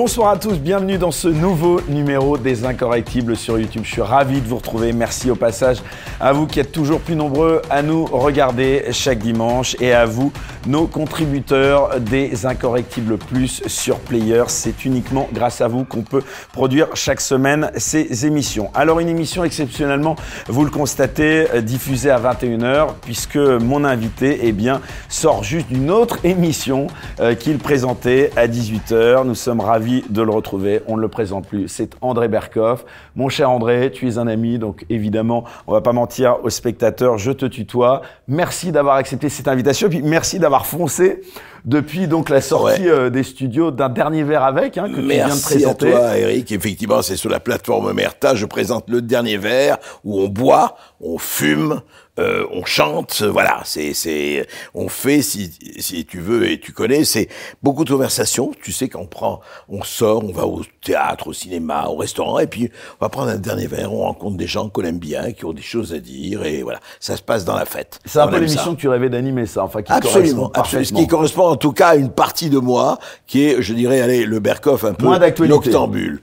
Bonsoir 0.00 0.30
à 0.30 0.36
tous, 0.36 0.60
bienvenue 0.60 0.96
dans 0.96 1.10
ce 1.10 1.26
nouveau 1.26 1.80
numéro 1.88 2.38
des 2.38 2.64
Incorrectibles 2.64 3.36
sur 3.36 3.58
YouTube. 3.58 3.82
Je 3.84 3.90
suis 3.90 4.00
ravi 4.00 4.40
de 4.40 4.46
vous 4.46 4.58
retrouver. 4.58 4.92
Merci 4.92 5.28
au 5.28 5.34
passage 5.34 5.78
à 6.20 6.32
vous 6.32 6.46
qui 6.46 6.60
êtes 6.60 6.70
toujours 6.70 7.00
plus 7.00 7.16
nombreux 7.16 7.62
à 7.68 7.82
nous 7.82 8.04
regarder 8.04 8.84
chaque 8.92 9.18
dimanche 9.18 9.74
et 9.80 9.92
à 9.92 10.04
vous, 10.06 10.32
nos 10.68 10.86
contributeurs 10.86 11.98
des 11.98 12.46
Incorrectibles 12.46 13.18
Plus 13.18 13.60
sur 13.66 13.98
Player. 13.98 14.44
C'est 14.46 14.84
uniquement 14.84 15.28
grâce 15.32 15.60
à 15.60 15.66
vous 15.66 15.82
qu'on 15.84 16.02
peut 16.02 16.22
produire 16.52 16.94
chaque 16.94 17.20
semaine 17.20 17.72
ces 17.76 18.24
émissions. 18.24 18.70
Alors 18.74 19.00
une 19.00 19.08
émission 19.08 19.42
exceptionnellement, 19.42 20.14
vous 20.46 20.64
le 20.64 20.70
constatez, 20.70 21.46
diffusée 21.62 22.10
à 22.10 22.20
21h 22.20 22.90
puisque 23.02 23.36
mon 23.36 23.82
invité 23.84 24.38
eh 24.42 24.52
bien, 24.52 24.80
sort 25.08 25.42
juste 25.42 25.66
d'une 25.66 25.90
autre 25.90 26.20
émission 26.22 26.86
euh, 27.18 27.34
qu'il 27.34 27.58
présentait 27.58 28.30
à 28.36 28.46
18h. 28.46 29.26
Nous 29.26 29.34
sommes 29.34 29.58
ravis 29.58 29.87
de 30.08 30.22
le 30.22 30.30
retrouver. 30.30 30.82
On 30.86 30.96
ne 30.96 31.02
le 31.02 31.08
présente 31.08 31.46
plus. 31.46 31.68
C'est 31.68 31.90
André 32.00 32.28
Berkoff. 32.28 32.84
Mon 33.16 33.28
cher 33.28 33.50
André, 33.50 33.90
tu 33.92 34.08
es 34.08 34.18
un 34.18 34.26
ami, 34.26 34.58
donc 34.58 34.84
évidemment, 34.88 35.44
on 35.66 35.72
va 35.72 35.80
pas 35.80 35.92
mentir 35.92 36.38
aux 36.42 36.50
spectateurs, 36.50 37.18
je 37.18 37.32
te 37.32 37.46
tutoie. 37.46 38.02
Merci 38.26 38.72
d'avoir 38.72 38.96
accepté 38.96 39.28
cette 39.28 39.48
invitation, 39.48 39.88
et 39.88 39.90
puis 39.90 40.02
merci 40.02 40.38
d'avoir 40.38 40.66
foncé 40.66 41.20
depuis 41.64 42.08
donc 42.08 42.28
la 42.28 42.40
sortie 42.40 42.88
euh, 42.88 43.10
des 43.10 43.22
studios 43.22 43.70
d'un 43.70 43.88
dernier 43.88 44.22
verre 44.22 44.44
avec, 44.44 44.78
hein, 44.78 44.88
que 44.88 45.00
tu 45.00 45.08
viens 45.08 45.28
de 45.28 45.42
présenter. 45.42 45.86
Merci 45.86 45.96
à 45.96 45.98
toi, 45.98 46.18
Eric. 46.18 46.52
Effectivement, 46.52 47.02
c'est 47.02 47.16
sur 47.16 47.30
la 47.30 47.40
plateforme 47.40 47.92
Merta. 47.92 48.34
Je 48.34 48.46
présente 48.46 48.88
le 48.88 49.02
dernier 49.02 49.36
verre 49.36 49.78
où 50.04 50.20
on 50.20 50.28
boit, 50.28 50.76
on 51.00 51.18
fume, 51.18 51.80
euh, 52.18 52.46
on 52.50 52.64
chante, 52.64 53.22
voilà, 53.22 53.60
c'est, 53.64 53.94
c'est, 53.94 54.46
on 54.74 54.88
fait 54.88 55.22
si, 55.22 55.52
si 55.78 56.04
tu 56.04 56.20
veux 56.20 56.50
et 56.50 56.58
tu 56.58 56.72
connais, 56.72 57.04
c'est 57.04 57.28
beaucoup 57.62 57.84
de 57.84 57.90
conversations. 57.90 58.50
Tu 58.62 58.72
sais 58.72 58.88
qu'on 58.88 59.06
prend, 59.06 59.40
on 59.68 59.82
sort, 59.82 60.24
on 60.24 60.32
va 60.32 60.46
au 60.46 60.62
théâtre, 60.82 61.28
au 61.28 61.32
cinéma, 61.32 61.86
au 61.86 61.96
restaurant, 61.96 62.38
et 62.38 62.46
puis 62.46 62.70
on 63.00 63.04
va 63.04 63.08
prendre 63.08 63.30
un 63.30 63.36
dernier 63.36 63.66
verre, 63.66 63.92
on 63.92 64.02
rencontre 64.02 64.36
des 64.36 64.46
gens 64.46 64.68
qu'on 64.68 64.82
aime 64.82 64.98
bien, 64.98 65.32
qui 65.32 65.44
ont 65.44 65.52
des 65.52 65.62
choses 65.62 65.92
à 65.94 65.98
dire, 65.98 66.44
et 66.44 66.62
voilà, 66.62 66.80
ça 67.00 67.16
se 67.16 67.22
passe 67.22 67.44
dans 67.44 67.56
la 67.56 67.64
fête. 67.64 68.00
C'est 68.04 68.18
un 68.18 68.26
peu 68.26 68.38
l'émission 68.38 68.74
que 68.74 68.80
tu 68.80 68.88
rêvais 68.88 69.10
d'animer, 69.10 69.46
ça, 69.46 69.62
enfin, 69.62 69.82
qui 69.82 69.92
absolument, 69.92 70.50
absolument, 70.54 70.88
ce 70.88 70.94
qui 70.94 71.06
correspond 71.06 71.48
en 71.48 71.56
tout 71.56 71.72
cas 71.72 71.88
à 71.88 71.96
une 71.96 72.10
partie 72.10 72.50
de 72.50 72.58
moi, 72.58 72.98
qui 73.26 73.44
est, 73.44 73.62
je 73.62 73.74
dirais, 73.74 74.00
allez, 74.00 74.24
le 74.24 74.40
Berkoff 74.40 74.84
un 74.84 74.94
peu 74.94 75.06
Moins 75.06 75.18
noctambule 75.18 76.20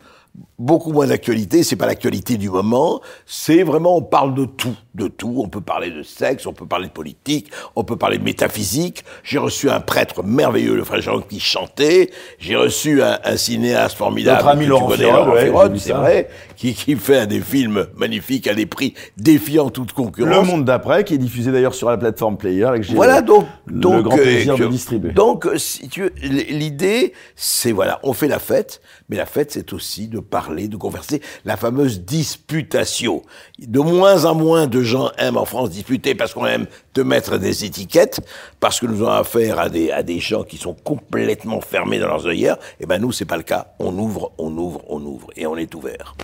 beaucoup 0.57 0.91
moins 0.91 1.07
d'actualité, 1.07 1.63
c'est 1.63 1.75
pas 1.75 1.85
l'actualité 1.85 2.37
du 2.37 2.49
moment, 2.49 3.01
c'est 3.25 3.63
vraiment 3.63 3.97
on 3.97 4.01
parle 4.01 4.33
de 4.33 4.45
tout, 4.45 4.75
de 4.93 5.07
tout, 5.07 5.41
on 5.43 5.49
peut 5.49 5.61
parler 5.61 5.91
de 5.91 6.03
sexe, 6.03 6.45
on 6.45 6.53
peut 6.53 6.65
parler 6.65 6.87
de 6.87 6.93
politique, 6.93 7.51
on 7.75 7.83
peut 7.83 7.97
parler 7.97 8.17
de 8.17 8.23
métaphysique. 8.23 9.03
J'ai 9.23 9.37
reçu 9.37 9.69
un 9.69 9.79
prêtre 9.79 10.23
merveilleux, 10.23 10.75
le 10.75 10.83
frère 10.83 11.01
Jean 11.01 11.21
qui 11.21 11.39
chantait, 11.39 12.11
j'ai 12.39 12.55
reçu 12.55 13.01
un, 13.01 13.19
un, 13.23 13.37
cinéaste 13.37 13.97
formidable, 13.97 14.37
Notre 14.37 14.47
ami 14.49 14.65
Laurent 14.65 14.89
Ferrod, 14.89 15.77
c'est 15.77 15.93
vrai, 15.93 16.29
qui, 16.55 16.73
qui 16.73 16.95
fait 16.95 17.27
des 17.27 17.41
films 17.41 17.87
magnifiques 17.95 18.47
à 18.47 18.53
des 18.53 18.65
prix 18.65 18.93
défiant 19.17 19.69
toute 19.69 19.91
concurrence. 19.91 20.33
Le 20.33 20.41
monde 20.41 20.65
d'après 20.65 21.03
qui 21.03 21.13
est 21.13 21.17
diffusé 21.17 21.51
d'ailleurs 21.51 21.75
sur 21.75 21.89
la 21.89 21.97
plateforme 21.97 22.37
Player 22.37 22.69
et 22.75 22.79
que 22.79 22.83
j'ai 22.83 22.95
voilà, 22.95 23.21
donc, 23.21 23.45
le 23.65 23.79
donc, 23.79 24.03
grand 24.03 24.17
plaisir 24.17 24.55
euh, 24.55 24.57
de 24.57 24.67
distribuer. 24.67 25.11
Donc 25.11 25.47
si 25.57 25.89
tu 25.89 26.03
veux, 26.03 26.13
l'idée 26.21 27.13
c'est 27.35 27.71
voilà, 27.71 27.99
on 28.03 28.13
fait 28.13 28.27
la 28.27 28.39
fête, 28.39 28.81
mais 29.09 29.17
la 29.17 29.25
fête 29.25 29.51
c'est 29.51 29.73
aussi 29.73 30.07
de 30.07 30.19
parler, 30.19 30.44
de 30.49 30.77
converser, 30.77 31.21
la 31.43 31.57
fameuse 31.57 32.01
disputation. 32.01 33.21
De 33.59 33.79
moins 33.79 34.25
en 34.25 34.35
moins 34.35 34.67
de 34.67 34.81
gens 34.81 35.11
aiment 35.17 35.37
en 35.37 35.45
France 35.45 35.71
disputer 35.71 36.15
parce 36.15 36.33
qu'on 36.33 36.45
aime 36.45 36.67
te 36.93 37.01
mettre 37.01 37.37
des 37.37 37.65
étiquettes, 37.65 38.21
parce 38.59 38.79
que 38.79 38.85
nous 38.85 39.01
avons 39.01 39.11
affaire 39.11 39.59
à 39.59 39.69
des, 39.69 39.91
à 39.91 40.03
des 40.03 40.19
gens 40.19 40.43
qui 40.43 40.57
sont 40.57 40.75
complètement 40.75 41.61
fermés 41.61 41.99
dans 41.99 42.07
leurs 42.07 42.27
œillères. 42.27 42.57
Et 42.79 42.85
ben 42.85 42.99
nous, 42.99 43.11
c'est 43.11 43.25
pas 43.25 43.37
le 43.37 43.43
cas. 43.43 43.73
On 43.79 43.97
ouvre, 43.97 44.31
on 44.37 44.55
ouvre, 44.57 44.81
on 44.87 45.01
ouvre, 45.01 45.27
et 45.35 45.45
on 45.47 45.57
est 45.57 45.73
ouvert. 45.73 46.15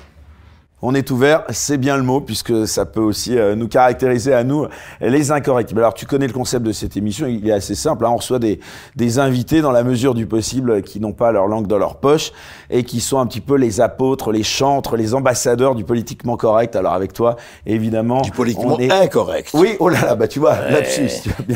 On 0.84 0.96
est 0.96 1.12
ouvert, 1.12 1.44
c'est 1.50 1.78
bien 1.78 1.96
le 1.96 2.02
mot, 2.04 2.22
puisque 2.22 2.68
ça 2.68 2.86
peut 2.88 3.02
aussi 3.02 3.38
euh, 3.38 3.56
nous 3.56 3.68
caractériser 3.68 4.34
à 4.34 4.44
nous, 4.44 4.66
les 5.00 5.32
incorrectibles. 5.32 5.80
Alors, 5.82 5.94
tu 5.94 6.08
connais 6.08 6.26
le 6.26 6.34
concept 6.34 6.66
de 6.66 6.72
cette 6.72 6.98
émission, 6.98 7.28
il 7.28 7.48
est 7.48 7.52
assez 7.52 7.76
simple. 7.76 8.04
Hein. 8.06 8.10
on 8.12 8.18
reçoit 8.18 8.40
des, 8.40 8.60
des 8.96 9.20
invités 9.20 9.62
dans 9.62 9.72
la 9.72 9.84
mesure 9.84 10.16
du 10.16 10.26
possible 10.26 10.82
qui 10.82 11.00
n'ont 11.00 11.12
pas 11.14 11.32
leur 11.32 11.46
langue 11.48 11.68
dans 11.68 11.78
leur 11.78 11.98
poche 11.98 12.32
et 12.72 12.84
qui 12.84 13.00
sont 13.00 13.20
un 13.20 13.28
petit 13.28 13.42
peu 13.42 13.56
les 13.58 13.80
apôtres, 13.80 14.32
les 14.32 14.42
chantres, 14.42 14.96
les 14.98 15.14
ambassadeurs 15.14 15.76
du 15.76 15.84
politiquement 15.84 16.36
correct. 16.36 16.76
Alors, 16.76 16.94
avec 16.94 17.14
toi, 17.14 17.36
évidemment. 17.68 18.22
Du 18.22 18.32
politiquement 18.32 18.76
on 18.76 18.80
est... 18.80 18.92
incorrect. 18.92 19.52
Oui, 19.54 19.76
oh 19.80 19.88
là 19.88 20.02
là, 20.04 20.16
bah 20.16 20.28
tu 20.28 20.40
vois, 20.40 20.54
Ouais. 20.72 20.88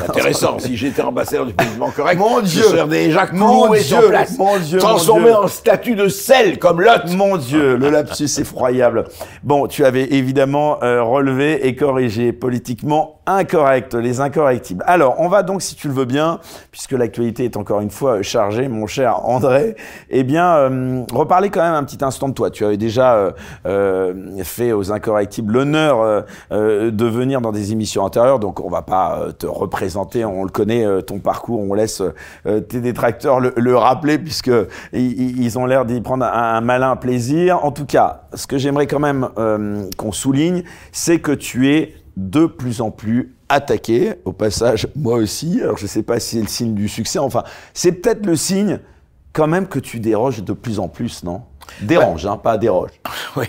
Intéressant. 0.08 0.60
si 0.60 0.78
j'étais 0.78 1.02
ambassadeur 1.02 1.48
du 1.48 1.54
politiquement 1.54 1.90
correct, 1.90 2.20
Mon 2.20 2.42
je 2.42 2.46
Dieu. 2.46 2.64
serais 2.64 2.88
déjà 2.88 3.28
Mon 3.34 3.72
Dieu, 3.72 3.82
sur 3.82 4.08
place, 4.08 4.38
mon 4.38 4.58
Dieu, 4.60 4.78
mon 4.78 4.84
transformé 4.86 5.26
Dieu. 5.26 5.36
en 5.36 5.48
statue 5.48 5.96
de 5.96 6.10
sel 6.10 6.60
comme 6.60 6.82
Lot. 6.82 7.08
Mon 7.16 7.38
Dieu, 7.38 7.76
le 7.76 7.90
lapsus 7.90 8.30
effroyable. 8.40 9.06
Bon, 9.44 9.68
tu 9.68 9.86
avais 9.86 10.14
évidemment 10.14 10.82
euh, 10.84 11.04
relevé 11.04 11.68
et 11.68 11.76
corrigé 11.76 12.34
politiquement 12.34 13.15
incorrect, 13.26 13.94
les 13.94 14.22
incorrectibles. 14.22 14.84
Alors, 14.88 15.16
on 15.20 15.28
va 15.28 15.44
donc, 15.44 15.62
si 15.62 15.76
tu 15.76 15.88
le 15.88 15.94
veux 15.94 16.06
bien, 16.06 16.40
puisque 16.72 16.92
l'actualité 16.92 17.46
est 17.46 17.58
encore 17.58 17.82
une 17.82 17.90
fois 17.90 18.22
chargée, 18.22 18.68
mon 18.68 18.88
cher 18.88 19.26
André, 19.26 19.76
eh 20.10 20.24
bien, 20.24 20.56
euh, 20.56 21.04
reparler 21.12 21.50
quand 21.50 21.62
même 21.62 21.74
un 21.74 21.84
petit 21.84 22.04
instant 22.04 22.30
de 22.30 22.34
toi. 22.34 22.52
Tu 22.52 22.66
avais 22.66 22.78
déjà 22.78 23.16
euh, 23.16 23.32
euh, 23.66 24.44
fait 24.44 24.72
aux 24.72 24.92
incorrectibles 24.92 25.54
l'honneur 25.54 26.24
euh, 26.52 26.92
de 26.92 27.06
venir 27.06 27.42
dans 27.42 27.52
des 27.52 27.72
émissions 27.72 28.04
antérieures, 28.04 28.40
donc 28.40 28.60
on 28.60 28.70
va 28.70 28.82
pas 28.82 29.28
te 29.38 29.46
représenter, 29.46 30.26
on 30.26 30.44
le 30.44 30.50
connaît, 30.50 30.86
ton 31.04 31.20
parcours, 31.20 31.60
on 31.60 31.74
laisse 31.74 32.02
tes 32.44 32.82
détracteurs 32.82 33.40
le, 33.40 33.54
le 33.56 33.78
rappeler, 33.78 34.18
puisque 34.18 34.52
ils, 34.94 35.58
ont 35.58 35.66
l'air 35.66 35.86
d'y 35.86 36.02
prendre 36.02 36.26
un, 36.26 36.62
malin 36.62 36.96
plaisir. 36.96 37.64
En 37.64 37.72
tout 37.72 37.86
cas, 37.86 38.24
ce 38.34 38.48
que 38.48 38.58
j'aimerais 38.58 38.88
quand 38.88 39.00
même 39.00 39.30
qu'on 39.98 40.12
souligne, 40.12 40.64
c'est 40.92 41.20
que 41.20 41.32
tu 41.32 41.72
es 41.72 41.94
de 42.18 42.46
plus 42.46 42.82
en 42.82 42.92
plus 42.92 43.34
attaqué. 43.50 44.14
Au 44.26 44.34
passage, 44.34 44.88
moi 44.96 45.16
aussi. 45.16 45.62
Alors, 45.62 45.78
je 45.78 45.88
sais 45.88 46.04
pas 46.04 46.20
si 46.20 46.36
c'est 46.36 46.42
le 46.42 46.48
signe 46.48 46.74
du 46.74 46.88
succès. 46.88 47.20
Enfin, 47.20 47.44
c'est 47.74 47.92
peut-être 47.92 48.26
le 48.26 48.36
signe 48.36 48.80
quand 49.34 49.48
même 49.48 49.68
que 49.68 49.80
tu 49.80 50.00
déroges 50.00 50.44
de 50.44 50.54
plus 50.54 50.80
en 50.80 50.88
plus, 50.88 51.24
non? 51.24 51.42
Dérange, 51.82 52.26
hein, 52.26 52.38
pas 52.38 52.58
déroge. 52.58 52.92
Oui. 53.36 53.48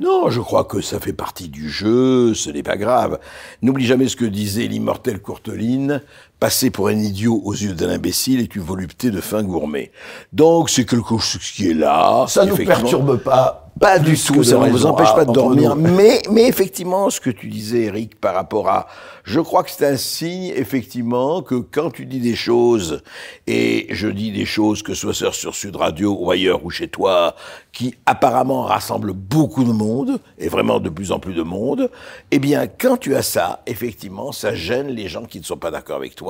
Non, 0.00 0.30
je 0.30 0.40
crois 0.40 0.64
que 0.64 0.80
ça 0.80 1.00
fait 1.00 1.12
partie 1.12 1.48
du 1.48 1.68
jeu, 1.68 2.32
ce 2.32 2.50
n'est 2.50 2.62
pas 2.62 2.76
grave. 2.76 3.18
N'oublie 3.62 3.84
jamais 3.84 4.06
ce 4.06 4.14
que 4.14 4.24
disait 4.26 4.68
l'immortel 4.68 5.20
Courteline, 5.20 6.02
passer 6.40 6.70
pour 6.70 6.88
un 6.88 6.96
idiot 6.98 7.40
aux 7.44 7.52
yeux 7.54 7.72
d'un 7.74 7.88
imbécile 7.90 8.40
est 8.40 8.54
une 8.54 8.62
volupté 8.62 9.10
de 9.10 9.20
fin 9.20 9.42
gourmet. 9.42 9.90
Donc 10.32 10.70
c'est 10.70 10.84
quelque 10.84 11.18
chose 11.18 11.50
qui 11.54 11.70
est 11.70 11.74
là. 11.74 12.24
Ça 12.28 12.44
nous 12.44 12.54
effectivement. 12.54 12.80
perturbe 12.80 13.16
pas. 13.18 13.64
Pas 13.80 14.00
du 14.00 14.18
tout, 14.18 14.42
ça 14.42 14.58
ne 14.58 14.70
vous 14.70 14.86
empêche 14.86 15.06
Ah, 15.12 15.18
pas 15.18 15.24
de 15.24 15.30
entre 15.30 15.40
dormir. 15.40 15.76
nous. 15.76 15.94
Mais, 15.94 16.20
mais 16.32 16.48
effectivement, 16.48 17.10
ce 17.10 17.20
que 17.20 17.30
tu 17.30 17.46
disais, 17.46 17.82
Eric, 17.82 18.20
par 18.20 18.34
rapport 18.34 18.68
à, 18.68 18.88
je 19.22 19.38
crois 19.38 19.62
que 19.62 19.70
c'est 19.70 19.86
un 19.86 19.96
signe, 19.96 20.52
effectivement, 20.56 21.42
que 21.42 21.54
quand 21.54 21.90
tu 21.92 22.04
dis 22.04 22.18
des 22.18 22.34
choses, 22.34 23.02
et 23.46 23.86
je 23.90 24.08
dis 24.08 24.32
des 24.32 24.46
choses, 24.46 24.82
que 24.82 24.94
ce 24.94 25.12
soit 25.12 25.32
sur 25.32 25.54
Sud 25.54 25.76
Radio 25.76 26.16
ou 26.18 26.28
ailleurs 26.32 26.64
ou 26.64 26.70
chez 26.70 26.88
toi, 26.88 27.36
qui 27.70 27.94
apparemment 28.04 28.62
rassemblent 28.64 29.12
beaucoup 29.12 29.62
de 29.62 29.70
monde, 29.70 30.18
et 30.38 30.48
vraiment 30.48 30.80
de 30.80 30.88
plus 30.88 31.12
en 31.12 31.20
plus 31.20 31.34
de 31.34 31.42
monde, 31.42 31.88
eh 32.32 32.40
bien, 32.40 32.66
quand 32.66 32.96
tu 32.96 33.14
as 33.14 33.22
ça, 33.22 33.62
effectivement, 33.68 34.32
ça 34.32 34.56
gêne 34.56 34.88
les 34.88 35.06
gens 35.06 35.22
qui 35.24 35.38
ne 35.38 35.44
sont 35.44 35.56
pas 35.56 35.70
d'accord 35.70 35.98
avec 35.98 36.16
toi, 36.16 36.27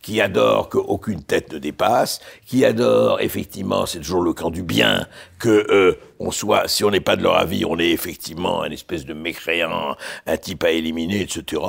qui 0.00 0.20
adorent 0.20 0.68
qu'aucune 0.68 1.22
tête 1.22 1.52
ne 1.52 1.58
dépasse, 1.58 2.20
qui 2.46 2.64
adorent, 2.64 3.20
effectivement, 3.20 3.86
c'est 3.86 3.98
toujours 3.98 4.22
le 4.22 4.32
camp 4.32 4.50
du 4.50 4.62
bien, 4.62 5.06
que 5.38 5.66
euh, 5.70 5.98
on 6.20 6.30
soit, 6.30 6.68
si 6.68 6.84
on 6.84 6.90
n'est 6.90 7.00
pas 7.00 7.16
de 7.16 7.22
leur 7.22 7.36
avis, 7.36 7.64
on 7.64 7.78
est 7.78 7.90
effectivement 7.90 8.62
un 8.62 8.70
espèce 8.70 9.04
de 9.04 9.12
mécréant, 9.12 9.96
un 10.26 10.36
type 10.36 10.62
à 10.62 10.70
éliminer, 10.70 11.20
etc. 11.22 11.60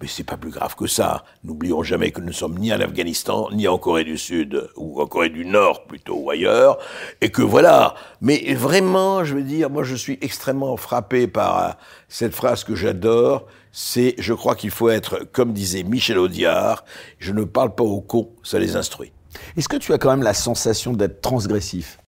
Mais 0.00 0.06
c'est 0.06 0.24
pas 0.24 0.36
plus 0.36 0.50
grave 0.50 0.76
que 0.76 0.86
ça. 0.86 1.24
N'oublions 1.42 1.82
jamais 1.82 2.12
que 2.12 2.20
nous 2.20 2.28
ne 2.28 2.32
sommes 2.32 2.58
ni 2.58 2.72
en 2.72 2.80
Afghanistan, 2.80 3.48
ni 3.52 3.66
en 3.66 3.78
Corée 3.78 4.04
du 4.04 4.16
Sud, 4.16 4.68
ou 4.76 5.00
en 5.00 5.06
Corée 5.06 5.30
du 5.30 5.44
Nord 5.44 5.86
plutôt, 5.86 6.16
ou 6.16 6.30
ailleurs, 6.30 6.78
et 7.20 7.30
que 7.30 7.42
voilà. 7.42 7.94
Mais 8.20 8.54
vraiment, 8.54 9.24
je 9.24 9.34
veux 9.34 9.42
dire, 9.42 9.70
moi 9.70 9.82
je 9.82 9.96
suis 9.96 10.18
extrêmement 10.20 10.76
frappé 10.76 11.26
par 11.26 11.58
euh, 11.58 11.72
cette 12.08 12.34
phrase 12.34 12.62
que 12.62 12.76
j'adore, 12.76 13.46
c'est, 13.78 14.14
je 14.16 14.32
crois 14.32 14.54
qu'il 14.54 14.70
faut 14.70 14.88
être, 14.88 15.26
comme 15.32 15.52
disait 15.52 15.82
Michel 15.82 16.18
Audiard, 16.18 16.82
je 17.18 17.30
ne 17.32 17.44
parle 17.44 17.74
pas 17.74 17.84
aux 17.84 18.00
cons, 18.00 18.30
ça 18.42 18.58
les 18.58 18.74
instruit. 18.74 19.12
Est-ce 19.58 19.68
que 19.68 19.76
tu 19.76 19.92
as 19.92 19.98
quand 19.98 20.08
même 20.08 20.22
la 20.22 20.32
sensation 20.32 20.94
d'être 20.94 21.20
transgressif? 21.20 21.98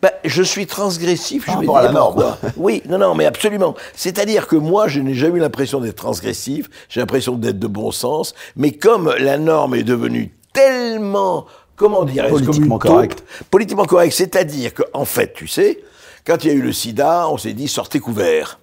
Ben, 0.00 0.10
je 0.24 0.42
suis 0.42 0.66
transgressif, 0.66 1.44
Par 1.44 1.56
je 1.56 1.58
rapport 1.60 1.76
à 1.76 1.82
la 1.82 1.92
norme. 1.92 2.34
Oui, 2.56 2.82
non, 2.88 2.96
non, 2.96 3.14
mais 3.14 3.26
absolument. 3.26 3.74
C'est-à-dire 3.94 4.46
que 4.46 4.56
moi, 4.56 4.88
je 4.88 5.00
n'ai 5.00 5.12
jamais 5.12 5.36
eu 5.36 5.40
l'impression 5.42 5.80
d'être 5.80 5.96
transgressif, 5.96 6.70
j'ai 6.88 7.00
l'impression 7.00 7.34
d'être 7.34 7.58
de 7.58 7.66
bon 7.66 7.90
sens, 7.90 8.34
mais 8.56 8.72
comme 8.72 9.12
la 9.18 9.36
norme 9.36 9.74
est 9.74 9.82
devenue 9.82 10.34
tellement, 10.54 11.44
comment 11.76 12.06
dire, 12.06 12.28
Politiquement 12.28 12.78
correcte. 12.78 13.24
Politiquement 13.50 13.84
correct, 13.84 14.12
c'est-à-dire 14.12 14.72
que, 14.72 14.84
en 14.94 15.04
fait, 15.04 15.34
tu 15.34 15.48
sais, 15.48 15.82
quand 16.26 16.44
il 16.44 16.48
y 16.48 16.50
a 16.50 16.54
eu 16.54 16.62
le 16.62 16.72
sida, 16.72 17.28
on 17.28 17.36
s'est 17.36 17.52
dit 17.52 17.68
sortez 17.68 18.00
couvert. 18.00 18.58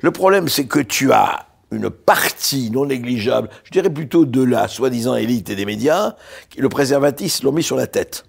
Le 0.00 0.10
problème, 0.10 0.48
c'est 0.48 0.64
que 0.64 0.80
tu 0.80 1.12
as 1.12 1.46
une 1.72 1.90
partie 1.90 2.70
non 2.70 2.86
négligeable, 2.86 3.48
je 3.64 3.70
dirais 3.70 3.90
plutôt 3.90 4.24
de 4.24 4.42
la 4.42 4.68
soi-disant 4.68 5.16
élite 5.16 5.50
et 5.50 5.56
des 5.56 5.64
médias, 5.64 6.14
qui 6.48 6.60
le 6.60 6.68
préservatif 6.68 7.42
l'ont 7.42 7.52
mis 7.52 7.62
sur 7.62 7.76
la 7.76 7.86
tête. 7.86 8.24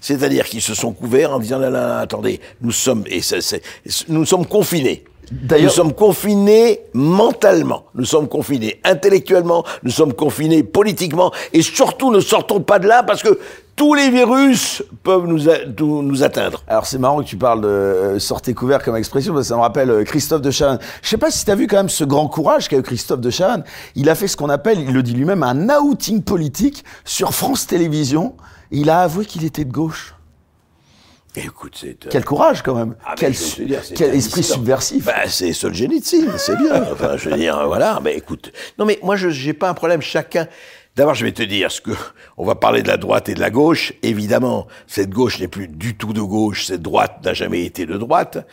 C'est-à-dire 0.00 0.46
qu'ils 0.46 0.62
se 0.62 0.74
sont 0.74 0.92
couverts 0.92 1.32
en 1.32 1.38
disant 1.38 1.60
attendez, 1.62 2.40
nous 2.60 2.72
nous 4.08 4.24
sommes 4.26 4.46
confinés. 4.46 5.04
Nous 5.30 5.68
sommes 5.70 5.92
confinés 5.94 6.80
mentalement, 6.92 7.84
nous 7.94 8.04
sommes 8.04 8.28
confinés 8.28 8.80
intellectuellement, 8.84 9.64
nous 9.82 9.90
sommes 9.90 10.12
confinés 10.12 10.62
politiquement, 10.62 11.30
et 11.52 11.62
surtout 11.62 12.10
ne 12.10 12.20
sortons 12.20 12.60
pas 12.60 12.78
de 12.78 12.86
là 12.88 13.02
parce 13.02 13.22
que 13.22 13.38
tous 13.74 13.94
les 13.94 14.10
virus 14.10 14.82
peuvent 15.02 15.26
nous, 15.26 15.48
a- 15.48 15.64
nous, 15.78 16.22
atteindre. 16.22 16.62
Alors 16.68 16.84
c'est 16.86 16.98
marrant 16.98 17.22
que 17.22 17.26
tu 17.26 17.36
parles 17.36 17.62
de 17.62 17.66
euh, 17.68 18.18
sortez 18.18 18.52
couvert 18.52 18.82
comme 18.82 18.96
expression 18.96 19.32
parce 19.32 19.44
que 19.46 19.48
ça 19.48 19.56
me 19.56 19.62
rappelle 19.62 19.90
euh, 19.90 20.04
Christophe 20.04 20.42
de 20.42 20.50
Chavannes. 20.50 20.80
Je 21.00 21.08
sais 21.08 21.16
pas 21.16 21.30
si 21.30 21.44
tu 21.44 21.50
as 21.50 21.54
vu 21.54 21.66
quand 21.66 21.76
même 21.78 21.88
ce 21.88 22.04
grand 22.04 22.28
courage 22.28 22.68
qu'a 22.68 22.76
eu 22.76 22.82
Christophe 22.82 23.20
de 23.20 23.30
Chavannes. 23.30 23.64
Il 23.94 24.10
a 24.10 24.14
fait 24.14 24.28
ce 24.28 24.36
qu'on 24.36 24.50
appelle, 24.50 24.78
il 24.80 24.92
le 24.92 25.02
dit 25.02 25.14
lui-même, 25.14 25.42
un 25.42 25.70
outing 25.78 26.22
politique 26.22 26.84
sur 27.04 27.32
France 27.32 27.66
Télévisions. 27.66 28.34
Il 28.70 28.90
a 28.90 29.00
avoué 29.00 29.24
qu'il 29.24 29.44
était 29.44 29.64
de 29.64 29.72
gauche. 29.72 30.14
Écoute, 31.34 31.76
c'est... 31.80 32.04
euh, 32.06 32.08
Quel 32.10 32.24
courage 32.24 32.62
quand 32.62 32.74
même. 32.74 32.94
Ah, 33.06 33.14
quel 33.16 33.32
dire, 33.32 33.80
esprit 34.14 34.42
subversif. 34.42 35.04
Bah, 35.04 35.26
c'est 35.28 35.52
Solzhenitsyn, 35.52 36.36
c'est 36.36 36.56
bien. 36.56 36.82
Enfin, 36.92 37.16
je 37.16 37.30
veux 37.30 37.36
dire, 37.36 37.66
voilà. 37.66 38.00
Mais 38.02 38.14
écoute, 38.16 38.52
non, 38.78 38.84
mais 38.84 38.98
moi, 39.02 39.16
je 39.16 39.30
j'ai 39.30 39.54
pas 39.54 39.68
un 39.70 39.74
problème. 39.74 40.02
Chacun. 40.02 40.46
D'abord, 40.94 41.14
je 41.14 41.24
vais 41.24 41.32
te 41.32 41.42
dire 41.42 41.72
ce 41.72 41.80
que 41.80 41.92
on 42.36 42.44
va 42.44 42.54
parler 42.54 42.82
de 42.82 42.88
la 42.88 42.98
droite 42.98 43.30
et 43.30 43.34
de 43.34 43.40
la 43.40 43.48
gauche. 43.48 43.94
Évidemment, 44.02 44.66
cette 44.86 45.08
gauche 45.08 45.40
n'est 45.40 45.48
plus 45.48 45.66
du 45.68 45.96
tout 45.96 46.12
de 46.12 46.20
gauche. 46.20 46.66
Cette 46.66 46.82
droite 46.82 47.20
n'a 47.24 47.32
jamais 47.32 47.64
été 47.64 47.86
de 47.86 47.96
droite. 47.96 48.46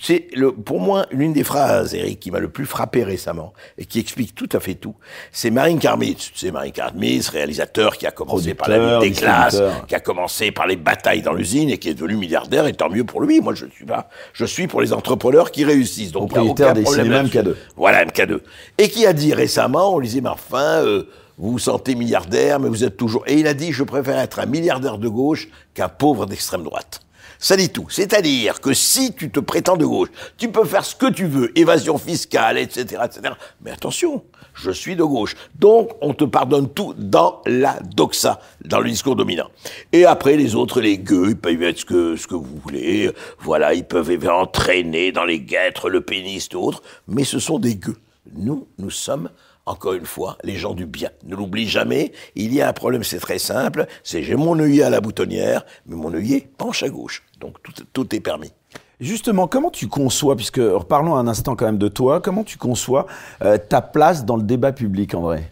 C'est 0.00 0.28
le, 0.34 0.52
pour 0.52 0.80
moi, 0.80 1.06
l'une 1.10 1.34
des 1.34 1.44
phrases, 1.44 1.94
Eric, 1.94 2.18
qui 2.18 2.30
m'a 2.30 2.38
le 2.38 2.48
plus 2.48 2.64
frappé 2.64 3.04
récemment 3.04 3.52
et 3.76 3.84
qui 3.84 4.00
explique 4.00 4.34
tout 4.34 4.48
à 4.52 4.58
fait 4.58 4.74
tout. 4.74 4.94
C'est 5.32 5.50
Marine 5.50 5.78
Karmitz. 5.78 6.32
C'est 6.34 6.50
Marine 6.50 6.72
Karmitz, 6.72 7.28
réalisateur 7.28 7.98
qui 7.98 8.06
a 8.06 8.10
commencé 8.10 8.54
par 8.54 8.70
la 8.70 8.78
lutte 8.78 9.00
des 9.00 9.12
classes, 9.12 9.62
qui 9.86 9.94
a 9.94 10.00
commencé 10.00 10.50
par 10.50 10.66
les 10.66 10.76
batailles 10.76 11.20
dans 11.20 11.34
l'usine 11.34 11.68
et 11.68 11.76
qui 11.76 11.90
est 11.90 11.94
devenu 11.94 12.16
milliardaire, 12.16 12.66
et 12.66 12.72
tant 12.72 12.88
mieux 12.88 13.04
pour 13.04 13.20
lui. 13.20 13.40
Moi, 13.42 13.54
je 13.54 13.66
suis 13.66 13.84
pas, 13.84 14.08
je 14.32 14.46
suis 14.46 14.66
pour 14.66 14.80
les 14.80 14.94
entrepreneurs 14.94 15.50
qui 15.50 15.64
réussissent. 15.64 16.12
Donc, 16.12 16.30
Propriétaire 16.30 16.72
des 16.72 16.86
cinémas 16.86 17.22
là-dessus. 17.22 17.38
MK2. 17.38 17.54
Voilà, 17.76 18.04
MK2. 18.06 18.40
Et 18.78 18.88
qui 18.88 19.06
a 19.06 19.12
dit 19.12 19.34
récemment, 19.34 19.94
on 19.94 20.00
mais 20.00 20.28
enfin, 20.28 20.82
euh, 20.84 21.04
vous 21.36 21.52
vous 21.52 21.58
sentez 21.58 21.94
milliardaire, 21.94 22.60
mais 22.60 22.68
vous 22.68 22.84
êtes 22.84 22.96
toujours... 22.96 23.24
Et 23.26 23.34
il 23.34 23.46
a 23.46 23.54
dit, 23.54 23.72
je 23.72 23.84
préfère 23.84 24.18
être 24.18 24.38
un 24.38 24.46
milliardaire 24.46 24.98
de 24.98 25.08
gauche 25.08 25.48
qu'un 25.74 25.88
pauvre 25.88 26.26
d'extrême 26.26 26.62
droite. 26.62 27.00
Ça 27.42 27.56
dit 27.56 27.70
tout. 27.70 27.86
C'est-à-dire 27.90 28.60
que 28.60 28.72
si 28.72 29.14
tu 29.14 29.28
te 29.28 29.40
prétends 29.40 29.76
de 29.76 29.84
gauche, 29.84 30.10
tu 30.38 30.52
peux 30.52 30.64
faire 30.64 30.84
ce 30.84 30.94
que 30.94 31.10
tu 31.10 31.26
veux, 31.26 31.50
évasion 31.58 31.98
fiscale, 31.98 32.56
etc., 32.56 33.02
etc. 33.04 33.34
Mais 33.64 33.72
attention, 33.72 34.22
je 34.54 34.70
suis 34.70 34.94
de 34.94 35.02
gauche. 35.02 35.34
Donc, 35.56 35.90
on 36.00 36.14
te 36.14 36.22
pardonne 36.22 36.68
tout 36.68 36.94
dans 36.96 37.42
la 37.44 37.80
doxa, 37.80 38.38
dans 38.64 38.78
le 38.78 38.88
discours 38.88 39.16
dominant. 39.16 39.50
Et 39.90 40.04
après, 40.04 40.36
les 40.36 40.54
autres, 40.54 40.80
les 40.80 40.98
gueux, 40.98 41.30
ils 41.30 41.36
peuvent 41.36 41.64
être 41.64 41.80
ce 41.80 41.84
que, 41.84 42.14
ce 42.14 42.28
que 42.28 42.36
vous 42.36 42.60
voulez. 42.62 43.10
Voilà, 43.40 43.74
ils 43.74 43.84
peuvent 43.84 44.16
entraîner 44.28 45.10
dans 45.10 45.24
les 45.24 45.40
guêtres, 45.40 45.90
le 45.90 46.00
pénis 46.00 46.48
et 46.52 46.54
autres. 46.54 46.80
Mais 47.08 47.24
ce 47.24 47.40
sont 47.40 47.58
des 47.58 47.74
gueux. 47.74 47.98
Nous, 48.36 48.68
nous 48.78 48.90
sommes 48.90 49.30
encore 49.66 49.94
une 49.94 50.06
fois, 50.06 50.38
les 50.42 50.56
gens 50.56 50.74
du 50.74 50.86
bien. 50.86 51.10
Ne 51.24 51.36
l'oublie 51.36 51.68
jamais, 51.68 52.12
il 52.34 52.52
y 52.52 52.60
a 52.60 52.68
un 52.68 52.72
problème, 52.72 53.04
c'est 53.04 53.20
très 53.20 53.38
simple, 53.38 53.86
c'est 54.02 54.22
j'ai 54.22 54.36
mon 54.36 54.58
œillet 54.58 54.82
à 54.82 54.90
la 54.90 55.00
boutonnière, 55.00 55.64
mais 55.86 55.96
mon 55.96 56.12
œillet 56.12 56.48
penche 56.58 56.82
à 56.82 56.88
gauche. 56.88 57.22
Donc 57.40 57.62
tout, 57.62 57.72
tout 57.92 58.14
est 58.14 58.20
permis. 58.20 58.52
Justement, 59.00 59.48
comment 59.48 59.70
tu 59.70 59.88
conçois, 59.88 60.36
puisque 60.36 60.58
reparlons 60.58 61.16
un 61.16 61.26
instant 61.26 61.56
quand 61.56 61.64
même 61.64 61.78
de 61.78 61.88
toi, 61.88 62.20
comment 62.20 62.44
tu 62.44 62.56
conçois 62.56 63.06
euh, 63.42 63.58
ta 63.58 63.80
place 63.80 64.24
dans 64.24 64.36
le 64.36 64.44
débat 64.44 64.70
public, 64.70 65.14
André? 65.14 65.42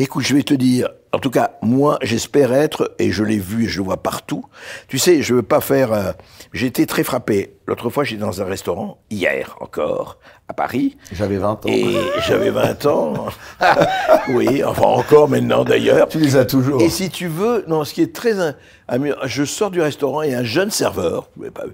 Écoute, 0.00 0.24
je 0.24 0.34
vais 0.34 0.42
te 0.42 0.54
dire, 0.54 0.88
en 1.12 1.20
tout 1.20 1.30
cas, 1.30 1.52
moi, 1.62 1.98
j'espère 2.02 2.52
être, 2.52 2.96
et 2.98 3.12
je 3.12 3.22
l'ai 3.22 3.38
vu 3.38 3.66
et 3.66 3.68
je 3.68 3.78
le 3.78 3.84
vois 3.84 4.02
partout. 4.02 4.44
Tu 4.88 4.98
sais, 4.98 5.22
je 5.22 5.34
veux 5.34 5.44
pas 5.44 5.60
faire. 5.60 5.92
euh, 5.92 6.10
j'ai 6.52 6.66
été 6.66 6.84
très 6.84 7.04
frappé. 7.04 7.54
L'autre 7.68 7.90
fois, 7.90 8.02
j'étais 8.02 8.22
dans 8.22 8.42
un 8.42 8.44
restaurant, 8.44 8.98
hier 9.08 9.56
encore, 9.60 10.18
à 10.48 10.52
Paris. 10.54 10.96
J'avais 11.12 11.38
20 11.38 11.66
ans. 11.66 11.68
Et 11.68 11.96
j'avais 12.26 12.50
20 12.50 12.86
ans. 12.86 13.14
oui, 14.28 14.62
enfin 14.62 14.82
encore 14.86 15.28
maintenant 15.28 15.64
d'ailleurs. 15.64 16.08
Tu 16.08 16.18
les 16.18 16.36
as 16.36 16.44
toujours. 16.44 16.80
Et 16.80 16.88
si 16.88 17.10
tu 17.10 17.26
veux, 17.26 17.64
non, 17.66 17.84
ce 17.84 17.92
qui 17.94 18.02
est 18.02 18.14
très 18.14 18.38
am- 18.38 18.54
amusant, 18.86 19.16
je 19.24 19.44
sors 19.44 19.70
du 19.70 19.80
restaurant 19.80 20.22
et 20.22 20.34
un 20.34 20.44
jeune 20.44 20.70
serveur, 20.70 21.28
l'avez 21.36 21.50
pas 21.50 21.66
vu, 21.66 21.72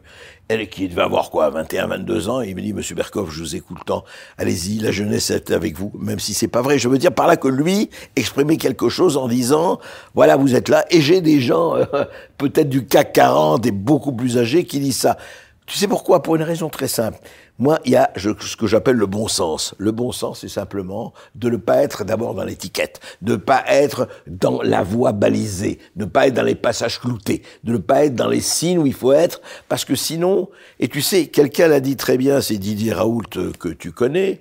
elle 0.48 0.68
qui 0.68 0.88
devait 0.88 1.02
avoir 1.02 1.30
quoi, 1.30 1.50
21, 1.50 1.86
22 1.88 2.28
ans, 2.30 2.40
il 2.40 2.56
me 2.56 2.62
dit, 2.62 2.72
Monsieur 2.72 2.94
Berkoff, 2.94 3.30
je 3.30 3.40
vous 3.40 3.56
écoute 3.56 3.76
le 3.78 3.84
temps, 3.84 4.04
allez-y, 4.38 4.78
la 4.78 4.90
jeunesse 4.90 5.30
est 5.30 5.50
avec 5.50 5.76
vous, 5.78 5.92
même 5.98 6.18
si 6.18 6.32
c'est 6.34 6.48
pas 6.48 6.62
vrai. 6.62 6.78
Je 6.78 6.88
veux 6.88 6.98
dire 6.98 7.12
par 7.12 7.26
là 7.26 7.36
que 7.36 7.48
lui 7.48 7.90
exprimait 8.16 8.56
quelque 8.56 8.88
chose 8.88 9.16
en 9.18 9.28
disant, 9.28 9.80
voilà, 10.14 10.36
vous 10.36 10.54
êtes 10.54 10.68
là, 10.70 10.84
et 10.90 11.00
j'ai 11.02 11.20
des 11.20 11.40
gens, 11.40 11.76
euh, 11.76 11.84
peut-être 12.38 12.68
du 12.70 12.86
CAC 12.86 13.12
40 13.12 13.66
et 13.66 13.70
beaucoup 13.70 14.12
plus 14.12 14.38
âgés, 14.38 14.64
qui 14.64 14.80
disent 14.80 14.96
ça. 14.98 15.18
Tu 15.66 15.78
sais 15.78 15.86
pourquoi? 15.86 16.22
Pour 16.22 16.36
une 16.36 16.42
raison 16.42 16.68
très 16.68 16.88
simple. 16.88 17.18
Moi, 17.58 17.78
il 17.84 17.92
y 17.92 17.96
a 17.96 18.10
ce 18.16 18.56
que 18.56 18.66
j'appelle 18.66 18.96
le 18.96 19.06
bon 19.06 19.28
sens. 19.28 19.74
Le 19.78 19.92
bon 19.92 20.10
sens, 20.10 20.40
c'est 20.40 20.48
simplement 20.48 21.12
de 21.36 21.50
ne 21.50 21.56
pas 21.56 21.82
être 21.82 22.04
d'abord 22.04 22.34
dans 22.34 22.44
l'étiquette, 22.44 23.00
de 23.20 23.32
ne 23.32 23.36
pas 23.36 23.62
être 23.68 24.08
dans 24.26 24.62
la 24.62 24.82
voie 24.82 25.12
balisée, 25.12 25.78
de 25.94 26.04
ne 26.04 26.10
pas 26.10 26.26
être 26.26 26.34
dans 26.34 26.42
les 26.42 26.56
passages 26.56 26.98
cloutés, 26.98 27.42
de 27.62 27.72
ne 27.72 27.78
pas 27.78 28.04
être 28.06 28.16
dans 28.16 28.28
les 28.28 28.40
signes 28.40 28.78
où 28.78 28.86
il 28.86 28.94
faut 28.94 29.12
être, 29.12 29.40
parce 29.68 29.84
que 29.84 29.94
sinon, 29.94 30.48
et 30.80 30.88
tu 30.88 31.00
sais, 31.00 31.26
quelqu'un 31.26 31.68
l'a 31.68 31.80
dit 31.80 31.96
très 31.96 32.16
bien, 32.16 32.40
c'est 32.40 32.58
Didier 32.58 32.94
Raoult 32.94 33.22
euh, 33.36 33.52
que 33.58 33.68
tu 33.68 33.92
connais, 33.92 34.40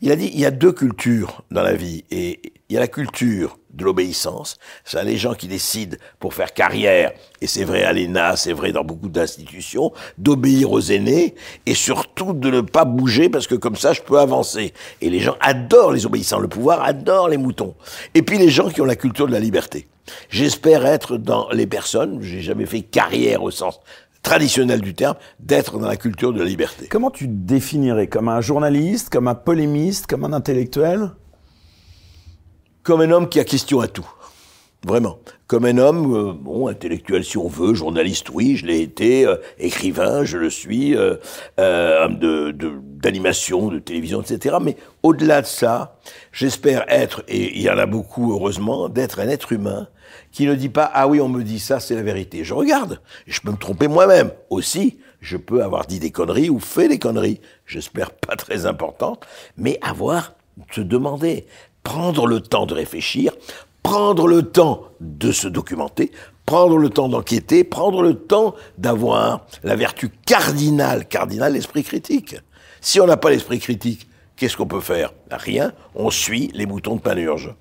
il 0.00 0.10
a 0.12 0.16
dit, 0.16 0.30
il 0.32 0.40
y 0.40 0.46
a 0.46 0.50
deux 0.50 0.72
cultures 0.72 1.42
dans 1.50 1.62
la 1.62 1.74
vie, 1.74 2.04
et 2.10 2.40
il 2.68 2.74
y 2.74 2.76
a 2.76 2.80
la 2.80 2.88
culture 2.88 3.58
de 3.70 3.84
l'obéissance, 3.84 4.58
c'est 4.84 5.02
les 5.04 5.16
gens 5.16 5.34
qui 5.34 5.46
décident 5.46 5.96
pour 6.18 6.34
faire 6.34 6.52
carrière, 6.52 7.12
et 7.40 7.46
c'est 7.46 7.64
vrai 7.64 7.84
à 7.84 7.92
l'ENA, 7.92 8.36
c'est 8.36 8.52
vrai 8.52 8.72
dans 8.72 8.84
beaucoup 8.84 9.08
d'institutions, 9.08 9.92
d'obéir 10.16 10.72
aux 10.72 10.80
aînés, 10.80 11.34
et 11.66 11.74
surtout 11.74 12.32
de 12.32 12.50
ne 12.50 12.60
pas 12.60 12.84
bouger, 12.84 13.28
parce 13.28 13.46
que 13.46 13.54
comme 13.54 13.76
ça, 13.76 13.92
je 13.92 14.02
peux 14.02 14.18
avancer. 14.18 14.72
Et 15.00 15.10
les 15.10 15.20
gens 15.20 15.36
adorent 15.40 15.92
les 15.92 16.06
obéissants, 16.06 16.40
le 16.40 16.48
pouvoir 16.48 16.82
adore 16.82 17.28
les 17.28 17.36
moutons. 17.36 17.74
Et 18.14 18.22
puis 18.22 18.38
les 18.38 18.50
gens 18.50 18.68
qui 18.68 18.80
ont 18.80 18.86
la 18.86 18.96
culture 18.96 19.26
de 19.26 19.32
la 19.32 19.40
liberté. 19.40 19.86
J'espère 20.30 20.86
être 20.86 21.16
dans 21.18 21.50
les 21.50 21.66
personnes, 21.66 22.20
j'ai 22.22 22.40
jamais 22.40 22.66
fait 22.66 22.80
carrière 22.80 23.42
au 23.42 23.50
sens 23.50 23.80
traditionnel 24.22 24.80
du 24.80 24.94
terme, 24.94 25.16
d'être 25.40 25.78
dans 25.78 25.86
la 25.88 25.96
culture 25.96 26.32
de 26.32 26.38
la 26.40 26.44
liberté. 26.44 26.86
Comment 26.88 27.10
tu 27.10 27.26
te 27.26 27.32
définirais 27.32 28.08
Comme 28.08 28.28
un 28.28 28.40
journaliste, 28.40 29.10
comme 29.10 29.28
un 29.28 29.34
polémiste, 29.34 30.06
comme 30.06 30.24
un 30.24 30.32
intellectuel? 30.32 31.10
Comme 32.82 33.00
un 33.00 33.10
homme 33.10 33.28
qui 33.28 33.40
a 33.40 33.44
question 33.44 33.80
à 33.80 33.88
tout. 33.88 34.08
Vraiment. 34.86 35.18
Comme 35.48 35.64
un 35.64 35.76
homme, 35.78 36.14
euh, 36.14 36.32
bon, 36.32 36.68
intellectuel 36.68 37.24
si 37.24 37.36
on 37.36 37.48
veut, 37.48 37.74
journaliste, 37.74 38.28
oui, 38.32 38.56
je 38.56 38.66
l'ai 38.66 38.80
été, 38.80 39.26
euh, 39.26 39.36
écrivain, 39.58 40.24
je 40.24 40.38
le 40.38 40.50
suis, 40.50 40.94
euh, 40.96 41.16
homme 41.58 42.18
de, 42.18 42.52
de- 42.52 42.80
d'animation, 43.00 43.68
de 43.68 43.78
télévision, 43.78 44.20
etc. 44.20 44.56
Mais 44.60 44.76
au-delà 45.02 45.42
de 45.42 45.46
ça, 45.46 45.98
j'espère 46.32 46.84
être, 46.88 47.22
et 47.28 47.56
il 47.56 47.62
y 47.62 47.70
en 47.70 47.78
a 47.78 47.86
beaucoup 47.86 48.32
heureusement, 48.32 48.88
d'être 48.88 49.20
un 49.20 49.28
être 49.28 49.52
humain 49.52 49.88
qui 50.32 50.46
ne 50.46 50.54
dit 50.54 50.68
pas, 50.68 50.90
ah 50.92 51.06
oui, 51.08 51.20
on 51.20 51.28
me 51.28 51.42
dit 51.42 51.60
ça, 51.60 51.80
c'est 51.80 51.94
la 51.94 52.02
vérité. 52.02 52.44
Je 52.44 52.54
regarde, 52.54 53.00
je 53.26 53.40
peux 53.40 53.50
me 53.52 53.56
tromper 53.56 53.88
moi-même. 53.88 54.30
Aussi, 54.50 54.98
je 55.20 55.36
peux 55.36 55.62
avoir 55.62 55.86
dit 55.86 56.00
des 56.00 56.10
conneries 56.10 56.50
ou 56.50 56.58
fait 56.58 56.88
des 56.88 56.98
conneries, 56.98 57.40
j'espère 57.66 58.10
pas 58.10 58.36
très 58.36 58.66
importantes, 58.66 59.24
mais 59.56 59.78
avoir, 59.82 60.34
se 60.72 60.80
demander, 60.80 61.46
prendre 61.82 62.26
le 62.26 62.40
temps 62.40 62.66
de 62.66 62.74
réfléchir, 62.74 63.32
prendre 63.82 64.26
le 64.26 64.42
temps 64.42 64.84
de 65.00 65.32
se 65.32 65.48
documenter, 65.48 66.10
prendre 66.46 66.76
le 66.76 66.90
temps 66.90 67.08
d'enquêter, 67.08 67.64
prendre 67.64 68.02
le 68.02 68.14
temps 68.14 68.54
d'avoir 68.76 69.46
la 69.62 69.76
vertu 69.76 70.10
cardinale, 70.26 71.06
cardinale, 71.06 71.52
l'esprit 71.54 71.84
critique. 71.84 72.36
Si 72.80 73.00
on 73.00 73.06
n'a 73.06 73.16
pas 73.16 73.30
l'esprit 73.30 73.58
critique, 73.58 74.08
qu'est-ce 74.36 74.56
qu'on 74.56 74.66
peut 74.66 74.80
faire? 74.80 75.12
Rien, 75.30 75.72
on 75.94 76.10
suit 76.10 76.50
les 76.54 76.66
boutons 76.66 76.96
de 76.96 77.00
panurge. 77.00 77.54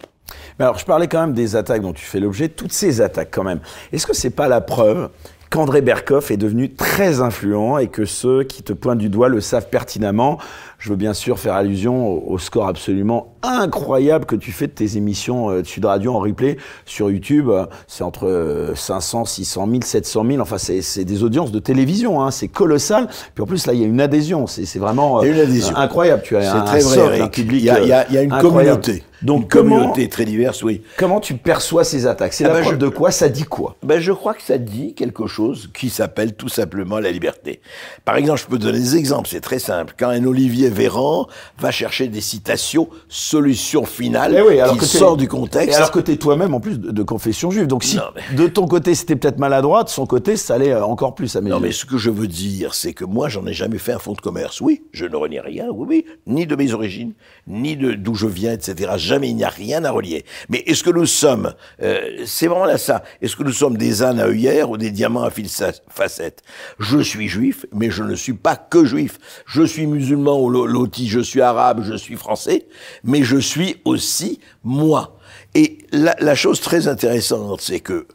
Mais 0.59 0.65
alors, 0.65 0.77
je 0.77 0.85
parlais 0.85 1.07
quand 1.07 1.21
même 1.21 1.33
des 1.33 1.55
attaques 1.55 1.81
dont 1.81 1.93
tu 1.93 2.05
fais 2.05 2.19
l'objet, 2.19 2.49
toutes 2.49 2.73
ces 2.73 3.01
attaques 3.01 3.29
quand 3.31 3.43
même. 3.43 3.59
Est-ce 3.91 4.05
que 4.05 4.13
c'est 4.13 4.29
pas 4.29 4.47
la 4.47 4.61
preuve 4.61 5.09
qu'André 5.49 5.81
Berkoff 5.81 6.31
est 6.31 6.37
devenu 6.37 6.73
très 6.73 7.21
influent 7.21 7.77
et 7.77 7.87
que 7.87 8.05
ceux 8.05 8.43
qui 8.43 8.63
te 8.63 8.73
pointent 8.73 8.97
du 8.99 9.09
doigt 9.09 9.29
le 9.29 9.41
savent 9.41 9.69
pertinemment? 9.69 10.39
Je 10.79 10.89
veux 10.89 10.95
bien 10.95 11.13
sûr 11.13 11.39
faire 11.39 11.55
allusion 11.55 12.07
au, 12.07 12.33
au 12.33 12.37
score 12.37 12.67
absolument 12.67 13.33
incroyable 13.41 14.25
que 14.25 14.35
tu 14.35 14.51
fais 14.51 14.67
de 14.67 14.71
tes 14.73 14.95
émissions 14.97 15.49
euh, 15.49 15.61
de 15.63 15.67
Sud 15.67 15.85
Radio 15.85 16.13
en 16.13 16.19
replay 16.19 16.57
sur 16.85 17.09
YouTube. 17.09 17.49
C'est 17.87 18.03
entre 18.03 18.27
euh, 18.27 18.75
500, 18.75 19.25
600 19.25 19.67
000, 19.69 19.79
700 19.83 20.25
000. 20.29 20.39
Enfin, 20.41 20.57
c'est 20.59 21.03
des 21.05 21.23
audiences 21.23 21.51
de 21.51 21.59
télévision. 21.59 22.21
Hein. 22.21 22.29
C'est 22.31 22.47
colossal. 22.47 23.07
Puis 23.33 23.43
en 23.43 23.47
plus, 23.47 23.65
là, 23.65 23.73
il 23.73 23.79
y 23.81 23.83
a 23.83 23.87
une 23.87 24.01
adhésion. 24.01 24.45
C'est 24.45 24.77
vraiment 24.79 25.23
une 25.23 25.33
euh, 25.33 25.43
adhésion. 25.43 25.75
incroyable. 25.75 26.21
Tu 26.23 26.35
as 26.37 26.41
C'est 26.43 26.47
un, 26.49 26.61
très 26.61 26.83
un 26.83 26.87
vrai, 26.87 26.95
socle, 26.95 27.09
Eric. 27.13 27.21
un 27.23 27.27
public. 27.27 27.61
Il 27.61 27.65
y 27.65 27.69
a- 27.71 27.81
il 27.81 27.87
y 27.87 27.93
a- 27.93 28.05
il 28.09 28.13
y 28.13 28.17
a 28.17 28.21
une 28.21 28.31
incroyable. 28.33 28.81
communauté. 28.81 29.03
Donc 29.23 29.41
une 29.41 29.47
comment- 29.47 29.75
communauté 29.77 30.09
très 30.09 30.25
diverse, 30.25 30.61
oui. 30.61 30.83
Comment 30.95 31.19
tu 31.19 31.33
perçois 31.33 31.83
ces 31.83 32.05
attaques? 32.05 32.33
C'est 32.33 32.45
Ah 32.45 32.49
la 32.53 32.61
je- 32.61 32.75
de 32.75 32.87
quoi? 32.87 33.09
Ça 33.09 33.29
dit 33.29 33.45
quoi? 33.45 33.75
Ben, 33.81 33.99
je 33.99 34.11
crois 34.11 34.35
que 34.35 34.43
ça 34.43 34.59
dit 34.59 34.93
quelque 34.93 35.25
chose 35.25 35.71
qui 35.73 35.89
s'appelle 35.89 36.35
tout 36.35 36.49
simplement 36.49 36.99
la 36.99 37.09
liberté. 37.11 37.59
Par 38.05 38.15
exemple, 38.17 38.39
je 38.41 38.45
peux 38.45 38.59
donner 38.59 38.77
des 38.77 38.95
exemples, 38.95 39.27
c'est 39.27 39.41
très 39.41 39.57
simple. 39.57 39.95
Quand 39.97 40.09
un 40.09 40.23
Olivier 40.23 40.66
Véran 40.69 41.27
va 41.59 41.71
chercher 41.71 42.07
des 42.07 42.21
citations, 42.21 42.89
solution 43.07 43.85
finale, 43.85 44.35
Eh 44.37 44.41
oui, 44.41 44.59
alors 44.59 44.73
qui 44.75 44.79
que 44.79 44.85
sort 44.85 45.17
du 45.17 45.25
Et 45.25 45.27
contexte. 45.27 45.75
alors 45.77 45.91
que 45.91 45.99
t'es 45.99 46.17
toi-même 46.17 46.53
en 46.53 46.59
plus 46.59 46.79
de, 46.79 46.91
de 46.91 47.03
confession 47.03 47.51
juive. 47.51 47.67
Donc 47.67 47.83
si 47.83 47.97
Non, 47.97 48.03
mais- 48.15 48.35
de 48.37 48.47
ton 48.47 48.67
côté 48.67 48.95
c'était 48.95 49.15
peut-être 49.15 49.39
maladroit, 49.39 49.83
de 49.83 49.89
son 49.89 50.05
côté 50.05 50.37
ça 50.37 50.55
allait 50.55 50.71
euh, 50.71 50.85
encore 50.85 51.15
plus 51.15 51.35
à 51.35 51.41
mes 51.41 51.49
Non, 51.49 51.59
mais 51.59 51.71
ce 51.71 51.85
que 51.85 51.97
je 51.97 52.09
veux 52.09 52.27
dire, 52.27 52.73
c'est 52.73 52.93
que 52.93 53.05
moi, 53.05 53.29
j'en 53.29 53.45
ai 53.47 53.53
jamais 53.53 53.77
fait 53.77 53.93
un 53.93 53.99
fonds 53.99 54.13
de 54.13 54.21
commerce. 54.21 54.61
Oui, 54.61 54.83
je 54.91 55.05
ne 55.05 55.15
renie 55.15 55.39
rien, 55.39 55.67
oui, 55.71 55.85
oui, 55.89 56.05
ni 56.25 56.45
de 56.47 56.55
mes 56.55 56.73
origines, 56.73 57.13
ni 57.47 57.75
de 57.77 57.93
d'où 57.93 58.13
je 58.15 58.27
viens, 58.27 58.53
etc. 58.53 58.91
Jamais, 58.97 59.29
il 59.29 59.35
n'y 59.35 59.43
a 59.43 59.49
rien 59.49 59.83
à 59.85 59.91
relier. 59.91 60.25
Mais 60.49 60.59
est-ce 60.67 60.83
que 60.83 60.89
nous 60.89 61.05
sommes, 61.05 61.53
euh, 61.81 61.99
c'est 62.25 62.47
vraiment 62.47 62.65
là 62.65 62.77
ça, 62.77 63.03
est-ce 63.21 63.35
que 63.35 63.43
nous 63.43 63.51
sommes 63.51 63.77
des 63.77 64.03
ânes 64.03 64.19
à 64.19 64.25
œillères 64.27 64.69
ou 64.69 64.77
des 64.77 64.91
diamants 64.91 65.23
à 65.23 65.29
fil 65.29 65.47
facettes? 65.89 66.41
Je 66.79 66.99
suis 66.99 67.27
juif, 67.27 67.65
mais 67.73 67.89
je 67.89 68.03
ne 68.03 68.15
suis 68.15 68.33
pas 68.33 68.55
que 68.55 68.85
juif. 68.85 69.17
Je 69.45 69.63
suis 69.63 69.87
musulman 69.87 70.39
ou 70.41 70.49
loti, 70.65 71.07
je 71.07 71.19
suis 71.19 71.41
arabe, 71.41 71.83
je 71.83 71.95
suis 71.95 72.15
français, 72.15 72.67
mais 73.03 73.23
je 73.23 73.37
suis 73.37 73.77
aussi 73.85 74.39
moi. 74.63 75.17
Et 75.53 75.79
la, 75.91 76.35
chose 76.35 76.61
très 76.61 76.87
intéressante, 76.87 77.61
c'est 77.61 77.79
que 77.79 78.07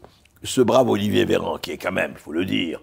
ce 0.42 0.60
brave 0.60 0.88
Olivier 0.88 1.24
Véran, 1.24 1.58
qui 1.58 1.72
est 1.72 1.78
quand 1.78 1.92
même, 1.92 2.12
il 2.14 2.20
faut 2.20 2.32
le 2.32 2.44
dire, 2.44 2.80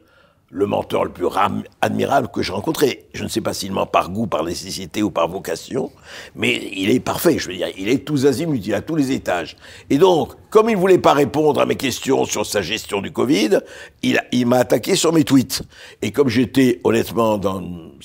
le 0.51 0.65
menteur 0.65 1.03
le 1.03 1.12
plus 1.12 1.25
ram- 1.25 1.63
admirable 1.82 2.29
que 2.34 2.41
j'ai 2.41 2.51
rencontré. 2.53 3.06
Je 3.13 3.24
ne 3.24 3.29
sais 3.29 3.41
pas 3.41 3.53
s'il 3.53 3.72
ment 3.72 3.86
par 3.86 4.10
goût, 4.10 4.25
par 4.25 4.44
nécessité 4.44 5.03
ou 5.03 5.12
par 5.12 5.27
vocation, 5.27 5.91
mais 6.36 6.70
il 6.75 6.89
est 6.89 7.00
parfait, 7.00 7.38
je 7.38 7.48
veux 7.50 7.56
dire, 7.56 7.68
il 7.77 7.88
est 7.88 8.03
tous 8.06 8.25
azimuts, 8.25 8.60
il 8.65 8.74
a 8.74 8.82
tous 8.82 8.96
les 8.96 9.12
étages. 9.12 9.58
Et 9.91 9.98
donc, 10.00 10.34
comme 10.50 10.68
il 10.70 10.75
voulait 10.75 10.98
pas 10.98 11.13
répondre 11.13 11.62
à 11.62 11.68
mes 11.68 11.75
questions 11.75 12.25
sur 12.25 12.46
sa 12.48 12.63
gestion 12.63 13.01
du 13.01 13.12
Covid, 13.12 13.60
il, 14.01 14.46
m'a 14.48 14.58
attaqué 14.58 14.96
sur 14.96 15.13
mes 15.13 15.24
tweets. 15.24 15.62
Et 16.01 16.10
comme 16.12 16.29
j'étais 16.29 16.79
honnêtement 16.84 17.38
dans... 17.38 17.62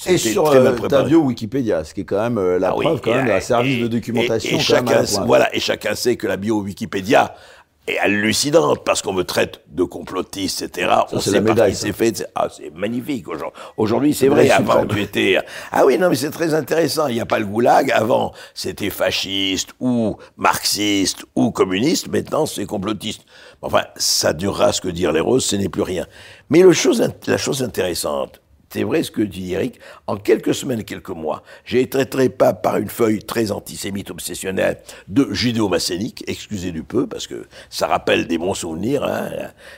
Et 0.06 0.18
sur 0.18 0.44
très 0.44 0.60
mal 0.60 0.74
euh, 0.82 0.88
ta 0.88 1.02
bio 1.04 1.20
Wikipédia, 1.22 1.82
ce 1.84 1.94
qui 1.94 2.02
est 2.02 2.04
quand 2.04 2.20
même 2.20 2.36
euh, 2.36 2.58
la 2.58 2.70
Ah 2.70 2.76
oui, 2.76 2.84
preuve 2.84 3.00
quand 3.00 3.12
et- 3.12 3.16
même 3.16 3.28
d'un 3.28 3.40
service 3.40 3.78
et- 3.78 3.82
de 3.82 3.88
documentation 3.88 4.50
et- 4.50 4.54
quand 4.56 4.60
chacun, 4.60 5.02
voilà, 5.24 5.54
et 5.56 5.60
chacun 5.60 5.94
sait 5.94 6.16
que 6.16 6.26
la 6.26 6.36
bio 6.36 6.60
Wikipédia 6.60 7.34
est 7.86 7.98
hallucinante 7.98 8.84
parce 8.84 9.02
qu'on 9.02 9.12
me 9.12 9.24
traite 9.24 9.60
de 9.68 9.84
complotiste, 9.84 10.62
etc. 10.62 10.90
on 11.12 11.20
c'est 11.20 11.30
sait 11.30 11.40
médaille, 11.40 11.72
qui 11.72 11.76
ça. 11.76 11.86
c'est 11.86 11.92
fait. 11.92 12.30
Ah, 12.34 12.48
c'est 12.54 12.72
magnifique 12.74 13.28
aujourd'hui. 13.28 13.60
Aujourd'hui, 13.76 14.14
c'est 14.14 14.28
vrai. 14.28 14.50
Avant, 14.50 14.80
suprême. 14.80 14.88
tu 14.88 15.02
étais. 15.02 15.38
Ah 15.70 15.84
oui, 15.84 15.98
non, 15.98 16.08
mais 16.08 16.16
c'est 16.16 16.30
très 16.30 16.54
intéressant. 16.54 17.08
Il 17.08 17.14
n'y 17.14 17.20
a 17.20 17.26
pas 17.26 17.38
le 17.38 17.46
goulag. 17.46 17.90
Avant, 17.90 18.32
c'était 18.54 18.90
fasciste 18.90 19.70
ou 19.80 20.16
marxiste 20.36 21.24
ou 21.34 21.50
communiste. 21.50 22.08
Maintenant, 22.08 22.46
c'est 22.46 22.66
complotiste. 22.66 23.22
Enfin, 23.60 23.82
ça 23.96 24.32
durera 24.32 24.72
ce 24.72 24.80
que 24.80 24.88
dire 24.88 25.12
les 25.12 25.20
roses, 25.20 25.44
ce 25.44 25.56
n'est 25.56 25.68
plus 25.68 25.82
rien. 25.82 26.06
Mais 26.50 26.60
le 26.60 26.72
chose, 26.72 27.06
la 27.26 27.38
chose 27.38 27.62
intéressante, 27.62 28.40
c'est 28.74 28.82
vrai 28.82 29.04
ce 29.04 29.12
que 29.12 29.22
dit 29.22 29.54
Eric. 29.54 29.78
En 30.08 30.16
quelques 30.16 30.52
semaines, 30.52 30.82
quelques 30.82 31.10
mois, 31.10 31.44
j'ai 31.64 31.82
été 31.82 32.04
traité 32.06 32.28
pas 32.28 32.54
par 32.54 32.76
une 32.78 32.88
feuille 32.88 33.20
très 33.20 33.52
antisémite 33.52 34.10
obsessionnelle 34.10 34.78
de 35.06 35.32
judéo-maçonnique, 35.32 36.24
excusez 36.26 36.72
du 36.72 36.82
peu, 36.82 37.06
parce 37.06 37.28
que 37.28 37.46
ça 37.70 37.86
rappelle 37.86 38.26
des 38.26 38.36
bons 38.36 38.54
souvenirs, 38.54 39.04
hein, 39.04 39.30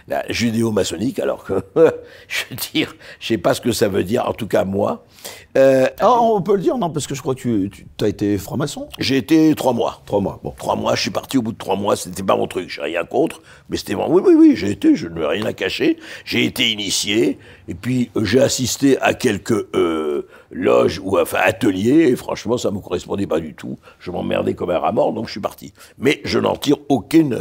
la, 0.08 0.24
judéo-maçonnique, 0.32 1.18
alors 1.18 1.44
que, 1.44 1.62
je 2.28 2.44
veux 2.48 2.56
dire, 2.72 2.96
sais 3.20 3.36
pas 3.36 3.52
ce 3.52 3.60
que 3.60 3.70
ça 3.70 3.88
veut 3.88 4.02
dire, 4.02 4.26
en 4.26 4.32
tout 4.32 4.46
cas 4.46 4.64
moi. 4.64 5.05
Euh, 5.56 5.86
Ah, 6.00 6.20
on 6.20 6.40
peut 6.42 6.56
le 6.56 6.62
dire, 6.62 6.76
non, 6.78 6.90
parce 6.90 7.06
que 7.06 7.14
je 7.14 7.20
crois 7.22 7.34
que 7.34 7.40
tu, 7.40 7.70
tu 7.96 8.04
as 8.04 8.08
été 8.08 8.36
franc-maçon. 8.38 8.88
j'ai 8.98 9.16
été 9.16 9.54
trois 9.54 9.72
mois. 9.72 10.02
Trois 10.06 10.20
mois, 10.20 10.38
bon. 10.42 10.52
Trois 10.56 10.76
mois, 10.76 10.94
je 10.94 11.00
suis 11.02 11.10
parti 11.10 11.38
au 11.38 11.42
bout 11.42 11.52
de 11.52 11.58
trois 11.58 11.76
mois, 11.76 11.96
c'était 11.96 12.22
pas 12.22 12.36
mon 12.36 12.46
truc, 12.46 12.68
j'ai 12.68 12.82
rien 12.82 13.04
contre, 13.04 13.40
mais 13.70 13.76
c'était 13.76 13.94
bon. 13.94 14.06
Oui, 14.08 14.22
oui, 14.24 14.34
oui, 14.36 14.56
j'ai 14.56 14.70
été, 14.70 14.94
je 14.94 15.08
n'ai 15.08 15.24
rien 15.24 15.44
à 15.46 15.52
cacher. 15.52 15.96
J'ai 16.24 16.44
été 16.44 16.70
initié, 16.70 17.38
et 17.68 17.74
puis 17.74 18.10
euh, 18.16 18.24
j'ai 18.24 18.40
assisté 18.40 18.98
à 19.00 19.14
quelques 19.14 19.66
euh, 19.74 20.28
loges 20.50 21.00
ou 21.02 21.18
enfin 21.18 21.38
ateliers, 21.42 22.08
et 22.10 22.16
franchement, 22.16 22.58
ça 22.58 22.70
me 22.70 22.78
correspondait 22.80 23.26
pas 23.26 23.40
du 23.40 23.54
tout. 23.54 23.78
Je 23.98 24.10
m'emmerdais 24.10 24.54
comme 24.54 24.70
un 24.70 24.78
rat 24.78 24.92
mort, 24.92 25.12
donc 25.12 25.26
je 25.26 25.32
suis 25.32 25.40
parti. 25.40 25.72
Mais 25.98 26.20
je 26.24 26.38
n'en 26.38 26.56
tire 26.56 26.76
aucune. 26.88 27.38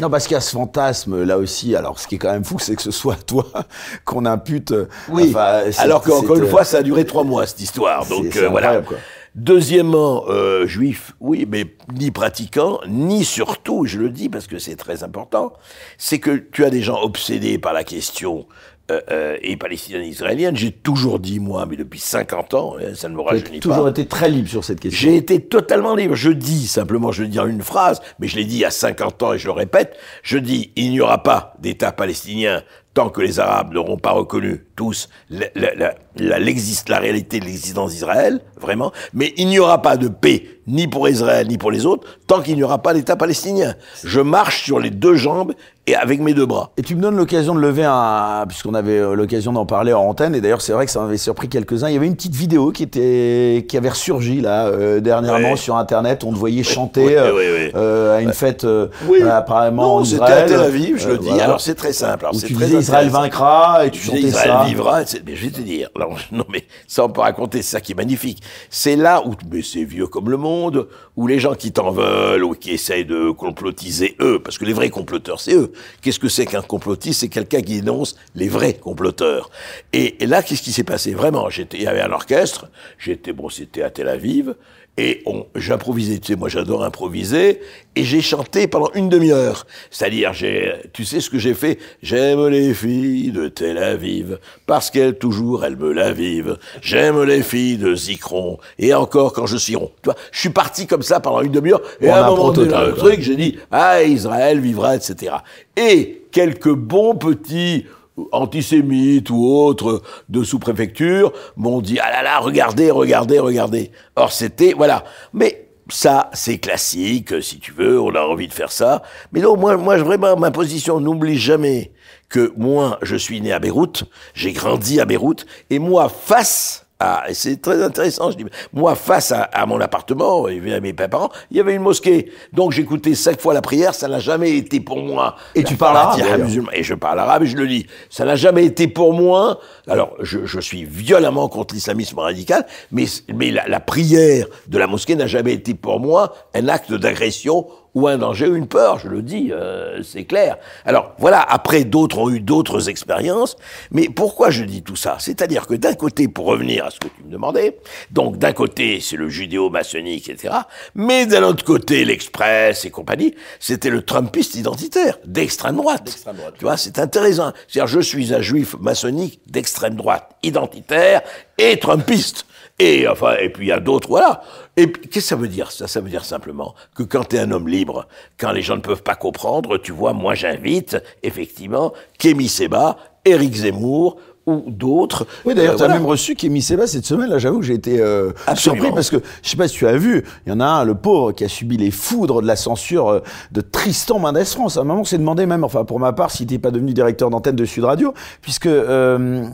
Non, 0.00 0.10
parce 0.10 0.26
qu'il 0.26 0.34
y 0.34 0.38
a 0.38 0.40
ce 0.40 0.52
fantasme 0.52 1.24
là 1.24 1.38
aussi. 1.38 1.74
Alors, 1.74 1.98
ce 1.98 2.06
qui 2.06 2.16
est 2.16 2.18
quand 2.18 2.32
même 2.32 2.44
fou, 2.44 2.58
c'est 2.58 2.76
que 2.76 2.82
ce 2.82 2.90
soit 2.90 3.16
toi 3.26 3.46
qu'on 4.04 4.26
impute. 4.26 4.74
Oui. 5.08 5.28
enfin, 5.30 5.62
Alors 5.78 6.02
qu'encore 6.02 6.36
une 6.36 6.44
euh, 6.44 6.48
fois, 6.48 6.64
ça 6.64 6.78
a 6.78 6.82
duré 6.82 7.04
trois 7.04 7.24
mois 7.24 7.46
cette 7.46 7.60
histoire. 7.60 8.06
Donc 8.06 8.36
euh, 8.36 8.48
voilà. 8.48 8.82
quoi. 8.82 8.98
Deuxièmement, 9.36 10.24
euh, 10.28 10.66
juif, 10.66 11.12
oui, 11.20 11.46
mais 11.46 11.66
ni 11.92 12.10
pratiquant, 12.10 12.80
ni 12.88 13.22
surtout, 13.22 13.84
je 13.84 13.98
le 13.98 14.08
dis 14.08 14.30
parce 14.30 14.46
que 14.46 14.58
c'est 14.58 14.76
très 14.76 15.04
important, 15.04 15.52
c'est 15.98 16.18
que 16.18 16.30
tu 16.30 16.64
as 16.64 16.70
des 16.70 16.80
gens 16.80 17.02
obsédés 17.02 17.58
par 17.58 17.74
la 17.74 17.84
question 17.84 18.46
euh, 18.90 19.00
euh, 19.10 19.36
et 19.42 19.56
palestinienne-israélienne. 19.56 20.56
J'ai 20.56 20.70
toujours 20.70 21.18
dit, 21.18 21.40
moi, 21.40 21.66
mais 21.68 21.76
depuis 21.76 21.98
50 21.98 22.54
ans, 22.54 22.76
hein, 22.78 22.94
ça 22.94 23.08
ne 23.08 23.14
me 23.14 23.20
Tu 23.20 23.26
as 23.26 23.30
rajeunit 23.30 23.60
toujours 23.60 23.84
pas. 23.84 23.90
été 23.90 24.06
très 24.06 24.28
libre 24.30 24.48
sur 24.48 24.62
cette 24.62 24.78
question. 24.78 25.10
J'ai 25.10 25.16
été 25.16 25.40
totalement 25.40 25.96
libre. 25.96 26.14
Je 26.14 26.30
dis 26.30 26.68
simplement, 26.68 27.10
je 27.10 27.22
veux 27.22 27.28
dire 27.28 27.46
une 27.46 27.62
phrase, 27.62 28.00
mais 28.20 28.28
je 28.28 28.36
l'ai 28.36 28.44
dit 28.44 28.56
il 28.56 28.60
y 28.60 28.64
a 28.64 28.70
50 28.70 29.22
ans 29.24 29.32
et 29.32 29.38
je 29.38 29.46
le 29.46 29.52
répète. 29.52 29.96
Je 30.22 30.38
dis, 30.38 30.70
il 30.76 30.90
n'y 30.90 31.00
aura 31.00 31.22
pas 31.22 31.54
d'État 31.58 31.90
palestinien 31.90 32.62
tant 32.96 33.10
que 33.10 33.20
les 33.20 33.38
Arabes 33.40 33.74
n'auront 33.74 33.98
pas 33.98 34.12
reconnu 34.12 34.64
tous 34.74 35.08
la, 35.28 35.46
la, 35.54 35.74
la, 35.74 35.94
la, 36.16 36.38
l'existe- 36.38 36.88
la 36.88 36.98
réalité 36.98 37.40
de 37.40 37.44
l'existence 37.44 37.90
d'Israël, 37.92 38.40
vraiment. 38.60 38.90
Mais 39.12 39.34
il 39.36 39.48
n'y 39.48 39.58
aura 39.58 39.82
pas 39.82 39.96
de 39.98 40.08
paix 40.08 40.44
ni 40.66 40.88
pour 40.88 41.08
Israël 41.08 41.46
ni 41.46 41.58
pour 41.58 41.70
les 41.70 41.86
autres 41.86 42.08
tant 42.26 42.40
qu'il 42.42 42.56
n'y 42.56 42.64
aura 42.64 42.78
pas 42.82 42.92
d'État 42.94 43.14
palestinien. 43.14 43.74
Je 44.02 44.20
marche 44.20 44.64
sur 44.64 44.80
les 44.80 44.90
deux 44.90 45.14
jambes 45.14 45.52
et 45.86 45.94
avec 45.94 46.20
mes 46.20 46.34
deux 46.34 46.46
bras. 46.46 46.72
Et 46.76 46.82
tu 46.82 46.96
me 46.96 47.00
donnes 47.02 47.16
l'occasion 47.16 47.54
de 47.54 47.60
lever 47.60 47.84
un, 47.84 48.44
puisqu'on 48.48 48.74
avait 48.74 48.98
euh, 48.98 49.14
l'occasion 49.14 49.52
d'en 49.52 49.64
parler 49.66 49.92
en 49.92 50.00
antenne, 50.00 50.34
et 50.34 50.40
d'ailleurs 50.40 50.60
c'est 50.62 50.72
vrai 50.72 50.86
que 50.86 50.90
ça 50.90 51.00
m'avait 51.00 51.16
surpris 51.18 51.48
quelques-uns. 51.48 51.88
Il 51.88 51.94
y 51.94 51.96
avait 51.96 52.06
une 52.08 52.16
petite 52.16 52.34
vidéo 52.34 52.72
qui 52.72 52.82
était, 52.82 53.64
qui 53.68 53.76
avait 53.76 53.90
ressurgi 53.90 54.40
là 54.40 54.66
euh, 54.66 54.98
dernièrement 55.00 55.50
Ouais. 55.50 55.56
sur 55.56 55.76
Internet. 55.76 56.24
On 56.24 56.32
te 56.32 56.38
voyait 56.38 56.64
chanter 56.64 57.16
euh, 57.16 57.70
euh, 57.76 58.16
à 58.16 58.20
une 58.22 58.32
fête 58.32 58.64
euh, 58.64 58.88
euh, 59.08 59.30
apparemment 59.30 59.96
en 59.96 59.98
Non, 60.00 60.04
c'était 60.04 60.24
Israël. 60.24 60.44
à 60.44 60.48
Tel 60.48 60.60
Aviv, 60.60 60.96
je 60.98 61.08
le 61.10 61.18
dis. 61.18 61.28
voilà. 61.28 61.44
Alors 61.44 61.60
c'est 61.60 61.74
très 61.76 61.92
simple. 61.92 62.24
Alors, 62.24 62.34
c'est 62.34 62.52
très 62.52 62.82
Israël 62.86 63.08
vaincra 63.08 63.86
et 63.86 63.90
tu 63.90 64.00
chantais 64.00 64.20
Israël 64.20 64.50
ça. 64.50 64.64
vivra, 64.64 65.00
mais 65.26 65.36
je 65.36 65.44
vais 65.44 65.50
te 65.50 65.60
dire, 65.60 65.90
non, 65.98 66.10
non, 66.32 66.44
mais 66.48 66.64
ça 66.86 67.04
on 67.04 67.08
peut 67.08 67.20
raconter, 67.20 67.62
c'est 67.62 67.72
ça 67.72 67.80
qui 67.80 67.92
est 67.92 67.96
magnifique. 67.96 68.42
C'est 68.70 68.96
là 68.96 69.22
où, 69.26 69.34
mais 69.50 69.62
c'est 69.62 69.84
vieux 69.84 70.06
comme 70.06 70.30
le 70.30 70.36
monde, 70.36 70.88
où 71.16 71.26
les 71.26 71.38
gens 71.38 71.54
qui 71.54 71.72
t'en 71.72 71.90
veulent 71.90 72.44
ou 72.44 72.52
qui 72.52 72.70
essayent 72.70 73.04
de 73.04 73.30
complotiser 73.30 74.16
eux, 74.20 74.38
parce 74.38 74.58
que 74.58 74.64
les 74.64 74.72
vrais 74.72 74.90
comploteurs, 74.90 75.40
c'est 75.40 75.54
eux. 75.54 75.72
Qu'est-ce 76.02 76.20
que 76.20 76.28
c'est 76.28 76.46
qu'un 76.46 76.62
complotiste? 76.62 77.20
C'est 77.20 77.28
quelqu'un 77.28 77.60
qui 77.60 77.80
dénonce 77.80 78.16
les 78.34 78.48
vrais 78.48 78.74
comploteurs. 78.74 79.50
Et, 79.92 80.22
et 80.22 80.26
là, 80.26 80.42
qu'est-ce 80.42 80.62
qui 80.62 80.72
s'est 80.72 80.84
passé? 80.84 81.14
Vraiment, 81.14 81.50
j'étais, 81.50 81.78
il 81.78 81.82
y 81.82 81.86
avait 81.86 82.02
un 82.02 82.12
orchestre, 82.12 82.66
j'étais, 82.98 83.32
bon, 83.32 83.48
c'était 83.48 83.82
à 83.82 83.90
Tel 83.90 84.08
Aviv, 84.08 84.54
et 84.98 85.22
j'improvisais, 85.54 86.18
tu 86.18 86.32
sais, 86.32 86.38
moi 86.38 86.48
j'adore 86.48 86.82
improviser, 86.82 87.60
et 87.96 88.04
j'ai 88.04 88.22
chanté 88.22 88.66
pendant 88.66 88.90
une 88.94 89.08
demi-heure. 89.08 89.66
C'est-à-dire, 89.90 90.32
j'ai, 90.32 90.72
tu 90.92 91.04
sais 91.04 91.20
ce 91.20 91.28
que 91.28 91.38
j'ai 91.38 91.54
fait? 91.54 91.78
J'aime 92.02 92.48
les 92.48 92.72
filles 92.72 93.30
de 93.30 93.48
Tel 93.48 93.76
Aviv, 93.78 94.38
parce 94.66 94.90
qu'elles 94.90 95.18
toujours, 95.18 95.64
elles 95.64 95.76
me 95.76 95.92
la 95.92 96.12
vivent. 96.12 96.58
J'aime 96.80 97.22
les 97.24 97.42
filles 97.42 97.76
de 97.76 97.94
Zikron, 97.94 98.58
et 98.78 98.94
encore 98.94 99.32
quand 99.32 99.46
je 99.46 99.58
suis 99.58 99.76
rond. 99.76 99.92
Tu 100.02 100.06
vois, 100.06 100.16
je 100.32 100.40
suis 100.40 100.50
parti 100.50 100.86
comme 100.86 101.02
ça 101.02 101.20
pendant 101.20 101.42
une 101.42 101.52
demi-heure, 101.52 101.82
et 102.00 102.08
à 102.08 102.24
un 102.24 102.30
moment 102.30 102.52
donné, 102.52 102.70
quoi. 102.70 102.92
truc, 102.92 103.20
j'ai 103.20 103.36
dit, 103.36 103.58
ah, 103.70 104.02
Israël 104.02 104.60
vivra, 104.60 104.96
etc. 104.96 105.36
Et 105.76 106.22
quelques 106.32 106.72
bons 106.72 107.14
petits 107.14 107.84
antisémites 108.32 109.30
ou 109.30 109.46
autres 109.46 110.02
de 110.28 110.42
sous-préfecture 110.42 111.32
m'ont 111.56 111.80
dit 111.80 111.98
ah 112.00 112.10
là 112.10 112.22
là 112.22 112.38
regardez 112.38 112.90
regardez 112.90 113.38
regardez. 113.38 113.90
Or 114.14 114.32
c'était 114.32 114.72
voilà. 114.72 115.04
Mais 115.32 115.68
ça 115.88 116.30
c'est 116.32 116.58
classique 116.58 117.42
si 117.42 117.58
tu 117.58 117.72
veux 117.72 118.00
on 118.00 118.14
a 118.14 118.20
envie 118.20 118.48
de 118.48 118.54
faire 118.54 118.72
ça. 118.72 119.02
Mais 119.32 119.40
non 119.40 119.56
moi 119.56 119.76
moi 119.76 119.96
vraiment 119.98 120.36
ma 120.36 120.50
position 120.50 121.00
n'oublie 121.00 121.38
jamais 121.38 121.92
que 122.28 122.52
moi 122.56 122.98
je 123.02 123.16
suis 123.16 123.40
né 123.40 123.52
à 123.52 123.58
Beyrouth 123.58 124.04
j'ai 124.34 124.52
grandi 124.52 125.00
à 125.00 125.04
Beyrouth 125.04 125.46
et 125.70 125.78
moi 125.78 126.08
face 126.08 126.85
ah, 126.98 127.24
et 127.28 127.34
c'est 127.34 127.60
très 127.60 127.82
intéressant. 127.82 128.30
Je 128.30 128.38
dis, 128.38 128.44
moi, 128.72 128.94
face 128.94 129.30
à, 129.30 129.42
à 129.42 129.66
mon 129.66 129.80
appartement, 129.80 130.48
et 130.48 130.72
à 130.72 130.80
mes 130.80 130.94
parents, 130.94 131.30
il 131.50 131.58
y 131.58 131.60
avait 131.60 131.74
une 131.74 131.82
mosquée. 131.82 132.32
Donc, 132.54 132.72
j'écoutais 132.72 133.14
cinq 133.14 133.38
fois 133.40 133.52
la 133.52 133.60
prière. 133.60 133.94
Ça 133.94 134.08
n'a 134.08 134.18
jamais 134.18 134.56
été 134.56 134.80
pour 134.80 134.98
moi. 134.98 135.36
Et 135.54 135.62
la 135.62 135.68
tu 135.68 135.76
parles 135.76 135.96
arabe. 135.96 136.48
Et 136.72 136.82
je 136.82 136.94
parle 136.94 137.20
arabe 137.20 137.42
et 137.42 137.46
je 137.46 137.56
le 137.56 137.66
dis. 137.66 137.86
Ça 138.08 138.24
n'a 138.24 138.34
jamais 138.36 138.64
été 138.64 138.88
pour 138.88 139.12
moi. 139.12 139.60
Alors, 139.88 140.14
je, 140.20 140.46
je 140.46 140.58
suis 140.58 140.84
violemment 140.84 141.48
contre 141.48 141.74
l'islamisme 141.74 142.18
radical, 142.18 142.66
mais, 142.90 143.04
mais 143.34 143.50
la, 143.50 143.68
la 143.68 143.80
prière 143.80 144.46
de 144.66 144.78
la 144.78 144.86
mosquée 144.86 145.16
n'a 145.16 145.26
jamais 145.26 145.52
été 145.52 145.74
pour 145.74 146.00
moi 146.00 146.34
un 146.54 146.68
acte 146.68 146.92
d'agression 146.92 147.66
ou 147.96 148.08
un 148.08 148.18
danger 148.18 148.46
ou 148.46 148.56
une 148.56 148.68
peur, 148.68 148.98
je 148.98 149.08
le 149.08 149.22
dis, 149.22 149.48
euh, 149.52 150.02
c'est 150.02 150.24
clair. 150.24 150.58
Alors 150.84 151.14
voilà, 151.18 151.40
après 151.40 151.84
d'autres 151.84 152.18
ont 152.18 152.28
eu 152.28 152.40
d'autres 152.40 152.90
expériences, 152.90 153.56
mais 153.90 154.10
pourquoi 154.10 154.50
je 154.50 154.64
dis 154.64 154.82
tout 154.82 154.96
ça? 154.96 155.16
C'est-à-dire 155.18 155.66
que 155.66 155.72
d'un 155.72 155.94
côté, 155.94 156.28
pour 156.28 156.44
revenir 156.44 156.84
à 156.84 156.90
ce 156.90 156.98
que 157.00 157.08
tu 157.08 157.24
me 157.24 157.32
demandais, 157.32 157.78
donc 158.10 158.36
d'un 158.36 158.52
côté 158.52 159.00
c'est 159.00 159.16
le 159.16 159.30
judéo-maçonnique, 159.30 160.28
etc., 160.28 160.54
mais 160.94 161.24
d'un 161.24 161.42
autre 161.42 161.64
côté 161.64 162.04
l'Express 162.04 162.84
et 162.84 162.90
compagnie, 162.90 163.34
c'était 163.60 163.88
le 163.88 164.02
Trumpiste 164.02 164.56
identitaire, 164.56 165.18
d'extrême 165.24 165.76
droite. 165.76 166.22
Tu 166.58 166.66
vois, 166.66 166.76
c'est 166.76 166.98
intéressant. 166.98 167.54
C'est-à-dire 167.66 167.86
je 167.86 168.00
suis 168.00 168.34
un 168.34 168.42
juif 168.42 168.76
maçonnique 168.78 169.40
d'extrême 169.46 169.94
droite, 169.94 170.36
identitaire 170.42 171.22
et 171.56 171.78
Trumpiste. 171.78 172.44
Et 172.78 173.06
puis 173.54 173.66
il 173.66 173.68
y 173.68 173.72
a 173.72 173.80
d'autres, 173.80 174.08
voilà. 174.08 174.42
Et 174.76 174.92
qu'est-ce 174.92 175.08
que 175.08 175.20
ça 175.20 175.36
veut 175.36 175.48
dire 175.48 175.72
ça? 175.72 175.88
Ça 175.88 176.00
veut 176.00 176.10
dire 176.10 176.24
simplement 176.24 176.74
que 176.94 177.02
quand 177.02 177.24
tu 177.24 177.36
es 177.36 177.38
un 177.38 177.50
homme 177.50 177.68
libre, 177.68 178.06
quand 178.38 178.52
les 178.52 178.60
gens 178.60 178.76
ne 178.76 178.82
peuvent 178.82 179.02
pas 179.02 179.14
comprendre, 179.14 179.78
tu 179.78 179.92
vois, 179.92 180.12
moi 180.12 180.34
j'invite 180.34 180.98
effectivement 181.22 181.94
Kémy 182.18 182.48
Seba, 182.48 182.98
Éric 183.24 183.54
Zemmour, 183.54 184.18
ou 184.46 184.62
d'autres. 184.68 185.26
Oui, 185.44 185.54
d'ailleurs, 185.54 185.74
euh, 185.74 185.78
tu 185.78 185.82
as 185.82 185.88
même 185.88 186.06
reçu 186.06 186.36
Kémy 186.36 186.62
Seba 186.62 186.86
cette 186.86 187.04
semaine. 187.04 187.28
Là, 187.28 187.38
j'avoue 187.38 187.58
que 187.58 187.64
j'ai 187.64 187.74
été 187.74 188.00
euh, 188.00 188.30
surpris 188.54 188.92
parce 188.92 189.10
que 189.10 189.16
je 189.42 189.50
sais 189.50 189.56
pas 189.56 189.66
si 189.66 189.74
tu 189.74 189.88
as 189.88 189.96
vu, 189.96 190.24
il 190.46 190.50
y 190.50 190.52
en 190.52 190.60
a 190.60 190.66
un, 190.66 190.84
le 190.84 190.94
pauvre, 190.94 191.32
qui 191.32 191.44
a 191.44 191.48
subi 191.48 191.76
les 191.76 191.90
foudres 191.90 192.42
de 192.42 192.46
la 192.46 192.54
censure 192.54 193.08
euh, 193.08 193.20
de 193.50 193.60
Tristan 193.60 194.20
Mendes 194.20 194.44
France. 194.44 194.76
À 194.76 194.82
un 194.82 194.84
moment, 194.84 195.00
on 195.00 195.04
s'est 195.04 195.18
demandé 195.18 195.46
même, 195.46 195.64
enfin, 195.64 195.84
pour 195.84 195.98
ma 195.98 196.12
part, 196.12 196.30
s'il 196.30 196.46
n'était 196.46 196.60
pas 196.60 196.70
devenu 196.70 196.92
directeur 196.92 197.28
d'antenne 197.28 197.56
de 197.56 197.64
Sud 197.64 197.84
Radio, 197.84 198.14
puisque, 198.40 198.66
euh, 198.66 199.44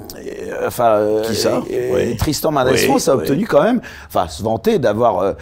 enfin, 0.66 1.00
qui 1.24 1.36
ça? 1.36 1.62
Tristan 2.18 2.52
Mendes 2.52 2.76
France 2.76 3.08
a 3.08 3.14
obtenu 3.14 3.46
quand 3.46 3.62
même, 3.62 3.80
enfin, 4.08 4.28
se 4.28 4.42
vanter 4.42 4.78
d'avoir, 4.78 5.36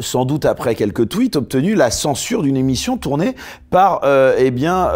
sans 0.00 0.24
doute 0.24 0.44
après 0.44 0.74
quelques 0.74 1.08
tweets, 1.08 1.36
obtenu 1.36 1.74
la 1.74 1.92
censure 1.92 2.42
d'une 2.42 2.56
émission 2.56 2.96
tournée 2.96 3.36
par, 3.70 4.02
eh 4.38 4.50
bien, 4.50 4.90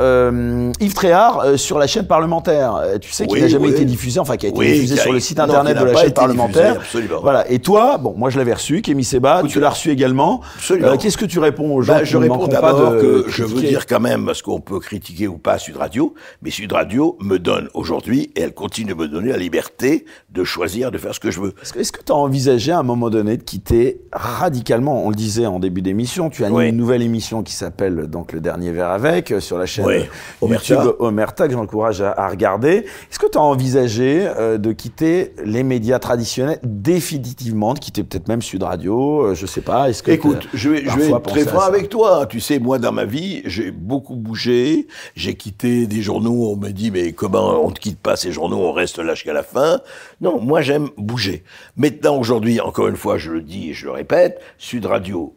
Yves 0.81 0.95
Tréhard 0.95 1.45
sur 1.57 1.79
la 1.79 1.87
chaîne 1.87 2.07
parlementaire. 2.07 2.81
Tu 3.01 3.13
sais 3.13 3.27
qu'il 3.27 3.41
n'a 3.41 3.49
jamais 3.49 3.71
été 3.71 3.85
diffusé, 3.93 4.19
enfin 4.21 4.37
qui 4.37 4.47
a 4.47 4.49
été 4.49 4.59
diffusé 4.59 4.97
sur 4.97 5.13
le 5.13 5.21
site 5.21 5.39
internet 5.39 5.79
de 5.79 5.85
la 5.85 5.95
chaîne 5.97 6.13
parlementaire. 6.13 6.81
voilà. 7.23 7.51
Et 7.51 7.59
toi, 7.59 7.99
bon, 7.99 8.15
moi 8.17 8.31
je 8.31 8.39
l'avais 8.39 8.55
reçu, 8.55 8.83
Kémy 8.83 9.05
Seba, 9.05 9.43
tu 9.49 9.61
l'as 9.61 9.71
reçu 9.71 9.91
également. 9.91 10.41
Euh, 10.71 10.97
Qu'est-ce 10.97 11.17
que 11.19 11.25
tu 11.27 11.39
réponds 11.39 11.75
aux 11.75 11.83
gens 11.83 11.95
bah, 11.95 12.05
Je 12.05 12.17
réponds 12.17 12.47
d'abord 12.47 12.97
que 12.99 13.27
je 13.29 13.45
veux 13.45 13.61
dire 13.63 13.87
quand 13.87 14.01
même, 14.01 14.25
parce 14.27 14.43
qu'on 14.43 14.61
peut 14.61 14.81
critiquer 14.81 15.29
ou 15.29 15.39
pas 15.39 15.59
Sud 15.59 15.77
Radio, 15.77 16.15
mais 16.43 16.51
Sud 16.51 16.73
Radio 16.73 17.17
me 17.21 17.39
donne 17.39 17.69
aujourd'hui, 17.75 18.31
et 18.37 18.41
elle 18.43 18.55
continue 18.55 18.91
de 18.93 18.95
me 18.95 19.09
donner 19.09 19.31
la 19.31 19.37
liberté 19.39 20.05
de 20.31 20.45
choisir, 20.45 20.91
de 20.91 20.99
faire 20.99 21.15
ce 21.15 21.21
que 21.21 21.31
je 21.31 21.41
veux. 21.41 21.55
Est-ce 21.77 21.93
que 21.93 22.03
tu 22.03 22.13
as 22.13 22.15
envisagé 22.15 22.73
à 22.73 22.79
un 22.79 22.83
moment 22.83 23.11
donné 23.11 23.37
de 23.37 23.43
quitter 23.43 24.01
radicalement, 24.13 25.05
on 25.05 25.11
le 25.11 25.15
disait 25.17 25.47
en 25.47 25.59
début 25.59 25.83
d'émission, 25.83 26.31
tu 26.31 26.45
as 26.45 26.49
une 26.49 26.77
nouvelle 26.77 27.03
émission 27.03 27.43
qui 27.43 27.53
s'appelle 27.55 28.07
donc 28.07 28.33
Le 28.33 28.41
Dernier 28.41 28.73
Verre 28.73 28.91
avec, 28.91 29.31
euh, 29.33 29.41
sur 29.41 29.59
la 29.59 29.67
chaîne 29.67 29.87
YouTube 30.43 30.79
Omerta, 30.99 31.47
que 31.47 31.53
j'encourage 31.53 32.01
à, 32.01 32.13
à 32.13 32.29
regarder. 32.29 32.85
Est-ce 33.11 33.19
que 33.19 33.27
tu 33.31 33.39
as 33.39 33.43
envisagé 33.43 33.82
euh, 34.01 34.59
de 34.59 34.73
quitter 34.73 35.33
les 35.45 35.63
médias 35.63 35.99
traditionnels 35.99 36.59
définitivement, 36.63 37.75
de 37.75 37.79
quitter 37.79 38.05
peut-être 38.05 38.29
même 38.29 38.43
Sud 38.43 38.63
Radio, 38.63 39.27
euh, 39.27 39.35
je 39.35 39.47
sais 39.47 39.61
pas. 39.61 39.89
Est-ce 39.91 40.03
que 40.03 40.11
Écoute, 40.11 40.49
je 40.55 40.71
vais, 40.71 40.85
je 40.85 40.97
vais 40.97 41.11
être 41.11 41.23
très 41.23 41.45
franc 41.45 41.63
avec 41.63 41.89
toi. 41.89 42.27
Tu 42.27 42.41
sais, 42.41 42.59
moi 42.59 42.79
dans 42.79 42.93
ma 42.93 43.05
vie, 43.05 43.43
j'ai 43.45 43.71
beaucoup 43.71 44.17
bougé. 44.17 44.87
J'ai 45.17 45.35
quitté 45.35 45.87
des 45.87 46.03
journaux. 46.03 46.51
On 46.53 46.57
me 46.57 46.71
dit 46.71 46.91
mais 46.91 47.13
comment 47.13 47.65
on 47.65 47.71
ne 47.71 47.75
quitte 47.75 47.99
pas 47.99 48.17
ces 48.17 48.33
journaux 48.33 48.59
On 48.59 48.73
reste 48.73 48.99
là 48.99 49.15
jusqu'à 49.15 49.33
la 49.33 49.43
fin? 49.43 49.81
Non, 50.21 50.41
moi 50.41 50.63
j'aime 50.63 50.91
bouger. 50.97 51.45
Maintenant 51.77 52.17
aujourd'hui, 52.17 52.61
encore 52.61 52.89
une 52.89 52.97
fois, 52.97 53.19
je 53.19 53.31
le 53.31 53.43
dis 53.43 53.71
et 53.71 53.73
je 53.75 53.87
le 53.87 53.93
répète, 53.93 54.41
Sud 54.59 54.87
Radio 54.87 55.35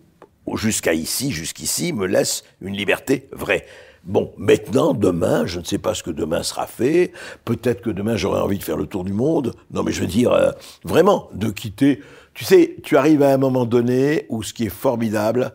jusqu'à 0.53 0.93
ici, 0.93 1.31
jusqu'ici, 1.31 1.93
me 1.93 2.05
laisse 2.05 2.43
une 2.61 2.75
liberté 2.75 3.27
vraie. 3.31 3.65
Bon, 4.05 4.31
maintenant, 4.37 4.93
demain, 4.93 5.47
je 5.47 5.59
ne 5.59 5.65
sais 5.65 5.79
pas 5.79 5.95
ce 5.95 6.03
que 6.03 6.11
demain 6.11 6.43
sera 6.43 6.67
fait. 6.67 7.11
Peut-être 7.43 7.81
que 7.81 7.89
demain, 7.89 8.15
j'aurai 8.15 8.39
envie 8.39 8.59
de 8.59 8.63
faire 8.63 8.77
le 8.77 8.85
tour 8.85 9.03
du 9.03 9.13
monde. 9.13 9.53
Non, 9.71 9.81
mais 9.81 9.91
je 9.91 10.01
veux 10.01 10.07
dire, 10.07 10.31
euh, 10.31 10.51
vraiment, 10.83 11.29
de 11.33 11.49
quitter. 11.49 12.01
Tu 12.35 12.45
sais, 12.45 12.75
tu 12.83 12.97
arrives 12.97 13.23
à 13.23 13.33
un 13.33 13.37
moment 13.37 13.65
donné 13.65 14.27
où 14.29 14.43
ce 14.43 14.53
qui 14.53 14.65
est 14.65 14.69
formidable, 14.69 15.53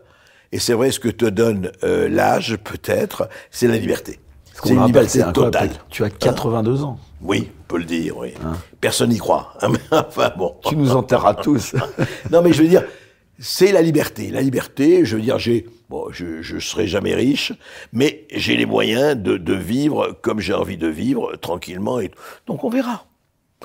et 0.51 0.59
c'est 0.59 0.73
vrai, 0.73 0.91
ce 0.91 0.99
que 0.99 1.07
te 1.07 1.25
donne 1.25 1.71
euh, 1.83 2.09
l'âge, 2.09 2.57
peut-être, 2.57 3.29
c'est 3.51 3.67
la 3.67 3.77
liberté. 3.77 4.19
C'est 4.63 4.73
une 4.73 4.85
liberté 4.85 5.23
totale. 5.33 5.69
Tu 5.89 6.03
as 6.03 6.09
82 6.09 6.83
ans. 6.83 6.99
Oui, 7.21 7.49
on 7.61 7.63
peut 7.67 7.77
le 7.77 7.85
dire, 7.85 8.17
oui. 8.17 8.33
Hein. 8.43 8.53
Personne 8.81 9.11
n'y 9.11 9.17
croit. 9.17 9.53
enfin, 9.91 10.31
bon. 10.37 10.55
Tu 10.65 10.75
nous 10.75 10.91
enterras 10.91 11.35
tous. 11.35 11.73
non, 12.31 12.41
mais 12.41 12.51
je 12.51 12.63
veux 12.63 12.67
dire, 12.67 12.83
c'est 13.41 13.71
la 13.71 13.81
liberté. 13.81 14.29
La 14.29 14.41
liberté, 14.41 15.03
je 15.03 15.15
veux 15.15 15.21
dire, 15.21 15.39
j'ai, 15.39 15.65
bon, 15.89 16.11
je, 16.11 16.41
je 16.41 16.59
serai 16.59 16.87
jamais 16.87 17.15
riche, 17.15 17.51
mais 17.91 18.25
j'ai 18.31 18.55
les 18.55 18.67
moyens 18.67 19.17
de, 19.17 19.37
de 19.37 19.53
vivre 19.53 20.17
comme 20.21 20.39
j'ai 20.39 20.53
envie 20.53 20.77
de 20.77 20.87
vivre, 20.87 21.35
tranquillement. 21.41 21.99
Et 21.99 22.11
donc 22.47 22.63
on 22.63 22.69
verra. 22.69 23.05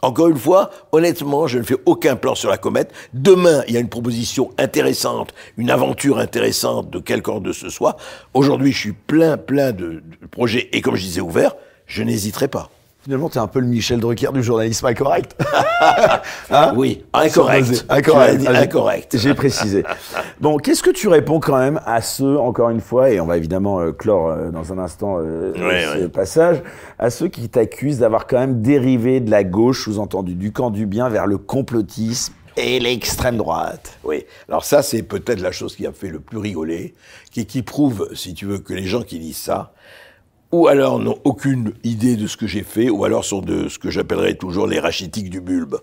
Encore 0.02 0.28
une 0.28 0.38
fois, 0.38 0.70
honnêtement, 0.92 1.46
je 1.46 1.58
ne 1.58 1.62
fais 1.62 1.76
aucun 1.86 2.16
plan 2.16 2.34
sur 2.34 2.50
la 2.50 2.58
comète. 2.58 2.92
Demain, 3.14 3.62
il 3.66 3.74
y 3.74 3.76
a 3.76 3.80
une 3.80 3.88
proposition 3.88 4.50
intéressante, 4.58 5.32
une 5.56 5.70
aventure 5.70 6.18
intéressante 6.18 6.90
de 6.90 6.98
quelque 6.98 7.30
ordre 7.30 7.46
de 7.46 7.52
ce 7.52 7.70
soit. 7.70 7.96
Aujourd'hui, 8.34 8.72
je 8.72 8.78
suis 8.78 8.92
plein, 8.92 9.36
plein 9.36 9.72
de, 9.72 10.02
de 10.20 10.26
projets 10.30 10.68
et 10.72 10.80
comme 10.80 10.96
je 10.96 11.02
disais 11.02 11.22
ouvert, 11.22 11.54
je 11.86 12.02
n'hésiterai 12.02 12.48
pas. 12.48 12.70
Finalement, 13.06 13.28
tu 13.28 13.38
es 13.38 13.40
un 13.40 13.46
peu 13.46 13.60
le 13.60 13.68
Michel 13.68 14.00
Drucker 14.00 14.32
du 14.34 14.42
journalisme 14.42 14.84
incorrect. 14.84 15.40
hein 16.50 16.72
oui, 16.74 17.04
incorrect. 17.12 17.86
Incorrect. 17.88 18.44
incorrect. 18.48 19.16
J'ai 19.16 19.32
précisé. 19.32 19.84
Bon, 20.40 20.56
qu'est-ce 20.56 20.82
que 20.82 20.90
tu 20.90 21.06
réponds 21.06 21.38
quand 21.38 21.56
même 21.56 21.80
à 21.86 22.02
ceux, 22.02 22.36
encore 22.36 22.68
une 22.70 22.80
fois, 22.80 23.10
et 23.10 23.20
on 23.20 23.26
va 23.26 23.36
évidemment 23.36 23.78
euh, 23.78 23.92
clore 23.92 24.30
euh, 24.30 24.50
dans 24.50 24.72
un 24.72 24.78
instant 24.78 25.18
euh, 25.20 25.52
ce 25.54 26.06
passage, 26.08 26.64
à 26.98 27.10
ceux 27.10 27.28
qui 27.28 27.48
t'accusent 27.48 28.00
d'avoir 28.00 28.26
quand 28.26 28.40
même 28.40 28.60
dérivé 28.60 29.20
de 29.20 29.30
la 29.30 29.44
gauche, 29.44 29.84
sous-entendu 29.84 30.34
du 30.34 30.50
camp 30.50 30.72
du 30.72 30.86
bien, 30.86 31.08
vers 31.08 31.28
le 31.28 31.38
complotisme 31.38 32.32
et 32.56 32.80
l'extrême 32.80 33.36
droite. 33.36 34.00
Oui. 34.02 34.24
Alors 34.48 34.64
ça, 34.64 34.82
c'est 34.82 35.04
peut-être 35.04 35.40
la 35.40 35.52
chose 35.52 35.76
qui 35.76 35.86
a 35.86 35.92
fait 35.92 36.08
le 36.08 36.18
plus 36.18 36.38
rigoler, 36.38 36.94
qui, 37.30 37.46
qui 37.46 37.62
prouve, 37.62 38.08
si 38.14 38.34
tu 38.34 38.46
veux, 38.46 38.58
que 38.58 38.74
les 38.74 38.86
gens 38.86 39.02
qui 39.02 39.20
disent 39.20 39.36
ça, 39.36 39.74
ou 40.52 40.68
alors 40.68 40.98
n'ont 40.98 41.18
aucune 41.24 41.72
idée 41.84 42.16
de 42.16 42.26
ce 42.26 42.36
que 42.36 42.46
j'ai 42.46 42.62
fait, 42.62 42.88
ou 42.90 43.04
alors 43.04 43.24
sont 43.24 43.40
de 43.40 43.68
ce 43.68 43.78
que 43.78 43.90
j'appellerais 43.90 44.34
toujours 44.34 44.66
les 44.66 44.78
rachitiques 44.78 45.30
du 45.30 45.40
bulbe. 45.40 45.76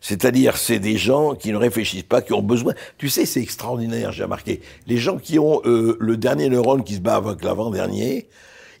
C'est-à-dire, 0.00 0.58
c'est 0.58 0.78
des 0.78 0.98
gens 0.98 1.34
qui 1.34 1.50
ne 1.50 1.56
réfléchissent 1.56 2.02
pas, 2.02 2.20
qui 2.20 2.34
ont 2.34 2.42
besoin. 2.42 2.74
Tu 2.98 3.08
sais, 3.08 3.24
c'est 3.24 3.40
extraordinaire, 3.40 4.12
j'ai 4.12 4.24
remarqué. 4.24 4.60
Les 4.86 4.98
gens 4.98 5.16
qui 5.16 5.38
ont 5.38 5.62
euh, 5.64 5.96
le 5.98 6.16
dernier 6.18 6.50
neurone 6.50 6.84
qui 6.84 6.96
se 6.96 7.00
bat 7.00 7.16
avec 7.16 7.42
l'avant-dernier, 7.42 8.28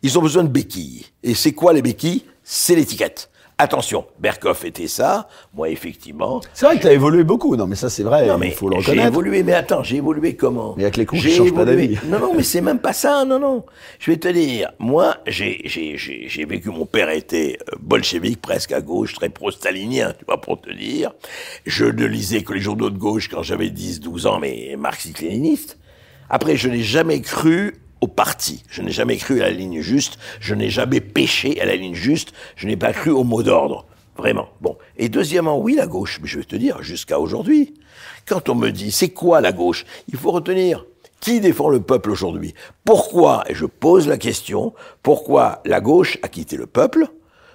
ils 0.02 0.18
ont 0.18 0.22
besoin 0.22 0.44
de 0.44 0.48
béquilles. 0.48 1.06
Et 1.22 1.34
c'est 1.34 1.52
quoi 1.52 1.72
les 1.72 1.80
béquilles? 1.80 2.24
C'est 2.42 2.76
l'étiquette. 2.76 3.30
Attention, 3.56 4.04
Berkoff 4.18 4.64
était 4.64 4.88
ça, 4.88 5.28
moi 5.54 5.68
effectivement. 5.68 6.40
C'est 6.54 6.66
vrai 6.66 6.76
que 6.76 6.82
tu 6.82 6.88
as 6.88 6.92
évolué 6.92 7.22
beaucoup, 7.22 7.54
non 7.54 7.68
mais 7.68 7.76
ça 7.76 7.88
c'est 7.88 8.02
vrai, 8.02 8.26
il 8.42 8.52
faut 8.52 8.68
le 8.68 8.76
reconnaître. 8.76 9.02
J'ai 9.02 9.06
évolué, 9.06 9.42
mais 9.44 9.52
attends, 9.52 9.84
j'ai 9.84 9.96
évolué 9.96 10.34
comment 10.34 10.74
Mais 10.76 10.82
avec 10.82 10.96
les 10.96 11.06
coups, 11.06 11.22
je 11.22 11.28
change 11.28 11.54
pas 11.54 11.64
d'avis. 11.64 11.96
Non, 12.06 12.18
non, 12.18 12.34
mais 12.34 12.42
c'est 12.42 12.60
même 12.60 12.80
pas 12.80 12.92
ça, 12.92 13.24
non, 13.24 13.38
non. 13.38 13.64
Je 14.00 14.10
vais 14.10 14.16
te 14.16 14.26
dire, 14.26 14.72
moi, 14.80 15.18
j'ai 15.26 15.62
vécu, 16.48 16.70
mon 16.70 16.84
père 16.84 17.10
était 17.10 17.58
euh, 17.72 17.76
bolchevique, 17.80 18.40
presque 18.42 18.72
à 18.72 18.80
gauche, 18.80 19.14
très 19.14 19.28
pro-stalinien, 19.28 20.14
tu 20.18 20.24
vois, 20.24 20.40
pour 20.40 20.60
te 20.60 20.72
dire. 20.72 21.12
Je 21.64 21.84
ne 21.84 22.06
lisais 22.06 22.42
que 22.42 22.54
les 22.54 22.60
journaux 22.60 22.90
de 22.90 22.98
gauche 22.98 23.28
quand 23.28 23.44
j'avais 23.44 23.70
10, 23.70 24.00
12 24.00 24.26
ans, 24.26 24.38
mais 24.40 24.74
marxiste-léniniste. 24.76 25.78
Après, 26.28 26.56
je 26.56 26.68
n'ai 26.68 26.82
jamais 26.82 27.20
cru 27.20 27.83
au 28.04 28.06
parti. 28.06 28.62
Je 28.68 28.82
n'ai 28.82 28.90
jamais 28.92 29.16
cru 29.16 29.40
à 29.40 29.44
la 29.44 29.50
ligne 29.50 29.80
juste, 29.80 30.18
je 30.40 30.54
n'ai 30.54 30.68
jamais 30.68 31.00
péché 31.00 31.58
à 31.60 31.64
la 31.64 31.74
ligne 31.74 31.94
juste, 31.94 32.32
je 32.54 32.66
n'ai 32.66 32.76
pas 32.76 32.92
cru 32.92 33.10
au 33.10 33.24
mot 33.24 33.42
d'ordre. 33.42 33.86
Vraiment. 34.16 34.48
Bon. 34.60 34.76
Et 34.98 35.08
deuxièmement, 35.08 35.58
oui, 35.58 35.74
la 35.74 35.86
gauche, 35.86 36.20
mais 36.20 36.28
je 36.28 36.38
vais 36.38 36.44
te 36.44 36.54
dire, 36.54 36.82
jusqu'à 36.82 37.18
aujourd'hui, 37.18 37.74
quand 38.28 38.48
on 38.50 38.54
me 38.54 38.70
dit 38.70 38.92
c'est 38.92 39.08
quoi 39.08 39.40
la 39.40 39.52
gauche, 39.52 39.86
il 40.08 40.18
faut 40.18 40.30
retenir. 40.30 40.84
Qui 41.20 41.40
défend 41.40 41.70
le 41.70 41.80
peuple 41.80 42.10
aujourd'hui? 42.10 42.54
Pourquoi, 42.84 43.44
et 43.48 43.54
je 43.54 43.64
pose 43.64 44.06
la 44.06 44.18
question, 44.18 44.74
pourquoi 45.02 45.62
la 45.64 45.80
gauche 45.80 46.18
a 46.22 46.28
quitté 46.28 46.58
le 46.58 46.66
peuple? 46.66 47.06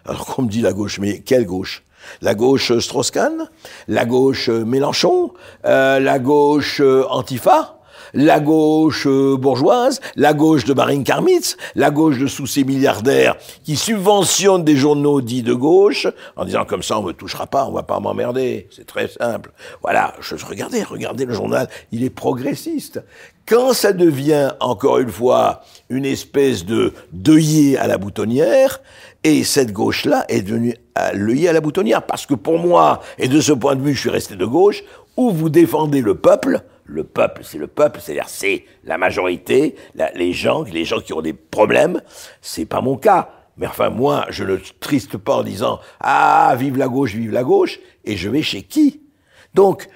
Alors 0.06 0.26
qu'on 0.26 0.42
me 0.42 0.50
dit 0.50 0.62
la 0.62 0.74
gauche, 0.74 0.98
mais 0.98 1.20
quelle 1.20 1.46
gauche? 1.46 1.84
La 2.22 2.34
gauche 2.34 2.78
Strauss-Kahn? 2.80 3.48
La 3.88 4.06
gauche 4.06 4.50
Mélenchon? 4.50 5.34
Euh, 5.66 6.00
La 6.00 6.18
gauche 6.18 6.82
Antifa? 7.10 7.79
La 8.14 8.40
gauche 8.40 9.08
euh, 9.08 9.38
bourgeoise, 9.38 10.02
la 10.16 10.34
gauche 10.34 10.66
de 10.66 10.74
Marine 10.74 11.04
Karmitz, 11.04 11.58
la 11.76 11.92
gauche 11.92 12.18
de 12.18 12.28
sous 12.28 12.48
ces 12.48 12.64
milliardaires 12.64 13.36
qui 13.64 13.76
subventionnent 13.76 14.64
des 14.64 14.76
journaux 14.76 15.22
dits 15.22 15.44
de 15.44 15.54
gauche 15.54 16.08
en 16.36 16.46
disant 16.46 16.66
comme 16.66 16.84
ça 16.84 17.00
on 17.00 17.04
me 17.04 17.14
touchera 17.14 17.48
pas, 17.48 17.66
on 17.66 17.72
va 17.72 17.84
pas 17.84 18.00
m'emmerder. 18.00 18.68
C'est 18.72 18.86
très 18.86 19.08
simple. 19.08 19.52
Voilà, 19.82 20.14
je 20.20 20.36
regardez, 20.46 20.84
regardez 20.84 21.26
le 21.26 21.34
journal, 21.34 21.68
il 21.92 22.04
est 22.04 22.10
progressiste. 22.10 23.02
Quand 23.46 23.74
ça 23.74 23.94
devient 23.94 24.52
encore 24.60 25.00
une 25.00 25.10
fois 25.10 25.62
une 25.90 26.06
espèce 26.06 26.66
de 26.66 26.94
deuillet 27.12 27.78
à 27.78 27.88
la 27.88 27.98
boutonnière, 27.98 28.80
et 29.24 29.44
cette 29.44 29.74
gauche-là 29.74 30.26
est 30.30 30.44
devenue 30.44 30.76
l'œillet 31.14 31.50
à 31.50 31.54
la 31.54 31.62
boutonnière, 31.62 32.04
parce 32.04 32.26
que 32.26 32.36
pour 32.36 32.60
moi, 32.60 33.02
et 33.18 33.28
de 33.28 33.42
ce 33.42 33.52
point 33.52 33.76
de 33.76 33.82
vue, 33.82 33.96
je 33.96 34.02
suis 34.02 34.10
resté 34.10 34.36
de 34.36 34.46
gauche, 34.46 34.84
où 35.18 35.32
vous 35.32 35.50
défendez 35.50 36.02
le 36.02 36.16
peuple, 36.16 36.62
le 36.90 37.04
peuple, 37.04 37.42
c'est 37.44 37.58
le 37.58 37.68
peuple, 37.68 38.00
c'est-à-dire 38.02 38.28
c'est 38.28 38.66
la 38.84 38.98
majorité, 38.98 39.76
les 40.16 40.34
gens, 40.34 40.64
les 40.64 40.86
gens 40.86 41.00
qui 41.00 41.14
ont 41.14 41.22
des 41.22 41.34
problèmes. 41.34 42.02
C'est 42.42 42.66
pas 42.66 42.82
mon 42.82 42.98
cas. 42.98 43.30
Mais 43.58 43.68
enfin, 43.68 43.90
moi, 43.90 44.26
je 44.30 44.44
ne 44.44 44.58
triste 44.80 45.18
pas 45.18 45.36
en 45.38 45.44
disant 45.44 45.80
ah 46.00 46.56
vive 46.58 46.78
la 46.78 46.88
gauche, 46.88 47.14
vive 47.14 47.32
la 47.32 47.44
gauche, 47.44 47.80
et 48.06 48.18
je 48.18 48.30
vais 48.30 48.42
chez 48.42 48.64
qui? 48.64 49.02
Donc 49.54 49.88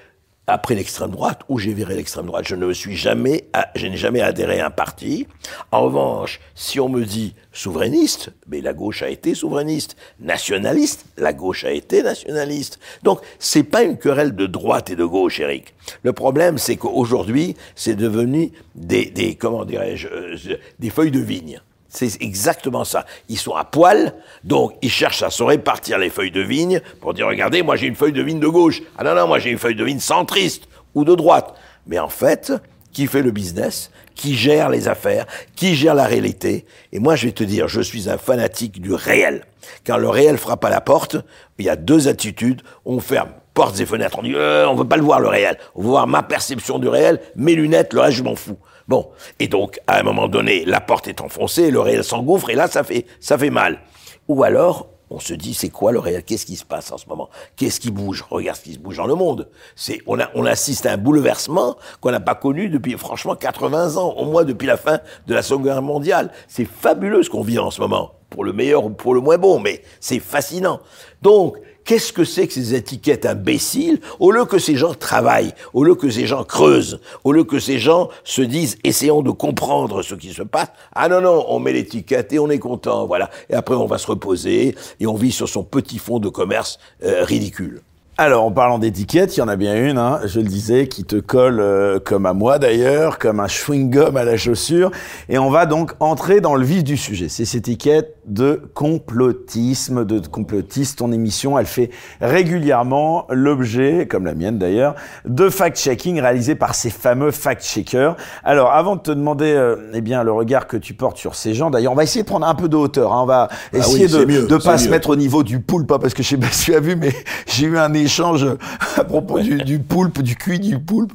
après 0.46 0.76
l'extrême 0.76 1.12
droite, 1.12 1.42
où 1.48 1.58
j'ai 1.58 1.74
viré 1.74 1.96
l'extrême 1.96 2.26
droite, 2.26 2.46
je 2.48 2.56
ne 2.56 2.66
me 2.66 2.74
suis 2.74 2.96
jamais, 2.96 3.50
je 3.76 3.88
n'ai 3.88 3.96
jamais 3.96 4.22
adhéré 4.22 4.60
à 4.60 4.68
un 4.68 4.72
parti. 4.72 5.28
En 5.72 5.84
revanche, 5.84 6.42
si 6.54 6.80
on 6.80 6.90
me 6.90 7.06
dit 7.06 7.34
souverainiste, 7.54 8.32
mais 8.48 8.60
la 8.60 8.74
gauche 8.74 9.04
a 9.04 9.10
été 9.10 9.36
souverainiste. 9.36 9.96
Nationaliste, 10.20 11.06
la 11.18 11.32
gauche 11.32 11.64
a 11.64 11.72
été 11.72 12.04
nationaliste. 12.04 12.80
Donc, 13.04 13.22
c'est 13.40 13.64
pas 13.64 13.84
une 13.84 13.98
querelle 13.98 14.36
de 14.36 14.48
droite 14.48 14.90
et 14.90 14.96
de 14.96 15.06
gauche, 15.06 15.40
Eric. 15.40 15.74
Le 16.02 16.12
problème, 16.12 16.58
c'est 16.58 16.76
qu'aujourd'hui, 16.76 17.56
c'est 17.76 17.96
devenu 17.96 18.52
des, 18.76 19.06
des 19.06 19.36
comment 19.36 19.66
dirais-je, 19.66 20.08
euh, 20.08 20.58
des 20.80 20.90
feuilles 20.90 21.12
de 21.12 21.20
vigne. 21.20 21.62
C'est 21.94 22.20
exactement 22.24 22.86
ça. 22.86 23.06
Ils 23.30 23.38
sont 23.38 23.54
à 23.54 23.66
poil, 23.66 24.16
donc 24.44 24.74
ils 24.82 24.90
cherchent 24.90 25.22
à 25.22 25.30
se 25.30 25.44
répartir 25.44 26.00
les 26.00 26.10
feuilles 26.10 26.32
de 26.32 26.42
vigne 26.42 26.82
pour 27.00 27.14
dire 27.14 27.28
regardez, 27.28 27.62
moi 27.62 27.76
j'ai 27.76 27.86
une 27.86 27.96
feuille 27.96 28.14
de 28.14 28.24
vigne 28.24 28.40
de 28.40 28.48
gauche. 28.48 28.82
Ah 28.98 29.04
non, 29.04 29.14
non, 29.14 29.28
moi 29.28 29.38
j'ai 29.38 29.52
une 29.52 29.60
feuille 29.60 29.76
de 29.76 29.84
vigne 29.84 30.00
centriste 30.00 30.64
ou 30.96 31.06
de 31.06 31.14
droite. 31.14 31.54
Mais 31.86 32.00
en 32.00 32.10
fait, 32.10 32.52
qui 32.94 33.08
fait 33.08 33.22
le 33.22 33.32
business, 33.32 33.92
qui 34.16 34.36
gère 34.36 34.70
les 34.70 34.88
affaires, 34.88 35.26
qui 35.56 35.76
gère 35.76 35.96
la 35.96 36.06
réalité. 36.06 36.66
Et 36.92 37.00
moi, 37.00 37.16
je 37.16 37.26
vais 37.26 37.32
te 37.32 37.44
dire, 37.44 37.68
je 37.68 37.82
suis 37.82 38.10
un 38.10 38.18
fanatique 38.18 38.82
du 38.82 38.94
réel. 38.94 39.46
Quand 39.86 39.98
le 39.98 40.10
réel 40.10 40.38
frappe 40.38 40.64
à 40.64 40.70
la 40.70 40.82
porte, 40.82 41.18
il 41.58 41.66
y 41.66 41.70
a 41.70 41.76
deux 41.76 42.08
attitudes. 42.08 42.62
On 42.86 43.00
ferme 43.00 43.30
portes 43.54 43.80
et 43.80 43.86
fenêtres. 43.86 44.18
On 44.20 44.24
dit, 44.24 44.34
euh, 44.36 44.68
on 44.68 44.76
veut 44.76 44.88
pas 44.88 44.98
le 44.98 45.04
voir 45.04 45.20
le 45.20 45.28
réel. 45.28 45.58
On 45.76 45.82
veut 45.82 45.90
voir 45.90 46.08
ma 46.08 46.24
perception 46.24 46.80
du 46.80 46.88
réel, 46.88 47.20
mes 47.36 47.56
lunettes, 47.56 47.94
le 47.94 48.02
reste, 48.02 48.18
je 48.18 48.24
m'en 48.24 48.36
fous. 48.36 48.58
Bon, 48.88 49.10
et 49.40 49.48
donc 49.48 49.80
à 49.88 50.00
un 50.00 50.04
moment 50.04 50.28
donné, 50.28 50.66
la 50.66 50.82
porte 50.82 51.08
est 51.08 51.22
enfoncée, 51.22 51.72
le 51.72 51.80
réel 51.80 52.04
s'engouffre, 52.04 52.50
et 52.50 52.56
là 52.56 52.68
ça 52.68 52.84
fait 52.84 53.06
ça 53.22 53.38
fait 53.38 53.50
mal. 53.50 53.80
Ou 54.28 54.44
alors 54.44 54.90
on 55.14 55.20
se 55.20 55.36
dit 55.36 55.54
c'est 55.54 55.70
quoi 55.70 55.92
le 55.92 56.00
réel? 56.00 56.24
Qu'est-ce 56.24 56.46
qui 56.46 56.56
se 56.56 56.66
passe 56.66 56.92
en 56.92 56.98
ce 56.98 57.08
moment? 57.08 57.30
Qu'est-ce 57.56 57.80
qui 57.80 57.92
bouge? 57.92 58.26
Regarde 58.28 58.58
ce 58.58 58.64
qui 58.64 58.74
se 58.74 58.80
bouge 58.80 58.98
dans 58.98 59.06
le 59.06 59.14
monde. 59.14 59.48
C'est 59.76 60.00
on 60.08 60.20
a 60.20 60.30
on 60.34 60.46
assiste 60.46 60.88
à 60.88 60.94
un 60.94 60.98
bouleversement 60.98 61.78
qu'on 62.02 62.12
n'a 62.12 62.20
pas 62.20 62.34
connu 62.34 62.68
depuis 62.70 62.98
franchement 62.98 63.36
80 63.36 63.98
ans, 63.98 64.14
au 64.18 64.26
moins 64.26 64.44
depuis 64.44 64.66
la 64.66 64.76
fin 64.76 65.00
de 65.28 65.36
la 65.36 65.44
Seconde 65.44 65.66
Guerre 65.66 65.82
mondiale. 65.84 66.32
C'est 66.48 66.66
fabuleux 66.66 67.22
ce 67.22 67.30
qu'on 67.30 67.44
vit 67.44 67.60
en 67.60 67.70
ce 67.70 67.80
moment, 67.80 68.14
pour 68.32 68.44
le 68.44 68.54
meilleur 68.54 68.86
ou 68.86 68.90
pour 68.90 69.14
le 69.14 69.22
moins 69.22 69.38
bon, 69.38 69.60
mais 69.60 69.84
c'est 70.00 70.20
fascinant. 70.20 70.80
Donc 71.22 71.58
Qu'est-ce 71.86 72.14
que 72.14 72.24
c'est 72.24 72.48
que 72.48 72.54
ces 72.54 72.76
étiquettes 72.76 73.26
imbéciles 73.26 74.00
Au 74.20 74.32
lieu 74.32 74.46
que 74.46 74.60
ces 74.60 74.76
gens 74.76 74.94
travaillent, 74.94 75.54
au 75.74 75.84
lieu 75.84 75.96
que 75.96 76.10
ces 76.10 76.28
gens 76.28 76.44
creusent, 76.44 77.00
au 77.24 77.32
lieu 77.32 77.44
que 77.44 77.60
ces 77.60 77.80
gens 77.80 78.10
se 78.24 78.42
disent 78.42 78.78
essayons 78.84 79.22
de 79.22 79.32
comprendre 79.32 80.02
ce 80.02 80.16
qui 80.16 80.34
se 80.34 80.44
passe. 80.44 80.70
Ah 80.94 81.10
non 81.10 81.22
non, 81.22 81.46
on 81.50 81.60
met 81.60 81.74
l'étiquette 81.74 82.32
et 82.34 82.40
on 82.40 82.50
est 82.50 82.60
content, 82.60 83.06
voilà. 83.06 83.30
Et 83.50 83.54
après 83.54 83.76
on 83.76 83.86
va 83.86 83.98
se 83.98 84.08
reposer 84.08 84.76
et 85.00 85.08
on 85.08 85.16
vit 85.16 85.32
sur 85.32 85.50
son 85.50 85.64
petit 85.64 85.98
fond 85.98 86.20
de 86.20 86.30
commerce 86.30 86.80
euh, 87.04 87.24
ridicule. 87.24 87.82
Alors, 88.16 88.44
en 88.44 88.52
parlant 88.52 88.78
d'étiquette, 88.78 89.36
il 89.36 89.40
y 89.40 89.44
en 89.44 89.48
a 89.48 89.56
bien 89.56 89.76
une, 89.76 89.98
hein, 89.98 90.20
je 90.26 90.40
le 90.40 90.46
disais, 90.46 90.88
qui 90.88 91.04
te 91.04 91.16
colle 91.16 91.60
euh, 91.60 92.00
comme 92.00 92.28
à 92.28 92.34
moi 92.34 92.60
d'ailleurs, 92.60 93.18
comme 93.18 93.40
un 93.40 93.48
chewing-gum 93.48 94.16
à 94.16 94.24
la 94.24 94.38
chaussure. 94.38 94.92
Et 95.30 95.40
on 95.40 95.50
va 95.50 95.66
donc 95.66 95.94
entrer 96.00 96.40
dans 96.40 96.54
le 96.54 96.64
vif 96.64 96.84
du 96.84 96.96
sujet. 96.96 97.28
C'est 97.28 97.46
cette 97.46 97.68
étiquette 97.68 98.18
de 98.28 98.62
complotisme, 98.76 100.06
de 100.06 100.20
complotiste. 100.28 101.00
Ton 101.00 101.12
émission, 101.12 101.58
elle 101.58 101.66
fait 101.66 101.90
régulièrement 102.22 103.26
l'objet, 103.32 104.08
comme 104.08 104.26
la 104.26 104.36
mienne 104.36 104.60
d'ailleurs, 104.60 104.94
de 105.26 105.50
fact-checking 105.50 106.22
réalisé 106.22 106.54
par 106.54 106.76
ces 106.76 106.92
fameux 106.92 107.32
fact-checkers. 107.32 108.16
Alors, 108.44 108.74
avant 108.74 108.96
de 108.96 109.02
te 109.02 109.12
demander, 109.12 109.52
euh, 109.54 109.90
eh 109.96 110.02
bien, 110.02 110.22
le 110.22 110.32
regard 110.32 110.68
que 110.68 110.78
tu 110.78 110.94
portes 110.94 111.18
sur 111.18 111.34
ces 111.34 111.56
gens, 111.56 111.72
d'ailleurs, 111.72 111.94
on 111.94 111.96
va 111.96 112.04
essayer 112.04 112.22
de 112.22 112.30
prendre 112.30 112.46
un 112.46 112.56
peu 112.56 112.70
de 112.70 112.78
hauteur. 112.78 113.12
Hein, 113.12 113.22
on 113.24 113.26
va 113.26 113.50
ah 113.52 113.78
essayer 113.78 114.08
de 114.08 114.24
ne 114.24 114.58
pas 114.58 114.78
se 114.78 114.88
mettre 114.88 115.10
au 115.10 115.16
niveau 115.16 115.42
du 115.42 115.60
poulpe, 115.62 115.88
parce 115.88 116.14
que 116.14 116.22
je 116.22 116.30
sais 116.30 116.38
pas 116.38 116.52
si 116.52 116.66
tu 116.66 116.76
as 116.76 116.80
vu, 116.80 116.96
mais 116.96 117.12
j'ai 117.48 117.66
eu 117.66 117.80
un 117.80 118.03
échange 118.04 118.46
à 118.98 119.04
propos 119.04 119.40
du, 119.40 119.80
poulpe, 119.80 120.22
du 120.22 120.36
cuit 120.36 120.60
du 120.60 120.80
poulpe, 120.80 121.14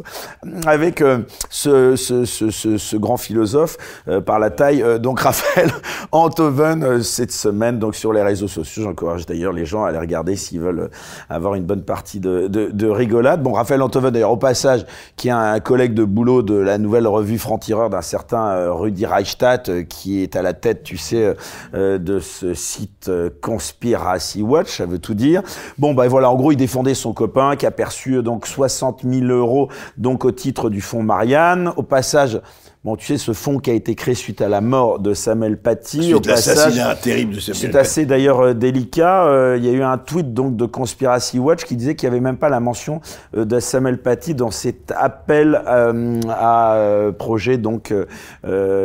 avec 0.66 1.00
euh, 1.00 1.20
ce, 1.50 2.96
grand 2.96 3.16
philosophe 3.16 3.76
euh, 4.08 4.20
par 4.20 4.38
la 4.38 4.50
taille, 4.50 4.82
euh, 4.82 4.98
donc 4.98 5.20
Raphaël 5.20 5.70
Antoven, 6.12 7.02
cette 7.02 7.32
semaine, 7.32 7.78
donc 7.78 7.94
sur 7.94 8.12
les 8.12 8.22
réseaux 8.22 8.48
sociaux. 8.48 8.82
J'encourage 8.82 9.26
d'ailleurs 9.26 9.52
les 9.52 9.64
gens 9.64 9.84
à 9.84 9.88
aller 9.88 9.98
regarder 9.98 10.36
s'ils 10.36 10.60
veulent 10.60 10.90
avoir 11.28 11.54
une 11.54 11.64
bonne 11.64 11.82
partie 11.82 12.20
de, 12.20 12.48
de, 12.48 12.70
de 12.70 12.86
rigolade. 12.88 13.42
Bon, 13.42 13.52
Raphaël 13.52 13.82
Antoven, 13.82 14.10
d'ailleurs, 14.10 14.32
au 14.32 14.36
passage, 14.36 14.84
qui 15.16 15.28
est 15.28 15.32
un 15.32 15.60
collègue 15.60 15.94
de 15.94 16.04
boulot 16.04 16.42
de 16.42 16.54
la 16.54 16.78
nouvelle 16.78 17.06
revue 17.06 17.38
Franc-Tireur 17.38 17.90
d'un 17.90 18.02
certain 18.02 18.70
Rudy 18.70 19.06
Reichstadt, 19.06 19.86
qui 19.88 20.22
est 20.22 20.36
à 20.36 20.42
la 20.42 20.52
tête, 20.52 20.82
tu 20.82 20.96
sais, 20.96 21.34
de 21.74 22.18
ce 22.20 22.54
site 22.54 23.10
Conspiracy 23.40 24.42
Watch, 24.42 24.76
ça 24.76 24.86
veut 24.86 24.98
tout 24.98 25.14
dire. 25.14 25.42
Bon, 25.78 25.94
ben 25.94 26.08
voilà, 26.08 26.30
en 26.30 26.36
gros, 26.36 26.52
il 26.52 26.56
défend 26.56 26.77
son 26.94 27.12
copain 27.12 27.56
qui 27.56 27.66
a 27.66 27.70
perçu 27.70 28.14
euh, 28.14 28.22
donc 28.22 28.46
60 28.46 29.02
000 29.04 29.26
euros 29.26 29.68
donc 29.96 30.24
au 30.24 30.32
titre 30.32 30.70
du 30.70 30.80
fonds 30.80 31.02
Marianne. 31.02 31.72
Au 31.76 31.82
passage, 31.82 32.40
Bon, 32.84 32.94
tu 32.94 33.06
sais, 33.06 33.18
ce 33.18 33.32
fonds 33.32 33.58
qui 33.58 33.70
a 33.70 33.74
été 33.74 33.96
créé 33.96 34.14
suite 34.14 34.40
à 34.40 34.48
la 34.48 34.60
mort 34.60 35.00
de 35.00 35.12
Samuel 35.12 35.58
Paty. 35.58 36.04
Suite 36.04 36.26
au 36.26 36.30
l'assassinat 36.30 36.94
terrible 36.94 37.34
de 37.34 37.40
Samuel 37.40 37.60
C'est 37.60 37.76
assez 37.76 38.06
d'ailleurs 38.06 38.40
euh, 38.40 38.54
délicat. 38.54 39.24
Euh, 39.24 39.56
il 39.58 39.66
y 39.66 39.68
a 39.68 39.72
eu 39.72 39.82
un 39.82 39.98
tweet 39.98 40.32
donc 40.32 40.56
de 40.56 40.64
Conspiracy 40.64 41.40
Watch 41.40 41.64
qui 41.64 41.74
disait 41.74 41.96
qu'il 41.96 42.08
n'y 42.08 42.14
avait 42.14 42.22
même 42.22 42.36
pas 42.36 42.48
la 42.48 42.60
mention 42.60 43.00
de 43.34 43.60
Samuel 43.60 43.98
Paty 43.98 44.34
dans 44.34 44.52
cet 44.52 44.92
appel 44.96 45.60
à 45.66 47.10
projet 47.18 47.58
donc, 47.58 47.92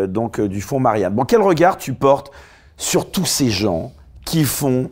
donc 0.07 0.41
du 0.41 0.61
fonds 0.61 0.79
Marianne. 0.79 1.13
Bon, 1.13 1.23
quel 1.23 1.41
regard 1.41 1.77
tu 1.77 1.93
portes 1.93 2.31
sur 2.77 3.11
tous 3.11 3.25
ces 3.25 3.49
gens 3.49 3.91
qui 4.25 4.43
font 4.43 4.89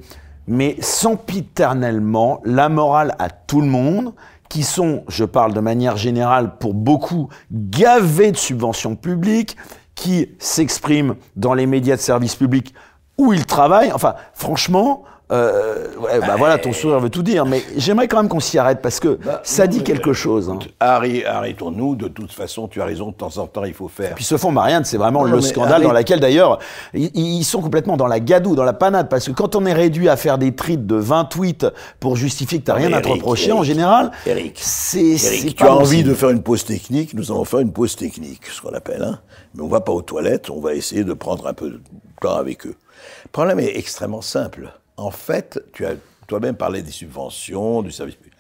mais 0.52 0.76
sempiternellement 0.82 2.42
la 2.44 2.68
morale 2.68 3.16
à 3.20 3.30
tout 3.30 3.62
le 3.62 3.68
monde, 3.68 4.14
qui 4.50 4.64
sont, 4.64 5.06
je 5.08 5.24
parle 5.24 5.54
de 5.54 5.62
manière 5.62 5.96
générale 5.96 6.58
pour 6.60 6.74
beaucoup, 6.74 7.30
gavés 7.54 8.34
de 8.34 8.38
subventions 8.38 8.98
publiques, 8.98 9.56
qui 9.96 10.28
s'expriment 10.40 11.16
dans 11.38 11.54
les 11.54 11.66
médias 11.68 11.96
de 11.96 12.02
service 12.02 12.36
public 12.36 12.74
où 13.18 13.32
ils 13.32 13.46
travaillent. 13.46 13.94
Enfin, 13.94 14.16
franchement, 14.34 15.04
euh, 15.32 15.88
ouais, 15.98 16.20
bah 16.20 16.36
voilà, 16.38 16.58
ton 16.58 16.74
sourire 16.74 17.00
veut 17.00 17.10
tout 17.10 17.24
dire, 17.24 17.46
mais 17.46 17.63
j'aimerais 17.78 18.10
quand 18.10 18.17
même 18.17 18.28
qu'on 18.28 18.41
s'y 18.41 18.58
arrête 18.58 18.82
parce 18.82 19.00
que 19.00 19.17
bah, 19.24 19.39
ça 19.44 19.65
dit 19.65 19.82
quelque 19.82 20.12
chose. 20.12 20.50
Hein. 20.50 20.60
arrêtons-nous. 20.80 21.96
De 21.96 22.10
toute 22.10 22.34
façon, 22.34 22.67
tu 22.67 22.82
as 22.82 22.86
raison. 22.86 23.12
De 23.12 23.15
temps 23.15 23.38
en 23.38 23.48
temps, 23.48 23.63
il 23.63 23.74
faut 23.74 23.88
faire. 23.88 24.15
puis 24.15 24.24
ce 24.24 24.38
fond 24.38 24.52
Marianne, 24.52 24.84
c'est 24.84 24.98
vraiment 24.98 25.24
le 25.24 25.39
scandale 25.41 25.84
dans 25.84 25.94
lequel 25.94 26.20
d'ailleurs 26.20 26.60
ils, 26.94 27.44
sont 27.44 27.62
complètement 27.62 27.98
dans 27.98 28.08
la 28.08 28.20
gadoue, 28.20 28.56
dans 28.56 28.63
la 28.63 28.74
panade, 28.74 29.10
parce 29.10 29.28
que 29.28 29.32
quand 29.32 29.56
on 29.56 29.65
est 29.65 29.74
réduit 29.74 30.10
à 30.10 30.17
faire 30.17 30.38
des 30.38 30.54
tweets 30.54 30.86
de 30.86 30.96
20 30.96 31.26
tweets 31.26 31.65
pour 32.00 32.15
justifier 32.15 32.60
que 32.60 32.65
tu 32.65 32.72
n'as 32.72 32.78
rien 32.78 32.94
à 32.94 33.02
te 33.02 33.08
reprocher, 33.08 33.52
en 33.52 33.63
général, 33.63 34.12
Eric, 34.26 34.60
c'est. 34.62 35.15
tu 35.56 35.63
as 35.63 35.74
envie 35.74 36.04
de 36.04 36.13
faire 36.13 36.30
une 36.30 36.44
pause 36.44 36.65
technique, 36.65 37.13
nous 37.13 37.32
allons 37.32 37.46
faire 37.46 37.60
une 37.60 37.72
pause 37.72 37.96
technique, 37.96 38.46
ce 38.48 38.62
qu'on 38.62 38.74
appelle. 38.74 39.04
Hein. 39.04 39.20
Mais 39.56 39.63
on 39.63 39.67
va 39.67 39.82
pas 39.82 39.94
aux 39.94 40.02
toilettes, 40.02 40.50
on 40.50 40.60
va 40.60 40.74
essayer 40.74 41.04
de 41.04 41.13
prendre 41.13 41.48
un 41.48 41.54
peu 41.54 41.70
de 41.70 41.82
temps 42.20 42.36
avec 42.36 42.65
eux. 42.65 42.76
Le 43.24 43.30
problème 43.32 43.60
est 43.60 43.78
extrêmement 43.78 44.22
simple 44.22 44.72
en 45.02 45.12
fait, 45.12 45.60
tu 45.74 45.86
as 45.86 45.96
toi-même 46.28 46.56
parlé 46.56 46.82
des 46.82 46.92
subventions, 46.92 47.82
du 47.82 47.92
service 47.92 48.16
public. 48.16 48.34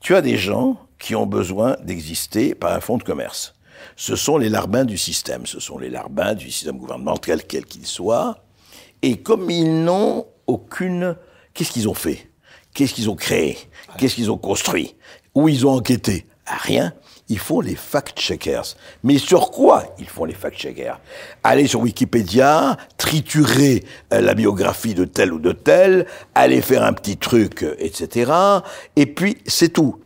Tu 0.00 0.14
as 0.14 0.20
des 0.20 0.36
gens 0.36 0.78
qui 0.98 1.14
ont 1.14 1.26
besoin 1.26 1.76
d'exister 1.82 2.54
par 2.54 2.72
un 2.72 2.80
fonds 2.80 2.98
de 2.98 3.02
commerce. 3.02 3.54
Ce 3.96 4.14
sont 4.14 4.38
les 4.38 4.48
larbins 4.48 4.84
du 4.84 4.96
système, 4.96 5.46
ce 5.46 5.58
sont 5.58 5.78
les 5.78 5.90
larbins 5.90 6.34
du 6.34 6.50
système 6.50 6.78
gouvernemental, 6.78 7.42
quel 7.44 7.64
qu'il 7.64 7.86
soit. 7.86 8.44
Et 9.02 9.16
comme 9.16 9.50
ils 9.50 9.84
n'ont 9.84 10.26
aucune... 10.46 11.16
Qu'est-ce 11.54 11.72
qu'ils 11.72 11.88
ont 11.88 11.94
fait? 11.94 12.30
Qu'est-ce 12.74 12.94
qu'ils 12.94 13.10
ont 13.10 13.16
créé? 13.16 13.58
Qu'est-ce 13.98 14.14
qu'ils 14.14 14.30
ont 14.30 14.38
construit? 14.38 14.96
Où 15.34 15.48
ils 15.48 15.66
ont 15.66 15.72
enquêté? 15.72 16.26
Rien 16.46 16.94
ils 17.32 17.38
font 17.38 17.60
les 17.60 17.76
fact-checkers. 17.76 18.76
Mais 19.02 19.16
sur 19.16 19.50
quoi 19.50 19.84
ils 19.98 20.08
font 20.08 20.26
les 20.26 20.34
fact-checkers? 20.34 21.00
Aller 21.42 21.66
sur 21.66 21.80
Wikipédia, 21.80 22.76
triturer 22.98 23.84
euh, 24.12 24.20
la 24.20 24.34
biographie 24.34 24.92
de 24.92 25.06
tel 25.06 25.32
ou 25.32 25.38
de 25.38 25.52
tel, 25.52 26.06
aller 26.34 26.60
faire 26.60 26.84
un 26.84 26.92
petit 26.92 27.16
truc, 27.16 27.62
euh, 27.62 27.74
etc. 27.78 28.30
Et 28.96 29.06
puis, 29.06 29.38
c'est 29.46 29.70
tout. 29.70 29.96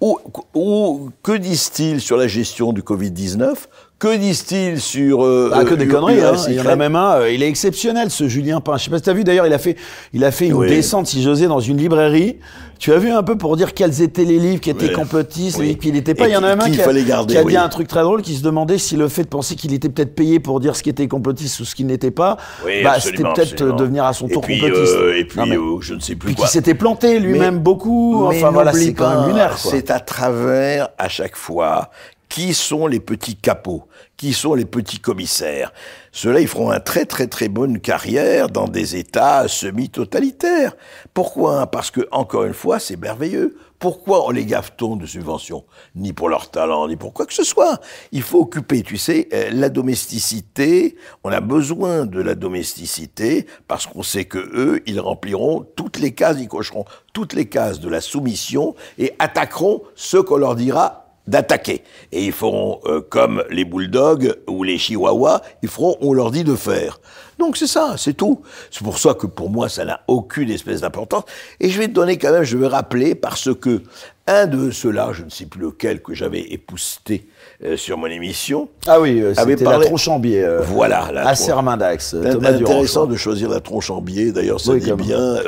Ou, 0.00 1.10
que 1.24 1.36
disent-ils 1.36 2.00
sur 2.00 2.16
la 2.16 2.28
gestion 2.28 2.72
du 2.72 2.82
Covid-19 2.82 3.54
que 3.98 4.16
disent-ils 4.16 4.80
sur 4.80 5.22
euh, 5.22 5.50
ah, 5.52 5.62
que 5.62 5.74
des 5.74 5.86
conneries 5.86 6.22
hein. 6.22 6.34
Il 6.48 6.54
y 6.54 6.60
en 6.60 6.64
a 6.64 6.74
même 6.74 6.96
un. 6.96 7.26
il 7.26 7.42
est 7.42 7.48
exceptionnel 7.48 8.10
ce 8.10 8.28
Julien 8.28 8.62
Pain. 8.62 8.78
Je 8.78 8.84
sais 8.84 8.90
pas 8.90 8.96
si 8.96 9.02
t'as 9.02 9.12
vu. 9.12 9.24
D'ailleurs, 9.24 9.46
il 9.46 9.52
a 9.52 9.58
fait, 9.58 9.76
il 10.14 10.24
a 10.24 10.30
fait 10.30 10.46
une 10.46 10.66
descente, 10.66 11.06
si 11.06 11.22
j'osais, 11.22 11.48
dans 11.48 11.60
une 11.60 11.76
librairie. 11.76 12.38
Tu 12.80 12.94
as 12.94 12.98
vu 12.98 13.10
un 13.10 13.22
peu 13.22 13.36
pour 13.36 13.58
dire 13.58 13.74
quels 13.74 14.00
étaient 14.00 14.24
les 14.24 14.38
livres 14.38 14.58
qui 14.58 14.70
étaient 14.70 14.90
complotistes, 14.90 15.58
oui. 15.58 15.76
qu'il 15.76 15.92
n'était 15.92 16.14
pas. 16.14 16.28
il 16.28 16.32
y 16.32 16.36
en 16.36 16.42
a 16.42 16.56
même 16.56 16.60
un 16.60 16.70
qui, 16.70 16.80
a, 16.80 17.24
qui 17.26 17.36
a 17.36 17.44
dit 17.44 17.56
un 17.56 17.68
truc 17.68 17.86
très 17.86 18.00
drôle, 18.00 18.22
qui 18.22 18.34
se 18.34 18.42
demandait 18.42 18.78
si 18.78 18.96
le 18.96 19.06
fait 19.08 19.24
de 19.24 19.28
penser 19.28 19.54
qu'il 19.54 19.74
était 19.74 19.90
peut-être 19.90 20.14
payé 20.14 20.40
pour 20.40 20.60
dire 20.60 20.74
ce 20.74 20.82
qui 20.82 20.88
était 20.88 21.06
complotiste 21.06 21.60
ou 21.60 21.66
ce 21.66 21.74
qui 21.74 21.84
n'était 21.84 22.10
pas, 22.10 22.38
bah, 22.82 22.98
c'était 22.98 23.22
peut-être 23.22 23.76
devenir 23.76 24.06
à 24.06 24.14
son 24.14 24.28
tour 24.28 24.40
complotiste. 24.40 24.96
Euh, 24.96 25.18
et 25.18 25.26
puis, 25.26 25.38
euh, 25.40 25.80
je 25.80 25.92
ne 25.92 26.00
sais 26.00 26.16
plus. 26.16 26.32
Puis 26.32 26.42
qui 26.42 26.48
s'était 26.48 26.74
planté 26.74 27.20
lui-même 27.20 27.58
beaucoup. 27.58 28.24
enfin 28.24 28.50
voilà, 28.50 28.72
c'est 28.72 28.94
quand 28.94 29.10
même 29.10 29.28
lunaire. 29.28 29.58
C'est 29.58 29.90
à 29.90 30.00
travers 30.00 30.88
à 30.96 31.10
chaque 31.10 31.36
fois 31.36 31.90
qui 32.30 32.54
sont 32.54 32.86
les 32.86 33.00
petits 33.00 33.36
capots, 33.36 33.86
qui 34.16 34.32
sont 34.32 34.54
les 34.54 34.64
petits 34.64 35.00
commissaires? 35.00 35.74
Ceux-là, 36.12 36.40
ils 36.40 36.48
feront 36.48 36.70
un 36.70 36.80
très 36.80 37.04
très 37.04 37.26
très 37.26 37.48
bonne 37.48 37.80
carrière 37.80 38.48
dans 38.48 38.68
des 38.68 38.96
États 38.96 39.46
semi-totalitaires. 39.48 40.76
Pourquoi? 41.12 41.66
Parce 41.66 41.90
que, 41.90 42.08
encore 42.10 42.44
une 42.44 42.54
fois, 42.54 42.78
c'est 42.78 42.96
merveilleux. 42.96 43.58
Pourquoi 43.80 44.26
on 44.26 44.30
les 44.30 44.44
gave-t-on 44.44 44.96
de 44.96 45.06
subventions? 45.06 45.64
Ni 45.94 46.12
pour 46.12 46.28
leur 46.28 46.50
talent, 46.50 46.86
ni 46.86 46.96
pour 46.96 47.14
quoi 47.14 47.26
que 47.26 47.32
ce 47.32 47.44
soit. 47.44 47.80
Il 48.12 48.22
faut 48.22 48.40
occuper, 48.40 48.82
tu 48.82 48.98
sais, 48.98 49.28
euh, 49.32 49.48
la 49.52 49.70
domesticité. 49.70 50.96
On 51.24 51.32
a 51.32 51.40
besoin 51.40 52.04
de 52.04 52.20
la 52.20 52.34
domesticité 52.34 53.46
parce 53.68 53.86
qu'on 53.86 54.02
sait 54.02 54.26
que 54.26 54.38
eux, 54.38 54.82
ils 54.86 55.00
rempliront 55.00 55.66
toutes 55.76 55.98
les 55.98 56.12
cases, 56.12 56.36
ils 56.38 56.48
cocheront 56.48 56.84
toutes 57.12 57.32
les 57.32 57.48
cases 57.48 57.80
de 57.80 57.88
la 57.88 58.00
soumission 58.00 58.74
et 58.98 59.14
attaqueront 59.18 59.82
ce 59.94 60.18
qu'on 60.18 60.36
leur 60.36 60.56
dira 60.56 60.99
d'attaquer. 61.26 61.84
Et 62.12 62.26
ils 62.26 62.32
feront 62.32 62.80
euh, 62.86 63.00
comme 63.00 63.44
les 63.50 63.64
bulldogs 63.64 64.36
ou 64.48 64.62
les 64.62 64.78
chihuahuas, 64.78 65.42
ils 65.62 65.68
feront 65.68 65.96
on 66.00 66.12
leur 66.12 66.30
dit 66.30 66.44
de 66.44 66.56
faire. 66.56 67.00
Donc 67.38 67.56
c'est 67.56 67.66
ça, 67.66 67.94
c'est 67.96 68.14
tout. 68.14 68.42
C'est 68.70 68.82
pour 68.84 68.98
ça 68.98 69.14
que 69.14 69.26
pour 69.26 69.50
moi 69.50 69.68
ça 69.68 69.84
n'a 69.84 70.00
aucune 70.08 70.50
espèce 70.50 70.82
d'importance. 70.82 71.24
Et 71.58 71.70
je 71.70 71.78
vais 71.78 71.88
te 71.88 71.92
donner 71.92 72.18
quand 72.18 72.32
même, 72.32 72.42
je 72.42 72.56
vais 72.56 72.66
rappeler 72.66 73.14
parce 73.14 73.54
que 73.54 73.82
un 74.26 74.46
de 74.46 74.70
ceux-là, 74.70 75.10
je 75.12 75.24
ne 75.24 75.30
sais 75.30 75.46
plus 75.46 75.60
lequel 75.60 76.02
que 76.02 76.14
j'avais 76.14 76.52
épousté 76.52 77.28
euh, 77.64 77.76
sur 77.76 77.98
mon 77.98 78.06
émission. 78.06 78.68
Ah 78.86 79.00
oui, 79.00 79.20
euh, 79.20 79.34
c'était 79.34 79.64
parlé... 79.64 79.80
la 79.80 79.86
tronche 79.86 80.08
en 80.08 80.18
biais. 80.18 80.46
voilà, 80.66 81.10
la 81.12 81.28
à 81.28 81.34
Sermindax. 81.34 82.16
C'est 82.22 82.46
intéressant 82.46 83.06
de 83.06 83.16
choisir 83.16 83.48
la 83.48 83.60
tronche 83.60 83.90
en 83.90 84.00
biais. 84.00 84.32
D'ailleurs, 84.32 84.60
ça 84.60 84.76
dit 84.76 84.92
bien 84.92 85.38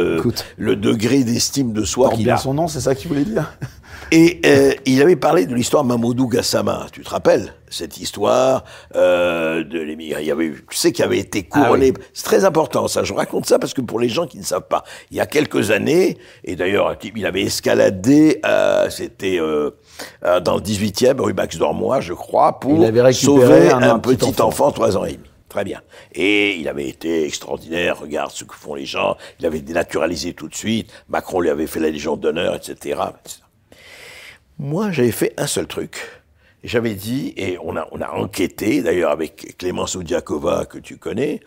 le 0.57 0.77
degré 0.77 1.25
d'estime 1.25 1.73
de 1.73 1.85
soi 1.85 2.11
qu'il 2.11 2.31
a. 2.31 2.37
son 2.37 2.55
nom, 2.55 2.69
c'est 2.69 2.81
ça 2.81 2.95
qu'il 2.95 3.09
voulait 3.09 3.25
dire? 3.25 3.57
Et 4.13 4.41
euh, 4.45 4.75
il 4.85 5.01
avait 5.01 5.17
parlé 5.17 5.47
de 5.47 5.55
l'histoire 5.55 5.85
Mamoudou 5.85 6.29
Gassama. 6.29 6.87
Tu 6.93 7.01
te 7.01 7.09
rappelles? 7.09 7.55
Cette 7.73 7.99
histoire 7.99 8.65
euh, 8.95 9.65
de 9.65 9.79
l'émigré 9.81 10.23
Il 10.23 10.27
y 10.27 10.31
avait, 10.31 10.51
tu 10.51 10.77
sais, 10.77 10.93
qui 10.93 11.03
avait 11.03 11.19
été 11.19 11.43
couronné. 11.43 11.93
Ah 11.97 12.01
c'est 12.13 12.25
très 12.25 12.45
important 12.45 12.89
ça. 12.89 13.05
Je 13.05 13.13
raconte 13.13 13.47
ça 13.47 13.59
parce 13.59 13.75
que 13.75 13.81
pour 13.81 13.99
les 13.99 14.09
gens 14.09 14.27
qui 14.27 14.39
ne 14.39 14.45
savent 14.45 14.69
pas, 14.69 14.85
il 15.11 15.17
y 15.17 15.21
a 15.21 15.27
quelques 15.27 15.71
années, 15.71 16.19
et 16.45 16.57
d'ailleurs, 16.57 16.97
il 17.03 17.27
avait 17.27 17.43
escaladé. 17.43 18.41
Euh, 18.45 18.89
C'était 18.91 19.39
euh, 19.41 19.71
euh 20.25 20.41
dans 20.41 20.57
le 20.57 20.63
18e, 20.63 21.21
rue 21.21 21.35
Max 21.35 21.57
Dormois, 21.57 22.01
je 22.01 22.13
crois, 22.13 22.61
pour 22.61 22.79
sauver 23.13 23.71
un, 23.71 23.99
petit, 23.99 24.41
enfant, 24.41 24.71
trois 24.73 24.97
ans 24.97 25.05
et 25.05 25.13
demi. 25.13 25.29
Très 25.49 25.65
bien. 25.65 25.83
Et 26.15 26.57
il 26.57 26.67
avait 26.67 26.89
été 26.89 27.27
extraordinaire. 27.27 28.01
Regarde 28.01 28.31
ce 28.31 28.45
que 28.45 28.55
font 28.55 28.75
les 28.75 28.87
gens. 28.87 29.19
Il 29.39 29.45
avait 29.45 29.61
dénaturalisé 29.61 30.33
tout 30.33 30.49
de 30.49 30.55
suite. 30.55 30.91
Macron 31.11 31.41
lui 31.41 31.51
avait 31.51 31.67
fait 31.67 31.79
la 31.79 31.91
Légion 31.91 32.17
d'honneur, 32.17 32.55
etc. 32.55 32.73
etc. 32.73 33.43
Moi, 34.59 34.91
j'avais 34.93 35.11
fait 35.11 35.35
un 35.37 35.47
seul 35.47 35.67
truc. 35.67 36.22
J'avais 36.65 36.95
dit, 36.95 37.35
et 37.37 37.59
on 37.61 37.77
a, 37.77 37.89
on 37.91 38.01
a 38.01 38.11
enquêté, 38.11 38.83
d'ailleurs 38.83 39.11
avec 39.11 39.57
Clémence 39.59 39.97
Oudiakova, 39.97 40.65
que 40.65 40.79
tu 40.79 40.97
connais, 40.97 41.41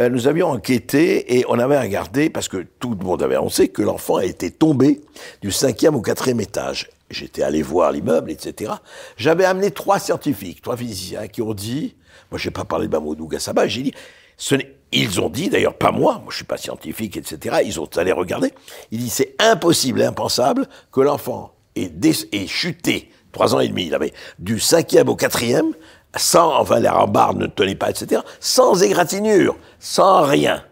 euh, 0.00 0.08
nous 0.08 0.28
avions 0.28 0.48
enquêté 0.48 1.38
et 1.38 1.44
on 1.48 1.58
avait 1.58 1.80
regardé, 1.80 2.30
parce 2.30 2.46
que 2.46 2.64
tout 2.78 2.94
le 2.94 3.04
monde 3.04 3.20
avait 3.22 3.34
annoncé 3.34 3.68
que 3.68 3.82
l'enfant 3.82 4.16
a 4.16 4.24
été 4.24 4.52
tombé 4.52 5.00
du 5.42 5.50
cinquième 5.50 5.96
au 5.96 6.02
quatrième 6.02 6.40
étage. 6.40 6.88
J'étais 7.10 7.42
allé 7.42 7.62
voir 7.62 7.90
l'immeuble, 7.90 8.30
etc. 8.30 8.72
J'avais 9.16 9.44
amené 9.44 9.72
trois 9.72 9.98
scientifiques, 9.98 10.62
trois 10.62 10.76
physiciens, 10.76 11.26
qui 11.26 11.42
ont 11.42 11.54
dit, 11.54 11.96
moi 12.30 12.38
je 12.38 12.48
n'ai 12.48 12.52
pas 12.52 12.64
parlé 12.64 12.86
de 12.86 12.92
Mamoudou 12.92 13.26
Gassaba, 13.26 13.66
j'ai 13.66 13.82
dit, 13.82 13.94
ce 14.36 14.54
ils 14.92 15.20
ont 15.20 15.28
dit, 15.28 15.48
d'ailleurs 15.48 15.74
pas 15.74 15.92
moi, 15.92 16.14
moi 16.14 16.26
je 16.30 16.36
suis 16.36 16.44
pas 16.44 16.56
scientifique, 16.56 17.16
etc., 17.16 17.58
ils 17.64 17.80
ont 17.80 17.88
allé 17.96 18.12
regarder, 18.12 18.52
ils 18.90 18.98
disent 18.98 19.12
c'est 19.12 19.34
impossible, 19.38 20.02
impensable 20.02 20.68
que 20.92 21.00
l'enfant 21.00 21.54
et, 21.76 22.46
chuté, 22.46 23.10
trois 23.32 23.54
ans 23.54 23.60
et 23.60 23.68
demi, 23.68 23.86
il 23.86 23.94
avait 23.94 24.12
du 24.38 24.60
cinquième 24.60 25.08
au 25.08 25.16
quatrième, 25.16 25.72
sans, 26.16 26.54
enfin 26.58 26.80
les 26.80 26.88
rambardes 26.88 27.38
ne 27.38 27.46
tenaient 27.46 27.74
pas, 27.74 27.90
etc., 27.90 28.22
sans 28.40 28.82
égratignure, 28.82 29.56
sans 29.78 30.22
rien. 30.22 30.64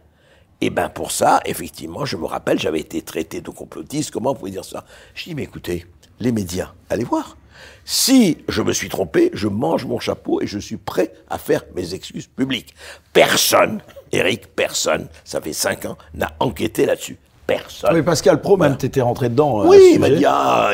Et 0.61 0.71
ben 0.71 0.89
pour 0.89 1.13
ça, 1.13 1.41
effectivement, 1.45 2.05
je 2.05 2.17
me 2.17 2.27
rappelle, 2.27 2.59
j'avais 2.59 2.81
été 2.81 3.03
traité 3.03 3.41
de 3.41 3.51
complotiste, 3.51 4.11
comment 4.11 4.33
vous 4.33 4.41
pouvez 4.41 4.51
dire 4.51 4.65
ça? 4.65 4.85
Je 5.15 5.25
dis, 5.25 5.35
mais 5.35 5.45
écoutez, 5.45 5.87
les 6.19 6.33
médias, 6.33 6.73
allez 6.91 7.05
voir. 7.05 7.37
Si 7.85 8.39
je 8.49 8.63
me 8.63 8.73
suis 8.73 8.89
trompé, 8.89 9.31
je 9.33 9.49
mange 9.49 9.87
mon 9.87 9.99
chapeau 9.99 10.41
et 10.41 10.47
je 10.47 10.59
suis 10.59 10.77
prêt 10.77 11.13
à 11.31 11.39
faire 11.39 11.65
mes 11.75 11.95
excuses 11.95 12.27
publiques. 12.27 12.75
Personne, 13.13 13.81
Eric, 14.13 14.55
personne, 14.55 15.09
ça 15.25 15.41
fait 15.41 15.53
cinq 15.53 15.85
ans, 15.85 15.97
n'a 16.15 16.33
enquêté 16.41 16.87
là-dessus 16.87 17.19
personne. 17.49 17.91
Oui, 17.95 18.03
Pascal 18.03 18.41
Pro, 18.41 18.57
même, 18.57 18.77
t'étais 18.77 19.01
rentré 19.01 19.29
dedans. 19.29 19.63
Euh, 19.63 19.69
oui, 19.69 19.79
il 19.95 19.99
m'a 19.99 20.11
dit, 20.11 20.25
ah, 20.25 20.71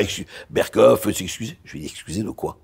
Berkoff, 0.51 1.11
s'excuser. 1.11 1.57
Je 1.65 1.73
lui 1.73 1.79
ai 1.79 1.83
dit, 1.85 1.89
excusez 1.91 2.23
de 2.23 2.31
quoi? 2.31 2.59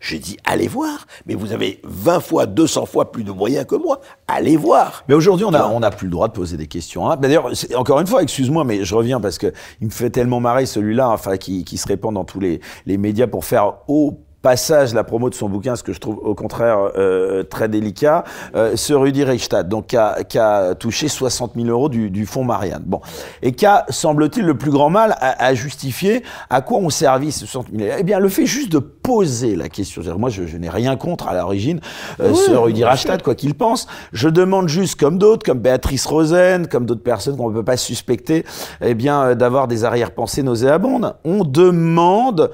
J'ai 0.00 0.18
dit, 0.18 0.36
allez 0.44 0.68
voir. 0.68 1.06
Mais 1.24 1.34
vous 1.34 1.52
avez 1.52 1.80
20 1.82 2.20
fois, 2.20 2.46
200 2.46 2.84
fois 2.84 3.10
plus 3.10 3.24
de 3.24 3.32
moyens 3.32 3.64
que 3.64 3.74
moi. 3.74 4.00
Allez 4.28 4.56
voir. 4.56 5.02
Mais 5.08 5.14
aujourd'hui, 5.14 5.46
on 5.46 5.50
n'a 5.50 5.66
on 5.68 5.82
a 5.82 5.90
plus 5.90 6.06
le 6.06 6.10
droit 6.10 6.28
de 6.28 6.34
poser 6.34 6.58
des 6.58 6.66
questions. 6.66 7.10
Hein. 7.10 7.16
D'ailleurs, 7.16 7.50
encore 7.74 8.00
une 8.00 8.06
fois, 8.06 8.22
excuse-moi, 8.22 8.64
mais 8.64 8.84
je 8.84 8.94
reviens 8.94 9.18
parce 9.18 9.38
que 9.38 9.52
il 9.80 9.86
me 9.86 9.92
fait 9.92 10.10
tellement 10.10 10.40
marrer 10.40 10.66
celui-là, 10.66 11.08
enfin, 11.08 11.38
qui, 11.38 11.64
qui 11.64 11.78
se 11.78 11.88
répand 11.88 12.12
dans 12.12 12.24
tous 12.24 12.40
les, 12.40 12.60
les 12.84 12.98
médias 12.98 13.26
pour 13.26 13.46
faire 13.46 13.78
haut 13.88 14.20
passage, 14.44 14.92
la 14.92 15.04
promo 15.04 15.30
de 15.30 15.34
son 15.34 15.48
bouquin, 15.48 15.74
ce 15.74 15.82
que 15.82 15.94
je 15.94 15.98
trouve 15.98 16.18
au 16.22 16.34
contraire 16.34 16.90
euh, 16.98 17.44
très 17.44 17.66
délicat, 17.66 18.24
euh, 18.54 18.76
ce 18.76 18.92
Rudy 18.92 19.24
Reichstadt, 19.24 19.66
donc 19.66 19.86
qui 19.86 19.96
a, 19.96 20.22
qui 20.22 20.38
a, 20.38 20.74
touché 20.74 21.08
60 21.08 21.52
000 21.56 21.68
euros 21.68 21.88
du, 21.88 22.10
du 22.10 22.26
fonds 22.26 22.44
Marianne. 22.44 22.82
Bon, 22.84 23.00
et 23.40 23.52
qui 23.52 23.64
a, 23.64 23.86
semble-t-il, 23.88 24.44
le 24.44 24.58
plus 24.58 24.70
grand 24.70 24.90
mal 24.90 25.16
à, 25.18 25.42
à, 25.42 25.54
justifier 25.54 26.22
à 26.50 26.60
quoi 26.60 26.76
ont 26.76 26.90
servi 26.90 27.32
ces 27.32 27.46
60 27.46 27.68
000 27.74 27.88
euros. 27.88 27.96
Eh 27.98 28.02
bien, 28.02 28.18
le 28.18 28.28
fait 28.28 28.44
juste 28.44 28.70
de 28.70 28.80
poser 28.80 29.56
la 29.56 29.70
question. 29.70 30.02
Moi, 30.18 30.28
je, 30.28 30.46
je 30.46 30.58
n'ai 30.58 30.68
rien 30.68 30.96
contre 30.96 31.28
à 31.28 31.34
l'origine 31.34 31.80
euh, 32.20 32.34
ce 32.34 32.50
Rudy 32.50 32.84
Reichstadt, 32.84 33.22
quoi 33.22 33.34
qu'il 33.34 33.54
pense. 33.54 33.86
Je 34.12 34.28
demande 34.28 34.68
juste, 34.68 35.00
comme 35.00 35.16
d'autres, 35.16 35.44
comme 35.44 35.60
Béatrice 35.60 36.04
Rosen, 36.04 36.66
comme 36.66 36.84
d'autres 36.84 37.02
personnes 37.02 37.38
qu'on 37.38 37.48
ne 37.48 37.54
peut 37.54 37.64
pas 37.64 37.78
suspecter, 37.78 38.44
eh 38.82 38.92
bien, 38.92 39.22
euh, 39.22 39.34
d'avoir 39.34 39.68
des 39.68 39.84
arrière-pensées 39.84 40.42
nauséabondes. 40.42 41.16
On 41.24 41.44
demande 41.44 42.50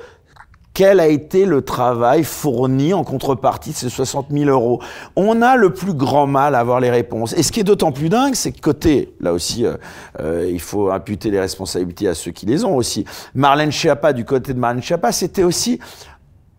quel 0.72 1.00
a 1.00 1.08
été 1.08 1.46
le 1.46 1.62
travail 1.62 2.22
fourni 2.22 2.94
en 2.94 3.02
contrepartie 3.02 3.70
de 3.70 3.76
ces 3.76 3.90
60 3.90 4.28
000 4.30 4.48
euros? 4.48 4.80
On 5.16 5.42
a 5.42 5.56
le 5.56 5.70
plus 5.72 5.94
grand 5.94 6.26
mal 6.26 6.54
à 6.54 6.60
avoir 6.60 6.80
les 6.80 6.90
réponses. 6.90 7.32
Et 7.32 7.42
ce 7.42 7.50
qui 7.50 7.60
est 7.60 7.64
d'autant 7.64 7.92
plus 7.92 8.08
dingue, 8.08 8.34
c'est 8.34 8.52
que 8.52 8.60
côté, 8.60 9.12
là 9.20 9.32
aussi, 9.32 9.66
euh, 9.66 9.76
euh, 10.20 10.48
il 10.50 10.60
faut 10.60 10.90
imputer 10.90 11.30
les 11.30 11.40
responsabilités 11.40 12.08
à 12.08 12.14
ceux 12.14 12.30
qui 12.30 12.46
les 12.46 12.64
ont 12.64 12.76
aussi. 12.76 13.04
Marlène 13.34 13.72
Schiappa, 13.72 14.12
du 14.12 14.24
côté 14.24 14.54
de 14.54 14.58
Marlène 14.58 14.82
Schiappa, 14.82 15.10
c'était 15.12 15.42
aussi, 15.42 15.80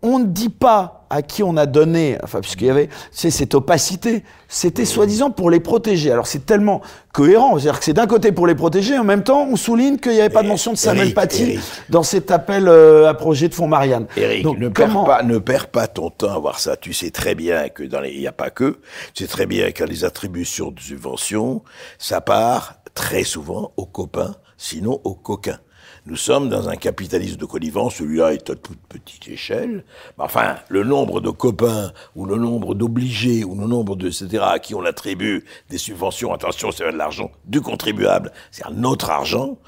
on 0.02 0.18
ne 0.18 0.26
dit 0.26 0.48
pas 0.48 1.06
à 1.10 1.20
qui 1.20 1.42
on 1.42 1.56
a 1.58 1.66
donné, 1.66 2.16
enfin, 2.22 2.40
puisqu'il 2.40 2.68
y 2.68 2.70
avait 2.70 2.88
cette 3.12 3.54
opacité, 3.54 4.24
c'était 4.48 4.86
soi-disant 4.86 5.30
pour 5.30 5.50
les 5.50 5.60
protéger. 5.60 6.10
Alors 6.10 6.26
c'est 6.26 6.46
tellement 6.46 6.80
cohérent, 7.12 7.58
c'est-à-dire 7.58 7.78
que 7.78 7.84
c'est 7.84 7.92
d'un 7.92 8.06
côté 8.06 8.32
pour 8.32 8.46
les 8.46 8.54
protéger, 8.54 8.98
en 8.98 9.04
même 9.04 9.22
temps 9.22 9.46
on 9.50 9.56
souligne 9.56 9.98
qu'il 9.98 10.12
n'y 10.12 10.20
avait 10.20 10.30
pas 10.30 10.42
de 10.42 10.48
mention 10.48 10.72
de 10.72 10.78
Samuel 10.78 11.12
Paty 11.12 11.58
dans 11.90 12.02
cet 12.02 12.30
appel 12.30 12.66
euh, 12.66 13.10
à 13.10 13.14
projet 13.14 13.48
de 13.48 13.54
fonds 13.54 13.68
Marianne. 13.68 14.06
Eric, 14.16 14.42
Donc, 14.42 14.58
ne, 14.58 14.68
perds 14.68 15.04
pas, 15.04 15.22
ne 15.22 15.36
perds 15.36 15.68
pas 15.68 15.86
ton 15.86 16.08
temps 16.08 16.34
à 16.34 16.38
voir 16.38 16.58
ça. 16.58 16.76
Tu 16.76 16.94
sais 16.94 17.10
très 17.10 17.34
bien 17.34 17.68
que 17.68 17.82
dans 17.82 18.00
les, 18.00 18.12
il 18.12 18.20
n'y 18.20 18.26
a 18.26 18.32
pas 18.32 18.48
que, 18.48 18.78
tu 19.12 19.24
sais 19.24 19.28
très 19.28 19.44
bien 19.44 19.70
que 19.72 19.84
les 19.84 20.04
attributions 20.04 20.70
de 20.70 20.80
subventions, 20.80 21.62
ça 21.98 22.22
part 22.22 22.76
très 22.94 23.24
souvent 23.24 23.72
aux 23.76 23.86
copains, 23.86 24.34
sinon 24.56 24.98
aux 25.04 25.14
coquins. 25.14 25.58
Nous 26.04 26.16
sommes 26.16 26.48
dans 26.48 26.68
un 26.68 26.74
capitalisme 26.74 27.36
de 27.36 27.44
connivence, 27.44 27.94
celui-là 27.94 28.32
est 28.32 28.50
à 28.50 28.56
toute 28.56 28.80
petite 28.88 29.28
échelle. 29.28 29.84
Enfin, 30.18 30.56
le 30.68 30.82
nombre 30.82 31.20
de 31.20 31.30
copains, 31.30 31.92
ou 32.16 32.26
le 32.26 32.34
nombre 32.36 32.74
d'obligés, 32.74 33.44
ou 33.44 33.54
le 33.54 33.68
nombre 33.68 33.94
de, 33.94 34.08
etc., 34.08 34.42
à 34.44 34.58
qui 34.58 34.74
on 34.74 34.84
attribue 34.84 35.44
des 35.70 35.78
subventions, 35.78 36.34
attention, 36.34 36.72
c'est 36.72 36.90
de 36.90 36.96
l'argent 36.96 37.30
du 37.44 37.60
contribuable, 37.60 38.32
c'est 38.50 38.68
notre 38.70 39.10
argent. 39.10 39.58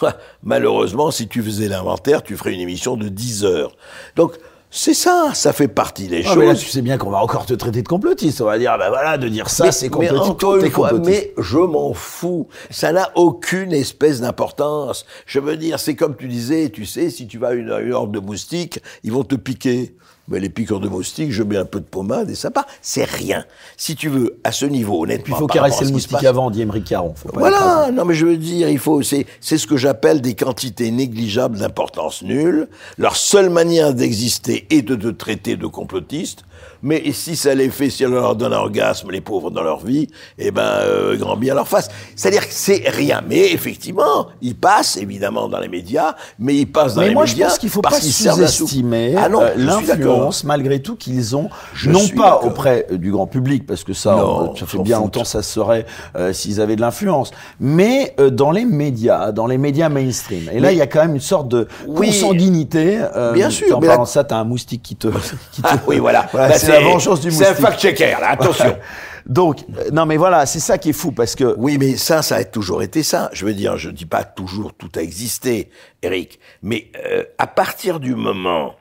Malheureusement, 0.44 1.10
si 1.10 1.26
tu 1.26 1.42
faisais 1.42 1.66
l'inventaire, 1.66 2.22
tu 2.22 2.36
ferais 2.36 2.54
une 2.54 2.60
émission 2.60 2.96
de 2.96 3.08
10 3.08 3.44
heures. 3.44 3.72
Donc, 4.14 4.38
c'est 4.72 4.94
ça, 4.94 5.32
ça 5.34 5.52
fait 5.52 5.66
partie 5.66 6.06
des 6.06 6.22
choses. 6.22 6.32
Ah, 6.34 6.38
mais 6.38 6.46
là, 6.46 6.54
tu 6.54 6.68
sais 6.68 6.80
bien 6.80 6.96
qu'on 6.96 7.10
va 7.10 7.18
encore 7.18 7.44
te 7.44 7.54
traiter 7.54 7.82
de 7.82 7.88
complotiste. 7.88 8.40
On 8.40 8.44
va 8.44 8.56
dire, 8.56 8.76
ben 8.78 8.88
voilà, 8.88 9.18
de 9.18 9.28
dire 9.28 9.50
ça, 9.50 9.72
c'est 9.72 9.88
complotiste. 9.88 10.44
Mais, 10.62 10.70
fois, 10.70 10.92
mais 11.04 11.32
je 11.38 11.58
m'en 11.58 11.92
fous. 11.92 12.46
Ça 12.70 12.92
n'a 12.92 13.10
aucune 13.16 13.72
espèce 13.72 14.20
d'importance. 14.20 15.04
Je 15.26 15.40
veux 15.40 15.56
dire, 15.56 15.80
c'est 15.80 15.96
comme 15.96 16.16
tu 16.16 16.28
disais, 16.28 16.70
tu 16.70 16.86
sais, 16.86 17.10
si 17.10 17.26
tu 17.26 17.38
vas 17.38 17.48
à 17.48 17.52
une, 17.54 17.72
une 17.82 17.92
horde 17.92 18.12
de 18.12 18.20
moustiques, 18.20 18.80
ils 19.02 19.10
vont 19.10 19.24
te 19.24 19.34
piquer 19.34 19.96
mais 20.30 20.40
les 20.40 20.48
piqueurs 20.48 20.80
de 20.80 20.88
moustiques, 20.88 21.32
je 21.32 21.42
mets 21.42 21.56
un 21.56 21.64
peu 21.64 21.80
de 21.80 21.84
pommade 21.84 22.30
et 22.30 22.34
ça 22.34 22.50
part. 22.50 22.66
C'est 22.80 23.04
rien. 23.04 23.44
Si 23.76 23.96
tu 23.96 24.08
veux, 24.08 24.38
à 24.44 24.52
ce 24.52 24.64
niveau, 24.64 25.02
honnêtement. 25.02 25.36
il 25.36 25.38
faut 25.38 25.46
caresser 25.46 25.84
le 25.84 25.90
moustique 25.90 26.24
avant, 26.24 26.50
dit 26.50 26.62
Émeric 26.62 26.84
Caron. 26.84 27.14
voilà, 27.34 27.90
non 27.92 28.04
mais 28.04 28.14
je 28.14 28.26
veux 28.26 28.36
dire, 28.36 28.68
il 28.68 28.78
faut, 28.78 29.02
c'est, 29.02 29.26
c'est 29.40 29.58
ce 29.58 29.66
que 29.66 29.76
j'appelle 29.76 30.20
des 30.20 30.34
quantités 30.34 30.90
négligeables 30.90 31.58
d'importance 31.58 32.22
nulle. 32.22 32.68
Leur 32.96 33.16
seule 33.16 33.50
manière 33.50 33.92
d'exister 33.92 34.66
est 34.70 34.82
de 34.82 34.94
te 34.94 35.08
traiter 35.08 35.56
de 35.56 35.66
complotiste. 35.66 36.44
Mais 36.82 37.12
si 37.12 37.36
ça 37.36 37.54
les 37.54 37.70
fait, 37.70 37.90
si 37.90 38.04
elle 38.04 38.10
leur 38.10 38.36
donne 38.36 38.52
un 38.52 38.58
orgasme, 38.58 39.10
les 39.10 39.20
pauvres 39.20 39.50
dans 39.50 39.62
leur 39.62 39.84
vie, 39.84 40.08
eh 40.38 40.50
ben, 40.50 40.62
euh, 40.62 41.16
grand 41.16 41.36
bien 41.36 41.54
leur 41.54 41.68
face. 41.68 41.88
C'est-à-dire 42.16 42.46
que 42.46 42.52
c'est 42.54 42.84
rien. 42.86 43.22
Mais 43.28 43.52
effectivement, 43.52 44.28
ils 44.40 44.56
passent 44.56 44.96
évidemment 44.96 45.48
dans 45.48 45.58
les 45.58 45.68
médias, 45.68 46.14
mais 46.38 46.56
ils 46.56 46.70
passent 46.70 46.94
dans 46.94 47.02
mais 47.02 47.08
les 47.08 47.14
moi, 47.14 47.24
médias. 47.24 47.46
je 47.46 47.50
pense 47.50 47.58
qu'il 47.58 47.70
faut 47.70 47.82
pas 47.82 48.00
sous-estimer 48.00 49.14
ah 49.16 49.28
euh, 49.30 49.54
l'influence 49.56 50.44
malgré 50.44 50.80
tout 50.80 50.96
qu'ils 50.96 51.36
ont, 51.36 51.50
non 51.86 52.08
pas 52.16 52.40
auprès 52.42 52.86
du 52.90 53.10
grand 53.12 53.26
public, 53.26 53.66
parce 53.66 53.84
que 53.84 53.92
ça, 53.92 54.22
ça 54.56 54.66
fait 54.66 54.78
bien 54.78 54.98
longtemps 54.98 55.24
ça 55.24 55.42
serait 55.42 55.86
euh, 56.16 56.32
s'ils 56.32 56.60
avaient 56.60 56.76
de 56.76 56.80
l'influence, 56.80 57.30
mais 57.58 58.14
euh, 58.18 58.30
dans 58.30 58.50
les 58.50 58.64
médias, 58.64 59.32
dans 59.32 59.46
les 59.46 59.58
médias 59.58 59.88
mainstream. 59.88 60.50
Et 60.52 60.60
là, 60.60 60.72
il 60.72 60.78
y 60.78 60.82
a 60.82 60.86
quand 60.86 61.02
même 61.02 61.14
une 61.14 61.20
sorte 61.20 61.48
de 61.48 61.68
consanguinité. 61.94 63.00
Euh, 63.16 63.32
bien 63.32 63.50
sûr. 63.50 63.76
En 63.76 63.80
parlant 63.80 64.04
de 64.04 64.08
ça, 64.08 64.24
t'as 64.24 64.36
un 64.36 64.44
moustique 64.44 64.82
qui 64.82 64.96
te. 64.96 65.08
Qui 65.52 65.62
te... 65.62 65.68
Ah, 65.68 65.78
oui, 65.86 65.98
voilà. 65.98 66.26
Bah, 66.52 66.58
c'est 66.58 66.72
la 66.72 66.80
vengeance 66.80 67.20
du 67.20 67.28
moustique. 67.28 67.46
C'est 67.46 67.52
un 67.52 67.54
fact-checker, 67.54 68.16
là, 68.20 68.30
attention. 68.30 68.76
Donc, 69.26 69.64
non, 69.92 70.06
mais 70.06 70.16
voilà, 70.16 70.46
c'est 70.46 70.60
ça 70.60 70.78
qui 70.78 70.90
est 70.90 70.94
fou 70.94 71.12
parce 71.12 71.34
que. 71.34 71.54
Oui, 71.58 71.78
mais 71.78 71.96
ça, 71.96 72.22
ça 72.22 72.36
a 72.36 72.44
toujours 72.44 72.82
été 72.82 73.02
ça. 73.02 73.30
Je 73.32 73.44
veux 73.44 73.54
dire, 73.54 73.76
je 73.76 73.90
dis 73.90 74.06
pas 74.06 74.24
toujours 74.24 74.72
tout 74.74 74.90
a 74.96 75.00
existé, 75.00 75.70
Eric, 76.02 76.40
mais 76.62 76.90
euh, 77.04 77.24
à 77.38 77.46
partir 77.46 78.00
du 78.00 78.14
moment 78.14 78.74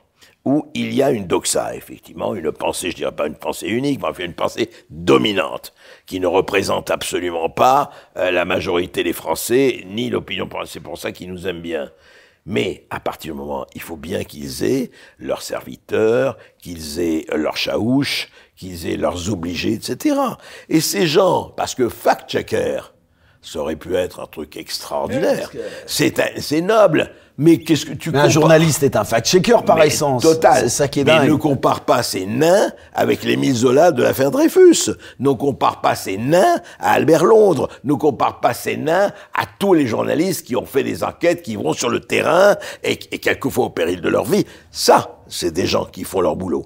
où 0.45 0.65
il 0.73 0.93
y 0.93 1.03
a 1.03 1.11
une 1.11 1.27
doxa, 1.27 1.75
effectivement, 1.75 2.33
une 2.33 2.51
pensée, 2.51 2.91
je 2.91 2.95
dirais 2.95 3.11
pas 3.11 3.27
une 3.27 3.35
pensée 3.35 3.67
unique, 3.67 3.99
mais 4.01 4.07
enfin 4.07 4.23
une 4.23 4.33
pensée 4.33 4.69
dominante, 4.89 5.73
qui 6.05 6.19
ne 6.19 6.27
représente 6.27 6.89
absolument 6.89 7.49
pas 7.49 7.91
euh, 8.17 8.31
la 8.31 8.45
majorité 8.45 9.03
des 9.03 9.13
Français, 9.13 9.83
ni 9.85 10.09
l'opinion, 10.09 10.49
c'est 10.65 10.79
pour 10.79 10.97
ça 10.97 11.11
qu'ils 11.11 11.29
nous 11.29 11.47
aiment 11.47 11.61
bien. 11.61 11.91
Mais 12.45 12.87
à 12.89 12.99
partir 12.99 13.33
du 13.33 13.39
moment, 13.39 13.65
il 13.75 13.81
faut 13.81 13.95
bien 13.95 14.23
qu'ils 14.23 14.63
aient 14.63 14.91
leurs 15.17 15.41
serviteurs, 15.41 16.37
qu'ils 16.57 16.99
aient 16.99 17.25
leurs 17.35 17.57
chaouches, 17.57 18.29
qu'ils 18.55 18.87
aient 18.87 18.97
leurs 18.97 19.31
obligés, 19.31 19.73
etc. 19.73 20.15
Et 20.67 20.81
ces 20.81 21.07
gens, 21.07 21.53
parce 21.55 21.75
que 21.75 21.89
fact-checker, 21.89 22.93
ça 23.51 23.59
aurait 23.59 23.75
pu 23.75 23.95
être 23.95 24.19
un 24.19 24.27
truc 24.27 24.57
extraordinaire. 24.57 25.49
C'est 25.87 26.61
noble. 26.61 27.09
Mais 27.41 27.57
qu'est-ce 27.57 27.85
que 27.85 27.93
tu 27.93 28.11
mais 28.11 28.19
Un 28.19 28.29
journaliste 28.29 28.83
est 28.83 28.97
un 28.97 29.05
fact-checker 29.05 29.63
par 29.65 29.81
essence. 29.81 30.21
Total. 30.21 30.63
C'est 30.63 30.69
ça 30.69 30.87
qui 30.89 30.99
est 30.99 31.03
mais 31.05 31.19
dingue. 31.19 31.29
ne 31.29 31.35
compare 31.35 31.85
pas 31.85 32.03
ces 32.03 32.25
nains 32.25 32.69
avec 32.93 33.23
les 33.23 33.53
Zola 33.53 33.91
de 33.91 34.03
l'affaire 34.03 34.29
Dreyfus. 34.29 34.91
Ne 35.19 35.31
compare 35.31 35.79
pas 35.79 35.95
ces 35.95 36.17
nains 36.17 36.57
à 36.79 36.91
Albert 36.91 37.23
Londres. 37.23 37.69
Ne 37.85 37.93
compare 37.93 38.41
pas 38.41 38.53
ces 38.53 38.75
nains 38.75 39.11
à 39.33 39.45
tous 39.57 39.73
les 39.73 39.87
journalistes 39.87 40.45
qui 40.45 40.57
ont 40.57 40.65
fait 40.65 40.83
des 40.83 41.03
enquêtes, 41.03 41.41
qui 41.41 41.55
vont 41.55 41.71
sur 41.71 41.89
le 41.89 42.01
terrain 42.01 42.55
et, 42.83 42.99
et 43.11 43.19
quelquefois 43.19 43.65
au 43.65 43.69
péril 43.69 44.01
de 44.01 44.09
leur 44.09 44.25
vie. 44.25 44.45
Ça, 44.69 45.21
c'est 45.27 45.51
des 45.51 45.65
gens 45.65 45.85
qui 45.85 46.03
font 46.03 46.19
leur 46.19 46.35
boulot. 46.35 46.65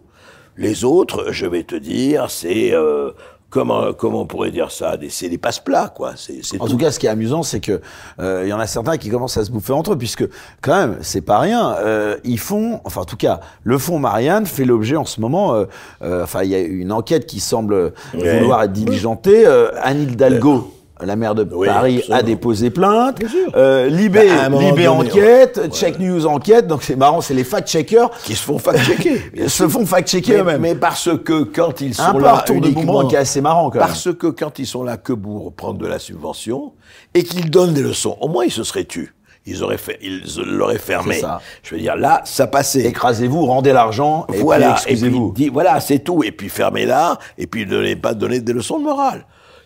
Les 0.56 0.84
autres, 0.84 1.32
je 1.32 1.48
vais 1.48 1.63
te 1.63 1.76
dire, 1.76 2.30
c'est 2.30 2.74
euh, 2.74 3.12
comment, 3.54 3.94
comment 3.94 4.22
on 4.22 4.26
pourrait 4.26 4.50
dire 4.50 4.72
ça? 4.72 4.98
C'est 5.10 5.30
des 5.30 5.38
passe-plats, 5.38 5.94
quoi. 5.96 6.13
C'est, 6.16 6.42
en 6.60 6.68
tout. 6.68 6.78
cas, 6.78 6.92
ce 6.92 6.98
qui 6.98 7.06
est 7.06 7.10
amusant, 7.10 7.44
c'est 7.44 7.60
que 7.60 7.82
euh, 8.20 8.42
il 8.46 8.50
y 8.50 8.54
en 8.54 8.60
a 8.60 8.66
certains 8.66 8.98
qui 8.98 9.10
commencent 9.10 9.38
à 9.38 9.46
se 9.46 9.52
bouffer 9.52 9.74
entre 9.74 9.94
eux, 9.94 9.98
puisque 9.98 10.28
quand 10.62 10.76
même, 10.76 10.98
c'est 11.02 11.22
pas 11.22 11.39
rien. 11.39 11.76
Euh, 11.78 12.18
ils 12.24 12.39
font, 12.39 12.82
enfin, 12.84 13.02
en 13.02 13.06
tout 13.06 13.16
cas, 13.16 13.42
le 13.63 13.78
fonds 13.78 14.00
Marianne 14.00 14.48
fait 14.48 14.66
l'objet 14.66 14.96
en 14.96 15.06
ce 15.06 15.22
moment. 15.22 15.54
Euh, 15.54 15.66
euh 16.02 16.24
enfin, 16.24 16.42
il 16.44 16.50
y 16.50 16.56
a 16.56 16.60
une 16.60 16.92
enquête 16.92 17.28
qui 17.28 17.39
semble 17.39 17.94
vouloir 18.13 18.63
être 18.63 18.74
diligentée. 18.74 19.46
Euh, 19.46 19.70
Anne 19.82 20.02
Hidalgo 20.02 20.74
la 21.01 21.15
maire 21.15 21.36
de 21.36 21.43
Paris 21.43 22.03
a 22.12 22.21
déposé 22.21 22.69
plainte. 22.69 23.19
Euh, 23.56 23.88
Libé, 23.88 24.27
bah, 24.27 24.58
Libé 24.58 24.88
enquête, 24.88 25.73
Check 25.73 25.99
News 25.99 26.25
enquête. 26.25 26.67
Donc 26.67 26.84
c'est 26.84 26.95
marrant, 26.95 27.21
c'est 27.21 27.34
les 27.34 27.43
fact-checkers 27.43 28.10
qui 28.23 28.36
se 28.36 28.43
font 28.43 28.60
fact-checker. 28.60 29.19
se 29.47 29.67
font 29.67 29.86
fact-checker 29.86 30.38
eux-mêmes. 30.38 30.62
Mais 30.62 30.75
parce 30.75 31.10
que 31.23 31.43
quand 31.43 31.82
ils 31.82 31.95
sont 31.95 32.03
un 32.03 32.19
là, 32.19 32.34
un 32.34 32.38
retour 32.38 32.62
de 32.62 32.69
qui 33.10 33.15
est 33.15 33.19
assez 33.19 33.41
marrant 33.41 33.69
quand 33.69 33.79
Parce 33.79 34.13
que 34.13 34.27
quand 34.27 34.60
ils 34.60 34.67
sont 34.67 34.84
là 34.84 34.97
que 34.97 35.13
pour 35.13 35.53
prendre 35.53 35.79
de 35.79 35.88
la 35.88 35.99
subvention 35.99 36.73
et 37.13 37.23
qu'ils 37.23 37.49
donnent 37.49 37.73
des 37.73 37.84
leçons, 37.84 38.17
au 38.21 38.27
moins 38.27 38.45
ils 38.45 38.51
se 38.51 38.63
seraient 38.63 38.86
tus 38.86 39.13
ils 39.45 39.62
auraient 39.62 39.77
fait, 39.77 39.99
ils 40.01 40.23
l'auraient 40.45 40.77
fermé. 40.77 41.15
Ça. 41.15 41.41
Je 41.63 41.75
veux 41.75 41.82
dire, 41.82 41.97
là, 41.97 42.21
ça 42.23 42.47
passait. 42.47 42.86
Écrasez-vous, 42.86 43.45
rendez 43.45 43.73
l'argent, 43.73 44.25
voilà, 44.29 44.71
excusez-vous. 44.71 45.34
Voilà, 45.51 45.82
c'est 45.82 45.99
tout. 45.99 46.23
Et 46.23 46.32
puis 46.32 46.47
fermez-la, 46.47 47.19
et 47.38 47.45
puis 47.45 47.65
ne 47.65 47.93
pas 47.95 48.13
donner 48.13 48.39
des 48.39 48.53
leçons 48.53 48.79
de 48.79 48.86
morale. 48.86 49.25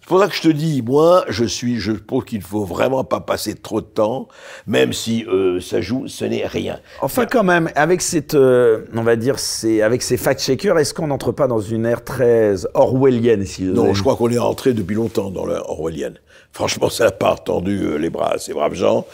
Ça 0.10 0.28
que 0.30 0.36
je 0.36 0.42
te 0.42 0.48
dis, 0.48 0.82
moi, 0.82 1.26
je 1.28 1.44
suis, 1.44 1.80
je 1.80 1.92
pense 1.92 2.24
qu'il 2.24 2.42
faut 2.42 2.64
vraiment 2.64 3.04
pas 3.04 3.20
passer 3.20 3.56
trop 3.56 3.82
de 3.82 3.86
temps, 3.86 4.30
même 4.66 4.94
si 4.94 5.26
euh, 5.26 5.60
ça 5.60 5.82
joue, 5.82 6.08
ce 6.08 6.24
n'est 6.24 6.48
rien. 6.48 6.80
Enfin, 7.02 7.26
quand 7.26 7.44
même, 7.44 7.70
avec 7.76 8.02
cette, 8.02 8.34
euh, 8.34 8.86
on 8.96 9.04
va 9.04 9.18
dire, 9.18 9.38
c'est 9.38 9.82
avec 9.82 10.02
ces 10.02 10.16
fact-checkers, 10.16 10.80
est-ce 10.80 10.94
qu'on 10.94 11.08
n'entre 11.08 11.34
pas 11.34 11.48
dans 11.48 11.60
une 11.60 11.86
ère 11.86 12.06
très 12.06 12.56
orwellienne, 12.74 13.46
si 13.46 13.64
Non, 13.64 13.94
je 13.94 14.02
crois 14.02 14.16
qu'on 14.16 14.32
est 14.32 14.38
rentré 14.38 14.74
depuis 14.74 14.96
longtemps 14.96 15.30
dans 15.30 15.46
l'ère 15.46 15.70
orwellienne. 15.70 16.16
Franchement, 16.54 16.90
ça 16.90 17.06
n'a 17.06 17.12
pas 17.12 17.34
entendu 17.34 17.82
euh, 17.84 17.98
les 17.98 18.10
bras, 18.10 18.38
ces 18.38 18.54
braves 18.54 18.76
gens, 18.76 19.06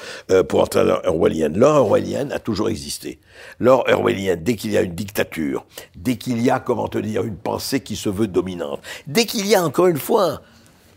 pour 0.48 0.62
entrer 0.62 0.82
dans 0.82 0.86
l'ère 0.86 1.02
orwellienne. 1.06 1.60
L'ère 1.60 1.70
orwellienne 1.70 2.32
a 2.32 2.40
toujours 2.40 2.70
existé. 2.70 3.20
L'ère 3.60 3.84
orwellienne, 3.90 4.44
dès 4.44 4.56
qu'il 4.56 4.72
y 4.72 4.78
a 4.78 4.82
une 4.82 4.94
dictature, 4.94 5.66
dès 5.96 6.18
qu'il 6.18 6.40
y 6.42 6.52
a, 6.52 6.60
comment 6.60 6.88
te 6.88 7.00
dire, 7.00 7.24
une 7.24 7.36
pensée 7.36 7.80
qui 7.80 7.96
se 7.96 8.10
veut 8.10 8.28
dominante, 8.28 8.80
dès 9.08 9.26
qu'il 9.26 9.48
y 9.48 9.56
a, 9.56 9.64
encore 9.64 9.88
une 9.88 9.98
fois, 9.98 10.42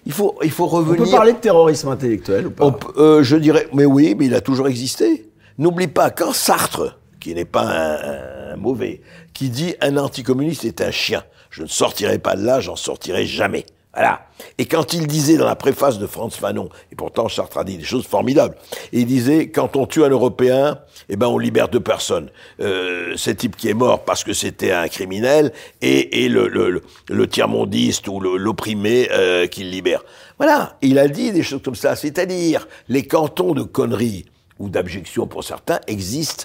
il 0.07 0.12
faut, 0.12 0.38
il 0.42 0.53
faut 0.53 0.66
revenir. 0.66 1.03
On 1.03 1.05
peut 1.05 1.11
parler 1.11 1.33
de 1.33 1.38
terrorisme 1.38 1.88
intellectuel 1.88 2.47
ou 2.47 2.51
pas 2.51 2.79
euh, 2.97 3.25
Je 3.25 3.37
dirais, 3.37 3.66
mais 3.73 3.85
oui, 3.85 4.14
mais 4.16 4.27
il 4.27 4.35
a 4.35 4.40
toujours 4.40 4.69
existé. 4.69 5.29
N'oublie 5.59 5.88
pas, 5.88 6.11
quand 6.11 6.33
Sartre, 6.33 6.99
qui 7.19 7.35
n'est 7.35 7.45
pas 7.45 7.64
un, 7.64 8.53
un, 8.53 8.57
mauvais, 8.57 9.03
qui 9.35 9.51
dit 9.51 9.75
un 9.81 9.97
anticommuniste 9.97 10.64
est 10.64 10.81
un 10.81 10.92
chien, 10.92 11.25
je 11.51 11.62
ne 11.62 11.66
sortirai 11.66 12.19
pas 12.19 12.37
de 12.37 12.45
là, 12.45 12.61
j'en 12.61 12.77
sortirai 12.77 13.27
jamais. 13.27 13.66
Voilà. 13.97 14.27
Et 14.59 14.67
quand 14.67 14.93
il 14.93 15.07
disait 15.07 15.39
dans 15.39 15.47
la 15.47 15.57
préface 15.57 15.99
de 15.99 16.07
Franz 16.07 16.37
Fanon, 16.39 16.69
et 16.93 16.97
pourtant 16.97 17.31
Sartre 17.31 17.57
a 17.57 17.65
dit 17.65 17.79
des 17.79 17.85
choses 17.85 18.07
formidables, 18.07 18.55
il 18.93 19.07
disait 19.07 19.49
quand 19.49 19.75
on 19.75 19.87
tue 19.87 20.05
un 20.05 20.11
Européen, 20.11 20.79
eh 21.09 21.17
ben 21.17 21.29
on 21.29 21.39
libère 21.39 21.69
deux 21.69 21.81
personnes. 21.81 22.31
Euh, 22.61 23.17
type 23.17 23.57
qui 23.57 23.71
est 23.71 23.75
mort 23.75 24.05
parce 24.05 24.23
que 24.23 24.35
c'était 24.35 24.73
un 24.73 24.89
criminel 24.89 25.53
et, 25.81 26.25
et 26.25 26.29
le, 26.29 26.49
le, 26.49 26.83
le 27.09 27.27
tiers-mondiste 27.27 28.07
ou 28.09 28.21
l'opprimé 28.21 29.09
euh, 29.13 29.47
qu'il 29.47 29.71
libère. 29.71 30.05
Voilà. 30.39 30.77
Il 30.83 30.99
a 30.99 31.09
dit 31.09 31.33
des 31.33 31.43
choses 31.43 31.63
comme 31.65 31.75
ça. 31.75 31.97
C'est-à-dire 31.97 32.69
les 32.89 33.07
cantons 33.07 33.53
de 33.53 33.63
conneries 33.63 34.27
ou 34.59 34.69
d'abjection 34.69 35.27
pour 35.27 35.43
certains 35.43 35.81
existent 35.87 36.45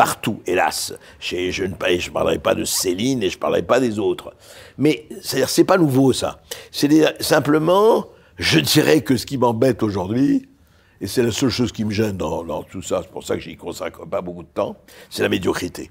partout, 0.00 0.40
hélas. 0.46 0.94
Je, 1.18 1.62
ne 1.62 1.74
parlerai 2.10 2.38
pas 2.38 2.54
de 2.54 2.64
Céline 2.64 3.22
et 3.22 3.28
je 3.28 3.36
ne 3.36 3.38
parlerai 3.38 3.60
pas 3.60 3.80
des 3.80 3.98
autres. 3.98 4.34
Mais 4.78 5.06
c'est 5.20 5.64
pas 5.64 5.76
nouveau 5.76 6.14
ça. 6.14 6.40
C'est 6.70 6.88
simplement, 7.22 8.06
je 8.38 8.60
dirais 8.60 9.02
que 9.02 9.18
ce 9.18 9.26
qui 9.26 9.36
m'embête 9.36 9.82
aujourd'hui, 9.82 10.48
et 11.02 11.06
c'est 11.06 11.22
la 11.22 11.30
seule 11.30 11.50
chose 11.50 11.70
qui 11.70 11.84
me 11.84 11.90
gêne 11.90 12.16
dans, 12.16 12.62
tout 12.62 12.80
ça, 12.80 13.00
c'est 13.02 13.10
pour 13.10 13.24
ça 13.24 13.34
que 13.34 13.42
j'y 13.42 13.58
consacre 13.58 14.06
pas 14.06 14.22
beaucoup 14.22 14.42
de 14.42 14.48
temps, 14.48 14.74
c'est 15.10 15.22
la 15.22 15.28
médiocrité. 15.28 15.90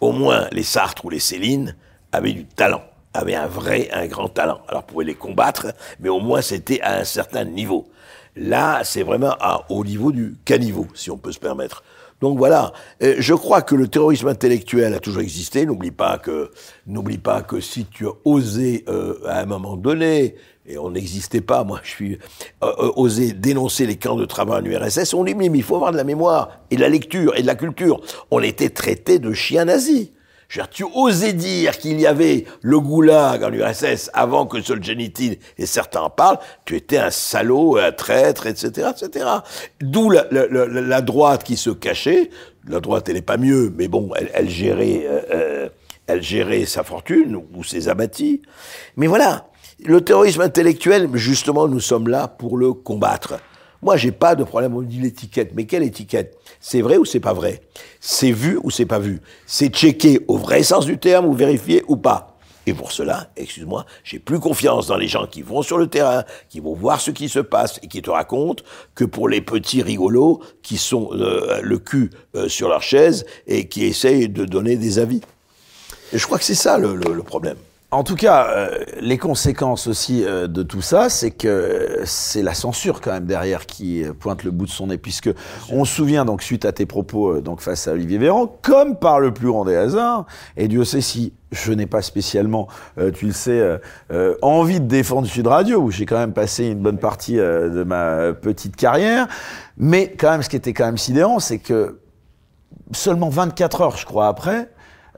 Au 0.00 0.10
moins, 0.10 0.48
les 0.50 0.64
Sartres 0.64 1.04
ou 1.04 1.10
les 1.10 1.20
Céline 1.20 1.76
avaient 2.10 2.32
du 2.32 2.46
talent, 2.46 2.82
avaient 3.14 3.36
un 3.36 3.46
vrai, 3.46 3.88
un 3.92 4.08
grand 4.08 4.28
talent. 4.28 4.60
Alors, 4.66 4.82
on 4.82 4.90
pouvait 4.90 5.04
les 5.04 5.14
combattre, 5.14 5.68
mais 6.00 6.08
au 6.08 6.18
moins 6.18 6.42
c'était 6.42 6.80
à 6.80 6.98
un 6.98 7.04
certain 7.04 7.44
niveau. 7.44 7.86
Là, 8.34 8.82
c'est 8.82 9.04
vraiment 9.04 9.36
à, 9.38 9.66
au 9.68 9.84
niveau 9.84 10.10
du 10.10 10.34
caniveau, 10.44 10.88
si 10.94 11.12
on 11.12 11.16
peut 11.16 11.30
se 11.30 11.38
permettre. 11.38 11.84
Donc 12.20 12.38
voilà, 12.38 12.72
euh, 13.02 13.16
je 13.18 13.34
crois 13.34 13.60
que 13.62 13.74
le 13.74 13.88
terrorisme 13.88 14.28
intellectuel 14.28 14.94
a 14.94 15.00
toujours 15.00 15.22
existé. 15.22 15.66
N'oublie 15.66 15.90
pas 15.90 16.18
que, 16.18 16.50
n'oublie 16.86 17.18
pas 17.18 17.42
que 17.42 17.60
si 17.60 17.84
tu 17.84 18.06
as 18.06 18.12
osé 18.24 18.84
euh, 18.88 19.18
à 19.26 19.40
un 19.40 19.46
moment 19.46 19.76
donné, 19.76 20.34
et 20.66 20.78
on 20.78 20.90
n'existait 20.90 21.42
pas, 21.42 21.62
moi 21.62 21.80
je 21.82 21.90
suis 21.90 22.18
euh, 22.64 22.92
osé 22.96 23.32
dénoncer 23.32 23.86
les 23.86 23.96
camps 23.96 24.16
de 24.16 24.24
travail 24.24 24.62
en 24.62 24.64
URSS, 24.64 25.14
on 25.14 25.24
dit 25.24 25.34
mais 25.34 25.46
il 25.46 25.62
faut 25.62 25.76
avoir 25.76 25.92
de 25.92 25.96
la 25.96 26.04
mémoire 26.04 26.60
et 26.70 26.76
de 26.76 26.80
la 26.80 26.88
lecture 26.88 27.36
et 27.36 27.42
de 27.42 27.46
la 27.46 27.54
culture. 27.54 28.00
On 28.30 28.40
était 28.40 28.70
traité 28.70 29.18
de 29.18 29.32
chiens 29.32 29.66
nazis 29.66 30.10
tu 30.70 30.84
osais 30.94 31.32
dire 31.32 31.78
qu'il 31.78 32.00
y 32.00 32.06
avait 32.06 32.44
le 32.62 32.80
goulag 32.80 33.42
en 33.42 33.52
URSS 33.52 34.10
avant 34.14 34.46
que 34.46 34.60
Solzhenitsyn 34.62 35.34
et 35.58 35.66
certains 35.66 36.02
en 36.02 36.10
parlent, 36.10 36.38
tu 36.64 36.76
étais 36.76 36.98
un 36.98 37.10
salaud, 37.10 37.76
un 37.76 37.92
traître, 37.92 38.46
etc., 38.46 38.90
etc. 38.90 39.26
D'où 39.80 40.10
la, 40.10 41.00
droite 41.00 41.44
qui 41.44 41.56
se 41.56 41.70
cachait. 41.70 42.30
La 42.68 42.80
droite, 42.80 43.08
elle 43.08 43.14
n'est 43.14 43.22
pas 43.22 43.36
mieux, 43.36 43.72
mais 43.76 43.88
bon, 43.88 44.10
elle, 44.16 44.30
elle 44.34 44.48
gérait, 44.48 45.06
euh, 45.06 45.20
euh, 45.32 45.68
elle 46.06 46.22
gérait 46.22 46.64
sa 46.64 46.82
fortune 46.82 47.40
ou 47.54 47.62
ses 47.62 47.88
abattis. 47.88 48.42
Mais 48.96 49.06
voilà, 49.06 49.48
le 49.84 50.00
terrorisme 50.00 50.40
intellectuel, 50.40 51.08
justement, 51.14 51.68
nous 51.68 51.80
sommes 51.80 52.08
là 52.08 52.28
pour 52.28 52.56
le 52.56 52.72
combattre. 52.72 53.34
Moi, 53.82 53.96
j'ai 53.96 54.12
pas 54.12 54.34
de 54.34 54.44
problème. 54.44 54.74
On 54.74 54.82
dit 54.82 55.00
l'étiquette, 55.00 55.52
mais 55.54 55.64
quelle 55.66 55.82
étiquette? 55.82 56.36
C'est 56.60 56.80
vrai 56.80 56.96
ou 56.96 57.04
c'est 57.04 57.20
pas 57.20 57.32
vrai? 57.32 57.60
C'est 58.00 58.32
vu 58.32 58.58
ou 58.62 58.70
c'est 58.70 58.86
pas 58.86 58.98
vu? 58.98 59.20
C'est 59.46 59.68
checké 59.68 60.20
au 60.28 60.38
vrai 60.38 60.62
sens 60.62 60.86
du 60.86 60.98
terme 60.98 61.26
ou 61.26 61.32
vérifié 61.32 61.84
ou 61.88 61.96
pas? 61.96 62.36
Et 62.68 62.74
pour 62.74 62.90
cela, 62.90 63.30
excuse-moi, 63.36 63.86
j'ai 64.02 64.18
plus 64.18 64.40
confiance 64.40 64.88
dans 64.88 64.96
les 64.96 65.06
gens 65.06 65.28
qui 65.28 65.42
vont 65.42 65.62
sur 65.62 65.78
le 65.78 65.86
terrain, 65.86 66.24
qui 66.48 66.58
vont 66.58 66.74
voir 66.74 67.00
ce 67.00 67.12
qui 67.12 67.28
se 67.28 67.38
passe 67.38 67.78
et 67.82 67.86
qui 67.86 68.02
te 68.02 68.10
racontent, 68.10 68.64
que 68.96 69.04
pour 69.04 69.28
les 69.28 69.40
petits 69.40 69.82
rigolos 69.82 70.42
qui 70.62 70.76
sont 70.76 71.10
euh, 71.12 71.60
le 71.62 71.78
cul 71.78 72.10
euh, 72.34 72.48
sur 72.48 72.68
leur 72.68 72.82
chaise 72.82 73.24
et 73.46 73.68
qui 73.68 73.84
essayent 73.84 74.28
de 74.28 74.44
donner 74.44 74.74
des 74.76 74.98
avis. 74.98 75.20
Et 76.12 76.18
je 76.18 76.26
crois 76.26 76.38
que 76.38 76.44
c'est 76.44 76.56
ça 76.56 76.76
le 76.76 77.22
problème. 77.22 77.56
En 77.92 78.02
tout 78.02 78.16
cas, 78.16 78.48
euh, 78.48 78.84
les 79.00 79.16
conséquences 79.16 79.86
aussi 79.86 80.24
euh, 80.24 80.48
de 80.48 80.64
tout 80.64 80.82
ça, 80.82 81.08
c'est 81.08 81.30
que 81.30 82.00
c'est 82.04 82.42
la 82.42 82.52
censure 82.52 83.00
quand 83.00 83.12
même 83.12 83.26
derrière 83.26 83.64
qui 83.64 84.02
euh, 84.02 84.12
pointe 84.12 84.42
le 84.42 84.50
bout 84.50 84.66
de 84.66 84.70
son 84.70 84.88
nez, 84.88 84.98
puisque 84.98 85.30
on 85.70 85.84
se 85.84 85.94
souvient 85.94 86.24
donc 86.24 86.42
suite 86.42 86.64
à 86.64 86.72
tes 86.72 86.84
propos 86.84 87.40
donc 87.40 87.60
face 87.60 87.86
à 87.86 87.92
Olivier 87.92 88.18
Véran, 88.18 88.52
comme 88.60 88.96
par 88.96 89.20
le 89.20 89.32
plus 89.32 89.46
grand 89.46 89.64
des 89.64 89.76
hasards, 89.76 90.26
et 90.56 90.66
Dieu 90.66 90.84
sait 90.84 91.00
si 91.00 91.32
je 91.52 91.72
n'ai 91.72 91.86
pas 91.86 92.02
spécialement, 92.02 92.66
tu 93.14 93.26
le 93.26 93.32
sais, 93.32 93.80
envie 94.42 94.80
de 94.80 94.86
défendre 94.86 95.28
Sud 95.28 95.46
Radio, 95.46 95.78
où 95.78 95.92
j'ai 95.92 96.06
quand 96.06 96.18
même 96.18 96.32
passé 96.32 96.66
une 96.66 96.80
bonne 96.80 96.98
partie 96.98 97.36
de 97.36 97.84
ma 97.84 98.32
petite 98.34 98.74
carrière, 98.74 99.28
mais 99.78 100.12
quand 100.18 100.32
même, 100.32 100.42
ce 100.42 100.48
qui 100.48 100.56
était 100.56 100.74
quand 100.74 100.86
même 100.86 100.98
sidérant, 100.98 101.38
c'est 101.38 101.60
que 101.60 102.00
seulement 102.92 103.28
24 103.28 103.80
heures, 103.80 103.96
je 103.96 104.04
crois, 104.04 104.26
après, 104.26 104.68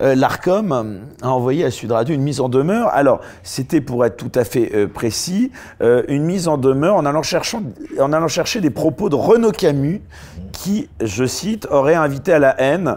euh, 0.00 0.14
l'ARCOM 0.14 1.00
a 1.22 1.28
envoyé 1.28 1.64
à 1.64 1.70
Sud 1.70 1.90
Radio 1.90 2.14
une 2.14 2.22
mise 2.22 2.40
en 2.40 2.48
demeure. 2.48 2.88
Alors, 2.92 3.20
c'était 3.42 3.80
pour 3.80 4.04
être 4.04 4.16
tout 4.16 4.32
à 4.38 4.44
fait 4.44 4.70
euh, 4.74 4.86
précis, 4.86 5.50
euh, 5.82 6.02
une 6.08 6.24
mise 6.24 6.46
en 6.46 6.56
demeure 6.56 6.94
en 6.94 7.04
allant, 7.04 7.22
cherchant, 7.22 7.62
en 7.98 8.12
allant 8.12 8.28
chercher 8.28 8.60
des 8.60 8.70
propos 8.70 9.08
de 9.08 9.16
Renaud 9.16 9.50
Camus, 9.50 10.00
qui, 10.52 10.88
je 11.00 11.24
cite, 11.24 11.66
aurait 11.70 11.94
invité 11.94 12.32
à 12.32 12.38
la 12.38 12.60
haine, 12.60 12.96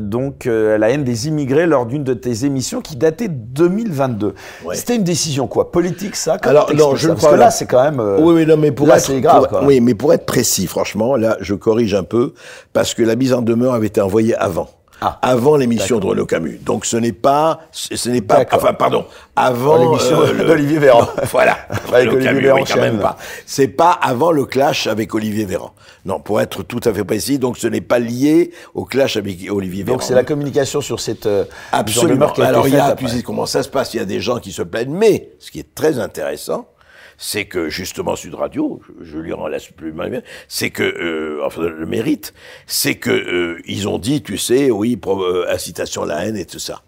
donc 0.00 0.46
à 0.46 0.78
la 0.78 0.90
haine 0.90 1.04
des 1.04 1.28
immigrés 1.28 1.66
lors 1.66 1.86
d'une 1.86 2.02
de 2.02 2.14
tes 2.14 2.44
émissions 2.44 2.80
qui 2.80 2.96
datait 2.96 3.28
de 3.28 3.34
2022. 3.34 4.34
C'était 4.72 4.96
une 4.96 5.04
décision 5.04 5.46
quoi? 5.46 5.70
Politique 5.70 6.16
ça? 6.16 6.38
Alors 6.42 6.74
non, 6.74 6.96
je 6.96 7.08
Parce 7.08 7.28
que 7.28 7.34
là, 7.36 7.50
c'est 7.52 7.66
quand 7.66 7.84
même. 7.84 8.00
oui, 8.00 8.34
oui, 8.34 8.46
non, 8.46 8.56
mais 8.56 8.72
pour 8.72 8.92
être 8.92 9.12
grave. 9.20 9.46
Oui, 9.64 9.80
mais 9.80 9.94
pour 9.94 10.12
être 10.12 10.26
précis, 10.26 10.66
franchement, 10.66 11.14
là, 11.14 11.36
je 11.40 11.54
corrige 11.54 11.94
un 11.94 12.04
peu 12.04 12.34
parce 12.72 12.94
que 12.94 13.04
la 13.04 13.14
mise 13.14 13.32
en 13.32 13.42
demeure 13.42 13.74
avait 13.74 13.86
été 13.86 14.00
envoyée 14.00 14.34
avant. 14.34 14.68
Ah. 15.04 15.18
avant 15.20 15.56
l'émission 15.56 15.98
de 15.98 16.06
Renaud 16.06 16.26
Camus. 16.26 16.60
Donc 16.62 16.86
ce 16.86 16.96
n'est 16.96 17.12
pas, 17.12 17.62
ce 17.72 18.08
n'est 18.08 18.20
pas, 18.20 18.44
enfin 18.52 18.72
pardon, 18.72 19.04
avant 19.34 19.76
l'émission 19.76 20.20
euh, 20.20 20.46
d'Olivier 20.46 20.78
Véran. 20.78 21.08
voilà, 21.32 21.58
avec 21.92 22.08
Olivier 22.08 22.24
Camus, 22.24 22.42
Véran, 22.42 22.64
quand 22.64 22.80
même 22.80 23.00
pas. 23.00 23.16
C'est 23.44 23.66
pas 23.66 23.90
avant 23.90 24.30
le 24.30 24.44
clash 24.44 24.86
avec 24.86 25.12
Olivier 25.12 25.44
Véran. 25.44 25.72
Non, 26.04 26.20
pour 26.20 26.40
être 26.40 26.62
tout 26.62 26.80
à 26.84 26.92
fait 26.92 27.02
précis, 27.02 27.40
donc 27.40 27.58
ce 27.58 27.66
n'est 27.66 27.80
pas 27.80 27.98
lié 27.98 28.52
au 28.74 28.84
clash 28.84 29.16
avec 29.16 29.38
Olivier 29.50 29.82
Véran. 29.82 29.96
Donc 29.96 30.04
c'est 30.04 30.14
la 30.14 30.24
communication 30.24 30.80
sur 30.80 31.00
cette 31.00 31.26
euh, 31.26 31.44
absolument. 31.72 32.32
Alors 32.34 32.68
il 32.68 32.74
y 32.74 32.78
a, 32.78 32.94
tu 32.94 33.08
sais 33.08 33.22
comment 33.22 33.46
ça 33.46 33.64
se 33.64 33.68
passe, 33.68 33.94
il 33.94 33.96
y 33.96 34.00
a 34.00 34.04
des 34.04 34.20
gens 34.20 34.38
qui 34.38 34.52
se 34.52 34.62
plaignent, 34.62 34.94
mais 34.94 35.30
ce 35.40 35.50
qui 35.50 35.58
est 35.58 35.74
très 35.74 35.98
intéressant, 35.98 36.68
c'est 37.22 37.44
que 37.44 37.68
justement 37.68 38.16
Sud 38.16 38.34
Radio, 38.34 38.80
je, 39.00 39.16
lui 39.16 39.32
rends 39.32 39.46
la 39.46 39.58
plus 39.76 39.92
c'est 40.48 40.70
que 40.70 40.82
euh, 40.82 41.46
enfin 41.46 41.62
le 41.62 41.86
mérite, 41.86 42.34
c'est 42.66 42.96
que 42.96 43.10
euh, 43.10 43.62
ils 43.64 43.88
ont 43.88 43.98
dit, 43.98 44.22
tu 44.22 44.36
sais, 44.36 44.72
oui, 44.72 44.96
euh, 45.06 45.46
incitation 45.48 46.02
à 46.02 46.06
la 46.06 46.26
haine 46.26 46.36
et 46.36 46.44
tout 46.44 46.58
ça. 46.58 46.82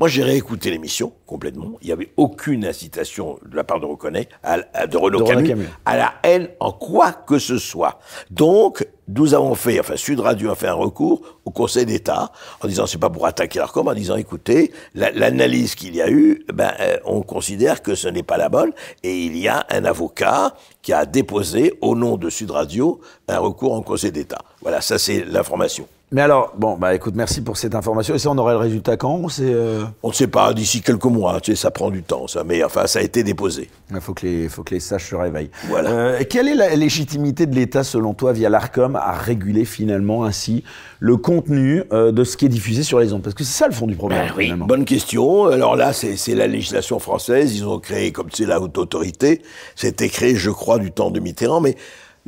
Moi, 0.00 0.08
j'ai 0.08 0.22
réécouté 0.22 0.70
l'émission 0.70 1.12
complètement. 1.26 1.76
Il 1.82 1.88
n'y 1.88 1.92
avait 1.92 2.10
aucune 2.16 2.64
incitation 2.64 3.38
de 3.44 3.54
la 3.54 3.64
part 3.64 3.80
de 3.80 3.84
Reconnaît, 3.84 4.30
à, 4.42 4.86
de 4.86 4.96
Renaud, 4.96 5.24
Camus, 5.24 5.68
à 5.84 5.98
la 5.98 6.14
haine 6.22 6.48
en 6.58 6.72
quoi 6.72 7.12
que 7.12 7.38
ce 7.38 7.58
soit. 7.58 7.98
Donc, 8.30 8.88
nous 9.08 9.34
avons 9.34 9.54
fait, 9.54 9.78
enfin, 9.78 9.96
Sud 9.96 10.20
Radio 10.20 10.50
a 10.50 10.54
fait 10.54 10.68
un 10.68 10.72
recours 10.72 11.20
au 11.44 11.50
Conseil 11.50 11.84
d'État 11.84 12.32
en 12.64 12.66
disant 12.66 12.86
c'est 12.86 12.96
pas 12.96 13.10
pour 13.10 13.26
attaquer 13.26 13.58
l'ARCOM, 13.58 13.88
en 13.88 13.92
disant 13.92 14.16
écoutez, 14.16 14.72
l'analyse 14.94 15.74
qu'il 15.74 15.94
y 15.94 16.00
a 16.00 16.10
eu, 16.10 16.46
ben, 16.50 16.72
euh, 16.80 16.96
on 17.04 17.20
considère 17.20 17.82
que 17.82 17.94
ce 17.94 18.08
n'est 18.08 18.22
pas 18.22 18.38
la 18.38 18.48
bonne 18.48 18.72
et 19.02 19.14
il 19.14 19.36
y 19.36 19.48
a 19.48 19.66
un 19.68 19.84
avocat 19.84 20.54
qui 20.80 20.94
a 20.94 21.04
déposé 21.04 21.74
au 21.82 21.94
nom 21.94 22.16
de 22.16 22.30
Sud 22.30 22.52
Radio 22.52 23.02
un 23.28 23.38
recours 23.38 23.74
en 23.74 23.82
Conseil 23.82 24.12
d'État. 24.12 24.38
Voilà, 24.62 24.80
ça 24.80 24.98
c'est 24.98 25.26
l'information. 25.26 25.86
Mais 26.12 26.22
alors, 26.22 26.52
bon, 26.58 26.76
bah 26.76 26.92
écoute, 26.92 27.14
merci 27.14 27.40
pour 27.40 27.56
cette 27.56 27.76
information. 27.76 28.16
Et 28.16 28.18
ça, 28.18 28.30
on 28.30 28.38
aurait 28.38 28.54
le 28.54 28.58
résultat 28.58 28.96
quand 28.96 29.22
euh 29.40 29.84
On 30.02 30.08
ne 30.08 30.12
sait 30.12 30.26
pas, 30.26 30.52
d'ici 30.52 30.82
quelques 30.82 31.04
mois. 31.04 31.40
Tu 31.40 31.52
sais, 31.52 31.56
ça 31.56 31.70
prend 31.70 31.90
du 31.90 32.02
temps, 32.02 32.26
ça. 32.26 32.42
Mais 32.42 32.64
enfin, 32.64 32.88
ça 32.88 32.98
a 32.98 33.02
été 33.02 33.22
déposé. 33.22 33.70
Il 33.92 34.00
faut 34.00 34.12
que 34.12 34.26
les, 34.26 34.48
faut 34.48 34.64
que 34.64 34.74
les 34.74 34.80
sages 34.80 35.06
se 35.06 35.14
réveillent. 35.14 35.50
Voilà. 35.68 35.90
Euh, 35.90 36.22
quelle 36.28 36.48
est 36.48 36.56
la 36.56 36.74
légitimité 36.74 37.46
de 37.46 37.54
l'État, 37.54 37.84
selon 37.84 38.12
toi, 38.12 38.32
via 38.32 38.48
l'ARCOM, 38.48 38.96
à 38.96 39.12
réguler 39.12 39.64
finalement 39.64 40.24
ainsi 40.24 40.64
le 40.98 41.16
contenu 41.16 41.84
euh, 41.92 42.10
de 42.10 42.24
ce 42.24 42.36
qui 42.36 42.46
est 42.46 42.50
diffusé 42.50 42.82
sur 42.82 42.98
les 42.98 43.12
ondes? 43.12 43.22
Parce 43.22 43.34
que 43.34 43.44
c'est 43.44 43.56
ça 43.56 43.68
le 43.68 43.74
fond 43.74 43.86
du 43.86 43.94
problème. 43.94 44.26
Ben 44.26 44.34
oui, 44.36 44.52
bonne 44.52 44.84
question. 44.84 45.46
Alors 45.46 45.76
là, 45.76 45.92
c'est 45.92 46.34
la 46.34 46.48
législation 46.48 46.98
française. 46.98 47.56
Ils 47.56 47.64
ont 47.64 47.78
créé, 47.78 48.10
comme 48.10 48.30
tu 48.30 48.42
sais, 48.42 48.48
la 48.48 48.60
haute 48.60 48.78
autorité. 48.78 49.42
C'était 49.76 50.08
créé, 50.08 50.34
je 50.34 50.50
crois, 50.50 50.80
du 50.80 50.90
temps 50.90 51.12
de 51.12 51.20
Mitterrand. 51.20 51.60
Mais 51.60 51.76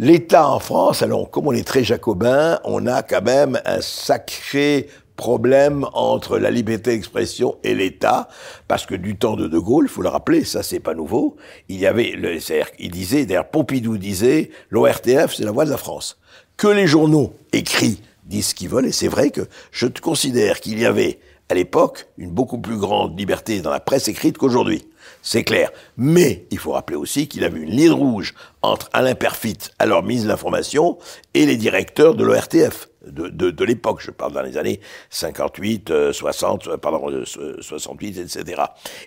L'État 0.02 0.48
en 0.48 0.58
France, 0.58 1.02
alors 1.02 1.30
comme 1.30 1.46
on 1.46 1.52
est 1.52 1.62
très 1.62 1.84
jacobin, 1.84 2.58
on 2.64 2.88
a 2.88 3.04
quand 3.04 3.22
même 3.22 3.60
un 3.64 3.80
sacré 3.80 4.88
problème 5.14 5.86
entre 5.92 6.40
la 6.40 6.50
liberté 6.50 6.90
d'expression 6.90 7.56
et 7.62 7.72
l'État, 7.72 8.26
parce 8.66 8.84
que 8.84 8.96
du 8.96 9.14
temps 9.14 9.36
de 9.36 9.46
De 9.46 9.60
Gaulle, 9.60 9.86
faut 9.86 10.02
le 10.02 10.08
rappeler, 10.08 10.42
ça 10.42 10.64
c'est 10.64 10.80
pas 10.80 10.94
nouveau, 10.94 11.36
il 11.68 11.78
y 11.78 11.86
avait, 11.86 12.16
le, 12.16 12.36
il 12.80 12.90
disait, 12.90 13.26
d'ailleurs 13.26 13.48
Pompidou 13.48 13.96
disait, 13.96 14.50
l'ORTF 14.70 15.36
c'est 15.36 15.44
la 15.44 15.52
voix 15.52 15.66
de 15.66 15.70
la 15.70 15.76
France. 15.76 16.18
Que 16.56 16.66
les 16.66 16.88
journaux 16.88 17.34
écrits 17.52 18.02
disent 18.24 18.48
ce 18.48 18.54
qu'ils 18.56 18.70
veulent, 18.70 18.86
et 18.86 18.92
c'est 18.92 19.06
vrai 19.06 19.30
que 19.30 19.42
je 19.70 19.86
te 19.86 20.00
considère 20.00 20.58
qu'il 20.58 20.80
y 20.80 20.84
avait 20.84 21.20
à 21.52 21.54
l'époque 21.54 22.08
une 22.16 22.30
beaucoup 22.30 22.58
plus 22.58 22.78
grande 22.78 23.18
liberté 23.18 23.60
dans 23.60 23.70
la 23.70 23.80
presse 23.80 24.08
écrite 24.08 24.38
qu'aujourd'hui 24.38 24.88
c'est 25.22 25.44
clair. 25.44 25.70
Mais 25.96 26.46
il 26.50 26.58
faut 26.58 26.72
rappeler 26.72 26.96
aussi 26.96 27.28
qu'il 27.28 27.44
avait 27.44 27.60
une 27.60 27.70
ligne 27.70 27.92
rouge 27.92 28.34
entre 28.62 28.88
Alain 28.92 29.14
Perfit, 29.14 29.58
alors 29.78 30.02
ministre 30.02 30.26
de 30.26 30.32
l'Information, 30.32 30.98
et 31.34 31.46
les 31.46 31.56
directeurs 31.56 32.14
de 32.14 32.24
l'ORTF 32.24 32.88
de, 33.06 33.50
de, 33.50 33.64
l'époque, 33.64 34.00
je 34.00 34.12
parle 34.12 34.32
dans 34.32 34.42
les 34.42 34.56
années 34.56 34.80
58, 35.10 36.12
60, 36.12 36.66
euh, 36.66 36.72
euh, 36.72 36.76
pardon, 36.76 37.24
68, 37.60 38.18
euh, 38.18 38.22
etc. 38.22 38.62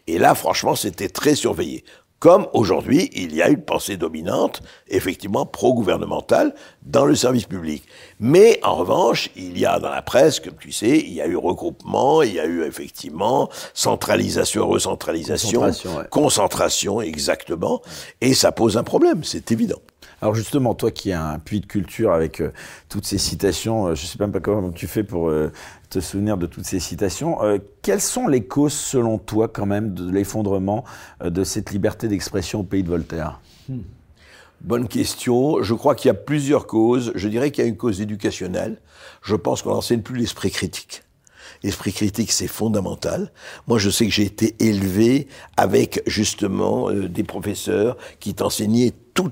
Et 0.08 0.18
là, 0.18 0.36
franchement, 0.36 0.76
c'était 0.76 1.08
très 1.08 1.34
surveillé. 1.34 1.86
Comme 2.20 2.48
aujourd'hui, 2.54 3.10
il 3.14 3.36
y 3.36 3.42
a 3.42 3.50
une 3.50 3.62
pensée 3.62 3.98
dominante, 3.98 4.62
effectivement 4.88 5.46
pro-gouvernementale, 5.46 6.56
dans 6.84 7.06
le 7.06 7.14
service 7.14 7.46
public. 7.46 7.84
Mais 8.20 8.60
en 8.64 8.76
revanche, 8.76 9.30
il 9.36 9.60
y 9.60 9.66
a 9.66 9.80
dans 9.80 9.90
la 9.90 10.02
presse, 10.02 10.40
comme 10.40 10.56
tu 10.56 10.72
sais, 10.72 10.98
il 10.98 11.14
y 11.14 11.22
a 11.22 11.28
eu 11.28 11.36
regroupement, 11.36 12.22
il 12.22 12.34
y 12.34 12.40
a 12.40 12.46
eu 12.46 12.64
effectivement 12.64 13.50
centralisation, 13.74 14.68
recentralisation, 14.68 15.62
concentration, 15.62 16.04
concentration 16.10 17.02
exactement, 17.02 17.82
et 18.22 18.34
ça 18.34 18.52
pose 18.52 18.78
un 18.78 18.84
problème, 18.84 19.24
c'est 19.24 19.52
évident. 19.52 19.82
Alors 20.22 20.34
justement, 20.34 20.74
toi 20.74 20.92
qui 20.92 21.12
as 21.12 21.24
un 21.24 21.40
puits 21.40 21.60
de 21.60 21.66
culture 21.66 22.14
avec 22.14 22.42
euh, 22.42 22.52
toutes 22.90 23.06
ces 23.06 23.18
citations, 23.18 23.88
euh, 23.88 23.96
je 23.96 24.04
ne 24.04 24.08
sais 24.08 24.18
même 24.20 24.32
pas 24.32 24.40
comment 24.40 24.72
tu 24.72 24.88
fais 24.88 25.04
pour 25.04 25.30
euh, 25.30 25.52
te 25.90 26.00
souvenir 26.00 26.38
de 26.38 26.46
toutes 26.46 26.66
ces 26.66 26.80
citations. 26.80 27.38
quelles 27.82 28.02
sont 28.02 28.28
les 28.28 28.46
causes, 28.46 28.74
selon 28.74 29.18
toi, 29.18 29.48
quand 29.48 29.66
même, 29.66 29.94
de 29.94 30.10
l'effondrement 30.12 30.84
de 31.24 31.44
cette 31.44 31.72
liberté 31.72 32.08
d'expression 32.08 32.62
au 32.62 32.64
pays 32.64 32.84
de 32.84 32.90
Voltaire? 32.90 33.40
Hmm. 33.70 33.80
Bonne 34.62 34.88
question. 34.88 35.62
Je 35.62 35.74
crois 35.74 35.96
qu'il 35.96 36.08
y 36.08 36.12
a 36.12 36.16
plusieurs 36.16 36.66
causes. 36.66 37.12
Je 37.16 37.28
dirais 37.28 37.52
qu'il 37.52 37.64
y 37.64 37.68
a 37.68 37.70
une 37.70 37.78
cause 37.78 38.02
éducationnelle. 38.02 38.82
Je 39.22 39.36
pense 39.36 39.62
qu'on 39.62 39.72
n'enseigne 39.72 40.02
plus 40.02 40.18
l'esprit 40.18 40.50
critique. 40.50 41.04
L'esprit 41.64 41.94
critique, 41.94 42.32
c'est 42.32 42.48
fondamental. 42.48 43.32
Moi, 43.68 43.78
je 43.78 43.90
sais 43.90 44.06
que 44.06 44.12
j'ai 44.12 44.24
été 44.24 44.56
élevé 44.60 45.28
avec 45.58 46.02
justement 46.08 46.92
des 46.92 47.24
professeurs 47.24 47.98
qui 48.20 48.34
t'enseignaient 48.34 48.94
tout, 49.16 49.32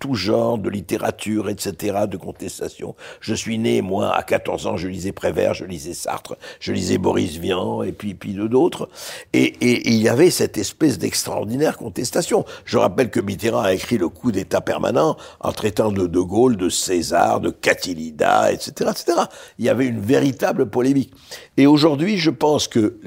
tout 0.00 0.14
genre 0.14 0.56
de 0.56 0.70
littérature, 0.70 1.50
etc., 1.50 2.06
de 2.10 2.16
contestation. 2.16 2.96
Je 3.20 3.34
suis 3.34 3.58
né, 3.58 3.82
moi, 3.82 4.16
à 4.16 4.22
14 4.22 4.66
ans, 4.66 4.76
je 4.78 4.88
lisais 4.88 5.12
Prévert, 5.12 5.52
je 5.52 5.66
lisais 5.66 5.92
Sartre, 5.92 6.36
je 6.60 6.72
lisais 6.72 6.96
Boris 6.96 7.36
Vian, 7.36 7.82
et 7.82 7.92
puis, 7.92 8.14
puis 8.14 8.32
d'autres. 8.32 8.88
Et, 9.34 9.44
et, 9.60 9.90
il 9.90 9.96
y 9.96 10.08
avait 10.08 10.30
cette 10.30 10.56
espèce 10.56 10.98
d'extraordinaire 10.98 11.76
contestation. 11.76 12.46
Je 12.64 12.78
rappelle 12.78 13.10
que 13.10 13.20
Mitterrand 13.20 13.60
a 13.60 13.74
écrit 13.74 13.98
le 13.98 14.08
coup 14.08 14.32
d'État 14.32 14.62
permanent 14.62 15.18
en 15.40 15.52
traitant 15.52 15.92
de 15.92 16.06
De 16.06 16.20
Gaulle, 16.20 16.56
de 16.56 16.70
César, 16.70 17.40
de 17.40 17.50
Catilida, 17.50 18.50
etc., 18.50 18.90
etc. 18.92 19.18
Il 19.58 19.66
y 19.66 19.68
avait 19.68 19.86
une 19.86 20.00
véritable 20.00 20.70
polémique. 20.70 21.12
Et 21.58 21.66
aujourd'hui, 21.66 22.16
je 22.16 22.30
pense 22.30 22.66
que 22.66 22.98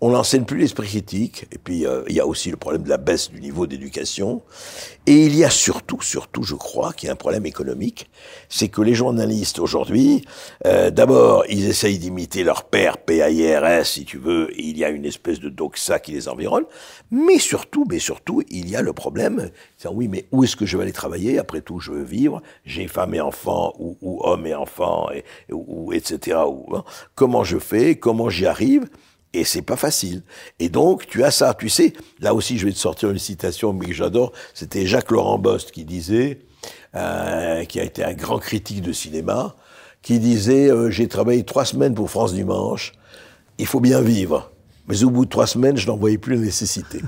on 0.00 0.10
n'enseigne 0.10 0.44
plus 0.44 0.58
l'esprit 0.58 0.86
critique, 0.86 1.46
et 1.50 1.58
puis 1.58 1.86
euh, 1.86 2.02
il 2.08 2.14
y 2.14 2.20
a 2.20 2.26
aussi 2.26 2.50
le 2.50 2.56
problème 2.56 2.82
de 2.82 2.88
la 2.88 2.98
baisse 2.98 3.30
du 3.30 3.40
niveau 3.40 3.66
d'éducation, 3.66 4.42
et 5.06 5.26
il 5.26 5.34
y 5.34 5.44
a 5.44 5.50
surtout, 5.50 6.00
surtout, 6.02 6.42
je 6.42 6.54
crois, 6.54 6.92
qu'il 6.92 7.08
y 7.08 7.10
a 7.10 7.12
un 7.14 7.16
problème 7.16 7.46
économique, 7.46 8.10
c'est 8.48 8.68
que 8.68 8.80
les 8.80 8.94
journalistes 8.94 9.58
aujourd'hui, 9.58 10.24
euh, 10.66 10.90
d'abord, 10.90 11.44
ils 11.48 11.68
essayent 11.68 11.98
d'imiter 11.98 12.44
leur 12.44 12.64
père 12.64 12.98
PAIRS, 12.98 13.86
si 13.86 14.04
tu 14.04 14.18
veux, 14.18 14.50
et 14.52 14.62
il 14.62 14.78
y 14.78 14.84
a 14.84 14.90
une 14.90 15.04
espèce 15.04 15.40
de 15.40 15.48
doxa 15.48 15.98
qui 15.98 16.12
les 16.12 16.28
environne, 16.28 16.64
mais 17.10 17.38
surtout, 17.38 17.84
mais 17.90 17.98
surtout, 17.98 18.42
il 18.50 18.70
y 18.70 18.76
a 18.76 18.82
le 18.82 18.92
problème, 18.92 19.50
c'est 19.76 19.88
oui, 19.88 20.06
mais 20.06 20.26
où 20.30 20.44
est-ce 20.44 20.56
que 20.56 20.66
je 20.66 20.76
vais 20.76 20.84
aller 20.84 20.92
travailler? 20.92 21.38
Après 21.38 21.60
tout, 21.60 21.80
je 21.80 21.90
veux 21.90 22.04
vivre, 22.04 22.40
j'ai 22.64 22.86
femme 22.86 23.14
et 23.14 23.20
enfant, 23.20 23.74
ou, 23.78 23.96
ou 24.00 24.20
homme 24.22 24.46
et 24.46 24.54
enfant, 24.54 25.08
et, 25.10 25.24
ou, 25.50 25.92
etc. 25.92 26.38
Ou, 26.46 26.76
hein. 26.76 26.84
comment 27.14 27.42
je 27.42 27.58
fais? 27.58 27.96
Comment 27.96 28.30
j'y 28.30 28.46
arrive? 28.46 28.88
Et 29.34 29.44
c'est 29.44 29.62
pas 29.62 29.76
facile. 29.76 30.22
Et 30.58 30.68
donc, 30.68 31.06
tu 31.06 31.24
as 31.24 31.30
ça. 31.30 31.54
Tu 31.54 31.68
sais, 31.68 31.92
là 32.20 32.34
aussi, 32.34 32.58
je 32.58 32.66
vais 32.66 32.72
te 32.72 32.78
sortir 32.78 33.10
une 33.10 33.18
citation, 33.18 33.72
mais 33.72 33.86
que 33.86 33.92
j'adore. 33.92 34.32
C'était 34.54 34.86
Jacques 34.86 35.10
Laurent 35.10 35.38
Bost 35.38 35.70
qui 35.70 35.84
disait, 35.84 36.40
euh, 36.94 37.64
qui 37.64 37.80
a 37.80 37.84
été 37.84 38.04
un 38.04 38.14
grand 38.14 38.38
critique 38.38 38.80
de 38.80 38.92
cinéma, 38.92 39.54
qui 40.02 40.18
disait 40.18 40.70
euh, 40.70 40.90
J'ai 40.90 41.08
travaillé 41.08 41.44
trois 41.44 41.64
semaines 41.64 41.94
pour 41.94 42.10
France 42.10 42.32
Dimanche. 42.32 42.92
Il 43.58 43.66
faut 43.66 43.80
bien 43.80 44.00
vivre. 44.00 44.50
Mais 44.88 45.04
au 45.04 45.10
bout 45.10 45.26
de 45.26 45.30
trois 45.30 45.46
semaines, 45.46 45.76
je 45.76 45.86
n'en 45.86 45.96
voyais 45.96 46.16
plus 46.16 46.36
la 46.36 46.40
nécessité. 46.40 47.00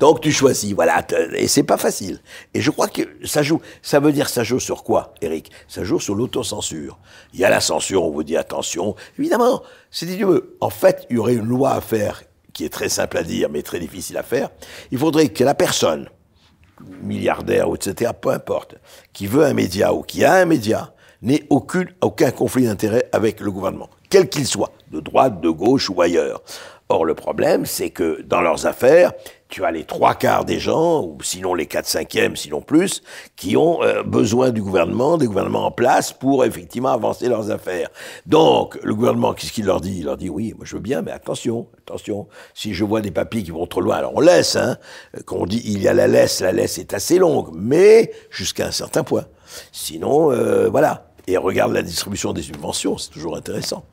Donc 0.00 0.20
tu 0.20 0.32
choisis, 0.32 0.72
voilà, 0.72 1.04
et 1.34 1.48
c'est 1.48 1.62
pas 1.62 1.76
facile. 1.76 2.20
Et 2.54 2.60
je 2.60 2.70
crois 2.70 2.88
que 2.88 3.02
ça 3.24 3.42
joue, 3.42 3.60
ça 3.82 4.00
veut 4.00 4.12
dire 4.12 4.28
ça 4.28 4.44
joue 4.44 4.60
sur 4.60 4.84
quoi, 4.84 5.14
Eric? 5.22 5.50
Ça 5.68 5.84
joue 5.84 6.00
sur 6.00 6.14
l'autocensure. 6.14 6.98
Il 7.34 7.40
y 7.40 7.44
a 7.44 7.50
la 7.50 7.60
censure, 7.60 8.04
on 8.04 8.10
vous 8.10 8.22
dit 8.22 8.36
attention. 8.36 8.94
Évidemment, 9.18 9.62
c'est 9.90 10.06
dit 10.06 10.22
En 10.60 10.70
fait, 10.70 11.06
il 11.10 11.16
y 11.16 11.18
aurait 11.18 11.34
une 11.34 11.46
loi 11.46 11.72
à 11.72 11.80
faire 11.80 12.22
qui 12.52 12.64
est 12.64 12.70
très 12.70 12.88
simple 12.88 13.18
à 13.18 13.22
dire, 13.22 13.48
mais 13.50 13.62
très 13.62 13.78
difficile 13.78 14.16
à 14.16 14.22
faire. 14.22 14.48
Il 14.90 14.98
faudrait 14.98 15.28
que 15.28 15.44
la 15.44 15.54
personne, 15.54 16.08
milliardaire, 17.02 17.68
etc., 17.74 18.12
peu 18.18 18.30
importe, 18.30 18.76
qui 19.12 19.26
veut 19.26 19.44
un 19.44 19.52
média 19.52 19.92
ou 19.92 20.00
qui 20.00 20.24
a 20.24 20.36
un 20.36 20.46
média, 20.46 20.94
n'ait 21.20 21.46
aucun 21.50 22.30
conflit 22.30 22.64
d'intérêt 22.64 23.08
avec 23.12 23.40
le 23.40 23.50
gouvernement, 23.50 23.90
quel 24.08 24.30
qu'il 24.30 24.46
soit, 24.46 24.72
de 24.90 25.00
droite, 25.00 25.40
de 25.40 25.50
gauche 25.50 25.90
ou 25.90 26.00
ailleurs. 26.00 26.42
Or, 26.88 27.04
le 27.04 27.14
problème, 27.14 27.66
c'est 27.66 27.90
que 27.90 28.22
dans 28.22 28.40
leurs 28.40 28.66
affaires, 28.66 29.12
tu 29.48 29.64
as 29.64 29.70
les 29.70 29.84
trois 29.84 30.14
quarts 30.14 30.44
des 30.44 30.58
gens, 30.58 31.02
ou 31.02 31.18
sinon 31.22 31.54
les 31.54 31.66
quatre 31.66 31.86
cinquièmes, 31.86 32.36
sinon 32.36 32.60
plus, 32.60 33.02
qui 33.36 33.56
ont 33.56 33.82
euh, 33.82 34.02
besoin 34.02 34.50
du 34.50 34.62
gouvernement, 34.62 35.18
des 35.18 35.26
gouvernements 35.26 35.66
en 35.66 35.70
place 35.70 36.12
pour 36.12 36.44
effectivement 36.44 36.90
avancer 36.90 37.28
leurs 37.28 37.50
affaires. 37.50 37.88
Donc, 38.26 38.78
le 38.82 38.94
gouvernement, 38.94 39.34
qu'est-ce 39.34 39.52
qu'il 39.52 39.66
leur 39.66 39.80
dit? 39.80 39.98
Il 39.98 40.06
leur 40.06 40.16
dit, 40.16 40.28
oui, 40.28 40.52
moi 40.56 40.64
je 40.66 40.76
veux 40.76 40.82
bien, 40.82 41.02
mais 41.02 41.12
attention, 41.12 41.68
attention, 41.78 42.26
si 42.54 42.74
je 42.74 42.84
vois 42.84 43.00
des 43.00 43.10
papiers 43.12 43.42
qui 43.42 43.52
vont 43.52 43.66
trop 43.66 43.80
loin, 43.80 43.96
alors 43.96 44.12
on 44.16 44.20
laisse, 44.20 44.56
hein, 44.56 44.76
qu'on 45.26 45.46
dit, 45.46 45.62
il 45.64 45.80
y 45.80 45.88
a 45.88 45.94
la 45.94 46.08
laisse, 46.08 46.40
la 46.40 46.52
laisse 46.52 46.78
est 46.78 46.92
assez 46.92 47.18
longue, 47.18 47.50
mais 47.54 48.12
jusqu'à 48.30 48.66
un 48.66 48.72
certain 48.72 49.04
point. 49.04 49.26
Sinon, 49.72 50.32
euh, 50.32 50.68
voilà. 50.68 51.12
Et 51.28 51.36
regarde 51.36 51.72
la 51.72 51.82
distribution 51.82 52.32
des 52.32 52.42
subventions, 52.42 52.98
c'est 52.98 53.10
toujours 53.10 53.36
intéressant. 53.36 53.84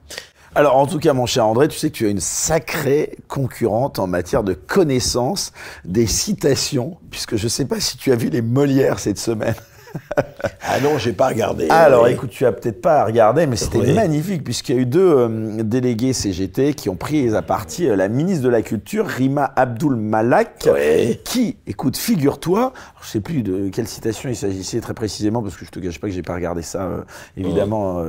Alors, 0.56 0.78
en 0.78 0.86
tout 0.86 1.00
cas, 1.00 1.14
mon 1.14 1.26
cher 1.26 1.48
André, 1.48 1.68
tu 1.68 1.80
sais 1.80 1.90
que 1.90 1.96
tu 1.96 2.06
as 2.06 2.10
une 2.10 2.20
sacrée 2.20 3.18
concurrente 3.28 3.98
en 3.98 4.06
matière 4.06 4.44
de 4.44 4.54
connaissance 4.54 5.52
des 5.84 6.06
citations, 6.06 6.98
puisque 7.10 7.38
je 7.38 7.46
ne 7.46 7.50
sais 7.50 7.66
pas 7.66 7.80
si 7.80 7.98
tu 7.98 8.12
as 8.12 8.16
vu 8.16 8.30
les 8.30 8.44
Molières 8.44 9.00
cette 9.00 9.18
semaine. 9.18 9.56
ah 10.62 10.80
non, 10.82 10.98
j'ai 10.98 11.14
pas 11.14 11.28
regardé. 11.28 11.68
Alors, 11.70 12.08
écoute, 12.08 12.30
tu 12.30 12.46
as 12.46 12.52
peut-être 12.52 12.82
pas 12.82 13.06
regardé, 13.06 13.48
mais 13.48 13.56
c'était 13.56 13.94
magnifique 13.94 14.44
puisqu'il 14.44 14.76
y 14.76 14.78
a 14.78 14.82
eu 14.82 14.86
deux 14.86 15.14
euh, 15.16 15.64
délégués 15.64 16.14
CGT 16.14 16.74
qui 16.74 16.90
ont 16.90 16.96
pris 16.96 17.34
à 17.36 17.42
partie 17.42 17.88
euh, 17.88 17.96
la 17.96 18.08
ministre 18.08 18.44
de 18.44 18.50
la 18.50 18.62
Culture, 18.62 19.06
Rima 19.06 19.52
Abdul 19.56 19.96
Malak, 19.96 20.68
qui, 21.24 21.58
écoute, 21.68 21.98
figure-toi, 21.98 22.74
je 23.02 23.08
sais 23.08 23.20
plus 23.20 23.44
de 23.44 23.70
quelle 23.70 23.88
citation 23.88 24.30
il 24.30 24.36
s'agissait 24.36 24.82
très 24.82 24.94
précisément 24.94 25.42
parce 25.42 25.56
que 25.56 25.66
je 25.66 25.72
te 25.72 25.80
gâche 25.80 26.00
pas 26.00 26.08
que 26.08 26.14
j'ai 26.14 26.22
pas 26.22 26.36
regardé 26.36 26.62
ça 26.62 26.84
euh, 26.84 27.02
évidemment 27.38 28.04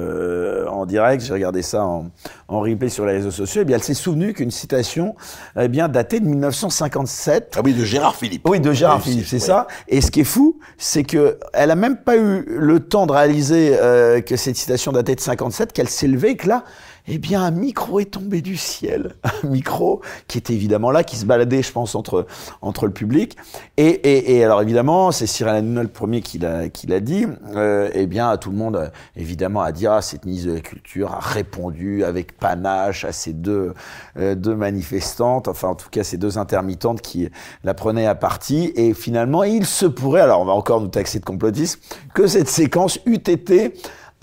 en 0.69 0.87
direct, 0.87 1.23
j'ai 1.23 1.33
regardé 1.33 1.63
ça 1.63 1.85
en, 1.85 2.11
en, 2.49 2.61
replay 2.61 2.89
sur 2.89 3.07
les 3.07 3.15
réseaux 3.15 3.31
sociaux. 3.31 3.61
Et 3.61 3.63
eh 3.63 3.65
bien, 3.65 3.77
elle 3.77 3.83
s'est 3.83 3.95
souvenue 3.95 4.33
qu'une 4.33 4.51
citation, 4.51 5.15
eh 5.59 5.69
bien, 5.69 5.89
datée 5.89 6.21
de 6.21 6.27
1957. 6.27 7.55
Ah 7.57 7.61
oui, 7.65 7.75
de 7.75 7.85
Gérard 7.85 8.17
Philippe. 8.17 8.49
Oui, 8.49 8.61
de 8.61 8.73
Gérard 8.73 9.03
Philippe, 9.03 9.27
c'est 9.27 9.39
ça. 9.39 9.67
Et 9.89 10.01
ce 10.01 10.11
qui 10.11 10.21
est 10.21 10.25
fou, 10.25 10.59
c'est 10.79 11.05
que 11.05 11.39
elle 11.53 11.71
a 11.71 11.74
même 11.75 11.97
pas 11.97 12.17
eu 12.17 12.45
le 12.47 12.81
temps 12.81 13.07
de 13.07 13.13
réaliser 13.13 13.77
euh, 13.81 14.21
que 14.21 14.37
cette 14.37 14.57
citation 14.57 14.93
datait 14.93 15.15
de 15.15 15.21
57, 15.21 15.73
qu'elle 15.73 15.89
levée, 16.09 16.37
que 16.37 16.49
là, 16.49 16.65
eh 17.07 17.19
bien, 17.19 17.43
un 17.43 17.51
micro 17.51 18.01
est 18.01 18.13
tombé 18.13 18.41
du 18.41 18.57
ciel. 18.57 19.15
Un 19.45 19.49
micro 19.49 20.01
qui 20.27 20.39
était 20.39 20.55
évidemment 20.55 20.91
là, 20.91 21.05
qui 21.05 21.17
se 21.17 21.27
baladait, 21.27 21.63
je 21.63 21.71
pense, 21.71 21.95
entre, 21.95 22.27
entre 22.63 22.87
le 22.87 22.93
public. 22.93 23.37
Et, 23.77 23.89
et, 23.89 24.37
et 24.37 24.45
alors, 24.45 24.63
évidemment, 24.63 25.13
c'est 25.13 25.27
Cyril 25.27 25.57
Hanouna 25.57 25.83
le 25.83 25.89
premier 25.89 26.23
qui 26.23 26.39
l'a, 26.39 27.01
dit. 27.01 27.27
Euh, 27.55 27.91
eh 27.93 28.07
bien, 28.07 28.35
tout 28.39 28.51
le 28.51 28.57
monde, 28.57 28.91
évidemment, 29.17 29.61
a 29.61 29.73
dit, 29.73 29.87
ah, 29.87 30.01
cette 30.01 30.25
ministre 30.25 30.49
de 30.49 30.55
la 30.55 30.61
Culture 30.61 31.13
a 31.13 31.21
répondu 31.21 32.05
avec 32.05 32.39
panache 32.39 33.05
à 33.05 33.13
ces 33.13 33.35
deux, 33.35 33.75
euh, 34.19 34.35
deux 34.35 34.55
manifestantes, 34.55 35.49
enfin, 35.49 35.69
en 35.69 35.75
tout 35.75 35.91
cas, 35.91 36.05
ces 36.05 36.17
deux 36.17 36.39
intermittentes 36.39 37.03
qui 37.03 37.29
la 37.65 37.75
prenaient 37.75 38.07
à 38.07 38.15
partie. 38.15 38.73
Et 38.77 38.95
finalement, 38.95 39.45
il 39.45 39.67
se 39.67 39.85
pourrait, 39.85 40.23
alors 40.23 40.41
on 40.41 40.47
va 40.47 40.53
encore 40.53 40.81
nous 40.81 40.89
taxer 40.89 41.19
de 41.19 41.25
complotisme, 41.27 41.81
que 42.15 42.27
cette 42.27 42.49
séquence 42.49 42.99
eût 43.05 43.17
été 43.17 43.75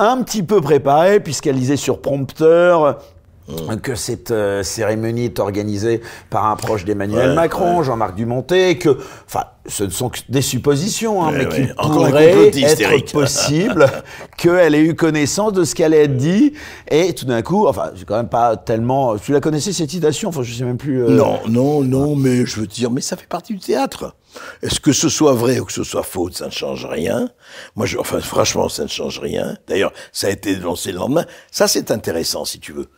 un 0.02 0.24
petit 0.24 0.43
peu 0.43 0.62
préparée, 0.62 1.20
puisqu'elle 1.20 1.56
disait 1.56 1.78
sur 1.78 2.02
prompteur 2.02 2.99
mmh. 3.47 3.76
que 3.78 3.93
cette 3.93 4.32
euh, 4.32 4.64
cérémonie 4.64 5.26
est 5.26 5.39
organisée 5.39 6.02
par 6.32 6.47
un 6.47 6.56
proche 6.56 6.86
d'Emmanuel 6.86 7.34
Macron, 7.34 7.84
Jean-Marc 7.84 8.16
Dumontet, 8.16 8.78
que, 8.80 8.97
enfin, 9.28 9.45
ce 9.68 9.84
ne 9.84 9.89
sont 9.89 10.10
que 10.10 10.20
des 10.28 10.41
suppositions, 10.41 11.24
hein, 11.24 11.32
mais 11.34 11.47
qu'il 11.47 11.74
pourrait 11.76 12.49
être 12.49 13.12
possible 13.12 13.86
qu'elle 14.38 14.74
ait 14.74 14.84
eu 14.84 14.95
connaissance 14.95 15.54
de 15.54 15.64
ce 15.64 15.76
qu'elle 15.76 15.93
a 15.93 16.08
dit, 16.08 16.54
et 16.89 17.14
tout 17.14 17.26
d'un 17.26 17.43
coup, 17.43 17.68
enfin, 17.68 17.91
j'ai 17.93 18.06
quand 18.06 18.18
même 18.18 18.30
pas 18.30 18.58
tellement. 18.58 19.18
Tu 19.18 19.34
la 19.34 19.39
connaissais 19.39 19.72
cette 19.72 19.91
citation? 19.91 20.30
Enfin, 20.30 20.41
je 20.41 20.52
sais 20.52 20.64
même 20.64 20.78
plus. 20.78 21.04
Euh, 21.04 21.10
non, 21.10 21.41
non, 21.47 21.84
non, 21.84 22.16
mais 22.16 22.45
je 22.47 22.60
veux 22.60 22.68
dire, 22.68 22.89
mais 22.89 23.02
ça 23.02 23.16
fait 23.18 23.28
partie 23.28 23.54
du 23.54 23.60
théâtre. 23.60 24.16
Est-ce 24.62 24.80
que 24.80 24.94
ce 24.94 25.10
soit 25.10 25.34
vrai 25.34 25.60
ou 25.60 25.66
que 25.66 25.74
ce 25.74 25.84
soit 25.84 26.04
faux, 26.04 26.30
ça 26.32 26.46
ne 26.46 26.52
change 26.52 26.86
rien. 26.86 27.30
Moi, 27.76 27.86
je, 27.86 27.98
enfin, 27.98 28.20
franchement, 28.22 28.70
ça 28.70 28.84
ne 28.84 28.88
change 28.88 29.20
rien. 29.20 29.58
D'ailleurs, 29.68 29.94
ça 30.12 30.28
a 30.28 30.30
été 30.30 30.56
lancé 30.56 30.92
le 30.92 31.00
lendemain. 31.00 31.26
Ça, 31.52 31.68
c'est 31.68 31.92
intéressant, 31.92 32.46
si 32.46 32.60
tu 32.60 32.72
veux. 32.72 32.90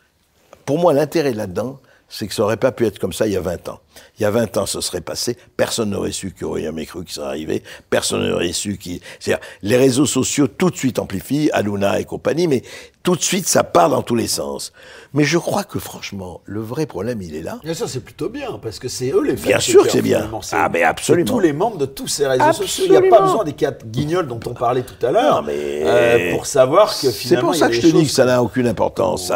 Pour 0.64 0.78
moi, 0.78 0.92
l'intérêt 0.92 1.32
là-dedans, 1.32 1.80
c'est 2.08 2.26
que 2.26 2.34
ça 2.34 2.42
aurait 2.42 2.56
pas 2.56 2.72
pu 2.72 2.86
être 2.86 2.98
comme 2.98 3.12
ça 3.12 3.26
il 3.26 3.32
y 3.32 3.36
a 3.36 3.40
20 3.40 3.68
ans. 3.68 3.80
Il 4.18 4.22
y 4.22 4.26
a 4.26 4.30
20 4.30 4.56
ans, 4.56 4.66
ce 4.66 4.80
serait 4.80 5.00
passé. 5.00 5.36
Personne 5.56 5.90
n'aurait 5.90 6.12
su 6.12 6.32
qu'il 6.32 6.42
y 6.42 6.44
aurait 6.44 6.66
un 6.66 6.84
cru 6.84 7.04
qui 7.04 7.14
serait 7.14 7.26
arrivé. 7.26 7.62
Personne 7.90 8.28
n'aurait 8.28 8.52
su 8.52 8.78
qui. 8.78 9.00
C'est-à-dire, 9.18 9.44
les 9.62 9.76
réseaux 9.76 10.06
sociaux 10.06 10.46
tout 10.46 10.70
de 10.70 10.76
suite 10.76 10.98
amplifient, 10.98 11.50
Aluna 11.52 12.00
et 12.00 12.04
compagnie, 12.04 12.46
mais 12.46 12.62
tout 13.04 13.14
de 13.16 13.22
suite, 13.22 13.46
ça 13.46 13.62
part 13.64 13.90
dans 13.90 14.00
tous 14.00 14.14
les 14.14 14.26
sens. 14.26 14.72
Mais 15.12 15.24
je 15.24 15.36
crois 15.36 15.62
que 15.62 15.78
franchement, 15.78 16.40
le 16.46 16.62
vrai 16.62 16.86
problème, 16.86 17.20
il 17.20 17.36
est 17.36 17.42
là. 17.42 17.60
Bien 17.62 17.74
sûr, 17.74 17.86
c'est 17.86 18.00
plutôt 18.00 18.30
bien, 18.30 18.58
parce 18.62 18.78
que 18.78 18.88
c'est 18.88 19.10
eux 19.10 19.22
les 19.22 19.34
Bien 19.34 19.60
sûr 19.60 19.84
que 19.84 19.90
c'est 19.90 20.00
bien. 20.00 20.30
Ah, 20.52 20.70
mais 20.72 20.82
absolument. 20.82 21.30
Tous 21.30 21.40
les 21.40 21.52
membres 21.52 21.76
de 21.76 21.84
tous 21.84 22.08
ces 22.08 22.26
réseaux 22.26 22.52
sociaux. 22.54 22.84
Il 22.86 22.92
n'y 22.92 22.96
a 22.96 23.02
pas 23.02 23.20
besoin 23.20 23.44
des 23.44 23.52
quatre 23.52 23.86
guignols 23.86 24.26
dont 24.26 24.40
on 24.46 24.54
parlait 24.54 24.84
tout 24.84 25.06
à 25.06 25.10
l'heure. 25.10 25.42
mais 25.42 25.82
euh, 25.84 26.34
pour 26.34 26.46
savoir 26.46 26.98
que 26.98 27.10
finalement. 27.10 27.52
C'est 27.52 27.58
pour 27.58 27.68
ça 27.68 27.68
que 27.68 27.74
je 27.74 27.82
te 27.82 27.86
dis 27.88 28.04
que 28.04 28.10
ça 28.10 28.24
n'a 28.24 28.42
aucune 28.42 28.66
importance. 28.66 29.30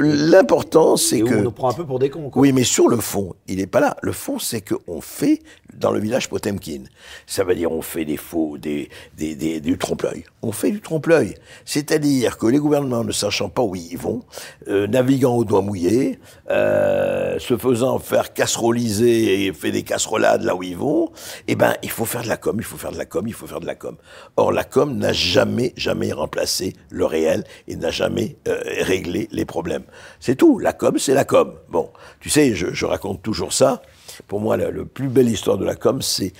L'important, 0.00 0.96
c'est 0.96 1.20
que. 1.20 1.34
On 1.34 1.42
nous 1.42 1.50
prend 1.50 1.70
un 1.70 1.74
peu 1.74 1.84
pour 1.84 1.98
des 1.98 2.08
cons. 2.08 2.30
Quoi. 2.30 2.40
Oui, 2.40 2.52
mais 2.52 2.64
sur 2.64 2.88
le 2.88 2.96
fond, 3.04 3.34
il 3.46 3.58
n'est 3.58 3.68
pas 3.68 3.80
là. 3.80 3.96
Le 4.02 4.12
fond, 4.12 4.38
c'est 4.38 4.62
qu'on 4.62 5.00
fait 5.00 5.40
dans 5.74 5.92
le 5.92 6.00
village 6.00 6.28
Potemkin. 6.28 6.84
Ça 7.26 7.44
veut 7.44 7.54
dire 7.54 7.70
on 7.70 7.82
fait 7.82 8.04
des 8.04 8.16
faux, 8.16 8.58
des, 8.58 8.88
des, 9.16 9.60
du 9.60 9.78
trompe-l'œil. 9.78 10.24
On 10.42 10.52
fait 10.52 10.70
du 10.70 10.80
trompe-l'œil. 10.80 11.34
C'est-à-dire 11.64 12.38
que 12.38 12.46
les 12.46 12.58
gouvernements, 12.58 13.04
ne 13.04 13.12
sachant 13.12 13.48
pas 13.48 13.62
où 13.62 13.76
ils 13.76 13.98
vont, 13.98 14.22
euh, 14.68 14.86
naviguant 14.86 15.36
au 15.36 15.44
doigt 15.44 15.62
mouillé, 15.62 16.18
euh, 16.50 17.38
se 17.38 17.56
faisant 17.56 17.98
faire 17.98 18.32
casseroliser 18.32 19.46
et 19.46 19.52
fait 19.52 19.70
des 19.70 19.82
casserolades 19.82 20.42
là 20.42 20.54
où 20.56 20.62
ils 20.62 20.76
vont, 20.76 21.12
eh 21.46 21.54
ben, 21.54 21.74
il 21.82 21.90
faut 21.90 22.04
faire 22.04 22.22
de 22.22 22.28
la 22.28 22.36
com, 22.36 22.56
il 22.58 22.64
faut 22.64 22.76
faire 22.76 22.92
de 22.92 22.98
la 22.98 23.06
com, 23.06 23.24
il 23.28 23.34
faut 23.34 23.46
faire 23.46 23.60
de 23.60 23.66
la 23.66 23.74
com. 23.74 23.96
Or, 24.36 24.52
la 24.52 24.64
com 24.64 24.96
n'a 24.96 25.12
jamais, 25.12 25.72
jamais 25.76 26.12
remplacé 26.12 26.74
le 26.90 27.04
réel 27.04 27.44
et 27.68 27.76
n'a 27.76 27.90
jamais 27.90 28.36
euh, 28.48 28.60
réglé 28.80 29.28
les 29.30 29.44
problèmes. 29.44 29.84
C'est 30.20 30.36
tout. 30.36 30.58
La 30.58 30.72
com, 30.72 30.98
c'est 30.98 31.14
la 31.14 31.24
com. 31.24 31.54
Bon, 31.68 31.90
tu 32.20 32.30
sais, 32.30 32.54
je, 32.54 32.72
je 32.72 32.86
raconte 32.94 33.22
toujours 33.22 33.52
ça. 33.52 33.82
Pour 34.28 34.40
moi, 34.40 34.56
la, 34.56 34.70
plus 34.70 35.08
belle 35.08 35.28
histoire 35.28 35.58
de 35.58 35.64
la 35.64 35.74
com, 35.74 36.00
c'est 36.02 36.32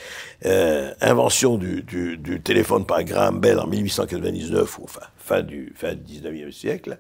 euh, 0.47 0.93
invention 1.01 1.57
du, 1.57 1.85
téléphone 2.43 2.87
par 2.87 3.03
Graham 3.05 3.41
Bell 3.41 3.59
en 3.59 3.67
1899, 3.67 4.79
ou 4.79 4.85
enfin, 4.85 5.01
fin 5.17 5.43
du, 5.43 5.73
fin 5.77 5.95
du 5.95 6.21
19e 6.21 6.53
siècle. 6.53 6.99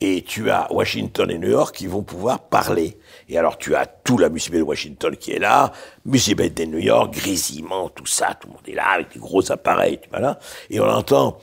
Et 0.00 0.22
tu 0.22 0.50
as 0.50 0.70
Washington 0.70 1.30
et 1.30 1.38
New 1.38 1.48
York 1.48 1.74
qui 1.74 1.86
vont 1.86 2.02
pouvoir 2.02 2.40
parler. 2.40 2.98
Et 3.30 3.38
alors 3.38 3.56
tu 3.56 3.74
as 3.74 3.86
tout 3.86 4.18
la 4.18 4.28
municipalité 4.28 4.62
de 4.64 4.68
Washington 4.68 5.16
qui 5.16 5.32
est 5.32 5.38
là, 5.38 5.72
municipalité 6.04 6.66
de 6.66 6.72
New 6.72 6.78
York, 6.78 7.14
grésillement, 7.14 7.88
tout 7.88 8.04
ça, 8.04 8.36
tout 8.38 8.48
le 8.48 8.54
monde 8.54 8.68
est 8.68 8.74
là 8.74 8.88
avec 8.90 9.14
des 9.14 9.18
gros 9.18 9.50
appareils, 9.50 9.98
tu 9.98 10.10
vois 10.10 10.20
là. 10.20 10.38
Et 10.68 10.80
on 10.80 10.88
entend 10.88 11.38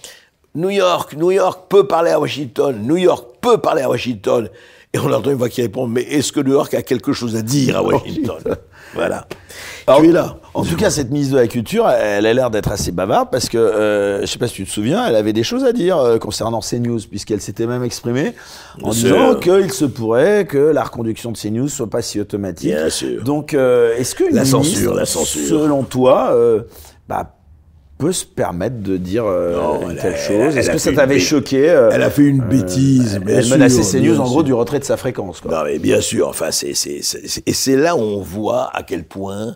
New 0.53 0.69
York, 0.69 1.15
New 1.15 1.31
York 1.31 1.65
peut 1.67 1.87
parler 1.87 2.11
à 2.11 2.19
Washington, 2.19 2.79
New 2.79 2.97
York 2.97 3.37
peut 3.41 3.57
parler 3.57 3.81
à 3.81 3.89
Washington. 3.89 4.47
Et 4.95 4.99
on 4.99 5.11
entend 5.11 5.31
une 5.31 5.37
voix 5.37 5.49
qui 5.49 5.63
répond, 5.63 5.87
mais 5.87 6.03
est-ce 6.03 6.31
que 6.31 6.39
New 6.39 6.51
York 6.51 6.71
a 6.75 6.83
quelque 6.83 7.13
chose 7.13 7.35
à 7.35 7.41
dire 7.41 7.77
à 7.77 7.83
Washington 7.83 8.37
Voilà. 8.93 9.25
tu 9.97 10.09
es 10.09 10.11
là. 10.11 10.37
En 10.53 10.63
tout 10.63 10.75
cas, 10.75 10.91
cette 10.91 11.09
ministre 11.09 11.33
de 11.33 11.39
la 11.39 11.47
Culture, 11.47 11.89
elle 11.89 12.27
a 12.27 12.33
l'air 12.33 12.51
d'être 12.51 12.71
assez 12.71 12.91
bavarde 12.91 13.29
parce 13.31 13.49
que, 13.49 13.57
euh, 13.57 14.21
je 14.21 14.27
sais 14.27 14.37
pas 14.37 14.47
si 14.47 14.53
tu 14.53 14.65
te 14.65 14.69
souviens, 14.69 15.03
elle 15.07 15.15
avait 15.15 15.33
des 15.33 15.41
choses 15.41 15.63
à 15.63 15.73
dire 15.73 15.97
euh, 15.97 16.19
concernant 16.19 16.59
CNews, 16.59 16.99
puisqu'elle 17.09 17.41
s'était 17.41 17.65
même 17.65 17.83
exprimée 17.83 18.33
en 18.83 18.91
disant 18.91 19.33
qu'il 19.33 19.73
se 19.73 19.85
pourrait 19.85 20.45
que 20.45 20.59
la 20.59 20.83
reconduction 20.83 21.31
de 21.31 21.37
CNews 21.39 21.69
soit 21.69 21.89
pas 21.89 22.03
si 22.03 22.19
automatique. 22.19 22.69
Bien 22.69 22.91
sûr. 22.91 23.23
Donc, 23.23 23.55
euh, 23.55 23.97
est-ce 23.97 24.13
que 24.13 24.25
la 24.31 24.45
censure, 24.45 24.93
la 24.93 25.05
censure, 25.07 25.47
selon 25.47 25.81
toi, 25.81 26.33
euh, 26.33 26.61
bah, 27.09 27.35
peut 28.03 28.11
se 28.11 28.25
permettre 28.25 28.81
de 28.81 28.97
dire 28.97 29.23
euh, 29.25 29.93
telle 30.01 30.17
chose 30.17 30.57
Est-ce 30.57 30.71
que 30.71 30.77
ça 30.77 30.91
t'avait 30.91 31.21
choqué 31.21 31.69
euh, 31.69 31.89
Elle 31.93 32.03
a 32.03 32.09
fait 32.09 32.23
une 32.23 32.41
bêtise. 32.41 33.15
Euh, 33.15 33.39
elle 33.39 33.47
menaçait 33.47 33.97
CNews 33.97 34.19
en 34.19 34.25
gros 34.25 34.43
du 34.43 34.53
retrait 34.53 34.79
de 34.79 34.83
sa 34.83 34.97
fréquence. 34.97 35.39
Quoi. 35.39 35.51
Non 35.51 35.63
mais 35.63 35.79
bien 35.79 36.01
sûr. 36.01 36.27
Enfin, 36.27 36.51
c'est 36.51 36.71
et 36.71 37.53
c'est 37.53 37.77
là 37.77 37.95
où 37.95 38.01
on 38.01 38.19
voit 38.19 38.69
à 38.73 38.83
quel 38.83 39.05
point 39.05 39.55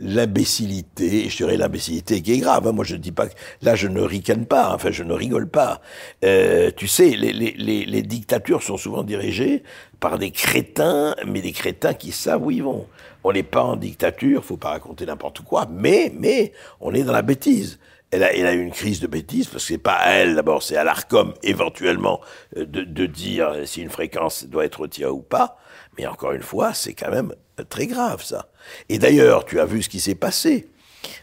l'imbécilité, 0.00 1.28
je 1.28 1.36
dirais 1.36 1.56
l'imbécilité 1.56 2.22
qui 2.22 2.32
est 2.32 2.38
grave. 2.38 2.66
Hein. 2.66 2.72
Moi, 2.72 2.84
je 2.84 2.96
ne 2.96 3.00
dis 3.00 3.12
pas 3.12 3.28
que 3.28 3.34
là, 3.62 3.76
je 3.76 3.86
ne 3.86 4.00
ricane 4.00 4.46
pas, 4.46 4.74
enfin, 4.74 4.90
je 4.90 5.04
ne 5.04 5.12
rigole 5.12 5.48
pas. 5.48 5.80
Euh, 6.24 6.72
tu 6.76 6.88
sais, 6.88 7.10
les, 7.10 7.32
les, 7.32 7.54
les, 7.56 7.84
les, 7.84 8.02
dictatures 8.02 8.62
sont 8.62 8.76
souvent 8.76 9.04
dirigées 9.04 9.62
par 10.00 10.18
des 10.18 10.32
crétins, 10.32 11.14
mais 11.26 11.40
des 11.40 11.52
crétins 11.52 11.94
qui 11.94 12.10
savent 12.10 12.44
où 12.44 12.50
ils 12.50 12.64
vont. 12.64 12.86
On 13.28 13.32
n'est 13.32 13.42
pas 13.42 13.64
en 13.64 13.74
dictature, 13.74 14.44
faut 14.44 14.56
pas 14.56 14.68
raconter 14.70 15.04
n'importe 15.04 15.40
quoi, 15.40 15.66
mais 15.68 16.12
mais 16.14 16.52
on 16.80 16.94
est 16.94 17.02
dans 17.02 17.12
la 17.12 17.22
bêtise. 17.22 17.80
Elle 18.12 18.22
a, 18.22 18.32
elle 18.32 18.46
a 18.46 18.52
eu 18.52 18.62
une 18.62 18.70
crise 18.70 19.00
de 19.00 19.08
bêtise 19.08 19.48
parce 19.48 19.64
que 19.64 19.72
c'est 19.72 19.78
pas 19.78 19.94
à 19.94 20.12
elle 20.12 20.36
d'abord, 20.36 20.62
c'est 20.62 20.76
à 20.76 20.84
l'Arcom 20.84 21.34
éventuellement 21.42 22.20
euh, 22.56 22.64
de, 22.64 22.82
de 22.82 23.06
dire 23.06 23.52
si 23.64 23.82
une 23.82 23.90
fréquence 23.90 24.44
doit 24.44 24.64
être 24.64 24.78
retirée 24.78 25.10
ou 25.10 25.22
pas. 25.22 25.58
Mais 25.98 26.06
encore 26.06 26.30
une 26.34 26.42
fois, 26.42 26.72
c'est 26.72 26.94
quand 26.94 27.10
même 27.10 27.34
très 27.68 27.88
grave 27.88 28.22
ça. 28.22 28.48
Et 28.88 29.00
d'ailleurs, 29.00 29.44
tu 29.44 29.58
as 29.58 29.64
vu 29.64 29.82
ce 29.82 29.88
qui 29.88 29.98
s'est 29.98 30.14
passé 30.14 30.68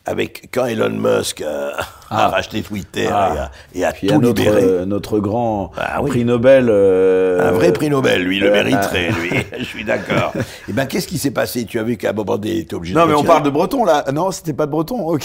avec 0.06 0.50
quand 0.52 0.66
Elon 0.66 0.90
Musk 0.90 1.42
a, 1.42 1.74
ah. 2.10 2.30
racheté 2.30 2.62
Twitter 2.62 3.10
ah. 3.12 3.52
et 3.74 3.84
a, 3.86 3.94
tout 3.94 4.20
notre, 4.20 4.42
libéré. 4.42 4.64
Euh, 4.64 4.86
notre 4.86 5.20
grand 5.20 5.72
ah 5.78 6.02
prix 6.06 6.26
Nobel. 6.26 6.68
Euh, 6.70 7.50
un 7.50 7.52
vrai 7.52 7.72
prix 7.74 7.90
Nobel, 7.90 8.24
lui, 8.24 8.40
le 8.40 8.50
euh, 8.50 8.64
mériterait, 8.64 9.12
lui. 9.12 9.32
Je 9.60 9.64
suis 9.64 9.84
d'accord. 9.84 10.34
et 10.36 10.40
eh 10.70 10.74
ben, 10.74 10.86
qu'est-ce 10.86 11.08
qui 11.08 11.18
s'est 11.18 11.32
passé? 11.32 11.66
Tu 11.66 11.80
as 11.80 11.84
vu 11.84 11.98
qu'à 11.98 12.14
Bobandé 12.14 12.60
était 12.60 12.76
obligé 12.76 12.94
non, 12.94 13.02
de. 13.02 13.12
Non, 13.12 13.12
mais 13.12 13.22
on 13.22 13.24
parle 13.24 13.44
de 13.44 13.50
Breton, 13.50 13.86
là. 13.86 14.06
Non, 14.14 14.32
c'était 14.32 14.54
pas 14.54 14.66
de 14.66 14.72
Breton. 14.72 15.18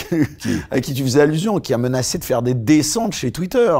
à 0.71 0.81
qui 0.81 0.95
tu 0.95 1.03
faisais 1.03 1.21
allusion, 1.21 1.61
qui 1.61 1.75
a 1.75 1.79
menacé 1.79 2.19
de 2.19 2.25
faire 2.25 2.43
des 2.43 2.55
descentes 2.55 3.15
chez 3.15 3.33
Twitter. 3.33 3.73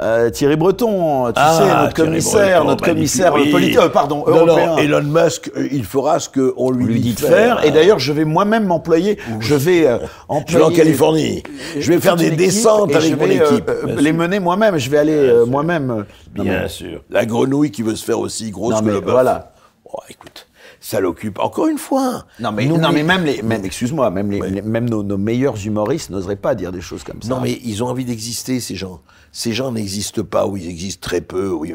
Euh, 0.00 0.30
Thierry 0.30 0.56
Breton, 0.56 1.26
tu 1.28 1.32
ah, 1.36 1.58
sais, 1.58 1.82
notre 1.82 1.94
commissaire, 1.94 2.64
notre 2.64 2.84
commissaire 2.84 3.32
politique, 3.32 3.76
euh, 3.78 3.88
pardon, 3.88 4.22
européen. 4.26 4.76
Elon 4.76 5.02
Musk, 5.02 5.50
euh, 5.56 5.68
il 5.72 5.84
fera 5.84 6.20
ce 6.20 6.28
qu'on 6.28 6.70
lui, 6.70 6.84
lui, 6.84 7.00
dit 7.00 7.14
de 7.14 7.20
faire. 7.20 7.64
Et 7.64 7.70
d'ailleurs, 7.72 7.98
je 7.98 8.12
vais 8.12 8.24
moi-même 8.24 8.66
m'employer. 8.66 9.18
Je 9.40 9.54
vais 9.56 9.88
employer. 10.28 10.44
Je 10.48 10.58
vais 10.58 10.64
en 10.64 10.70
Californie. 10.70 11.42
Je 11.78 11.92
vais 11.92 12.00
faire 12.00 12.16
des 12.16 12.30
descentes 12.30 12.94
avec 12.94 13.18
mon 13.18 13.26
équipe. 13.26 13.70
les 13.98 14.12
mener 14.12 14.38
moi-même. 14.38 14.78
Je 14.78 14.88
vais 14.88 14.98
aller 14.98 15.32
moi-même. 15.46 16.04
Bien 16.32 16.68
sûr. 16.68 17.02
La 17.10 17.26
grenouille 17.26 17.70
qui 17.70 17.82
veut 17.82 17.96
se 17.96 18.04
faire 18.04 18.20
aussi 18.20 18.50
grosse 18.50 18.80
que 18.80 18.86
le 18.86 19.00
bœuf. 19.00 19.10
Voilà. 19.10 19.52
Oh, 19.84 19.98
écoute 20.08 20.47
ça 20.80 21.00
l'occupe. 21.00 21.38
Encore 21.38 21.68
une 21.68 21.78
fois. 21.78 22.26
Non 22.40 22.52
mais, 22.52 22.66
non, 22.66 22.92
mais 22.92 23.02
même 23.02 23.24
les, 23.24 23.42
même, 23.42 23.64
excuse-moi, 23.64 24.10
même 24.10 24.30
les, 24.30 24.62
même 24.62 24.88
nos, 24.88 25.02
nos, 25.02 25.18
meilleurs 25.18 25.56
humoristes 25.64 26.10
n'oseraient 26.10 26.36
pas 26.36 26.54
dire 26.54 26.72
des 26.72 26.80
choses 26.80 27.04
comme 27.04 27.22
ça. 27.22 27.28
Non 27.28 27.40
mais 27.40 27.58
ils 27.64 27.82
ont 27.82 27.88
envie 27.88 28.04
d'exister 28.04 28.60
ces 28.60 28.76
gens. 28.76 29.00
Ces 29.32 29.52
gens 29.52 29.72
n'existent 29.72 30.22
pas 30.22 30.46
ou 30.46 30.56
ils 30.56 30.68
existent 30.68 31.06
très 31.06 31.20
peu. 31.20 31.50
Oui, 31.50 31.74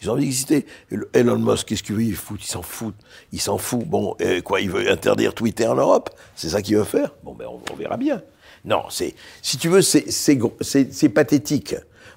ils 0.00 0.10
ont 0.10 0.14
envie 0.14 0.24
d'exister. 0.24 0.66
Elon 1.12 1.38
Musk, 1.38 1.68
qu'est-ce 1.68 1.82
qu'il 1.82 1.96
veut 1.96 2.02
Il 2.02 2.14
fout, 2.14 2.40
il 2.42 2.46
s'en 2.46 2.62
fout. 2.62 2.94
Il 3.32 3.40
s'en 3.40 3.58
fout. 3.58 3.84
Bon, 3.86 4.16
quoi 4.44 4.60
Il 4.60 4.70
veut 4.70 4.90
interdire 4.90 5.34
Twitter 5.34 5.66
en 5.66 5.74
Europe? 5.74 6.10
C'est 6.34 6.50
ça 6.50 6.62
qu'il 6.62 6.76
veut 6.76 6.84
faire? 6.84 7.10
Bon, 7.22 7.34
ben 7.34 7.46
on, 7.48 7.76
verra 7.76 7.96
bien. 7.96 8.22
Non, 8.64 8.84
c'est 8.88 9.14
si 9.42 9.58
tu 9.58 9.68
veux, 9.68 9.82
c'est 9.82 11.08
pathétique. 11.10 11.74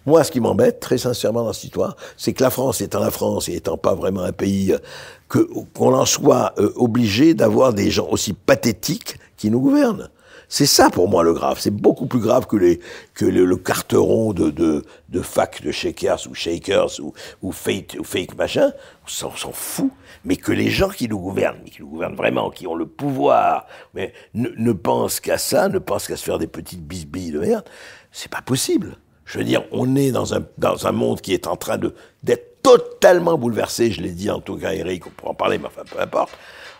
Moi, 0.07 0.23
ce 0.23 0.31
qui 0.31 0.39
m'embête, 0.39 0.79
très 0.79 0.97
sincèrement, 0.97 1.43
dans 1.43 1.51
cette 1.51 1.65
histoire, 1.65 1.97
c'est 2.15 2.31
que 2.31 2.41
la 2.41 2.49
France, 2.49 2.79
étant 2.79 3.01
la 3.01 3.11
France 3.11 3.49
et 3.49 3.55
étant 3.55 3.77
pas 3.77 3.93
vraiment 3.93 4.21
un 4.21 4.31
pays, 4.31 4.71
euh, 4.71 4.77
que 5.27 5.39
qu'on 5.73 5.93
en 5.93 6.05
soit 6.05 6.53
euh, 6.59 6.71
obligé 6.77 7.33
d'avoir 7.33 7.73
des 7.73 7.91
gens 7.91 8.07
aussi 8.09 8.31
pathétiques 8.31 9.19
qui 9.35 9.51
nous 9.51 9.59
gouvernent. 9.59 10.09
C'est 10.47 10.65
ça 10.65 10.89
pour 10.89 11.09
moi 11.09 11.23
le 11.23 11.33
grave. 11.33 11.57
C'est 11.59 11.75
beaucoup 11.75 12.05
plus 12.05 12.21
grave 12.21 12.47
que 12.47 12.55
le, 12.55 13.55
carteron 13.57 14.31
de, 14.31 14.81
fac 15.21 15.61
de 15.61 15.71
shakers 15.71 16.25
ou 16.29 16.33
shakers 16.33 17.01
ou 17.01 17.13
ou 17.41 17.51
fake 17.51 17.97
ou 17.99 18.05
fake 18.05 18.37
machin. 18.37 18.71
On 19.03 19.35
s'en 19.35 19.51
fout. 19.51 19.91
Mais 20.23 20.37
que 20.37 20.53
les 20.53 20.69
gens 20.69 20.87
qui 20.87 21.09
nous 21.09 21.19
gouvernent, 21.19 21.65
qui 21.65 21.81
nous 21.81 21.89
gouvernent 21.89 22.15
vraiment, 22.15 22.49
qui 22.49 22.65
ont 22.65 22.75
le 22.75 22.85
pouvoir, 22.85 23.67
mais 23.93 24.13
ne, 24.33 24.47
ne 24.55 24.71
pensent 24.71 25.19
qu'à 25.19 25.37
ça, 25.37 25.67
ne 25.67 25.79
pensent 25.79 26.07
qu'à 26.07 26.15
se 26.15 26.23
faire 26.23 26.39
des 26.39 26.47
petites 26.47 26.81
bisbilles 26.87 27.31
de 27.31 27.39
merde, 27.39 27.65
c'est 28.13 28.31
pas 28.31 28.41
possible. 28.41 28.95
Je 29.27 29.37
veux 29.37 29.43
dire, 29.43 29.63
on 29.71 29.95
est 29.95 30.11
dans 30.11 30.33
un, 30.33 30.43
dans 30.57 30.87
un 30.87 30.91
monde 30.93 31.21
qui 31.21 31.33
est 31.33 31.47
en 31.47 31.57
train 31.57 31.77
de, 31.77 31.93
d'être 32.23 32.63
totalement 32.63 33.37
bouleversé. 33.37 33.91
Je 33.91 34.01
l'ai 34.01 34.11
dit 34.11 34.31
en 34.31 34.39
tout 34.39 34.57
cas, 34.57 34.73
Eric, 34.73 35.05
on 35.05 35.09
pourra 35.11 35.31
en 35.31 35.35
parler, 35.35 35.57
mais 35.57 35.67
enfin, 35.67 35.83
peu 35.89 36.01
importe. 36.01 36.31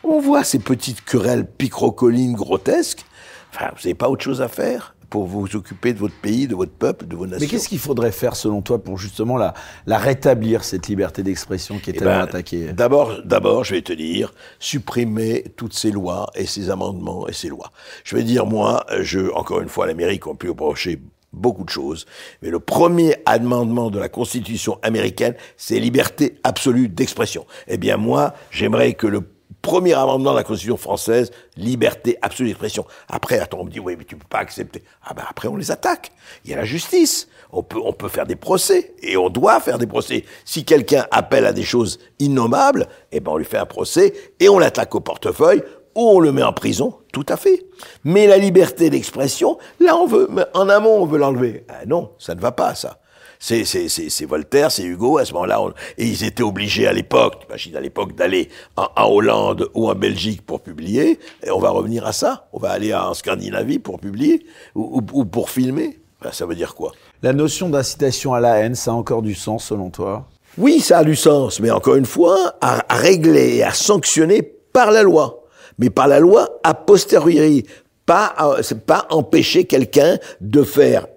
On 0.04 0.20
voit 0.20 0.43
ces 0.43 0.60
petites 0.60 1.04
querelles 1.04 1.45
picrocolines 1.45 2.34
grotesques. 2.34 3.06
Enfin, 3.54 3.68
vous 3.72 3.82
n'avez 3.84 3.95
pas 3.95 4.10
autre 4.10 4.24
chose 4.24 4.41
à 4.41 4.48
faire 4.48 4.95
pour 5.10 5.26
vous 5.26 5.56
occuper 5.56 5.93
de 5.93 6.00
votre 6.00 6.16
pays, 6.16 6.48
de 6.48 6.56
votre 6.56 6.72
peuple, 6.72 7.06
de 7.06 7.16
vos 7.16 7.26
nations. 7.26 7.39
Mais 7.45 7.50
qu'est-ce 7.50 7.68
qu'il 7.70 7.80
faudrait 7.80 8.12
faire 8.12 8.36
selon 8.36 8.62
toi 8.62 8.82
pour 8.82 8.98
justement 8.98 9.38
la, 9.38 9.54
la 9.86 9.98
rétablir, 9.98 10.64
cette 10.64 10.88
liberté 10.88 11.24
d'expression 11.24 11.80
qui 11.80 11.91
est 11.91 11.93
eh 11.95 12.00
tellement 12.00 12.16
ben, 12.16 12.24
attaquée? 12.24 12.74
D'abord, 12.74 13.22
d'abord, 13.24 13.64
je 13.64 13.76
vais 13.76 13.82
te 13.82 13.93
dire, 13.93 14.34
supprimer 14.60 15.45
toutes 15.56 15.74
ces 15.74 15.91
lois 15.91 16.30
et 16.36 16.45
ces 16.45 16.70
amendements 16.70 17.28
et 17.28 17.34
ces 17.34 17.48
lois. 17.48 17.72
Je 18.04 18.16
vais 18.16 18.24
dire, 18.24 18.45
moi, 18.45 18.86
je, 19.00 19.32
encore 19.34 19.62
une 19.62 19.70
fois, 19.70 19.88
l'Amérique, 19.88 20.28
on 20.28 20.36
peut 20.36 20.50
approcher 20.50 21.02
beaucoup 21.38 21.64
de 21.64 21.70
choses. 21.70 22.06
Mais 22.42 22.50
le 22.50 22.60
premier 22.60 23.16
amendement 23.26 23.90
de 23.90 24.00
la 24.00 24.10
Constitution 24.10 24.80
américaine, 24.82 25.36
c'est 25.56 25.80
liberté 25.80 26.40
absolue 26.44 26.90
d'expression. 26.90 27.46
Eh 27.68 27.78
bien, 27.78 27.98
moi, 27.98 28.34
j'aimerais 28.52 28.94
que 28.94 29.08
le 29.08 29.22
premier 29.62 29.94
amendement 29.94 30.32
de 30.32 30.38
la 30.38 30.44
Constitution 30.44 30.78
française, 30.78 31.32
liberté 31.58 32.18
absolue 32.22 32.50
d'expression. 32.50 32.86
Après, 33.10 33.40
attends, 33.40 33.60
on 33.62 33.66
me 33.66 33.70
dit, 33.70 33.80
oui, 33.80 33.96
mais 33.98 34.06
tu 34.06 34.16
peux 34.16 34.28
pas 34.30 34.40
accepter. 34.40 34.84
Ah 35.04 35.14
ben 35.14 35.24
après, 35.30 35.48
on 35.48 35.58
les 35.58 35.72
attaque. 35.72 36.12
Il 36.46 36.52
y 36.52 36.54
a 36.54 36.58
la 36.58 36.66
justice. 36.66 37.28
On 37.52 37.64
peut, 37.64 37.80
on 37.84 37.94
peut 37.94 38.08
faire 38.08 38.26
des 38.26 38.36
procès. 38.36 38.94
Et 39.02 39.18
on 39.18 39.30
doit 39.30 39.60
faire 39.60 39.78
des 39.78 39.88
procès. 39.88 40.26
Si 40.46 40.64
quelqu'un 40.64 41.06
appelle 41.12 41.46
à 41.46 41.54
des 41.54 41.64
choses 41.64 42.00
innommables, 42.20 42.88
eh 43.12 43.20
ben 43.20 43.32
on 43.32 43.38
lui 43.38 43.46
fait 43.46 43.58
un 43.58 43.66
procès 43.66 44.14
et 44.40 44.48
on 44.48 44.60
l'attaque 44.60 44.96
au 44.96 45.00
portefeuille 45.00 45.64
ou 45.96 46.12
on 46.12 46.20
le 46.20 46.32
met 46.32 46.44
en 46.44 46.54
prison, 46.54 46.96
tout 47.18 47.34
à 47.34 47.38
fait. 47.38 47.65
Mais 48.03 48.28
la 48.28 48.38
liberté 48.38 48.89
d'expression, 48.89 49.57
là, 49.80 49.97
on 49.97 50.05
veut, 50.05 50.30
en 50.53 50.70
amont, 50.70 51.01
on 51.01 51.05
veut 51.05 51.18
l'enlever. 51.18 51.65
Ah 51.68 51.86
non, 51.88 52.11
ça 52.20 52.36
ne 52.36 52.39
va 52.39 52.51
pas, 52.51 52.76
ça. 52.76 52.99
C'est, 53.39 53.65
c'est, 53.65 53.88
c'est, 53.88 54.26
Voltaire, 54.26 54.72
c'est 54.72 54.84
Hugo, 54.84 55.20
à 55.20 55.26
ce 55.26 55.34
moment-là, 55.34 55.61
et 55.97 56.05
ils 56.05 56.24
étaient 56.24 56.43
obligés 56.43 56.88
à 56.88 56.93
l'époque, 56.93 57.43
imagine 57.47 57.76
à 57.76 57.82
l'époque, 57.82 58.15
d'aller 58.15 58.49
en, 58.76 58.88
Hollande 59.07 59.70
ou 59.76 59.89
en 59.89 59.95
Belgique 59.95 60.43
pour 60.43 60.61
publier, 60.61 61.20
et 61.43 61.51
on 61.51 61.59
va 61.59 61.70
revenir 61.70 62.05
à 62.05 62.13
ça, 62.13 62.47
on 62.51 62.59
va 62.59 62.72
aller 62.72 62.95
en 62.95 63.13
Scandinavie 63.13 63.78
pour 63.78 63.99
publier, 63.99 64.45
ou, 64.74 65.01
pour 65.01 65.51
filmer. 65.51 65.99
Ben, 66.22 66.32
ça 66.32 66.47
veut 66.47 66.55
dire 66.55 66.74
quoi? 66.74 66.93
La 67.22 67.34
notion 67.34 67.70
d'incitation 67.70 68.34
à 68.34 68.39
la 68.39 68.57
haine, 68.57 68.74
ça 68.74 68.91
a 68.91 68.93
encore 68.95 69.22
du 69.22 69.36
sens 69.36 69.65
selon 69.65 69.91
toi? 69.91 70.28
Oui, 70.57 70.80
ça 70.80 70.99
a 70.99 71.03
du 71.03 71.15
sens, 71.15 71.59
mais 71.59 71.70
encore 71.70 71.95
une 71.95 72.05
fois, 72.05 72.55
à, 72.61 72.84
à 72.91 72.97
régler, 72.97 73.61
à 73.61 73.72
sanctionner 73.72 74.41
par 74.41 74.89
la 74.89 75.03
loi 75.03 75.37
mais 75.78 75.90
par 75.90 76.08
la 76.08 76.20
loi 76.20 76.60
a 76.64 76.74
posteriori. 76.74 77.66
Pas, 78.06 78.34
euh, 78.40 78.62
pas 78.86 79.06
empêcher 79.10 79.66
quelqu'un 79.66 80.18
de 80.40 80.64
faire 80.64 81.08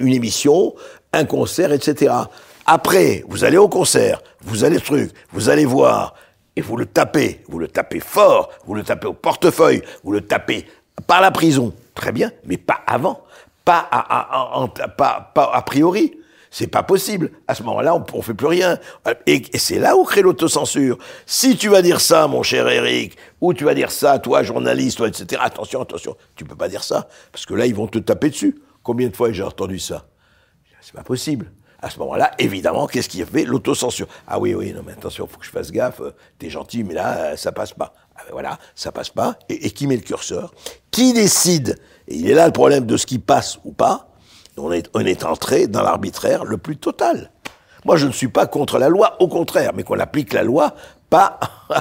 une 0.00 0.12
émission, 0.12 0.74
un 1.12 1.24
concert, 1.26 1.70
etc. 1.70 2.12
Après, 2.66 3.24
vous 3.28 3.44
allez 3.44 3.56
au 3.56 3.68
concert, 3.68 4.20
vous 4.42 4.64
allez 4.64 4.80
truc, 4.80 5.12
vous 5.32 5.48
allez 5.48 5.64
voir, 5.64 6.14
et 6.56 6.60
vous 6.60 6.76
le 6.76 6.86
tapez, 6.86 7.42
vous 7.48 7.58
le 7.58 7.68
tapez 7.68 8.00
fort, 8.00 8.50
vous 8.66 8.74
le 8.74 8.82
tapez 8.82 9.06
au 9.06 9.12
portefeuille, 9.12 9.82
vous 10.02 10.12
le 10.12 10.22
tapez 10.22 10.64
par 11.06 11.20
la 11.20 11.30
prison, 11.30 11.72
très 11.94 12.12
bien, 12.12 12.30
mais 12.46 12.56
pas 12.56 12.80
avant, 12.86 13.20
pas 13.64 13.88
pas, 14.96 15.30
pas 15.34 15.50
a 15.52 15.62
priori. 15.62 16.18
C'est 16.56 16.68
pas 16.68 16.84
possible. 16.84 17.32
À 17.48 17.56
ce 17.56 17.64
moment-là, 17.64 17.96
on, 17.96 18.04
on 18.12 18.22
fait 18.22 18.32
plus 18.32 18.46
rien. 18.46 18.78
Et, 19.26 19.42
c'est 19.54 19.80
là 19.80 19.96
où 19.96 20.04
crée 20.04 20.22
l'autocensure. 20.22 20.98
Si 21.26 21.56
tu 21.56 21.68
vas 21.68 21.82
dire 21.82 22.00
ça, 22.00 22.28
mon 22.28 22.44
cher 22.44 22.68
Eric, 22.68 23.16
ou 23.40 23.54
tu 23.54 23.64
vas 23.64 23.74
dire 23.74 23.90
ça, 23.90 24.20
toi, 24.20 24.44
journaliste, 24.44 24.98
toi, 24.98 25.08
etc. 25.08 25.42
Attention, 25.44 25.82
attention. 25.82 26.16
Tu 26.36 26.44
peux 26.44 26.54
pas 26.54 26.68
dire 26.68 26.84
ça. 26.84 27.08
Parce 27.32 27.44
que 27.44 27.54
là, 27.54 27.66
ils 27.66 27.74
vont 27.74 27.88
te 27.88 27.98
taper 27.98 28.30
dessus. 28.30 28.54
Combien 28.84 29.08
de 29.08 29.16
fois 29.16 29.32
j'ai 29.32 29.42
entendu 29.42 29.80
ça? 29.80 30.06
C'est 30.80 30.94
pas 30.94 31.02
possible. 31.02 31.50
À 31.82 31.90
ce 31.90 31.98
moment-là, 31.98 32.30
évidemment, 32.38 32.86
qu'est-ce 32.86 33.08
qui 33.08 33.24
fait 33.24 33.44
L'autocensure? 33.44 34.06
Ah 34.28 34.38
oui, 34.38 34.54
oui, 34.54 34.72
non, 34.72 34.82
mais 34.86 34.92
attention, 34.92 35.26
faut 35.26 35.38
que 35.38 35.46
je 35.46 35.50
fasse 35.50 35.72
gaffe. 35.72 36.02
T'es 36.38 36.50
gentil, 36.50 36.84
mais 36.84 36.94
là, 36.94 37.36
ça 37.36 37.50
passe 37.50 37.72
pas. 37.72 37.94
Ah 38.14 38.20
ben 38.26 38.32
voilà, 38.32 38.60
ça 38.76 38.92
passe 38.92 39.10
pas. 39.10 39.36
Et 39.48 39.72
qui 39.72 39.88
met 39.88 39.96
le 39.96 40.02
curseur? 40.02 40.54
Qui 40.92 41.14
décide? 41.14 41.80
Et 42.06 42.14
il 42.14 42.30
est 42.30 42.34
là 42.34 42.46
le 42.46 42.52
problème 42.52 42.86
de 42.86 42.96
ce 42.96 43.06
qui 43.06 43.18
passe 43.18 43.58
ou 43.64 43.72
pas 43.72 44.13
on 44.56 44.72
est, 44.72 44.88
on 44.94 45.00
est 45.00 45.24
entré 45.24 45.66
dans 45.66 45.82
l'arbitraire 45.82 46.44
le 46.44 46.58
plus 46.58 46.76
total. 46.76 47.30
Moi, 47.84 47.96
je 47.96 48.06
ne 48.06 48.12
suis 48.12 48.28
pas 48.28 48.46
contre 48.46 48.78
la 48.78 48.88
loi, 48.88 49.16
au 49.20 49.28
contraire, 49.28 49.72
mais 49.74 49.82
qu'on 49.82 49.98
applique 49.98 50.32
la 50.32 50.42
loi 50.42 50.74
pas 51.10 51.38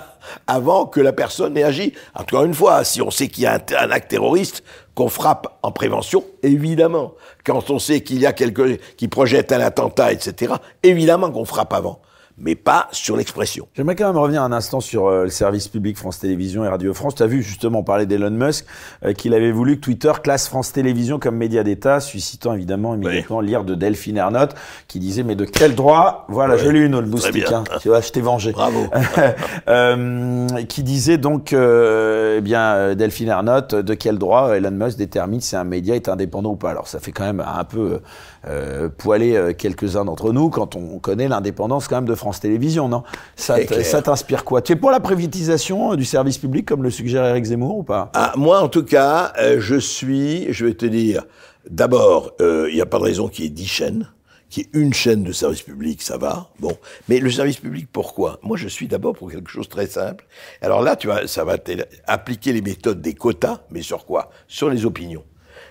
avant 0.48 0.86
que 0.86 1.00
la 1.00 1.14
personne 1.14 1.58
ait 1.58 1.64
agi. 1.64 1.94
Encore 2.14 2.44
une 2.44 2.54
fois, 2.54 2.84
si 2.84 3.02
on 3.02 3.10
sait 3.10 3.30
qu'il 3.30 3.44
y 3.44 3.48
a 3.48 3.54
un, 3.80 3.92
acte 3.92 4.12
terroriste, 4.12 4.64
qu'on 4.96 5.10
frappe 5.10 5.48
en 5.64 5.72
prévention, 5.72 6.24
évidemment. 6.44 7.14
Quand 7.46 7.70
on 7.70 7.80
sait 7.80 8.02
qu'il 8.02 8.20
y 8.20 8.26
a 8.26 8.34
quelqu'un 8.34 8.76
qui 8.98 9.08
projette 9.08 9.52
un 9.52 9.62
attentat, 9.62 10.12
etc., 10.12 10.54
évidemment 10.84 11.32
qu'on 11.32 11.46
frappe 11.46 11.74
avant. 11.74 12.02
Mais 12.38 12.56
pas 12.56 12.88
sur 12.92 13.16
l'expression. 13.16 13.68
J'aimerais 13.76 13.96
quand 13.96 14.08
même 14.08 14.18
revenir 14.18 14.42
un 14.42 14.52
instant 14.52 14.80
sur 14.80 15.08
euh, 15.08 15.24
le 15.26 15.30
service 15.30 15.68
public 15.68 15.98
France 15.98 16.20
Télévisions 16.20 16.66
et 16.66 16.68
Radio 16.68 16.94
France. 16.94 17.16
Tu 17.16 17.24
as 17.24 17.28
vu 17.28 17.44
justement 17.44 17.84
parler 17.84 18.06
d'Elon 18.06 18.32
Musk, 18.32 18.66
euh, 19.06 19.14
qu'il 19.14 19.34
avait 19.34 19.52
voulu 19.52 19.76
que 19.76 19.82
Twitter 19.82 20.12
classe 20.24 20.48
France 20.48 20.72
Télévisions 20.72 21.20
comme 21.20 21.36
média 21.36 21.64
d'État, 21.64 22.00
suscitant 22.00 22.54
évidemment 22.54 22.96
immédiatement 22.96 23.40
l'ire 23.40 23.64
de 23.64 23.76
Delphine 23.76 24.18
Ernotte, 24.18 24.56
qui 24.88 25.00
disait 25.00 25.24
mais 25.24 25.36
de 25.36 25.46
quel 25.46 25.76
droit? 25.76 26.26
Voilà, 26.28 26.58
j'ai 26.58 26.72
lu 26.72 26.86
une 26.86 26.96
autre 26.96 27.08
moustique, 27.08 27.52
hein. 27.52 27.64
tu 27.82 27.90
vois, 27.90 28.02
je 28.02 28.10
t'ai 28.12 28.22
vengé. 28.22 28.52
Bravo. 28.52 28.88
euh, 29.68 30.48
qui 30.68 30.84
disait 30.84 31.18
donc, 31.18 31.54
euh, 31.54 32.38
eh 32.40 32.42
bien, 32.42 32.96
Delphine 32.96 33.30
Ernotte, 33.30 33.76
de 33.76 33.94
quel 33.94 34.18
droit 34.18 34.58
Elon 34.58 34.72
Musk 34.72 34.98
détermine 34.98 35.42
si 35.42 35.56
un 35.56 35.64
média 35.64 35.96
est 35.96 36.10
indépendant 36.10 36.52
ou 36.52 36.56
pas 36.56 36.72
Alors 36.72 36.88
ça 36.88 37.00
fait 37.00 37.12
quand 37.12 37.26
même 37.26 37.44
un 37.46 37.64
peu 37.64 38.02
euh, 38.48 38.90
poiler 38.90 39.54
quelques-uns 39.58 40.06
d'entre 40.06 40.34
nous 40.34 40.50
quand 40.50 40.76
on 40.76 41.00
connaît 41.00 41.28
l'indépendance 41.28 41.88
quand 41.88 41.96
même 41.96 42.06
de 42.06 42.16
France 42.16 42.40
Télévisions, 42.40 42.88
non? 42.90 43.04
Ça 43.36 44.02
t'inspire 44.02 44.44
quoi? 44.44 44.62
Tu 44.62 44.74
es 44.74 44.76
pour 44.76 44.92
la 44.92 45.00
privatisation 45.00 45.94
euh, 45.94 45.96
du 45.96 46.06
service 46.06 46.38
public, 46.38 46.66
comme 46.66 46.84
le 46.84 46.90
suggère 46.90 47.26
Eric 47.26 47.46
Zemmour, 47.46 47.78
ou 47.78 47.84
pas? 47.84 48.12
Ah, 48.14 48.34
Moi, 48.36 48.60
en 48.60 48.70
tout 48.70 48.84
cas, 48.84 49.34
euh, 49.40 49.58
je 49.60 49.76
suis, 49.76 50.52
je 50.52 50.66
vais 50.66 50.74
te 50.74 50.86
dire, 50.86 51.24
d'abord, 51.70 52.32
euh, 52.42 52.68
il 52.70 52.76
n'y 52.76 52.82
a 52.82 52.86
pas 52.86 53.00
de 53.00 53.04
raison 53.04 53.28
qu'il 53.28 53.46
y 53.46 53.48
ait 53.48 53.52
dix 53.52 53.68
chaînes 53.68 54.08
qui 54.50 54.62
est 54.62 54.70
une 54.74 54.94
chaîne 54.94 55.24
de 55.24 55.32
service 55.32 55.64
public, 55.64 56.04
ça 56.04 56.18
va. 56.18 56.52
Bon, 56.60 56.78
mais 57.10 57.18
le 57.18 57.32
service 57.32 57.58
public, 57.58 57.88
pourquoi? 57.92 58.38
Moi, 58.44 58.56
je 58.56 58.68
suis 58.68 58.88
d'abord 58.88 59.16
pour 59.16 59.32
quelque 59.32 59.50
chose 59.50 59.66
de 59.66 59.72
très 59.72 59.88
simple. 59.88 60.28
Alors 60.62 60.84
là, 60.84 60.96
tu 60.96 61.08
vois, 61.08 61.26
ça 61.26 61.44
va 61.44 61.58
appliquer 62.06 62.54
les 62.54 62.62
méthodes 62.62 63.02
des 63.02 63.16
quotas, 63.16 63.62
mais 63.72 63.82
sur 63.82 64.06
quoi? 64.06 64.30
Sur 64.48 64.70
les 64.70 64.86
opinions. 64.86 65.24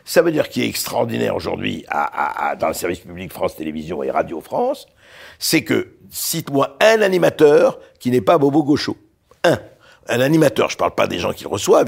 Ça 0.05 0.23
veut 0.23 0.33
dire 0.33 0.49
qu'il 0.49 0.63
est 0.63 0.69
extraordinaire 0.69 1.37
aujourd'hui 1.37 1.85
dans 2.59 2.69
le 2.69 2.75
service 2.75 3.01
public 3.01 3.33
France 3.33 3.57
Télévisions 3.57 4.03
et 4.03 4.11
Radio 4.11 4.41
France, 4.41 4.87
c'est 5.39 5.63
que 5.63 5.95
cite-moi 6.11 6.77
un 6.81 7.03
animateur 7.03 7.79
qui 8.01 8.11
n'est 8.11 8.21
pas 8.21 8.39
Bobo 8.39 8.63
Gaucho. 8.63 8.97
Un. 9.45 9.59
Un 10.09 10.21
animateur, 10.21 10.69
je 10.69 10.77
parle 10.77 10.95
pas 10.97 11.07
des 11.07 11.19
gens 11.19 11.33
qui 11.33 11.45
le 11.45 11.49
reçoivent, 11.49 11.87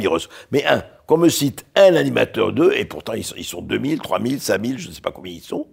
mais 0.53 0.65
un. 0.65 0.85
Qu'on 1.07 1.19
me 1.19 1.29
cite 1.29 1.67
un 1.75 1.97
animateur 1.97 2.53
d'eux, 2.53 2.73
et 2.75 2.85
pourtant 2.85 3.13
ils 3.13 3.25
sont, 3.25 3.35
ils 3.37 3.45
sont 3.45 3.61
2000, 3.61 3.99
3000, 3.99 4.41
5000, 4.41 4.79
je 4.79 4.89
ne 4.89 4.93
sais 4.95 5.01
pas 5.01 5.11
combien 5.11 5.33
ils 5.33 5.43
sont. 5.43 5.67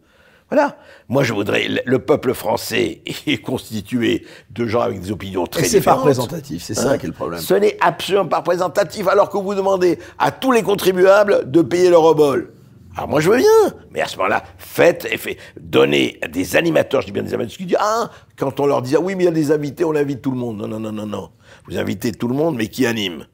Voilà. 0.51 0.75
Moi, 1.07 1.23
je 1.23 1.33
voudrais. 1.33 1.67
Le 1.85 1.99
peuple 1.99 2.33
français 2.33 3.01
est 3.25 3.41
constitué 3.41 4.25
de 4.49 4.65
gens 4.65 4.81
avec 4.81 4.99
des 4.99 5.11
opinions 5.11 5.47
très 5.47 5.61
différentes. 5.61 5.81
C'est 5.81 5.85
pas 5.85 5.93
représentatif, 5.95 6.61
c'est 6.61 6.73
ça 6.73 6.91
hein? 6.91 6.97
qui 6.97 7.05
est 7.05 7.09
le 7.09 7.15
problème. 7.15 7.39
Ce 7.39 7.53
n'est 7.53 7.77
absolument 7.79 8.27
pas 8.27 8.39
représentatif, 8.39 9.07
alors 9.07 9.29
que 9.29 9.37
vous 9.37 9.55
demandez 9.55 9.97
à 10.19 10.31
tous 10.31 10.51
les 10.51 10.61
contribuables 10.61 11.49
de 11.49 11.61
payer 11.61 11.89
leur 11.89 12.03
obol. 12.03 12.51
Alors 12.97 13.07
moi 13.07 13.21
je 13.21 13.29
veux 13.29 13.37
bien, 13.37 13.73
mais 13.91 14.01
à 14.01 14.07
ce 14.07 14.17
moment-là, 14.17 14.43
faites 14.57 15.07
et 15.09 15.17
faites, 15.17 15.37
donnez 15.57 16.19
des 16.29 16.57
animateurs, 16.57 16.99
je 16.99 17.05
dis 17.05 17.13
bien 17.13 17.23
des 17.23 17.33
animateurs, 17.33 17.55
qui 17.55 17.65
disent 17.65 17.77
ah 17.79 18.09
quand 18.37 18.59
on 18.59 18.65
leur 18.65 18.81
dit 18.81 18.97
ah 18.97 18.99
oui 18.99 19.15
mais 19.15 19.23
il 19.23 19.25
y 19.27 19.29
a 19.29 19.31
des 19.31 19.53
invités, 19.53 19.85
on 19.85 19.95
invite 19.95 20.21
tout 20.21 20.31
le 20.31 20.37
monde. 20.37 20.57
Non 20.57 20.67
non 20.67 20.81
non 20.81 20.91
non 20.91 21.05
non, 21.05 21.29
vous 21.67 21.77
invitez 21.77 22.11
tout 22.11 22.27
le 22.27 22.35
monde, 22.35 22.57
mais 22.57 22.67
qui 22.67 22.85
anime? 22.85 23.25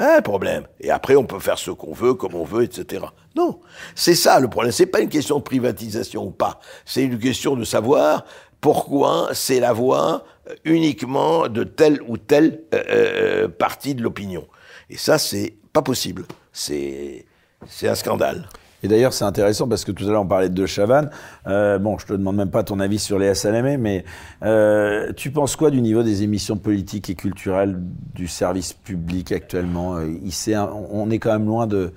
Un 0.00 0.22
problème. 0.22 0.66
Et 0.80 0.90
après, 0.90 1.14
on 1.16 1.24
peut 1.24 1.38
faire 1.38 1.58
ce 1.58 1.70
qu'on 1.70 1.92
veut, 1.92 2.14
comme 2.14 2.34
on 2.34 2.44
veut, 2.44 2.64
etc. 2.64 3.04
Non. 3.36 3.60
C'est 3.94 4.14
ça 4.14 4.40
le 4.40 4.48
problème. 4.48 4.72
C'est 4.72 4.86
pas 4.86 5.00
une 5.00 5.08
question 5.08 5.38
de 5.38 5.42
privatisation 5.42 6.24
ou 6.24 6.30
pas. 6.30 6.60
C'est 6.84 7.02
une 7.02 7.18
question 7.18 7.54
de 7.54 7.64
savoir 7.64 8.24
pourquoi 8.60 9.30
c'est 9.32 9.60
la 9.60 9.72
voix 9.72 10.24
euh, 10.48 10.54
uniquement 10.64 11.48
de 11.48 11.64
telle 11.64 12.00
ou 12.06 12.16
telle 12.16 12.62
euh, 12.74 12.82
euh, 12.88 13.48
partie 13.48 13.94
de 13.94 14.02
l'opinion. 14.02 14.46
Et 14.88 14.96
ça, 14.96 15.18
c'est 15.18 15.54
pas 15.72 15.82
possible. 15.82 16.24
C'est, 16.52 17.26
c'est 17.66 17.88
un 17.88 17.94
scandale. 17.94 18.48
Et 18.82 18.88
d'ailleurs, 18.88 19.12
c'est 19.12 19.24
intéressant 19.24 19.68
parce 19.68 19.84
que 19.84 19.92
tout 19.92 20.04
à 20.04 20.08
l'heure, 20.10 20.22
on 20.22 20.26
parlait 20.26 20.48
de 20.48 20.66
Chavannes. 20.66 21.10
Euh, 21.46 21.78
bon, 21.78 21.98
je 21.98 22.06
te 22.06 22.12
demande 22.12 22.36
même 22.36 22.50
pas 22.50 22.62
ton 22.62 22.80
avis 22.80 22.98
sur 22.98 23.18
Léa 23.18 23.34
Salamé, 23.34 23.76
mais 23.76 24.04
euh, 24.42 25.12
tu 25.16 25.30
penses 25.30 25.56
quoi 25.56 25.70
du 25.70 25.80
niveau 25.80 26.02
des 26.02 26.22
émissions 26.22 26.56
politiques 26.56 27.10
et 27.10 27.14
culturelles 27.14 27.76
du 28.14 28.26
service 28.26 28.72
public 28.72 29.32
actuellement? 29.32 29.96
Euh, 29.96 30.06
Il 30.24 30.58
On 30.90 31.10
est 31.10 31.18
quand 31.18 31.32
même 31.32 31.46
loin 31.46 31.66
de 31.66 31.92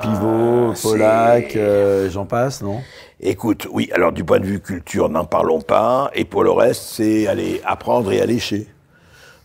Pivot, 0.00 0.70
ah, 0.70 0.74
Pollack, 0.82 1.56
euh, 1.56 2.08
j'en 2.08 2.24
passe, 2.24 2.62
non? 2.62 2.80
Écoute, 3.20 3.68
oui, 3.70 3.90
alors 3.92 4.12
du 4.12 4.24
point 4.24 4.40
de 4.40 4.46
vue 4.46 4.60
culture, 4.60 5.10
n'en 5.10 5.26
parlons 5.26 5.60
pas. 5.60 6.10
Et 6.14 6.24
pour 6.24 6.42
le 6.42 6.50
reste, 6.50 6.84
c'est 6.84 7.26
aller 7.26 7.60
apprendre 7.66 8.10
et 8.10 8.20
allécher. 8.20 8.66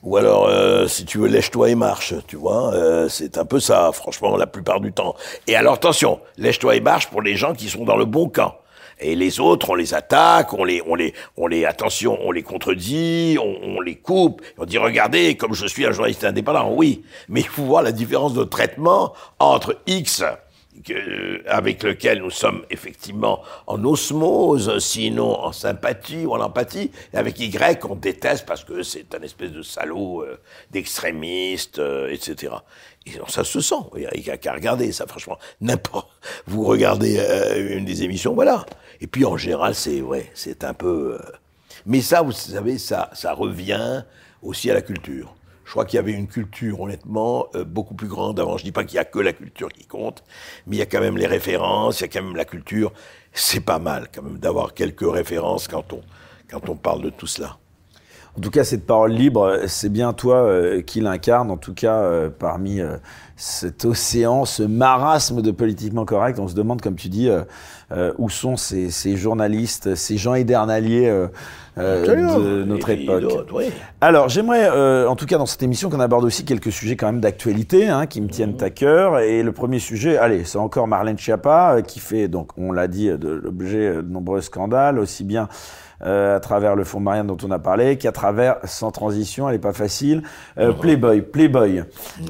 Ou 0.01 0.15
alors, 0.15 0.47
euh, 0.47 0.87
si 0.87 1.03
tu 1.05 1.17
veux, 1.17 1.27
lèche-toi 1.27 1.69
et 1.69 1.75
marche, 1.75 2.13
tu 2.27 2.37
vois. 2.37 2.73
Euh, 2.73 3.09
c'est 3.09 3.37
un 3.37 3.45
peu 3.45 3.59
ça, 3.59 3.91
franchement, 3.91 4.37
la 4.37 4.47
plupart 4.47 4.79
du 4.79 4.93
temps. 4.93 5.15
Et 5.47 5.55
alors, 5.55 5.73
attention, 5.73 6.21
lèche-toi 6.37 6.77
et 6.77 6.79
marche 6.79 7.07
pour 7.07 7.21
les 7.21 7.35
gens 7.35 7.53
qui 7.53 7.67
sont 7.67 7.83
dans 7.83 7.97
le 7.97 8.05
bon 8.05 8.29
camp. 8.29 8.55
Et 9.01 9.15
les 9.15 9.39
autres, 9.39 9.69
on 9.69 9.75
les 9.75 9.93
attaque, 9.93 10.53
on 10.53 10.63
les, 10.63 10.81
on 10.85 10.95
les, 10.95 11.13
on 11.37 11.47
les, 11.47 11.65
attention, 11.65 12.17
on 12.21 12.31
les 12.31 12.43
contredit, 12.43 13.37
on, 13.41 13.77
on 13.77 13.81
les 13.81 13.95
coupe. 13.95 14.41
On 14.57 14.65
dit, 14.65 14.77
regardez, 14.77 15.35
comme 15.35 15.53
je 15.53 15.67
suis 15.67 15.85
un 15.85 15.91
journaliste 15.91 16.23
indépendant, 16.23 16.71
oui. 16.73 17.03
Mais 17.27 17.41
il 17.41 17.47
faut 17.47 17.63
voir 17.63 17.81
la 17.81 17.91
différence 17.91 18.33
de 18.33 18.43
traitement 18.43 19.13
entre 19.39 19.77
X 19.85 20.23
avec 21.47 21.83
lequel 21.83 22.19
nous 22.19 22.29
sommes 22.29 22.63
effectivement 22.69 23.41
en 23.67 23.83
osmose, 23.83 24.79
sinon 24.79 25.37
en 25.39 25.51
sympathie 25.51 26.25
ou 26.25 26.33
en 26.33 26.41
empathie, 26.41 26.91
et 27.13 27.17
avec 27.17 27.39
Y 27.39 27.85
on 27.85 27.95
déteste 27.95 28.45
parce 28.45 28.63
que 28.63 28.83
c'est 28.83 29.13
un 29.13 29.21
espèce 29.21 29.51
de 29.51 29.61
salaud 29.61 30.21
euh, 30.21 30.39
d'extrémiste, 30.71 31.79
euh, 31.79 32.09
etc. 32.09 32.53
Et 33.05 33.11
ça 33.27 33.43
se 33.43 33.59
sent, 33.61 33.75
il 33.95 34.21
n'y 34.21 34.29
a 34.29 34.37
qu'à 34.37 34.53
regarder 34.53 34.91
ça, 34.91 35.07
franchement. 35.07 35.37
N'importe. 35.61 36.09
Vous 36.47 36.63
regardez 36.63 37.17
euh, 37.19 37.77
une 37.77 37.85
des 37.85 38.03
émissions, 38.03 38.33
voilà. 38.33 38.65
Et 39.01 39.07
puis 39.07 39.25
en 39.25 39.37
général, 39.37 39.75
c'est 39.75 40.01
ouais, 40.01 40.29
c'est 40.33 40.63
un 40.63 40.73
peu. 40.73 41.17
Mais 41.85 42.01
ça, 42.01 42.21
vous 42.21 42.31
savez, 42.31 42.77
ça, 42.77 43.09
ça 43.13 43.33
revient 43.33 44.03
aussi 44.41 44.69
à 44.69 44.73
la 44.73 44.81
culture. 44.81 45.33
Je 45.69 45.73
crois 45.73 45.85
qu'il 45.85 45.97
y 45.97 45.99
avait 45.99 46.13
une 46.13 46.25
culture, 46.25 46.81
honnêtement, 46.81 47.45
euh, 47.53 47.63
beaucoup 47.63 47.93
plus 47.93 48.07
grande 48.07 48.39
avant. 48.39 48.57
Je 48.57 48.63
dis 48.63 48.71
pas 48.71 48.83
qu'il 48.85 48.95
y 48.95 48.99
a 48.99 49.05
que 49.05 49.19
la 49.19 49.33
culture 49.33 49.69
qui 49.69 49.85
compte, 49.85 50.23
mais 50.65 50.77
il 50.77 50.79
y 50.79 50.81
a 50.81 50.87
quand 50.87 50.99
même 50.99 51.15
les 51.15 51.27
références, 51.27 51.99
il 51.99 52.01
y 52.01 52.05
a 52.05 52.07
quand 52.07 52.23
même 52.23 52.35
la 52.35 52.45
culture. 52.45 52.91
C'est 53.33 53.59
pas 53.59 53.77
mal, 53.77 54.07
quand 54.11 54.23
même, 54.23 54.39
d'avoir 54.39 54.73
quelques 54.73 55.07
références 55.07 55.67
quand 55.67 55.93
on, 55.93 56.01
quand 56.49 56.69
on 56.69 56.75
parle 56.75 57.03
de 57.03 57.11
tout 57.11 57.27
cela. 57.27 57.59
En 58.35 58.41
tout 58.41 58.49
cas, 58.49 58.63
cette 58.63 58.87
parole 58.87 59.11
libre, 59.11 59.59
c'est 59.67 59.89
bien 59.89 60.11
toi 60.11 60.37
euh, 60.37 60.81
qui 60.81 61.01
l'incarne, 61.01 61.51
en 61.51 61.57
tout 61.57 61.75
cas, 61.75 61.97
euh, 61.97 62.31
parmi 62.31 62.81
cet 63.39 63.85
océan, 63.85 64.45
ce 64.45 64.63
marasme 64.63 65.41
de 65.41 65.51
politiquement 65.51 66.05
correct. 66.05 66.39
On 66.39 66.47
se 66.47 66.55
demande, 66.55 66.81
comme 66.81 66.95
tu 66.95 67.09
dis, 67.09 67.29
où 68.17 68.29
sont 68.29 68.57
ces, 68.57 68.91
ces, 68.91 69.15
journalistes, 69.15 69.95
ces 69.95 70.17
gens 70.17 70.35
édernaliers 70.35 71.09
euh, 71.79 72.05
de 72.05 72.63
notre 72.65 72.89
époque. 72.89 73.23
Alors, 74.01 74.27
j'aimerais, 74.27 74.69
euh, 74.69 75.07
en 75.07 75.15
tout 75.15 75.25
cas 75.25 75.37
dans 75.37 75.45
cette 75.45 75.63
émission, 75.63 75.89
qu'on 75.89 75.99
aborde 75.99 76.25
aussi 76.25 76.43
quelques 76.43 76.71
sujets 76.71 76.95
quand 76.95 77.05
même 77.05 77.21
d'actualité 77.21 77.87
hein, 77.87 78.05
qui 78.05 78.21
me 78.21 78.27
tiennent 78.27 78.57
à 78.61 78.69
cœur. 78.69 79.19
Et 79.19 79.43
le 79.43 79.51
premier 79.51 79.79
sujet, 79.79 80.17
allez, 80.17 80.43
c'est 80.43 80.57
encore 80.57 80.87
Marlène 80.87 81.17
Schiappa 81.17 81.75
euh, 81.75 81.81
qui 81.81 81.99
fait, 81.99 82.27
donc, 82.27 82.51
on 82.57 82.71
l'a 82.71 82.87
dit, 82.87 83.09
l'objet 83.09 83.95
de 83.95 84.01
nombreux 84.01 84.41
scandales, 84.41 84.99
aussi 84.99 85.23
bien 85.23 85.47
à 86.01 86.39
travers 86.39 86.77
le 86.77 86.85
fonds 86.85 87.01
Marianne 87.01 87.27
dont 87.27 87.37
on 87.43 87.51
a 87.51 87.59
parlé, 87.59 87.97
qu'à 87.97 88.13
travers, 88.13 88.55
sans 88.63 88.89
transition, 88.89 89.49
elle 89.49 89.55
n'est 89.55 89.59
pas 89.59 89.73
facile, 89.73 90.23
Playboy, 90.79 91.21
Playboy, 91.21 91.83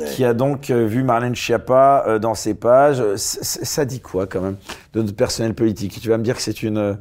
qui 0.07 0.25
a 0.25 0.33
donc 0.33 0.71
vu 0.71 0.98
Marlène 1.03 1.35
Schiappa 1.35 2.19
dans 2.19 2.35
ses 2.35 2.53
pages. 2.53 3.03
ça 3.15 3.85
dit 3.85 3.99
quoi 3.99 4.27
quand 4.27 4.41
même 4.41 4.57
de 4.93 5.01
notre 5.01 5.15
personnel 5.15 5.53
politique? 5.53 5.99
Tu 6.01 6.09
vas 6.09 6.17
me 6.17 6.23
dire 6.23 6.35
que 6.35 6.41
c'est 6.41 6.63
une 6.63 6.97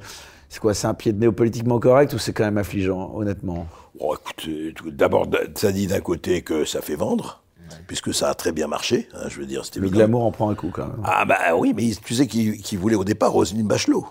c'est 0.48 0.60
quoi 0.60 0.74
C'est 0.74 0.86
un 0.86 0.94
pied 0.94 1.12
de 1.12 1.18
nez 1.18 1.30
politiquement 1.30 1.78
correct 1.78 2.12
ou 2.14 2.18
c'est 2.18 2.32
quand 2.32 2.44
même 2.44 2.58
affligeant, 2.58 3.12
honnêtement? 3.14 3.66
Oh, 4.00 4.14
écoute, 4.14 4.48
d'abord, 4.94 5.28
ça 5.54 5.72
dit 5.72 5.86
d'un 5.86 6.00
côté 6.00 6.42
que 6.42 6.64
ça 6.64 6.80
fait 6.80 6.94
vendre 6.94 7.42
puisque 7.86 8.14
ça 8.14 8.30
a 8.30 8.34
très 8.34 8.52
bien 8.52 8.66
marché. 8.66 9.08
Hein, 9.14 9.26
je 9.28 9.40
veux 9.40 9.46
dire, 9.46 9.64
c'était 9.64 9.80
le 9.80 9.90
glamour 9.90 10.24
en 10.24 10.30
prend 10.30 10.48
un 10.48 10.54
coup 10.54 10.70
quand 10.72 10.86
même. 10.86 11.02
Ah 11.04 11.24
bah 11.26 11.54
oui, 11.56 11.74
mais 11.76 11.90
tu 12.02 12.14
sais 12.14 12.26
qu'ils 12.26 12.78
voulaient 12.78 12.96
au 12.96 13.04
départ 13.04 13.32
Roselyne 13.32 13.66
Bachelot. 13.66 14.06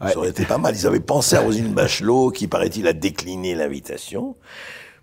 Ça 0.00 0.18
aurait 0.18 0.30
été 0.30 0.44
pas 0.44 0.58
mal. 0.58 0.74
Ils 0.74 0.86
avaient 0.86 0.98
pensé 0.98 1.36
à 1.36 1.40
Roselyne 1.40 1.74
Bachelot, 1.74 2.30
qui 2.30 2.48
paraît-il 2.48 2.88
a 2.88 2.92
décliné 2.92 3.54
l'invitation. 3.54 4.34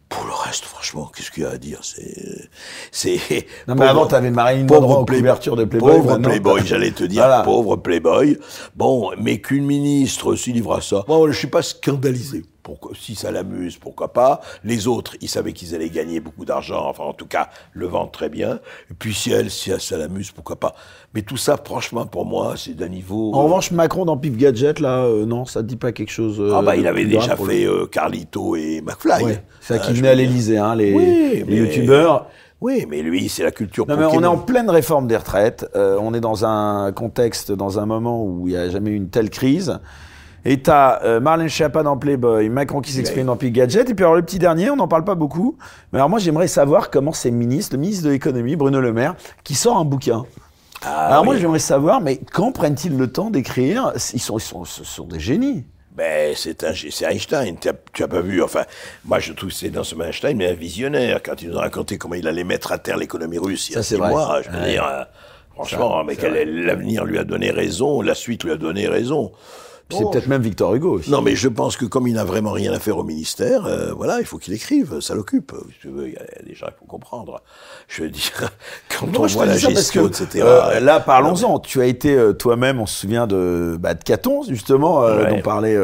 Pour 0.10 0.26
le 0.26 0.34
reste, 0.34 0.66
franchement, 0.66 1.12
qu'est-ce 1.16 1.30
qu'il 1.30 1.44
y 1.44 1.46
a 1.46 1.52
à 1.52 1.58
dire 1.58 1.80
C'est, 1.84 2.50
c'est. 2.92 3.46
Non 3.68 3.76
mais 3.76 3.86
avant, 3.86 4.08
t'avais 4.08 4.32
Marine 4.32 4.68
en 4.72 5.06
couverture 5.06 5.56
de 5.56 5.66
Playboy. 5.66 5.98
Pauvre 5.98 6.18
Playboy, 6.18 6.62
j'allais 6.66 6.92
te 6.92 7.04
dire, 7.04 7.44
pauvre 7.46 7.76
Playboy. 7.76 8.40
Bon, 8.76 9.12
mais 9.22 9.40
qu'une 9.40 9.66
ministre 9.66 10.36
s'y 10.36 10.52
livre 10.52 10.76
à 10.76 10.82
ça. 10.82 11.06
Moi, 11.08 11.32
je 11.32 11.38
suis 11.38 11.48
pas 11.48 11.62
scandalisé 11.62 12.44
si 12.94 13.16
ça 13.16 13.32
l'amuse, 13.32 13.78
pourquoi 13.78 14.14
pas. 14.14 14.42
Les 14.64 14.88
autres, 14.88 15.16
ils 15.22 15.30
savaient 15.30 15.54
qu'ils 15.54 15.76
allaient 15.76 15.90
gagner 15.90 16.20
beaucoup 16.20 16.46
d'argent, 16.46 16.86
enfin 16.88 17.04
en 17.04 17.14
tout 17.14 17.26
cas 17.26 17.50
le 17.74 17.88
vendre 17.88 18.12
très 18.12 18.30
bien. 18.30 18.60
Et 18.90 18.94
puis 18.98 19.14
si 19.14 19.32
elle, 19.32 19.50
si 19.50 19.72
ça 19.80 19.98
l'amuse, 19.98 20.32
pourquoi 20.32 20.58
pas. 20.58 20.76
Mais 21.14 21.22
tout 21.22 21.38
ça, 21.38 21.58
franchement, 21.64 22.06
pour 22.06 22.26
moi, 22.26 22.56
c'est 22.58 22.76
d'un 22.76 22.90
niveau. 22.90 23.34
En 23.34 23.44
revanche, 23.44 23.72
Macron 23.72 24.06
dans 24.06 24.18
Pif 24.18 24.38
Gadget, 24.38 24.80
là, 24.80 25.04
euh, 25.04 25.26
non, 25.26 25.46
ça 25.46 25.62
ne 25.62 25.68
dit 25.68 25.76
pas 25.76 25.92
quelque 25.92 26.12
chose. 26.12 26.42
ah 26.54 26.62
bah 26.62 26.76
il 26.76 26.88
avait 26.88 27.06
déjà 27.06 27.36
fait 27.36 27.66
euh, 27.66 27.86
Carlito 27.86 28.56
et 28.56 28.82
McFly. 28.82 29.24
Ouais, 29.24 29.44
c'est 29.62 29.78
ça 29.78 29.80
qui 29.80 29.94
venait 29.94 30.10
à 30.10 30.16
l'Elysée, 30.16 30.58
hein, 30.58 30.76
les, 30.76 30.94
oui, 30.94 31.44
les 31.48 31.58
youtubeurs. 31.58 32.28
Oui, 32.62 32.86
mais 32.90 33.02
lui, 33.02 33.30
c'est 33.30 33.44
la 33.44 33.52
culture. 33.52 33.88
Non, 33.88 33.96
mais 33.96 34.06
on 34.06 34.22
est 34.22 34.28
en 34.28 34.38
pleine 34.38 34.70
réforme 34.70 35.08
des 35.08 35.16
retraites. 35.16 35.66
Euh, 35.76 35.98
on 36.02 36.14
est 36.14 36.20
dans 36.20 36.46
un 36.46 36.92
contexte, 36.92 37.54
dans 37.54 37.80
un 37.80 37.86
moment 37.86 38.26
où 38.26 38.48
il 38.48 38.52
n'y 38.52 38.58
a 38.58 38.70
jamais 38.70 38.92
eu 38.92 38.96
une 38.96 39.10
telle 39.10 39.30
crise. 39.30 39.80
Et 40.46 40.62
t'as 40.62 41.02
euh, 41.04 41.20
Marlène 41.20 41.50
Schiappa 41.50 41.84
dans 41.84 41.98
Playboy, 41.98 42.50
Macron 42.50 42.82
qui 42.82 42.92
s'exprime 42.92 43.26
dans 43.26 43.36
Big 43.36 43.54
Gadget, 43.54 43.90
et 43.90 43.94
puis 43.94 44.06
alors 44.06 44.16
le 44.16 44.22
petit 44.22 44.40
dernier, 44.40 44.70
on 44.70 44.76
n'en 44.78 44.88
parle 44.88 45.04
pas 45.04 45.16
beaucoup. 45.16 45.58
Mais 45.92 46.00
alors 46.00 46.10
moi 46.10 46.20
j'aimerais 46.20 46.48
savoir 46.48 46.90
comment 46.90 47.14
ces 47.14 47.32
ministres, 47.32 47.76
le 47.76 47.82
ministre 47.82 48.06
de 48.06 48.12
l'économie, 48.12 48.56
Bruno 48.56 48.80
Le 48.80 48.94
Maire, 48.94 49.16
qui 49.44 49.56
sort 49.56 49.78
un 49.78 49.86
bouquin. 49.86 50.24
Ah 50.86 51.08
alors 51.08 51.26
moi 51.26 51.36
j'aimerais 51.38 51.60
savoir, 51.60 52.00
mais 52.00 52.20
quand 52.32 52.52
prennent-ils 52.54 52.98
le 52.98 53.12
temps 53.12 53.30
d'écrire? 53.30 53.92
Ils 54.14 54.22
sont, 54.22 54.38
ils 54.38 54.42
sont, 54.42 54.64
ce 54.64 54.84
sont 54.86 55.06
des 55.06 55.20
génies. 55.20 55.66
Ben, 55.92 56.34
c'est 56.34 56.64
Einstein. 57.04 57.58
Tu 57.60 57.68
as, 57.68 57.74
tu 57.92 58.04
as 58.04 58.08
pas 58.08 58.22
vu, 58.22 58.42
enfin, 58.42 58.64
moi 59.04 59.20
je 59.20 59.34
trouve 59.34 59.50
que 59.50 59.56
c'est 59.56 59.70
dans 59.70 59.84
ce 59.84 59.94
Einstein, 60.02 60.38
mais 60.38 60.48
un 60.50 60.54
visionnaire. 60.54 61.22
Quand 61.22 61.42
il 61.42 61.50
nous 61.50 61.58
a 61.58 61.62
raconté 61.62 61.98
comment 61.98 62.16
il 62.16 62.26
allait 62.26 62.46
mettre 62.46 62.72
à 62.72 62.78
terre 62.78 62.96
l'économie 62.96 63.38
russe 63.38 63.68
il 63.68 63.74
y 63.74 63.76
a 63.76 63.80
Ça, 63.84 63.90
six 63.90 63.96
vrai. 63.96 64.10
mois, 64.10 64.42
je 64.42 64.50
veux 64.50 64.58
Ouais. 64.62 64.72
dire, 64.72 64.86
euh, 64.90 65.04
franchement, 65.54 66.02
l'avenir 66.02 67.04
lui 67.04 67.18
a 67.18 67.26
donné 67.26 67.52
raison, 67.52 68.02
la 68.02 68.16
suite 68.16 68.46
lui 68.46 68.52
a 68.52 68.56
donné 68.56 68.88
raison. 68.88 69.34
C'est 69.92 70.04
Bon, 70.04 70.12
peut-être 70.12 70.28
même 70.28 70.42
Victor 70.42 70.76
Hugo 70.76 71.00
aussi. 71.00 71.10
Non, 71.10 71.22
mais 71.22 71.36
je 71.36 71.48
pense 71.48 71.76
que 71.76 71.86
comme 71.86 72.08
il 72.08 72.14
n'a 72.14 72.24
vraiment 72.24 72.52
rien 72.52 72.72
à 72.74 72.80
faire 72.80 72.98
au 72.98 73.04
ministère, 73.04 73.66
euh, 73.66 73.92
voilà, 73.96 74.20
il 74.20 74.26
faut 74.26 74.38
qu'il 74.38 74.54
écrive, 74.54 75.00
ça 75.00 75.16
l'occupe. 75.16 75.52
Si 75.74 75.80
tu 75.82 75.88
veux, 75.90 76.08
il 76.08 76.14
y 76.14 76.18
a 76.18 76.44
des 76.48 76.54
gens 76.54 76.68
qui 76.68 76.74
faut 76.80 76.86
comprendre. 76.86 77.42
Je 77.88 78.04
veux 78.04 78.10
dire, 78.10 78.52
quand 79.00 79.08
on 79.18 79.26
voit 79.26 79.46
la 79.48 79.58
gestion, 79.58 80.04
que, 80.08 80.24
etc. 80.24 80.46
euh, 80.48 80.80
là, 80.80 81.00
parlons-en. 81.00 81.58
Tu 81.60 81.82
as 81.82 81.86
été 81.86 82.14
euh, 82.16 82.34
toi-même, 82.34 82.80
on 82.80 82.86
se 82.86 83.00
souvient 83.02 83.26
de, 83.26 83.78
bah, 83.80 83.96
de 83.96 84.04
Caton, 84.04 84.44
justement, 84.44 85.04
euh, 85.04 85.24
Ouais. 85.24 85.30
dont 85.32 85.42
parlait 85.42 85.78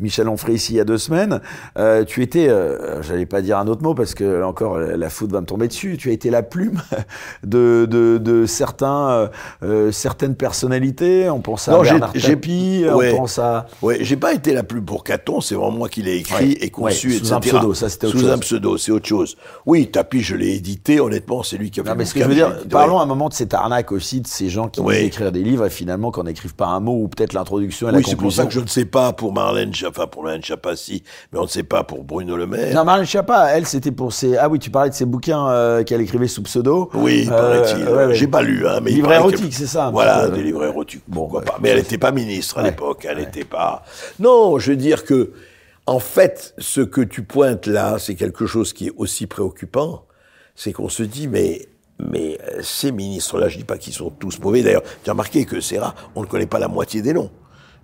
Michel 0.00 0.28
Onfray 0.28 0.54
ici 0.54 0.72
il 0.72 0.76
y 0.76 0.80
a 0.80 0.84
deux 0.84 0.96
semaines. 0.98 1.40
Euh, 1.76 2.04
tu 2.04 2.22
étais, 2.22 2.48
euh, 2.48 3.02
j'allais 3.02 3.26
pas 3.26 3.42
dire 3.42 3.58
un 3.58 3.66
autre 3.68 3.82
mot 3.82 3.94
parce 3.94 4.14
que 4.14 4.24
là 4.24 4.48
encore 4.48 4.78
la 4.78 5.10
foudre 5.10 5.34
va 5.34 5.40
me 5.42 5.46
tomber 5.46 5.68
dessus. 5.68 5.96
Tu 5.98 6.08
as 6.08 6.12
été 6.12 6.30
la 6.30 6.42
plume 6.42 6.80
de, 7.44 7.86
de, 7.88 8.16
de 8.18 8.46
certains, 8.46 9.28
certaines 9.90 10.34
personnalités. 10.36 11.28
On 11.28 11.40
pense 11.40 11.68
à 11.68 11.72
Non, 11.72 11.82
Bernard 11.82 12.12
Tapie, 12.14 12.84
ouais. 12.90 13.12
on 13.12 13.16
pense 13.18 13.38
à. 13.38 13.41
Ouais, 13.82 13.98
j'ai 14.00 14.16
pas 14.16 14.32
été 14.34 14.52
la 14.52 14.62
plus 14.62 14.82
pour 14.82 15.04
Caton, 15.04 15.40
c'est 15.40 15.54
vraiment 15.54 15.70
moi 15.70 15.88
qui 15.88 16.02
l'ai 16.02 16.16
écrit 16.16 16.48
Ouais, 16.50 16.56
et 16.60 16.70
conçu, 16.70 17.08
ouais, 17.08 17.14
etc. 17.16 17.26
sous 17.28 17.34
un 17.34 17.40
pseudo, 17.40 17.74
ça, 17.74 17.88
c'était 17.88 18.06
autre 18.06 18.18
Sous 18.18 18.28
un 18.28 18.38
pseudo, 18.38 18.76
c'est 18.78 18.92
autre 18.92 19.06
chose. 19.06 19.36
Oui, 19.66 19.88
Tapi, 19.90 20.20
je 20.20 20.34
l'ai 20.36 20.54
édité, 20.54 21.00
honnêtement, 21.00 21.42
c'est 21.42 21.56
lui 21.56 21.70
qui 21.70 21.80
a 21.80 21.84
fait 21.84 21.90
Non, 21.90 21.96
mais 21.96 22.04
ce 22.04 22.14
que 22.14 22.20
je 22.20 22.24
veux 22.26 22.34
dire, 22.34 22.54
parlons 22.70 23.00
un 23.00 23.06
moment 23.06 23.28
de 23.28 23.34
cette 23.34 23.54
arnaque 23.54 23.92
aussi, 23.92 24.20
de 24.20 24.26
ces 24.26 24.48
gens 24.48 24.68
qui 24.68 24.80
Oui. 24.80 24.94
disent 24.96 25.04
écrire 25.06 25.32
des 25.32 25.42
livres 25.42 25.66
et 25.66 25.70
finalement 25.70 26.10
qu'on 26.10 26.24
n'écrive 26.24 26.54
pas 26.54 26.66
un 26.66 26.80
mot 26.80 27.02
ou 27.02 27.08
peut-être 27.08 27.32
l'introduction 27.32 27.88
et 27.88 27.90
Oui, 27.92 27.96
la 27.96 28.02
c'est 28.02 28.14
pour 28.16 28.22
conclusion. 28.24 28.42
ça 28.42 28.46
que 28.48 28.54
je 28.54 28.60
ne 28.60 28.66
sais 28.66 28.84
pas 28.84 29.12
pour 29.12 29.32
Marlène, 29.32 29.70
Schiappa- 29.72 29.88
enfin 29.90 30.06
pour 30.06 30.22
Marlène 30.24 30.42
Schiappa, 30.42 30.76
si, 30.76 31.02
mais 31.32 31.38
on 31.38 31.42
ne 31.42 31.48
sait 31.48 31.62
pas 31.62 31.84
pour 31.84 32.04
Bruno 32.04 32.36
Le 32.36 32.46
Maire. 32.46 32.74
Non, 32.74 32.84
Marlène 32.84 33.06
Schiappa, 33.06 33.48
elle, 33.52 33.66
c'était 33.66 33.92
pour 33.92 34.12
ses. 34.12 34.36
Ah 34.36 34.48
oui, 34.48 34.58
tu 34.58 34.70
parlais 34.70 34.90
de 34.90 34.94
ses 34.94 35.04
bouquins 35.04 35.48
euh, 35.48 35.82
qu'elle 35.84 36.00
écrivait 36.00 36.28
sous 36.28 36.42
pseudo. 36.42 36.90
Oui, 36.94 37.28
Euh, 37.30 37.62
paraît-il. 37.62 37.88
ouais. 37.88 38.14
J'ai 38.14 38.26
pas 38.26 38.42
lu, 38.42 38.66
hein, 38.66 38.80
mais 38.82 38.90
Livre 38.92 39.12
érotique, 39.12 39.52
c'est 39.52 39.66
ça, 39.66 39.90
Voilà, 39.92 40.28
des 40.28 40.42
livres 40.42 40.64
érotiques. 40.64 41.02
Bon, 41.08 41.22
pourquoi 41.22 41.40
ouais. 41.40 41.46
pas. 41.46 41.58
Mais 41.60 41.70
elle 41.70 41.78
n'était 41.78 41.98
pas 41.98 42.12
ministre 42.12 42.58
à 42.58 42.62
Ouais. 42.62 42.70
l'époque. 42.70 43.06
Elle 43.08 43.18
Non, 44.18 44.58
je 44.58 44.72
veux 44.72 44.76
dire 44.76 45.04
que, 45.04 45.32
en 45.86 45.98
fait, 45.98 46.54
ce 46.58 46.80
que 46.80 47.00
tu 47.00 47.22
pointes 47.22 47.66
là, 47.66 47.98
c'est 47.98 48.14
quelque 48.14 48.46
chose 48.46 48.72
qui 48.72 48.88
est 48.88 48.92
aussi 48.96 49.26
préoccupant. 49.26 50.04
C'est 50.54 50.72
qu'on 50.72 50.88
se 50.88 51.02
dit, 51.02 51.28
mais. 51.28 51.68
Mais 51.98 52.38
euh, 52.48 52.62
ces 52.62 52.90
ministres-là, 52.90 53.48
je 53.48 53.58
dis 53.58 53.64
pas 53.64 53.78
qu'ils 53.78 53.92
sont 53.92 54.10
tous 54.10 54.40
mauvais. 54.40 54.62
D'ailleurs, 54.62 54.82
tu 55.04 55.10
as 55.10 55.12
remarqué 55.12 55.44
que 55.44 55.60
c'est 55.60 55.78
rare, 55.78 55.94
on 56.16 56.22
ne 56.22 56.26
connaît 56.26 56.46
pas 56.46 56.58
la 56.58 56.66
moitié 56.66 57.00
des 57.00 57.12
noms. 57.12 57.30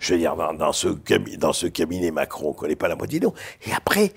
Je 0.00 0.14
veux 0.14 0.18
dire, 0.18 0.34
dans, 0.34 0.54
dans 0.54 0.72
ce, 0.72 0.88
dans 1.36 1.52
ce 1.52 1.66
cabinet 1.66 2.10
Macron, 2.10 2.46
on 2.46 2.52
ne 2.52 2.56
connaît 2.56 2.74
pas 2.74 2.88
la 2.88 2.96
moitié 2.96 3.20
des 3.20 3.26
noms. 3.26 3.34
Et 3.66 3.72
après, 3.72 4.12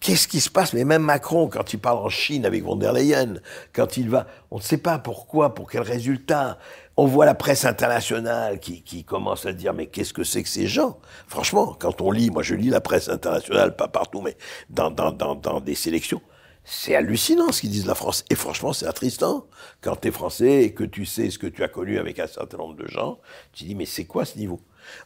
qu'est-ce 0.00 0.28
qui 0.28 0.40
se 0.40 0.50
passe? 0.50 0.74
Mais 0.74 0.84
même 0.84 1.02
Macron, 1.02 1.48
quand 1.48 1.72
il 1.72 1.78
parle 1.78 1.98
en 1.98 2.08
Chine 2.08 2.44
avec 2.44 2.64
von 2.64 2.76
der 2.76 2.92
Leyen, 2.92 3.34
quand 3.72 3.96
il 3.96 4.10
va, 4.10 4.26
on 4.50 4.56
ne 4.56 4.62
sait 4.62 4.78
pas 4.78 4.98
pourquoi, 4.98 5.54
pour 5.54 5.70
quel 5.70 5.82
résultat. 5.82 6.58
On 6.98 7.06
voit 7.06 7.26
la 7.26 7.34
presse 7.34 7.66
internationale 7.66 8.58
qui, 8.58 8.82
qui 8.82 9.04
commence 9.04 9.44
à 9.44 9.52
dire 9.52 9.74
mais 9.74 9.86
qu'est-ce 9.86 10.14
que 10.14 10.24
c'est 10.24 10.42
que 10.42 10.48
ces 10.48 10.66
gens? 10.66 10.98
Franchement, 11.28 11.76
quand 11.78 12.00
on 12.00 12.10
lit, 12.10 12.30
moi 12.30 12.42
je 12.42 12.54
lis 12.54 12.70
la 12.70 12.80
presse 12.80 13.10
internationale, 13.10 13.76
pas 13.76 13.88
partout, 13.88 14.22
mais 14.22 14.36
dans, 14.70 14.90
dans, 14.90 15.12
dans, 15.12 15.34
dans 15.34 15.60
des 15.60 15.74
sélections, 15.74 16.22
c'est 16.64 16.96
hallucinant 16.96 17.52
ce 17.52 17.60
qu'ils 17.60 17.70
disent 17.70 17.84
de 17.84 17.88
la 17.88 17.94
France. 17.94 18.24
Et 18.30 18.34
franchement, 18.34 18.72
c'est 18.72 18.86
attristant. 18.86 19.46
Quand 19.82 19.96
tu 19.96 20.08
es 20.08 20.10
français 20.10 20.64
et 20.64 20.74
que 20.74 20.84
tu 20.84 21.04
sais 21.04 21.30
ce 21.30 21.38
que 21.38 21.46
tu 21.46 21.62
as 21.62 21.68
connu 21.68 21.98
avec 21.98 22.18
un 22.18 22.26
certain 22.26 22.56
nombre 22.56 22.74
de 22.74 22.88
gens, 22.88 23.18
tu 23.52 23.64
dis, 23.64 23.74
mais 23.74 23.86
c'est 23.86 24.04
quoi 24.04 24.24
ce 24.24 24.38
niveau? 24.38 24.60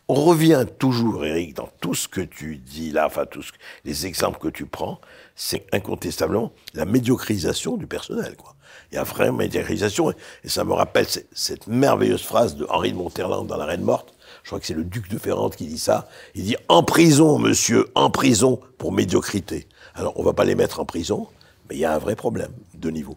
On 0.08 0.14
revient 0.14 0.64
toujours, 0.78 1.24
Eric, 1.24 1.54
dans 1.54 1.68
tout 1.80 1.94
ce 1.94 2.06
que 2.06 2.20
tu 2.20 2.56
dis 2.56 2.92
là, 2.92 3.06
enfin, 3.06 3.26
tous 3.26 3.50
les 3.84 4.06
exemples 4.06 4.38
que 4.38 4.48
tu 4.48 4.64
prends, 4.64 5.00
c'est 5.34 5.66
incontestablement 5.74 6.52
la 6.74 6.84
médiocrisation 6.84 7.76
du 7.76 7.86
personnel, 7.86 8.36
quoi. 8.36 8.54
Il 8.90 8.96
y 8.96 8.98
a 8.98 9.04
vraiment 9.04 9.38
médiocrisation. 9.38 10.10
Et 10.44 10.48
ça 10.48 10.64
me 10.64 10.72
rappelle 10.72 11.06
cette, 11.32 11.66
merveilleuse 11.66 12.22
phrase 12.22 12.56
de 12.56 12.66
Henri 12.68 12.92
de 12.92 12.96
Monterland 12.96 13.46
dans 13.46 13.56
La 13.56 13.64
Reine 13.64 13.82
Morte. 13.82 14.14
Je 14.42 14.48
crois 14.48 14.60
que 14.60 14.66
c'est 14.66 14.74
le 14.74 14.84
duc 14.84 15.08
de 15.08 15.18
Ferrande 15.18 15.54
qui 15.54 15.66
dit 15.66 15.78
ça. 15.78 16.08
Il 16.34 16.44
dit 16.44 16.56
en 16.68 16.82
prison, 16.82 17.38
monsieur, 17.38 17.86
en 17.94 18.10
prison 18.10 18.60
pour 18.78 18.92
médiocrité. 18.92 19.68
Alors, 19.94 20.18
on 20.18 20.22
va 20.22 20.32
pas 20.32 20.44
les 20.44 20.54
mettre 20.54 20.80
en 20.80 20.84
prison, 20.84 21.28
mais 21.68 21.76
il 21.76 21.80
y 21.80 21.84
a 21.84 21.94
un 21.94 21.98
vrai 21.98 22.16
problème 22.16 22.52
de 22.74 22.90
niveau. 22.90 23.16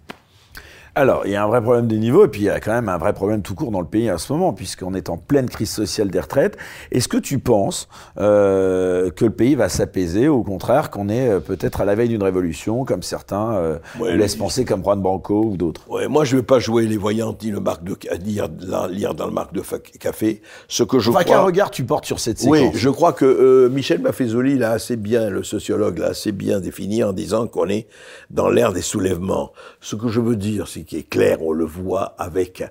Alors, 0.96 1.24
il 1.26 1.32
y 1.32 1.36
a 1.36 1.44
un 1.44 1.48
vrai 1.48 1.60
problème 1.60 1.88
des 1.88 1.98
niveaux, 1.98 2.26
et 2.26 2.28
puis 2.28 2.42
il 2.42 2.46
y 2.46 2.50
a 2.52 2.60
quand 2.60 2.72
même 2.72 2.88
un 2.88 3.00
vrai 3.00 3.14
problème 3.14 3.42
tout 3.42 3.56
court 3.56 3.72
dans 3.72 3.82
le 3.82 3.88
pays 3.88 4.12
en 4.12 4.20
ce 4.20 4.32
moment, 4.32 4.54
puisqu'on 4.54 4.94
est 4.94 5.10
en 5.10 5.18
pleine 5.18 5.50
crise 5.50 5.72
sociale 5.72 6.12
des 6.12 6.20
retraites. 6.20 6.56
Est-ce 6.92 7.08
que 7.08 7.18
tu 7.18 7.40
penses 7.40 7.88
euh, 8.20 9.10
que 9.10 9.26
le 9.26 9.32
pays 9.32 9.56
va 9.56 9.70
s'apaiser, 9.70 10.30
ou 10.30 10.36
au 10.42 10.44
contraire 10.44 10.92
qu'on 10.92 11.10
est 11.10 11.30
euh, 11.30 11.40
peut-être 11.40 11.82
à 11.82 11.86
la 11.86 11.96
veille 11.96 12.10
d'une 12.10 12.22
révolution, 12.22 12.86
comme 12.86 13.02
certains 13.02 13.56
euh, 13.56 13.80
Ouais, 14.00 14.16
laissent 14.16 14.36
penser, 14.36 14.66
comme 14.66 14.84
Juan 14.84 15.02
Branco 15.02 15.44
ou 15.44 15.58
d'autres? 15.58 15.82
Ouais, 15.90 16.08
moi, 16.08 16.26
je 16.26 16.36
vais 16.36 16.44
pas 16.44 16.60
jouer 16.60 16.86
les 16.86 16.98
voyantes 16.98 17.42
ni 17.44 17.50
le 17.50 17.60
marque 17.60 17.84
de 17.84 17.96
lire, 18.24 18.48
lire 18.92 19.16
dans 19.16 19.26
le 19.26 19.34
marque 19.34 19.54
de 19.54 19.64
café. 19.98 20.44
Ce 20.68 20.84
que 20.84 21.00
je 21.00 21.10
Enfin, 21.10 21.24
crois. 21.24 21.38
quel 21.38 21.44
regard 21.44 21.72
tu 21.72 21.86
portes 21.86 22.06
sur 22.06 22.20
cette 22.20 22.40
Oui, 22.46 22.60
séquence? 22.60 22.76
je 22.78 22.90
crois 22.92 23.14
que 23.14 23.26
euh, 23.26 23.68
Michel 23.70 24.00
Maffezoli 24.00 24.60
l'a 24.60 24.74
assez 24.74 24.96
bien, 24.96 25.32
le 25.32 25.42
sociologue 25.42 25.98
l'a 25.98 26.10
assez 26.10 26.32
bien 26.32 26.60
défini 26.60 27.04
en 27.04 27.14
disant 27.14 27.48
qu'on 27.48 27.68
est 27.68 27.88
dans 28.30 28.50
l'ère 28.50 28.74
des 28.74 28.84
soulèvements. 28.84 29.52
Ce 29.82 29.96
que 29.96 30.08
je 30.10 30.20
veux 30.20 30.36
dire, 30.36 30.68
c'est 30.68 30.83
qu'il 30.84 31.00
est 31.00 31.10
clair, 31.10 31.42
on 31.42 31.52
le 31.52 31.66
voit 31.66 32.16
avec 32.18 32.64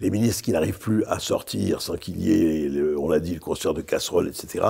les 0.00 0.10
ministres 0.10 0.42
qui 0.42 0.52
n'arrivent 0.52 0.78
plus 0.78 1.04
à 1.04 1.18
sortir 1.18 1.82
sans 1.82 1.96
qu'il 1.96 2.20
y 2.20 2.32
ait, 2.32 2.68
le- 2.68 2.98
on 2.98 3.08
l'a 3.08 3.20
dit, 3.20 3.34
le 3.34 3.40
concert 3.40 3.74
de 3.74 3.82
casseroles, 3.82 4.28
etc. 4.28 4.64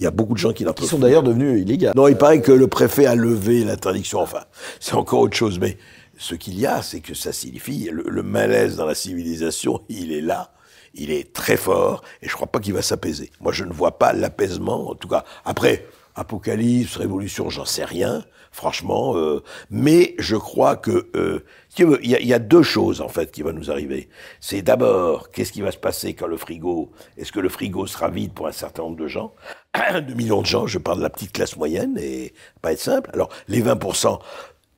Il 0.00 0.04
y 0.04 0.06
a 0.06 0.10
beaucoup 0.10 0.32
de 0.34 0.38
gens 0.38 0.52
qui 0.52 0.64
n'en 0.64 0.72
Qui 0.72 0.86
sont 0.86 0.98
d'ailleurs 0.98 1.22
devenus 1.22 1.62
illégaux. 1.62 1.92
Non, 1.94 2.08
il 2.08 2.16
paraît 2.16 2.40
que 2.40 2.50
le 2.52 2.66
préfet 2.66 3.06
a 3.06 3.14
levé 3.14 3.62
l'interdiction. 3.64 4.20
Enfin, 4.20 4.44
c'est 4.80 4.94
encore 4.94 5.20
autre 5.20 5.36
chose. 5.36 5.58
Mais 5.60 5.78
ce 6.18 6.34
qu'il 6.34 6.58
y 6.58 6.66
a, 6.66 6.82
c'est 6.82 7.00
que 7.00 7.14
ça 7.14 7.32
signifie 7.32 7.88
le, 7.92 8.04
le 8.08 8.22
malaise 8.24 8.76
dans 8.76 8.86
la 8.86 8.94
civilisation. 8.94 9.82
Il 9.88 10.12
est 10.12 10.20
là. 10.20 10.50
Il 10.94 11.10
est 11.12 11.32
très 11.32 11.56
fort. 11.56 12.02
Et 12.22 12.28
je 12.28 12.34
crois 12.34 12.46
pas 12.48 12.58
qu'il 12.58 12.72
va 12.72 12.82
s'apaiser. 12.82 13.30
Moi, 13.40 13.52
je 13.52 13.64
ne 13.64 13.72
vois 13.72 13.98
pas 13.98 14.12
l'apaisement. 14.12 14.90
En 14.90 14.94
tout 14.96 15.08
cas, 15.08 15.24
après, 15.44 15.86
apocalypse, 16.16 16.96
révolution, 16.96 17.50
j'en 17.50 17.64
sais 17.64 17.84
rien. 17.84 18.24
Franchement, 18.54 19.16
euh, 19.16 19.42
mais 19.68 20.14
je 20.20 20.36
crois 20.36 20.76
que 20.76 21.08
euh, 21.16 21.44
il 21.76 22.06
y, 22.06 22.32
a, 22.32 22.38
deux 22.38 22.62
choses 22.62 23.00
en 23.00 23.08
fait 23.08 23.32
qui 23.32 23.42
vont 23.42 23.52
nous 23.52 23.68
arriver. 23.68 24.08
C'est 24.38 24.62
d'abord, 24.62 25.32
qu'est-ce 25.32 25.50
qui 25.50 25.60
va 25.60 25.72
se 25.72 25.76
passer 25.76 26.14
quand 26.14 26.28
le 26.28 26.36
frigo, 26.36 26.92
est-ce 27.16 27.32
que 27.32 27.40
le 27.40 27.48
frigo 27.48 27.88
sera 27.88 28.10
vide 28.10 28.32
pour 28.32 28.46
un 28.46 28.52
certain 28.52 28.84
nombre 28.84 28.96
de 28.96 29.08
gens, 29.08 29.34
de 29.92 30.14
millions 30.14 30.40
de 30.40 30.46
gens. 30.46 30.68
Je 30.68 30.78
parle 30.78 30.98
de 30.98 31.02
la 31.02 31.10
petite 31.10 31.32
classe 31.32 31.56
moyenne 31.56 31.98
et 32.00 32.32
pas 32.62 32.70
être 32.70 32.78
simple. 32.78 33.10
Alors 33.12 33.28
les 33.48 33.60
20% 33.60 34.20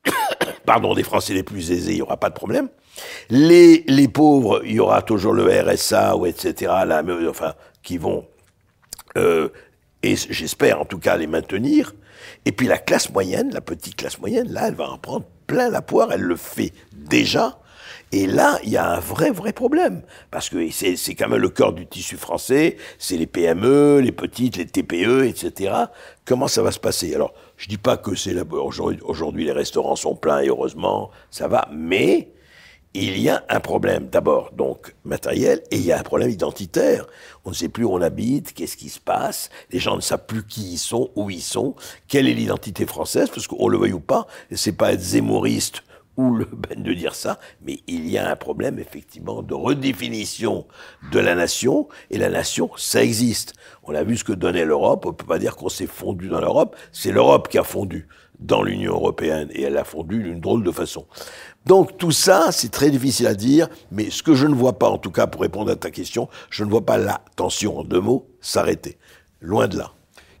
pardon, 0.65 0.95
des 0.95 1.03
Français 1.03 1.35
les 1.35 1.43
plus 1.43 1.69
aisés, 1.69 1.91
il 1.91 1.97
y 1.97 2.01
aura 2.01 2.17
pas 2.17 2.29
de 2.29 2.35
problème. 2.35 2.69
Les, 3.29 3.83
les 3.87 4.07
pauvres, 4.07 4.63
il 4.65 4.73
y 4.73 4.79
aura 4.79 5.03
toujours 5.03 5.33
le 5.33 5.45
RSA 5.45 6.17
ou 6.17 6.25
etc. 6.25 6.71
Là, 6.83 7.03
enfin, 7.29 7.53
qui 7.83 7.99
vont 7.99 8.25
euh, 9.17 9.49
et 10.01 10.15
j'espère 10.15 10.81
en 10.81 10.85
tout 10.85 10.99
cas 10.99 11.15
les 11.15 11.27
maintenir. 11.27 11.93
Et 12.47 12.53
puis 12.53 12.67
la 12.67 12.77
classe 12.77 13.09
moyenne, 13.11 13.51
la 13.53 13.59
petite 13.59 13.97
classe 13.97 14.19
moyenne, 14.19 14.49
là, 14.53 14.69
elle 14.69 14.75
va 14.75 14.89
en 14.89 14.97
prendre 14.97 15.25
plein 15.47 15.69
la 15.69 15.81
poire, 15.81 16.13
elle 16.13 16.21
le 16.21 16.37
fait 16.37 16.71
déjà. 16.93 17.59
Et 18.13 18.25
là, 18.25 18.57
il 18.63 18.69
y 18.69 18.77
a 18.77 18.89
un 18.89 18.99
vrai, 19.01 19.31
vrai 19.31 19.51
problème. 19.51 20.01
Parce 20.31 20.47
que 20.47 20.71
c'est 20.71 20.95
quand 21.15 21.27
même 21.27 21.41
le 21.41 21.49
cœur 21.49 21.73
du 21.73 21.85
tissu 21.85 22.15
français, 22.15 22.77
c'est 22.99 23.17
les 23.17 23.27
PME, 23.27 23.99
les 23.99 24.13
petites, 24.13 24.55
les 24.55 24.65
TPE, 24.65 25.25
etc. 25.25 25.73
Comment 26.23 26.47
ça 26.47 26.61
va 26.61 26.71
se 26.71 26.79
passer? 26.79 27.13
Alors, 27.13 27.33
je 27.57 27.67
dis 27.67 27.77
pas 27.77 27.97
que 27.97 28.15
c'est 28.15 28.33
aujourd'hui 28.49 29.01
aujourd'hui, 29.03 29.43
les 29.43 29.51
restaurants 29.51 29.97
sont 29.97 30.15
pleins 30.15 30.39
et 30.39 30.47
heureusement, 30.47 31.11
ça 31.29 31.49
va, 31.49 31.67
mais 31.73 32.31
il 32.93 33.19
y 33.19 33.29
a 33.29 33.43
un 33.49 33.59
problème 33.59 34.07
d'abord 34.07 34.51
donc 34.53 34.95
matériel 35.03 35.61
et 35.71 35.77
il 35.77 35.85
y 35.85 35.91
a 35.91 35.99
un 35.99 36.03
problème 36.03 36.29
identitaire. 36.29 37.05
On 37.45 37.49
ne 37.49 37.55
sait 37.55 37.69
plus 37.69 37.83
où 37.83 37.93
on 37.93 38.01
habite, 38.01 38.53
qu'est-ce 38.53 38.77
qui 38.77 38.89
se 38.89 38.99
passe, 38.99 39.49
les 39.71 39.79
gens 39.79 39.95
ne 39.95 40.01
savent 40.01 40.25
plus 40.25 40.45
qui 40.45 40.73
ils 40.73 40.77
sont, 40.77 41.11
où 41.15 41.29
ils 41.29 41.41
sont, 41.41 41.75
quelle 42.07 42.27
est 42.27 42.33
l'identité 42.33 42.85
française, 42.85 43.29
parce 43.29 43.47
qu'on 43.47 43.67
le 43.67 43.77
veuille 43.77 43.93
ou 43.93 43.99
pas, 43.99 44.27
c'est 44.51 44.75
pas 44.75 44.93
être 44.93 45.01
zémoriste 45.01 45.83
ou 46.17 46.33
le 46.33 46.45
ben 46.51 46.81
de 46.81 46.93
dire 46.93 47.15
ça, 47.15 47.39
mais 47.61 47.79
il 47.87 48.09
y 48.09 48.17
a 48.17 48.29
un 48.29 48.35
problème 48.35 48.79
effectivement 48.79 49.43
de 49.43 49.53
redéfinition 49.53 50.65
de 51.11 51.19
la 51.19 51.35
nation, 51.35 51.87
et 52.09 52.17
la 52.17 52.29
nation, 52.29 52.71
ça 52.75 53.03
existe. 53.03 53.53
On 53.83 53.93
a 53.93 54.03
vu 54.03 54.17
ce 54.17 54.23
que 54.23 54.33
donnait 54.33 54.65
l'Europe, 54.65 55.05
on 55.05 55.13
peut 55.13 55.25
pas 55.25 55.39
dire 55.39 55.55
qu'on 55.55 55.69
s'est 55.69 55.87
fondu 55.87 56.27
dans 56.27 56.41
l'Europe, 56.41 56.75
c'est 56.91 57.11
l'Europe 57.11 57.47
qui 57.47 57.57
a 57.57 57.63
fondu 57.63 58.07
dans 58.39 58.61
l'Union 58.61 58.93
européenne, 58.93 59.49
et 59.51 59.63
elle 59.63 59.77
a 59.77 59.83
fondu 59.83 60.21
d'une 60.21 60.39
drôle 60.39 60.63
de 60.63 60.71
façon. 60.71 61.07
Donc 61.67 61.97
tout 61.97 62.11
ça, 62.11 62.47
c'est 62.51 62.71
très 62.71 62.89
difficile 62.89 63.27
à 63.27 63.35
dire, 63.35 63.67
mais 63.91 64.09
ce 64.09 64.23
que 64.23 64.33
je 64.35 64.47
ne 64.47 64.55
vois 64.55 64.79
pas, 64.79 64.87
en 64.87 64.97
tout 64.97 65.11
cas 65.11 65.27
pour 65.27 65.41
répondre 65.41 65.69
à 65.69 65.75
ta 65.75 65.91
question, 65.91 66.29
je 66.49 66.63
ne 66.63 66.69
vois 66.69 66.85
pas 66.85 66.97
la 66.97 67.19
tension, 67.35 67.79
en 67.79 67.83
deux 67.83 67.99
mots, 67.99 68.25
s'arrêter. 68.39 68.97
Loin 69.41 69.67
de 69.67 69.77
là. 69.77 69.91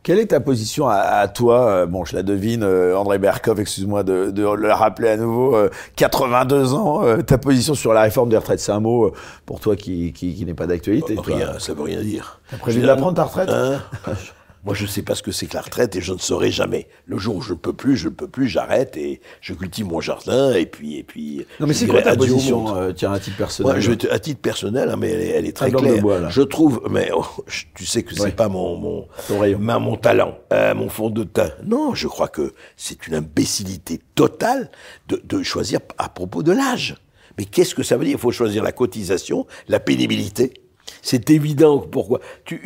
Quelle 0.03 0.19
est 0.19 0.27
ta 0.27 0.39
position 0.39 0.87
à, 0.87 1.27
toi 1.27 1.67
euh, 1.67 1.85
Bon, 1.85 2.05
je 2.05 2.15
la 2.15 2.23
devine, 2.23 2.63
euh, 2.63 2.95
André 2.97 3.19
Berkov, 3.19 3.59
excuse-moi 3.59 4.03
de, 4.03 4.31
de, 4.31 4.41
le 4.41 4.71
rappeler 4.71 5.09
à 5.09 5.17
nouveau, 5.17 5.57
82 5.97 6.73
ans, 6.73 7.01
ta 7.23 7.37
position 7.37 7.75
sur 7.75 7.91
la 7.91 8.03
réforme 8.03 8.29
des 8.29 8.37
retraites, 8.37 8.61
c'est 8.61 8.71
un 8.71 8.79
mot 8.79 9.11
pour 9.45 9.59
toi 9.59 9.75
qui, 9.75 10.13
qui, 10.13 10.33
qui 10.33 10.45
n'est 10.45 10.53
pas 10.53 10.65
d'actualité. 10.65 11.17
Rien, 11.21 11.59
ça 11.59 11.73
veut 11.73 11.83
rien 11.83 12.01
dire. 12.01 12.39
T'as 12.49 12.57
prévu 12.57 12.79
de 12.81 12.87
la 12.87 12.95
prendre 12.95 13.15
ta 13.15 13.25
retraite? 13.25 13.49
Hein? 13.49 13.81
Moi, 14.63 14.73
je 14.73 14.83
ne 14.83 14.87
sais 14.87 15.01
pas 15.01 15.15
ce 15.15 15.23
que 15.23 15.31
c'est 15.31 15.45
que 15.45 15.55
la 15.55 15.61
retraite 15.61 15.95
et 15.95 16.01
je 16.01 16.13
ne 16.13 16.17
saurai 16.17 16.51
jamais. 16.51 16.87
Le 17.05 17.17
jour 17.17 17.37
où 17.37 17.41
je 17.41 17.53
ne 17.53 17.57
peux 17.57 17.73
plus, 17.73 17.95
je 17.95 18.09
ne 18.09 18.13
peux 18.13 18.27
plus, 18.27 18.47
j'arrête 18.47 18.97
et 18.97 19.21
je 19.41 19.53
cultive 19.53 19.85
mon 19.85 20.01
jardin 20.01 20.53
et 20.53 20.65
puis 20.65 20.97
et 20.97 21.03
puis. 21.03 21.45
Non, 21.59 21.67
mais 21.67 21.73
c'est 21.73 21.87
quoi 21.87 22.01
ta 22.01 22.15
position 22.15 22.75
euh, 22.75 22.91
Tiens, 22.91 23.13
à 23.13 23.19
titre 23.19 23.37
personnel. 23.37 23.79
je, 23.79 23.91
à 24.09 24.19
titre 24.19 24.41
personnel, 24.41 24.89
hein, 24.89 24.95
mais 24.97 25.11
elle 25.11 25.45
est, 25.45 25.55
très 25.55 25.71
claire. 25.71 26.29
je 26.29 26.41
trouve, 26.41 26.81
mais 26.89 27.09
oh, 27.13 27.25
tu 27.75 27.85
sais 27.85 28.03
que 28.03 28.15
c'est 28.15 28.35
pas 28.35 28.49
mon 28.49 28.75
mon 28.77 29.07
mon 29.79 29.95
talent, 29.95 30.37
euh, 30.53 30.73
mon 30.73 30.89
fond 30.89 31.09
de 31.09 31.23
teint. 31.23 31.51
Non, 31.63 31.93
je 31.95 32.07
crois 32.07 32.27
que 32.27 32.53
c'est 32.75 33.07
une 33.07 33.15
imbécilité 33.15 33.99
totale 34.15 34.69
de, 35.07 35.21
de 35.23 35.43
choisir 35.43 35.79
à 35.97 36.09
propos 36.09 36.43
de 36.43 36.51
l'âge. 36.51 36.95
Mais 37.37 37.45
qu'est-ce 37.45 37.75
que 37.75 37.83
ça 37.83 37.97
veut 37.97 38.05
dire? 38.05 38.15
Il 38.17 38.19
faut 38.19 38.31
choisir 38.31 38.63
la 38.63 38.71
cotisation, 38.71 39.45
la 39.67 39.79
pénibilité. 39.79 40.53
C'est 41.01 41.29
évident. 41.29 41.79
Pourquoi 41.79 42.19
tu, 42.45 42.59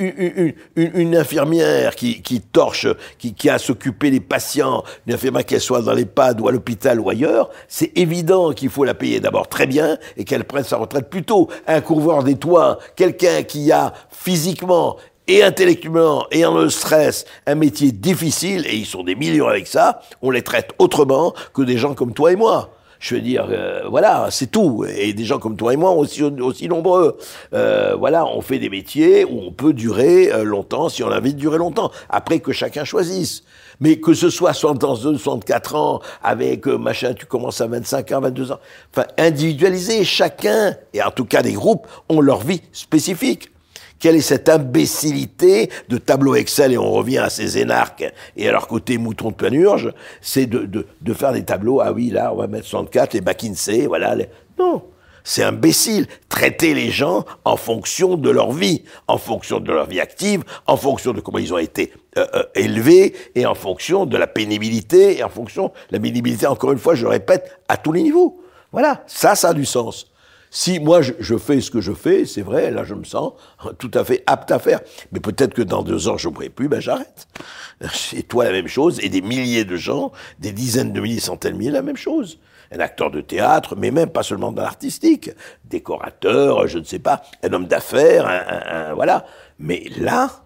une, 0.76 1.16
infirmière 1.16 1.96
qui, 1.96 2.42
torche, 2.52 2.88
qui, 3.18 3.50
a 3.50 3.56
à 3.56 3.60
s'occuper 3.60 4.12
des 4.12 4.20
patients, 4.20 4.84
une 5.08 5.14
infirmière 5.14 5.46
qu'elle 5.46 5.62
soit 5.62 5.82
dans 5.82 5.94
l'EHPAD 5.94 6.42
ou 6.42 6.48
à 6.48 6.52
l'hôpital 6.52 7.00
ou 7.00 7.10
ailleurs, 7.10 7.50
c'est 7.68 7.92
évident 7.98 8.52
qu'il 8.54 8.70
faut 8.70 8.84
la 8.84 8.94
payer 8.94 9.20
d'abord 9.20 9.48
très 9.48 9.68
bien 9.68 9.98
et 10.18 10.24
qu'elle 10.24 10.44
prenne 10.44 10.64
sa 10.64 10.78
retraite 10.78 11.10
plus 11.10 11.24
tôt. 11.24 11.50
Un 11.68 11.82
couvreur 11.82 12.24
des 12.24 12.36
toits, 12.36 12.80
quelqu'un 12.96 13.44
qui 13.44 13.72
a 13.72 13.94
physiquement 14.10 14.98
et 15.28 15.44
intellectuellement 15.44 16.28
et 16.32 16.46
en 16.46 16.58
le 16.58 16.70
stress 16.70 17.26
un 17.46 17.56
métier 17.56 17.92
difficile, 17.92 18.66
et 18.68 18.76
ils 18.76 18.86
sont 18.86 19.04
des 19.04 19.16
millions 19.16 19.48
avec 19.48 19.68
ça, 19.68 20.02
on 20.22 20.30
les 20.30 20.42
traite 20.42 20.72
autrement 20.80 21.34
que 21.54 21.62
des 21.62 21.78
gens 21.78 21.94
comme 21.94 22.14
toi 22.14 22.32
et 22.32 22.36
moi. 22.36 22.70
Je 23.02 23.16
veux 23.16 23.22
dire, 23.22 23.48
euh, 23.50 23.82
voilà, 23.90 24.28
c'est 24.30 24.52
tout. 24.52 24.86
Et 24.88 25.14
des 25.14 25.26
gens 25.26 25.40
comme 25.40 25.58
toi 25.58 25.74
et 25.74 25.76
moi, 25.76 25.90
aussi, 25.90 26.22
aussi 26.22 26.68
nombreux. 26.68 27.18
Euh, 27.52 27.96
voilà, 27.98 28.28
on 28.28 28.42
fait 28.42 28.60
des 28.60 28.70
métiers 28.70 29.26
où 29.26 29.42
on 29.42 29.52
peut 29.52 29.74
durer 29.74 30.32
euh, 30.32 30.44
longtemps 30.44 30.88
si 30.88 31.04
on 31.04 31.10
a 31.10 31.18
envie 31.18 31.34
de 31.34 31.40
durer 31.40 31.58
longtemps. 31.58 31.92
Après 32.10 32.40
que 32.40 32.52
chacun 32.52 32.86
choisisse. 32.86 33.44
Mais 33.80 34.00
que 34.00 34.14
ce 34.14 34.30
soit 34.30 34.54
62, 34.54 35.18
64 35.18 35.76
ans, 35.76 36.00
avec 36.22 36.68
machin, 36.68 37.16
tu 37.16 37.26
commences 37.26 37.60
à 37.60 37.66
25 37.66 38.12
ans, 38.12 38.22
22 38.22 38.52
ans. 38.52 38.60
Enfin, 38.96 39.08
individualiser, 39.18 40.04
chacun, 40.04 40.76
et 40.94 41.02
en 41.02 41.10
tout 41.10 41.26
cas 41.26 41.42
des 41.42 41.54
groupes, 41.54 41.88
ont 42.08 42.22
leur 42.22 42.42
vie 42.42 42.62
spécifique. 42.72 43.52
Quelle 44.02 44.16
est 44.16 44.22
cette 44.22 44.50
imbécilité 44.50 45.70
de 45.88 45.98
tableau 46.00 46.34
Excel, 46.34 46.74
et 46.74 46.78
on 46.78 46.92
revient 46.92 47.20
à 47.20 47.30
ces 47.30 47.60
énarques 47.60 48.04
et 48.36 48.50
à 48.50 48.52
leur 48.52 48.68
côté 48.68 48.98
mouton 48.98 49.30
de 49.30 49.36
panurge, 49.36 49.94
c'est 50.22 50.48
de, 50.48 50.66
de, 50.66 50.88
de, 51.02 51.14
faire 51.14 51.34
des 51.34 51.44
tableaux, 51.44 51.82
ah 51.82 51.94
oui, 51.94 52.10
là, 52.10 52.34
on 52.34 52.38
va 52.38 52.48
mettre 52.48 52.66
64, 52.66 53.14
les 53.14 53.22
McKinsey, 53.22 53.86
voilà. 53.86 54.16
Non, 54.58 54.82
c'est 55.24 55.44
imbécile. 55.44 56.08
Traiter 56.30 56.74
les 56.74 56.90
gens 56.90 57.26
en 57.46 57.58
fonction 57.58 58.18
de 58.18 58.32
leur 58.32 58.52
vie, 58.52 58.84
en 59.08 59.20
fonction 59.20 59.60
de 59.60 59.72
leur 59.72 59.86
vie 59.86 60.00
active, 60.00 60.44
en 60.66 60.78
fonction 60.78 61.14
de 61.14 61.22
comment 61.22 61.38
ils 61.38 61.54
ont 61.54 61.60
été 61.60 61.94
euh, 62.18 62.26
euh, 62.34 62.44
élevés, 62.56 63.14
et 63.36 63.46
en 63.46 63.54
fonction 63.54 64.08
de 64.08 64.18
la 64.18 64.26
pénibilité, 64.26 65.20
et 65.20 65.24
en 65.24 65.30
fonction 65.30 65.72
la 65.92 66.00
pénibilité, 66.00 66.48
encore 66.48 66.72
une 66.72 66.80
fois, 66.80 66.96
je 66.96 67.04
le 67.04 67.10
répète, 67.10 67.56
à 67.68 67.78
tous 67.78 67.92
les 67.92 68.02
niveaux. 68.02 68.42
Voilà, 68.72 69.04
ça, 69.06 69.36
ça 69.36 69.50
a 69.50 69.54
du 69.54 69.66
sens. 69.66 70.11
Si 70.54 70.82
moi 70.82 71.02
je, 71.02 71.38
fais 71.38 71.62
ce 71.62 71.72
que 71.72 71.80
je 71.80 71.94
fais, 71.94 72.26
c'est 72.26 72.42
vrai, 72.42 72.72
là 72.72 72.84
je 72.84 72.94
me 72.94 73.06
sens 73.06 73.32
tout 73.80 73.90
à 73.94 74.04
fait 74.04 74.22
apte 74.28 74.52
à 74.52 74.60
faire. 74.60 74.82
Mais 75.14 75.22
peut-être 75.22 75.54
que 75.54 75.62
dans 75.62 75.82
deux 75.82 76.10
ans 76.10 76.18
je 76.18 76.28
ne 76.28 76.34
pourrai 76.34 76.50
plus, 76.50 76.68
ben 76.68 76.82
j'arrête. 76.82 77.26
C'est 77.94 78.24
toi 78.24 78.44
la 78.44 78.52
même 78.52 78.68
chose, 78.68 79.00
et 79.02 79.08
des 79.08 79.22
milliers 79.22 79.64
de 79.64 79.78
gens, 79.78 80.12
des 80.40 80.52
dizaines 80.52 80.92
de 80.92 81.00
milliers, 81.00 81.22
centaines 81.22 81.54
de 81.54 81.58
milliers, 81.58 81.72
la 81.72 81.82
même 81.82 81.96
chose. 81.96 82.38
Un 82.74 82.80
acteur 82.80 83.12
de 83.12 83.22
théâtre, 83.22 83.76
mais 83.78 83.92
même 83.92 84.10
pas 84.10 84.24
seulement 84.24 84.52
dans 84.52 84.62
l'artistique, 84.62 85.32
décorateur, 85.66 86.68
je 86.68 86.80
ne 86.80 86.84
sais 86.84 87.00
pas, 87.00 87.22
un 87.44 87.54
homme 87.54 87.68
d'affaires, 87.68 88.28
un, 88.28 88.94
voilà. 88.94 89.26
Mais 89.58 89.86
là, 89.98 90.44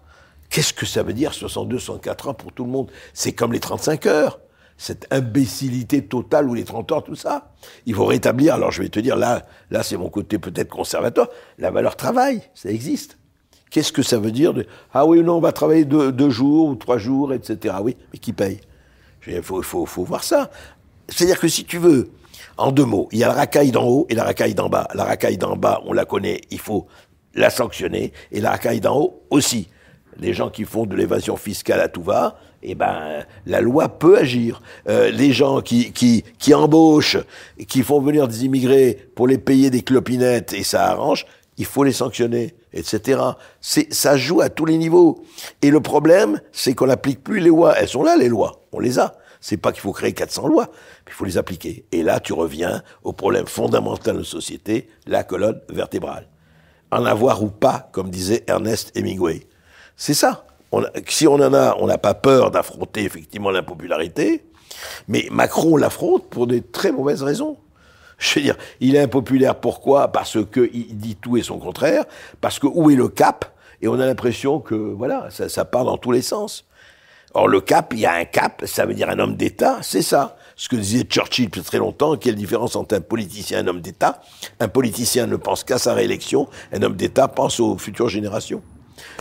qu'est-ce 0.50 0.72
que 0.72 0.86
ça 0.86 1.02
veut 1.02 1.14
dire 1.14 1.34
62, 1.34 1.80
64 1.80 2.28
ans 2.28 2.34
pour 2.34 2.52
tout 2.52 2.64
le 2.64 2.70
monde? 2.70 2.92
C'est 3.12 3.32
comme 3.32 3.52
les 3.52 3.60
35 3.60 4.06
heures 4.06 4.38
cette 4.76 5.06
imbécilité 5.10 6.04
totale 6.04 6.48
ou 6.48 6.54
les 6.54 6.64
30 6.64 6.92
heures, 6.92 7.04
tout 7.04 7.14
ça. 7.14 7.52
Il 7.86 7.94
faut 7.94 8.04
rétablir, 8.04 8.54
alors 8.54 8.70
je 8.70 8.82
vais 8.82 8.88
te 8.88 9.00
dire, 9.00 9.16
là, 9.16 9.42
là 9.70 9.82
c'est 9.82 9.96
mon 9.96 10.10
côté 10.10 10.38
peut-être 10.38 10.68
conservateur, 10.68 11.28
la 11.58 11.70
valeur 11.70 11.96
travail, 11.96 12.42
ça 12.54 12.70
existe. 12.70 13.18
Qu'est-ce 13.70 13.92
que 13.92 14.02
ça 14.02 14.18
veut 14.18 14.30
dire 14.30 14.54
Ah 14.92 15.06
oui, 15.06 15.22
non, 15.22 15.36
on 15.36 15.40
va 15.40 15.52
travailler 15.52 15.84
deux, 15.84 16.30
jours 16.30 16.68
ou 16.68 16.74
trois 16.76 16.98
jours, 16.98 17.32
etc. 17.32 17.74
Oui, 17.82 17.96
mais 18.12 18.18
qui 18.18 18.32
paye? 18.32 18.60
Il 19.26 19.42
faut, 19.42 19.62
faut 19.62 20.04
voir 20.04 20.22
ça. 20.22 20.50
C'est-à-dire 21.08 21.40
que 21.40 21.48
si 21.48 21.64
tu 21.64 21.78
veux, 21.78 22.10
en 22.58 22.70
deux 22.70 22.84
mots, 22.84 23.08
il 23.12 23.18
y 23.18 23.24
a 23.24 23.28
la 23.28 23.34
racaille 23.34 23.72
d'en 23.72 23.84
haut 23.84 24.06
et 24.08 24.14
la 24.14 24.24
racaille 24.24 24.54
d'en 24.54 24.68
bas. 24.68 24.88
La 24.94 25.04
racaille 25.04 25.36
d'en 25.36 25.56
bas, 25.56 25.82
on 25.84 25.92
la 25.92 26.04
connaît, 26.04 26.40
il 26.50 26.60
faut 26.60 26.86
la 27.34 27.50
sanctionner, 27.50 28.12
et 28.32 28.40
la 28.40 28.50
racaille 28.50 28.80
d'en 28.80 28.98
haut 28.98 29.22
aussi. 29.30 29.68
Les 30.18 30.32
gens 30.32 30.48
qui 30.48 30.64
font 30.64 30.86
de 30.86 30.96
l'évasion 30.96 31.36
fiscale 31.36 31.80
à 31.80 31.88
tout 31.88 32.02
va, 32.02 32.38
eh 32.66 32.74
ben, 32.74 33.24
la 33.46 33.60
loi 33.60 33.88
peut 33.88 34.18
agir. 34.18 34.60
Euh, 34.88 35.10
les 35.10 35.32
gens 35.32 35.60
qui, 35.60 35.92
qui, 35.92 36.24
qui 36.38 36.52
embauchent, 36.52 37.18
qui 37.68 37.82
font 37.82 38.00
venir 38.00 38.28
des 38.28 38.44
immigrés 38.44 38.98
pour 39.14 39.28
les 39.28 39.38
payer 39.38 39.70
des 39.70 39.82
clopinettes 39.82 40.52
et 40.52 40.64
ça 40.64 40.90
arrange, 40.90 41.26
il 41.58 41.64
faut 41.64 41.84
les 41.84 41.92
sanctionner, 41.92 42.54
etc. 42.72 43.20
Ça 43.60 44.16
joue 44.16 44.40
à 44.40 44.50
tous 44.50 44.66
les 44.66 44.76
niveaux. 44.76 45.24
Et 45.62 45.70
le 45.70 45.80
problème, 45.80 46.40
c'est 46.52 46.74
qu'on 46.74 46.88
n'applique 46.88 47.22
plus 47.22 47.40
les 47.40 47.48
lois. 47.48 47.74
Elles 47.78 47.88
sont 47.88 48.02
là, 48.02 48.16
les 48.16 48.28
lois. 48.28 48.66
On 48.72 48.80
les 48.80 48.98
a. 48.98 49.16
C'est 49.40 49.56
pas 49.56 49.70
qu'il 49.70 49.80
faut 49.80 49.92
créer 49.92 50.12
400 50.12 50.48
lois, 50.48 50.70
il 51.06 51.12
faut 51.12 51.24
les 51.24 51.38
appliquer. 51.38 51.84
Et 51.92 52.02
là, 52.02 52.18
tu 52.18 52.32
reviens 52.32 52.82
au 53.04 53.12
problème 53.12 53.46
fondamental 53.46 54.14
de 54.14 54.20
la 54.20 54.24
société, 54.24 54.88
la 55.06 55.22
colonne 55.22 55.60
vertébrale. 55.68 56.28
En 56.90 57.04
avoir 57.04 57.42
ou 57.42 57.48
pas, 57.48 57.88
comme 57.92 58.10
disait 58.10 58.42
Ernest 58.48 58.90
Hemingway. 58.96 59.46
C'est 59.94 60.14
ça 60.14 60.46
si 61.08 61.26
on 61.26 61.34
en 61.34 61.54
a, 61.54 61.76
on 61.78 61.86
n'a 61.86 61.98
pas 61.98 62.14
peur 62.14 62.50
d'affronter 62.50 63.04
effectivement 63.04 63.50
l'impopularité, 63.50 64.44
mais 65.08 65.26
Macron 65.30 65.76
l'affronte 65.76 66.28
pour 66.28 66.46
des 66.46 66.62
très 66.62 66.92
mauvaises 66.92 67.22
raisons. 67.22 67.56
Je 68.18 68.38
veux 68.38 68.44
dire, 68.44 68.56
il 68.80 68.96
est 68.96 69.00
impopulaire 69.00 69.56
pourquoi? 69.56 70.08
Parce 70.08 70.38
qu'il 70.52 70.96
dit 70.96 71.16
tout 71.16 71.36
et 71.36 71.42
son 71.42 71.58
contraire, 71.58 72.04
parce 72.40 72.58
que 72.58 72.66
où 72.66 72.90
est 72.90 72.96
le 72.96 73.08
cap? 73.08 73.44
Et 73.82 73.88
on 73.88 74.00
a 74.00 74.06
l'impression 74.06 74.58
que, 74.58 74.74
voilà, 74.74 75.28
ça, 75.30 75.50
ça 75.50 75.66
part 75.66 75.84
dans 75.84 75.98
tous 75.98 76.12
les 76.12 76.22
sens. 76.22 76.64
Or, 77.34 77.48
le 77.48 77.60
cap, 77.60 77.92
il 77.92 78.00
y 78.00 78.06
a 78.06 78.14
un 78.14 78.24
cap, 78.24 78.62
ça 78.64 78.86
veut 78.86 78.94
dire 78.94 79.10
un 79.10 79.18
homme 79.18 79.36
d'État, 79.36 79.78
c'est 79.82 80.00
ça. 80.00 80.36
Ce 80.56 80.70
que 80.70 80.76
disait 80.76 81.02
Churchill 81.02 81.46
depuis 81.46 81.60
très 81.60 81.76
longtemps, 81.76 82.16
quelle 82.16 82.36
différence 82.36 82.76
entre 82.76 82.94
un 82.94 83.02
politicien 83.02 83.58
et 83.58 83.60
un 83.60 83.66
homme 83.66 83.82
d'État? 83.82 84.22
Un 84.58 84.68
politicien 84.68 85.26
ne 85.26 85.36
pense 85.36 85.62
qu'à 85.62 85.76
sa 85.76 85.92
réélection, 85.92 86.48
un 86.72 86.82
homme 86.82 86.96
d'État 86.96 87.28
pense 87.28 87.60
aux 87.60 87.76
futures 87.76 88.08
générations. 88.08 88.62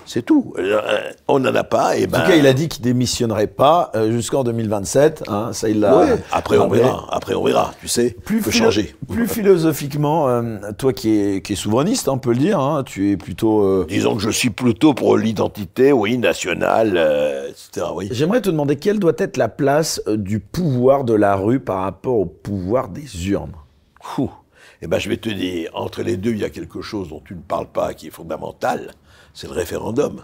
C'est 0.05 0.23
tout. 0.23 0.53
Euh, 0.57 1.11
on 1.27 1.39
n'en 1.39 1.53
a 1.55 1.63
pas. 1.63 1.97
Et 1.97 2.07
ben... 2.07 2.19
En 2.19 2.21
tout 2.21 2.29
cas, 2.29 2.35
il 2.35 2.47
a 2.47 2.53
dit 2.53 2.67
qu'il 2.67 2.83
démissionnerait 2.83 3.47
pas 3.47 3.91
euh, 3.95 4.11
jusqu'en 4.11 4.43
2027. 4.43 5.23
Hein, 5.27 5.49
ça, 5.53 5.69
il 5.69 5.79
l'a. 5.79 6.17
après, 6.31 6.57
on 6.57 6.67
verra. 6.69 7.07
Après, 7.11 7.33
on 7.33 7.43
verra. 7.43 7.73
Tu 7.81 7.87
sais, 7.87 8.15
plus 8.23 8.41
peut 8.41 8.51
changer. 8.51 8.95
Plus 9.09 9.27
philosophiquement, 9.27 10.29
euh, 10.29 10.57
toi 10.77 10.93
qui 10.93 11.17
es, 11.17 11.41
qui 11.41 11.55
souverainiste, 11.55 12.07
on 12.07 12.17
peut 12.17 12.31
le 12.31 12.37
dire. 12.37 12.59
Hein, 12.59 12.83
tu 12.85 13.11
es 13.11 13.17
plutôt. 13.17 13.85
Disons 13.85 14.15
que 14.15 14.21
je 14.21 14.29
suis 14.29 14.49
plutôt 14.49 14.93
pour 14.93 15.17
l'identité, 15.17 15.91
oui, 15.91 16.17
nationale, 16.17 16.99
etc. 17.49 17.87
Oui. 17.93 18.09
J'aimerais 18.11 18.41
te 18.41 18.49
demander 18.49 18.75
quelle 18.75 18.99
doit 18.99 19.13
être 19.17 19.37
la 19.37 19.49
place 19.49 20.01
du 20.07 20.39
pouvoir 20.39 21.03
de 21.03 21.13
la 21.13 21.35
rue 21.35 21.59
par 21.59 21.81
rapport 21.81 22.15
au 22.15 22.25
pouvoir 22.25 22.89
des 22.89 23.29
urnes? 23.29 23.53
Eh 24.81 24.87
ben, 24.87 24.99
je 24.99 25.09
vais 25.09 25.17
te 25.17 25.29
dire, 25.29 25.71
entre 25.73 26.03
les 26.03 26.17
deux, 26.17 26.31
il 26.31 26.39
y 26.39 26.43
a 26.43 26.49
quelque 26.49 26.81
chose 26.81 27.09
dont 27.09 27.21
tu 27.25 27.33
ne 27.33 27.41
parles 27.41 27.67
pas, 27.67 27.93
qui 27.93 28.07
est 28.07 28.11
fondamental 28.11 28.91
c'est 29.35 29.47
le 29.47 29.53
référendum. 29.53 30.21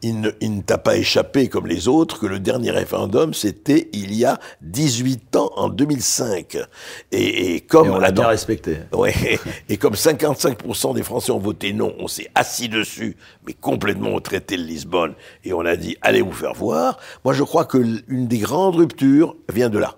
Il 0.00 0.20
ne, 0.20 0.60
t'a 0.62 0.78
pas 0.78 0.96
échappé 0.96 1.48
comme 1.48 1.66
les 1.66 1.88
autres 1.88 2.20
que 2.20 2.26
le 2.26 2.38
dernier 2.38 2.70
référendum, 2.70 3.34
c'était 3.34 3.88
il 3.92 4.14
y 4.14 4.24
a 4.24 4.38
18 4.62 5.34
ans, 5.34 5.50
en 5.56 5.68
2005. 5.68 6.56
Et, 7.10 7.62
comme... 7.62 7.90
on 7.90 7.98
l'a 7.98 8.12
bien 8.12 8.28
respecté. 8.28 8.78
Ouais, 8.92 9.12
et 9.68 9.76
comme 9.76 9.94
55% 9.94 10.94
des 10.94 11.02
Français 11.02 11.32
ont 11.32 11.40
voté 11.40 11.72
non, 11.72 11.94
on 11.98 12.06
s'est 12.06 12.30
assis 12.36 12.68
dessus, 12.68 13.16
mais 13.44 13.54
complètement 13.54 14.14
au 14.14 14.20
traité 14.20 14.56
de 14.56 14.62
Lisbonne, 14.62 15.14
et 15.42 15.52
on 15.52 15.62
a 15.62 15.74
dit, 15.74 15.96
allez 16.00 16.22
vous 16.22 16.32
faire 16.32 16.54
voir. 16.54 16.98
Moi, 17.24 17.34
je 17.34 17.42
crois 17.42 17.64
que 17.64 17.78
une 18.06 18.28
des 18.28 18.38
grandes 18.38 18.76
ruptures 18.76 19.34
vient 19.52 19.68
de 19.68 19.78
là. 19.78 19.96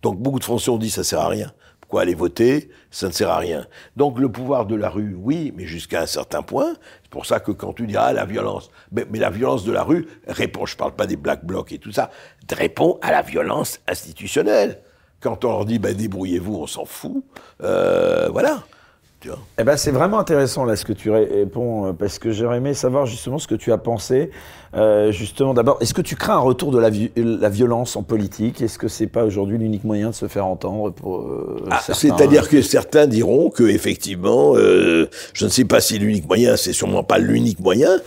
Donc 0.00 0.18
beaucoup 0.18 0.38
de 0.38 0.44
Français 0.44 0.70
ont 0.70 0.78
dit, 0.78 0.90
ça 0.90 1.04
sert 1.04 1.20
à 1.20 1.28
rien. 1.28 1.52
Quoi, 1.92 2.00
aller 2.00 2.14
voter, 2.14 2.70
ça 2.90 3.08
ne 3.08 3.12
sert 3.12 3.28
à 3.28 3.36
rien. 3.36 3.66
Donc 3.96 4.18
le 4.18 4.32
pouvoir 4.32 4.64
de 4.64 4.74
la 4.74 4.88
rue, 4.88 5.14
oui, 5.14 5.52
mais 5.54 5.66
jusqu'à 5.66 6.00
un 6.00 6.06
certain 6.06 6.40
point. 6.40 6.72
C'est 7.02 7.10
pour 7.10 7.26
ça 7.26 7.38
que 7.38 7.52
quand 7.52 7.74
tu 7.74 7.86
dis 7.86 7.98
ah 7.98 8.14
la 8.14 8.24
violence, 8.24 8.70
mais, 8.92 9.04
la 9.12 9.28
violence 9.28 9.62
de 9.66 9.72
la 9.72 9.82
rue 9.82 10.08
répond, 10.26 10.64
je 10.64 10.74
parle 10.74 10.92
pas 10.92 11.06
des 11.06 11.16
black 11.16 11.44
blocs 11.44 11.70
et 11.70 11.76
tout 11.76 11.92
ça, 11.92 12.08
répond 12.50 12.98
à 13.02 13.10
la 13.10 13.20
violence 13.20 13.78
institutionnelle. 13.86 14.80
Quand 15.20 15.44
on 15.44 15.50
leur 15.50 15.66
dit 15.66 15.78
ben 15.78 15.94
débrouillez-vous, 15.94 16.54
on 16.54 16.66
s'en 16.66 16.86
fout. 16.86 17.26
Euh, 17.62 18.30
voilà. 18.30 18.62
Tu 19.22 19.28
vois 19.28 19.38
Eh 19.58 19.62
ben, 19.64 19.76
c'est 19.76 19.92
vraiment 19.92 20.18
intéressant 20.18 20.64
là 20.64 20.74
ce 20.76 20.84
que 20.84 20.92
tu 20.92 21.08
réponds 21.10 21.86
euh, 21.86 21.92
parce 21.92 22.18
que 22.18 22.32
j'aurais 22.32 22.56
aimé 22.58 22.74
savoir 22.74 23.06
justement 23.06 23.38
ce 23.38 23.46
que 23.46 23.54
tu 23.54 23.70
as 23.72 23.78
pensé. 23.78 24.30
Euh, 24.74 25.12
justement, 25.12 25.52
d'abord, 25.54 25.76
est-ce 25.80 25.94
que 25.94 26.00
tu 26.00 26.16
crains 26.16 26.36
un 26.36 26.40
retour 26.40 26.72
de 26.72 26.78
la, 26.78 26.90
vi- 26.90 27.12
la 27.14 27.48
violence 27.50 27.94
en 27.94 28.02
politique? 28.02 28.60
Est-ce 28.62 28.78
que 28.78 28.88
c'est 28.88 29.06
pas 29.06 29.22
aujourd'hui 29.24 29.58
l'unique 29.58 29.84
moyen 29.84 30.10
de 30.10 30.14
se 30.14 30.26
faire 30.28 30.46
entendre 30.46 30.90
pour 30.92 31.20
euh, 31.20 31.62
Ah, 31.70 31.80
C'est-à-dire 31.92 32.48
que 32.48 32.62
certains 32.62 33.06
diront 33.06 33.50
que 33.50 33.62
effectivement, 33.64 34.56
euh, 34.56 35.08
je 35.34 35.44
ne 35.44 35.50
sais 35.50 35.66
pas 35.66 35.80
si 35.80 35.98
l'unique 35.98 36.26
moyen, 36.26 36.56
c'est 36.56 36.72
sûrement 36.72 37.04
pas 37.04 37.18
l'unique 37.18 37.60
moyen, 37.60 38.00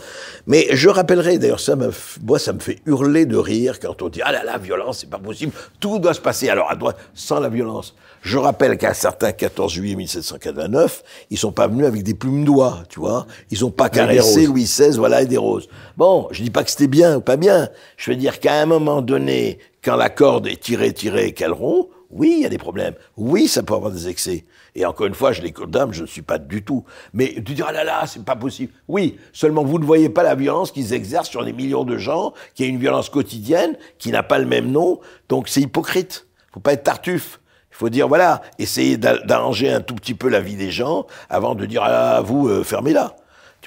mais 0.46 0.66
je 0.72 0.88
rappellerai 0.90 1.38
d'ailleurs 1.38 1.60
ça, 1.60 1.76
me 1.76 1.90
moi 2.24 2.38
ça 2.38 2.52
me 2.52 2.58
fait 2.60 2.80
hurler 2.84 3.24
de 3.26 3.36
rire 3.36 3.80
quand 3.80 4.02
on 4.02 4.08
dit 4.08 4.20
ah 4.24 4.32
là 4.32 4.44
là 4.44 4.58
violence 4.58 4.98
c'est 4.98 5.10
pas 5.10 5.18
possible, 5.18 5.52
tout 5.80 5.98
doit 5.98 6.14
se 6.14 6.20
passer 6.20 6.48
alors 6.50 6.70
à 6.70 6.74
droite 6.76 6.98
sans 7.14 7.40
la 7.40 7.48
violence. 7.48 7.94
Je 8.26 8.38
rappelle 8.38 8.76
qu'à 8.76 8.90
un 8.90 8.92
certain 8.92 9.30
14 9.30 9.72
juillet 9.72 9.94
1789, 9.94 11.04
ils 11.30 11.38
sont 11.38 11.52
pas 11.52 11.68
venus 11.68 11.86
avec 11.86 12.02
des 12.02 12.14
plumes 12.14 12.44
d'oie, 12.44 12.82
tu 12.88 12.98
vois, 12.98 13.24
ils 13.52 13.64
ont 13.64 13.70
pas 13.70 13.88
caressé. 13.88 14.46
Louis 14.46 14.64
XVI, 14.64 14.96
voilà 14.96 15.22
et 15.22 15.26
des 15.26 15.36
roses. 15.36 15.68
Bon, 15.96 16.26
je 16.32 16.42
dis 16.42 16.50
pas 16.50 16.64
que 16.64 16.70
c'était 16.72 16.88
bien 16.88 17.18
ou 17.18 17.20
pas 17.20 17.36
bien, 17.36 17.68
je 17.96 18.10
veux 18.10 18.16
dire 18.16 18.40
qu'à 18.40 18.54
un 18.54 18.66
moment 18.66 19.00
donné, 19.00 19.60
quand 19.80 19.94
la 19.94 20.10
corde 20.10 20.48
est 20.48 20.60
tirée, 20.60 20.92
tirée 20.92 21.34
qu'elle 21.34 21.52
rompt, 21.52 21.88
oui, 22.10 22.34
il 22.38 22.42
y 22.42 22.46
a 22.46 22.48
des 22.48 22.58
problèmes. 22.58 22.94
Oui, 23.16 23.46
ça 23.46 23.62
peut 23.62 23.74
avoir 23.74 23.92
des 23.92 24.08
excès. 24.08 24.44
Et 24.74 24.84
encore 24.84 25.06
une 25.06 25.14
fois, 25.14 25.30
je 25.30 25.42
les 25.42 25.52
condamne, 25.52 25.92
je 25.92 26.02
ne 26.02 26.08
suis 26.08 26.22
pas 26.22 26.38
du 26.38 26.64
tout. 26.64 26.82
Mais 27.12 27.32
tu 27.46 27.54
dis, 27.54 27.62
ah 27.64 27.70
là 27.70 27.84
là, 27.84 28.06
c'est 28.08 28.24
pas 28.24 28.34
possible. 28.34 28.72
Oui, 28.88 29.18
seulement 29.32 29.62
vous 29.62 29.78
ne 29.78 29.84
voyez 29.84 30.08
pas 30.08 30.24
la 30.24 30.34
violence 30.34 30.72
qu'ils 30.72 30.94
exercent 30.94 31.30
sur 31.30 31.44
des 31.44 31.52
millions 31.52 31.84
de 31.84 31.96
gens, 31.96 32.34
qui 32.56 32.64
est 32.64 32.68
une 32.68 32.80
violence 32.80 33.08
quotidienne, 33.08 33.76
qui 33.98 34.10
n'a 34.10 34.24
pas 34.24 34.40
le 34.40 34.46
même 34.46 34.72
nom. 34.72 34.98
Donc 35.28 35.48
c'est 35.48 35.60
hypocrite. 35.60 36.26
faut 36.52 36.58
pas 36.58 36.72
être 36.72 36.82
tartuffe. 36.82 37.38
Il 37.76 37.78
faut 37.78 37.88
dire, 37.90 38.08
voilà, 38.08 38.40
essayez 38.58 38.96
d'a- 38.96 39.18
d'arranger 39.18 39.70
un 39.70 39.82
tout 39.82 39.94
petit 39.94 40.14
peu 40.14 40.30
la 40.30 40.40
vie 40.40 40.56
des 40.56 40.70
gens 40.70 41.06
avant 41.28 41.54
de 41.54 41.66
dire, 41.66 41.82
ah 41.84 42.22
vous, 42.24 42.48
euh, 42.48 42.64
fermez-la. 42.64 43.14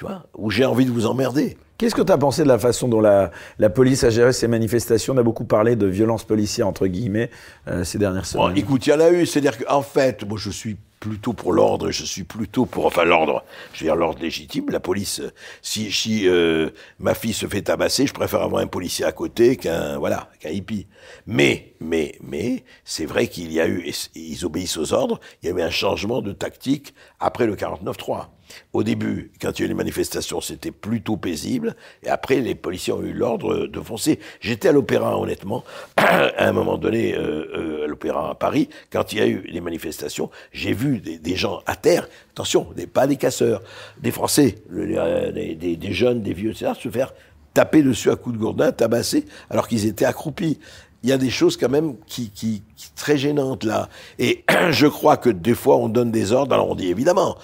Tu 0.00 0.06
vois 0.06 0.24
Ou 0.38 0.50
j'ai 0.50 0.64
envie 0.64 0.86
de 0.86 0.90
vous 0.90 1.04
emmerder. 1.04 1.58
Qu'est-ce 1.76 1.94
que 1.94 2.00
tu 2.00 2.10
as 2.10 2.16
pensé 2.16 2.42
de 2.42 2.48
la 2.48 2.58
façon 2.58 2.88
dont 2.88 3.02
la, 3.02 3.30
la 3.58 3.68
police 3.68 4.02
a 4.02 4.08
géré 4.08 4.32
ces 4.32 4.48
manifestations? 4.48 5.12
On 5.12 5.18
a 5.18 5.22
beaucoup 5.22 5.44
parlé 5.44 5.76
de 5.76 5.84
violence 5.84 6.24
policière, 6.24 6.66
entre 6.66 6.86
guillemets, 6.86 7.28
euh, 7.68 7.84
ces 7.84 7.98
dernières 7.98 8.22
Bon, 8.32 8.44
semaines. 8.46 8.56
écoute, 8.56 8.86
il 8.86 8.90
y 8.90 8.92
en 8.94 9.00
a 9.00 9.10
eu. 9.10 9.26
C'est-à-dire 9.26 9.58
qu'en 9.58 9.82
fait, 9.82 10.26
moi, 10.26 10.38
je 10.40 10.48
suis 10.48 10.78
plutôt 11.00 11.34
pour 11.34 11.52
l'ordre 11.52 11.90
je 11.90 12.04
suis 12.04 12.24
plutôt 12.24 12.64
pour, 12.66 12.86
enfin, 12.86 13.04
l'ordre, 13.04 13.42
je 13.74 13.80
veux 13.80 13.86
dire 13.86 13.96
l'ordre 13.96 14.22
légitime. 14.22 14.70
La 14.70 14.80
police, 14.80 15.20
euh, 15.20 15.30
si, 15.60 15.92
si 15.92 16.26
euh, 16.26 16.70
ma 16.98 17.12
fille 17.12 17.34
se 17.34 17.44
fait 17.44 17.60
tabasser, 17.60 18.06
je 18.06 18.14
préfère 18.14 18.40
avoir 18.40 18.62
un 18.62 18.66
policier 18.68 19.04
à 19.04 19.12
côté 19.12 19.56
qu'un, 19.56 19.98
voilà, 19.98 20.30
qu'un 20.40 20.48
hippie. 20.50 20.86
Mais, 21.26 21.74
mais, 21.78 22.16
mais, 22.22 22.64
c'est 22.84 23.04
vrai 23.04 23.26
qu'il 23.28 23.52
y 23.52 23.60
a 23.60 23.66
eu, 23.66 23.86
et 23.86 23.92
ils 24.14 24.46
obéissent 24.46 24.78
aux 24.78 24.94
ordres, 24.94 25.20
il 25.42 25.50
y 25.50 25.52
a 25.52 25.54
eu 25.54 25.60
un 25.60 25.68
changement 25.70 26.22
de 26.22 26.32
tactique 26.32 26.94
après 27.18 27.46
le 27.46 27.54
49-3. 27.54 28.28
Au 28.72 28.82
début, 28.82 29.32
quand 29.40 29.58
il 29.58 29.62
y 29.62 29.62
a 29.62 29.66
eu 29.66 29.68
les 29.68 29.74
manifestations, 29.74 30.40
c'était 30.40 30.70
plutôt 30.70 31.16
paisible, 31.16 31.76
et 32.02 32.08
après, 32.08 32.40
les 32.40 32.54
policiers 32.54 32.92
ont 32.92 33.02
eu 33.02 33.12
l'ordre 33.12 33.66
de 33.66 33.80
foncer. 33.80 34.18
J'étais 34.40 34.68
à 34.68 34.72
l'opéra, 34.72 35.18
honnêtement, 35.18 35.64
à 35.96 36.46
un 36.48 36.52
moment 36.52 36.78
donné, 36.78 37.14
euh, 37.14 37.46
euh, 37.54 37.84
à 37.84 37.86
l'opéra 37.86 38.30
à 38.30 38.34
Paris, 38.34 38.68
quand 38.92 39.12
il 39.12 39.18
y 39.18 39.22
a 39.22 39.26
eu 39.26 39.42
les 39.48 39.60
manifestations, 39.60 40.30
j'ai 40.52 40.72
vu 40.72 40.98
des, 41.00 41.36
gens 41.36 41.60
à 41.66 41.76
terre, 41.76 42.08
attention, 42.32 42.68
des, 42.76 42.86
pas 42.86 43.06
des 43.06 43.16
casseurs, 43.16 43.62
des 44.00 44.10
Français, 44.10 44.56
euh, 44.72 45.32
des, 45.32 45.54
des- 45.54 45.76
des 45.76 45.92
jeunes, 45.92 46.22
des 46.22 46.32
vieux, 46.32 46.50
etc., 46.50 46.72
se 46.80 46.88
faire 46.88 47.12
taper 47.54 47.82
dessus 47.82 48.10
à 48.10 48.16
coups 48.16 48.36
de 48.36 48.40
gourdin, 48.40 48.72
tabasser, 48.72 49.26
alors 49.50 49.68
qu'ils 49.68 49.86
étaient 49.86 50.04
accroupis. 50.04 50.58
Il 51.02 51.08
y 51.08 51.12
a 51.12 51.18
des 51.18 51.30
choses 51.30 51.56
quand 51.56 51.68
même 51.70 51.96
qui, 52.06 52.30
qui, 52.30 52.62
qui 52.76 52.90
très 52.94 53.16
gênantes 53.16 53.64
là. 53.64 53.88
Et 54.18 54.44
je 54.70 54.86
crois 54.86 55.16
que 55.16 55.30
des 55.30 55.54
fois 55.54 55.76
on 55.76 55.88
donne 55.88 56.10
des 56.10 56.32
ordres. 56.32 56.52
Alors 56.54 56.68
on 56.70 56.74
dit 56.74 56.88
évidemment, 56.88 57.36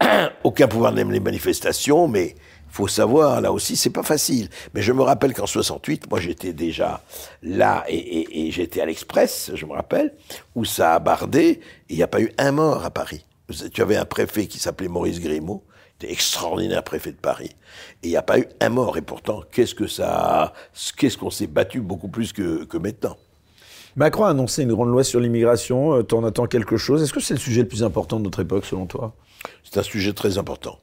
aucun 0.44 0.68
pouvoir 0.68 0.92
n'aime 0.92 1.12
les 1.12 1.20
manifestations, 1.20 2.08
mais 2.08 2.34
faut 2.68 2.88
savoir, 2.88 3.40
là 3.40 3.52
aussi, 3.52 3.76
c'est 3.76 3.90
pas 3.90 4.02
facile. 4.02 4.48
Mais 4.74 4.82
je 4.82 4.92
me 4.92 5.02
rappelle 5.02 5.34
qu'en 5.34 5.46
68, 5.46 6.08
moi 6.08 6.20
j'étais 6.20 6.52
déjà 6.52 7.02
là 7.42 7.84
et, 7.88 8.50
j'étais 8.52 8.80
à 8.80 8.86
l'Express, 8.86 9.50
je 9.54 9.66
me 9.66 9.72
rappelle, 9.72 10.14
où 10.54 10.64
ça 10.64 10.94
a 10.94 10.98
bardé, 10.98 11.60
il 11.88 11.96
n'y 11.96 12.02
a 12.02 12.08
pas 12.08 12.20
eu 12.20 12.32
un 12.38 12.52
mort 12.52 12.84
à 12.84 12.90
Paris. 12.90 13.26
Tu 13.72 13.82
avais 13.82 13.96
un 13.96 14.04
préfet 14.04 14.46
qui 14.46 14.58
s'appelait 14.58 14.88
Maurice 14.88 15.20
Grimaud, 15.20 15.64
était 15.96 16.12
extraordinaire 16.12 16.84
préfet 16.84 17.10
de 17.10 17.16
Paris, 17.16 17.50
et 18.02 18.06
il 18.06 18.10
n'y 18.10 18.16
a 18.16 18.22
pas 18.22 18.38
eu 18.38 18.46
un 18.60 18.68
mort. 18.68 18.96
Et 18.96 19.02
pourtant, 19.02 19.42
qu'est-ce 19.50 19.74
que 19.74 19.88
ça, 19.88 20.52
qu'est-ce 20.96 21.18
qu'on 21.18 21.30
s'est 21.30 21.48
battu 21.48 21.80
beaucoup 21.80 22.08
plus 22.08 22.32
que, 22.32 22.64
que 22.64 22.78
maintenant. 22.78 23.16
Macron 23.96 24.24
a 24.24 24.30
annoncé 24.30 24.62
une 24.62 24.72
grande 24.72 24.90
loi 24.90 25.02
sur 25.02 25.18
l'immigration. 25.18 25.94
Euh, 25.94 26.02
T'en 26.04 26.22
attends 26.22 26.46
quelque 26.46 26.76
chose? 26.76 27.02
Est-ce 27.02 27.12
que 27.12 27.18
c'est 27.18 27.34
le 27.34 27.40
sujet 27.40 27.62
le 27.62 27.68
plus 27.68 27.82
important 27.82 28.18
de 28.18 28.24
notre 28.24 28.40
époque, 28.40 28.64
selon 28.64 28.86
toi? 28.86 29.14
C'est 29.64 29.78
un 29.78 29.82
sujet 29.82 30.12
très 30.12 30.38
important. 30.38 30.80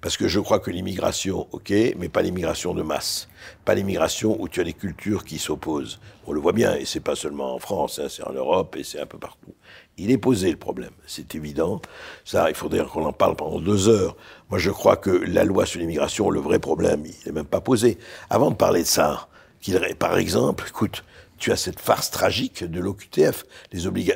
Parce 0.00 0.16
que 0.16 0.28
je 0.28 0.40
crois 0.40 0.58
que 0.58 0.70
l'immigration, 0.70 1.48
ok, 1.52 1.72
mais 1.96 2.08
pas 2.08 2.22
l'immigration 2.22 2.74
de 2.74 2.82
masse. 2.82 3.28
Pas 3.64 3.74
l'immigration 3.74 4.36
où 4.40 4.48
tu 4.48 4.60
as 4.60 4.64
des 4.64 4.72
cultures 4.72 5.24
qui 5.24 5.38
s'opposent. 5.38 6.00
On 6.26 6.32
le 6.32 6.40
voit 6.40 6.52
bien, 6.52 6.74
et 6.74 6.84
c'est 6.84 7.00
pas 7.00 7.16
seulement 7.16 7.54
en 7.54 7.58
France, 7.58 7.98
hein, 7.98 8.08
c'est 8.10 8.22
en 8.26 8.32
Europe 8.32 8.76
et 8.76 8.84
c'est 8.84 9.00
un 9.00 9.06
peu 9.06 9.18
partout. 9.18 9.54
Il 9.96 10.10
est 10.10 10.18
posé 10.18 10.50
le 10.50 10.58
problème, 10.58 10.90
c'est 11.06 11.34
évident. 11.34 11.80
Ça, 12.24 12.50
il 12.50 12.54
faudrait 12.54 12.84
qu'on 12.84 13.06
en 13.06 13.12
parle 13.12 13.36
pendant 13.36 13.60
deux 13.60 13.88
heures. 13.88 14.16
Moi, 14.50 14.58
je 14.58 14.70
crois 14.70 14.96
que 14.96 15.10
la 15.10 15.44
loi 15.44 15.64
sur 15.64 15.80
l'immigration, 15.80 16.28
le 16.30 16.40
vrai 16.40 16.58
problème, 16.58 17.04
il 17.06 17.14
n'est 17.26 17.32
même 17.32 17.46
pas 17.46 17.60
posé. 17.60 17.98
Avant 18.28 18.50
de 18.50 18.56
parler 18.56 18.82
de 18.82 18.88
ça, 18.88 19.28
qu'il, 19.60 19.78
par 19.98 20.18
exemple, 20.18 20.66
écoute, 20.68 21.04
tu 21.38 21.52
as 21.52 21.56
cette 21.56 21.80
farce 21.80 22.10
tragique 22.10 22.64
de 22.64 22.80
l'OQTF, 22.80 23.44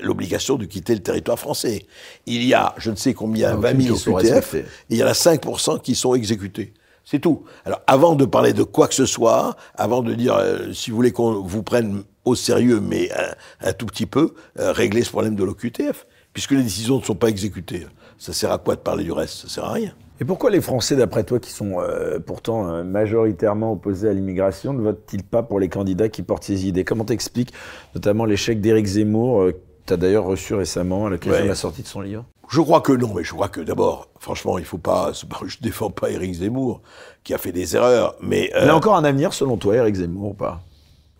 l'obligation 0.02 0.56
de 0.56 0.64
quitter 0.64 0.94
le 0.94 1.02
territoire 1.02 1.38
français. 1.38 1.86
Il 2.26 2.44
y 2.44 2.54
a, 2.54 2.74
je 2.78 2.90
ne 2.90 2.96
sais 2.96 3.14
combien, 3.14 3.56
Aucune 3.56 3.78
20 3.78 3.82
000 3.82 3.94
qui 3.96 4.02
sont 4.02 4.12
OQTF, 4.12 4.54
et 4.54 4.64
il 4.90 4.96
y 4.96 5.04
en 5.04 5.06
a 5.06 5.12
5% 5.12 5.80
qui 5.80 5.94
sont 5.94 6.14
exécutés. 6.14 6.72
C'est 7.04 7.18
tout. 7.18 7.44
Alors, 7.64 7.80
avant 7.86 8.14
de 8.14 8.24
parler 8.24 8.52
de 8.52 8.62
quoi 8.62 8.86
que 8.86 8.94
ce 8.94 9.06
soit, 9.06 9.56
avant 9.74 10.02
de 10.02 10.14
dire, 10.14 10.34
euh, 10.34 10.72
si 10.72 10.90
vous 10.90 10.96
voulez 10.96 11.12
qu'on 11.12 11.40
vous 11.40 11.62
prenne 11.62 12.04
au 12.24 12.34
sérieux, 12.34 12.80
mais 12.80 13.10
un, 13.12 13.68
un 13.68 13.72
tout 13.72 13.86
petit 13.86 14.06
peu, 14.06 14.34
euh, 14.58 14.72
régler 14.72 15.02
ce 15.02 15.10
problème 15.10 15.34
de 15.34 15.42
l'OQTF. 15.42 16.06
Puisque 16.32 16.52
les 16.52 16.62
décisions 16.62 16.98
ne 16.98 17.02
sont 17.02 17.16
pas 17.16 17.28
exécutées. 17.28 17.86
Ça 18.16 18.32
sert 18.32 18.52
à 18.52 18.58
quoi 18.58 18.76
de 18.76 18.80
parler 18.80 19.02
du 19.02 19.10
reste? 19.10 19.34
Ça 19.34 19.48
sert 19.48 19.64
à 19.64 19.72
rien. 19.72 19.92
Et 20.20 20.24
pourquoi 20.26 20.50
les 20.50 20.60
Français, 20.60 20.96
d'après 20.96 21.24
toi, 21.24 21.40
qui 21.40 21.50
sont 21.50 21.80
euh, 21.80 22.18
pourtant 22.18 22.68
euh, 22.68 22.84
majoritairement 22.84 23.72
opposés 23.72 24.08
à 24.08 24.12
l'immigration, 24.12 24.74
ne 24.74 24.82
votent-ils 24.82 25.24
pas 25.24 25.42
pour 25.42 25.58
les 25.58 25.70
candidats 25.70 26.10
qui 26.10 26.22
portent 26.22 26.44
ces 26.44 26.66
idées? 26.66 26.84
Comment 26.84 27.04
t'expliques 27.04 27.54
notamment 27.94 28.26
l'échec 28.26 28.60
d'Éric 28.60 28.84
Zemmour, 28.86 29.40
euh, 29.42 29.52
que 29.52 29.58
tu 29.86 29.92
as 29.94 29.96
d'ailleurs 29.96 30.24
reçu 30.24 30.52
récemment 30.54 31.06
à 31.06 31.10
l'occasion 31.10 31.38
Ouais. 31.38 31.44
de 31.44 31.48
la 31.48 31.54
sortie 31.54 31.82
de 31.82 31.86
son 31.86 32.02
livre? 32.02 32.26
Je 32.50 32.60
crois 32.60 32.82
que 32.82 32.92
non, 32.92 33.14
mais 33.14 33.24
je 33.24 33.32
crois 33.32 33.48
que 33.48 33.62
d'abord, 33.62 34.08
franchement, 34.18 34.58
il 34.58 34.64
faut 34.66 34.76
pas. 34.76 35.12
Je 35.46 35.56
défends 35.62 35.88
pas 35.90 36.10
Éric 36.10 36.34
Zemmour, 36.34 36.82
qui 37.24 37.32
a 37.32 37.38
fait 37.38 37.52
des 37.52 37.74
erreurs, 37.74 38.16
mais 38.20 38.50
euh, 38.54 38.64
Il 38.64 38.68
a 38.68 38.76
encore 38.76 38.96
un 38.96 39.04
avenir, 39.04 39.32
selon 39.32 39.56
toi, 39.56 39.76
Éric 39.76 39.94
Zemmour, 39.94 40.30
ou 40.32 40.34
pas? 40.34 40.60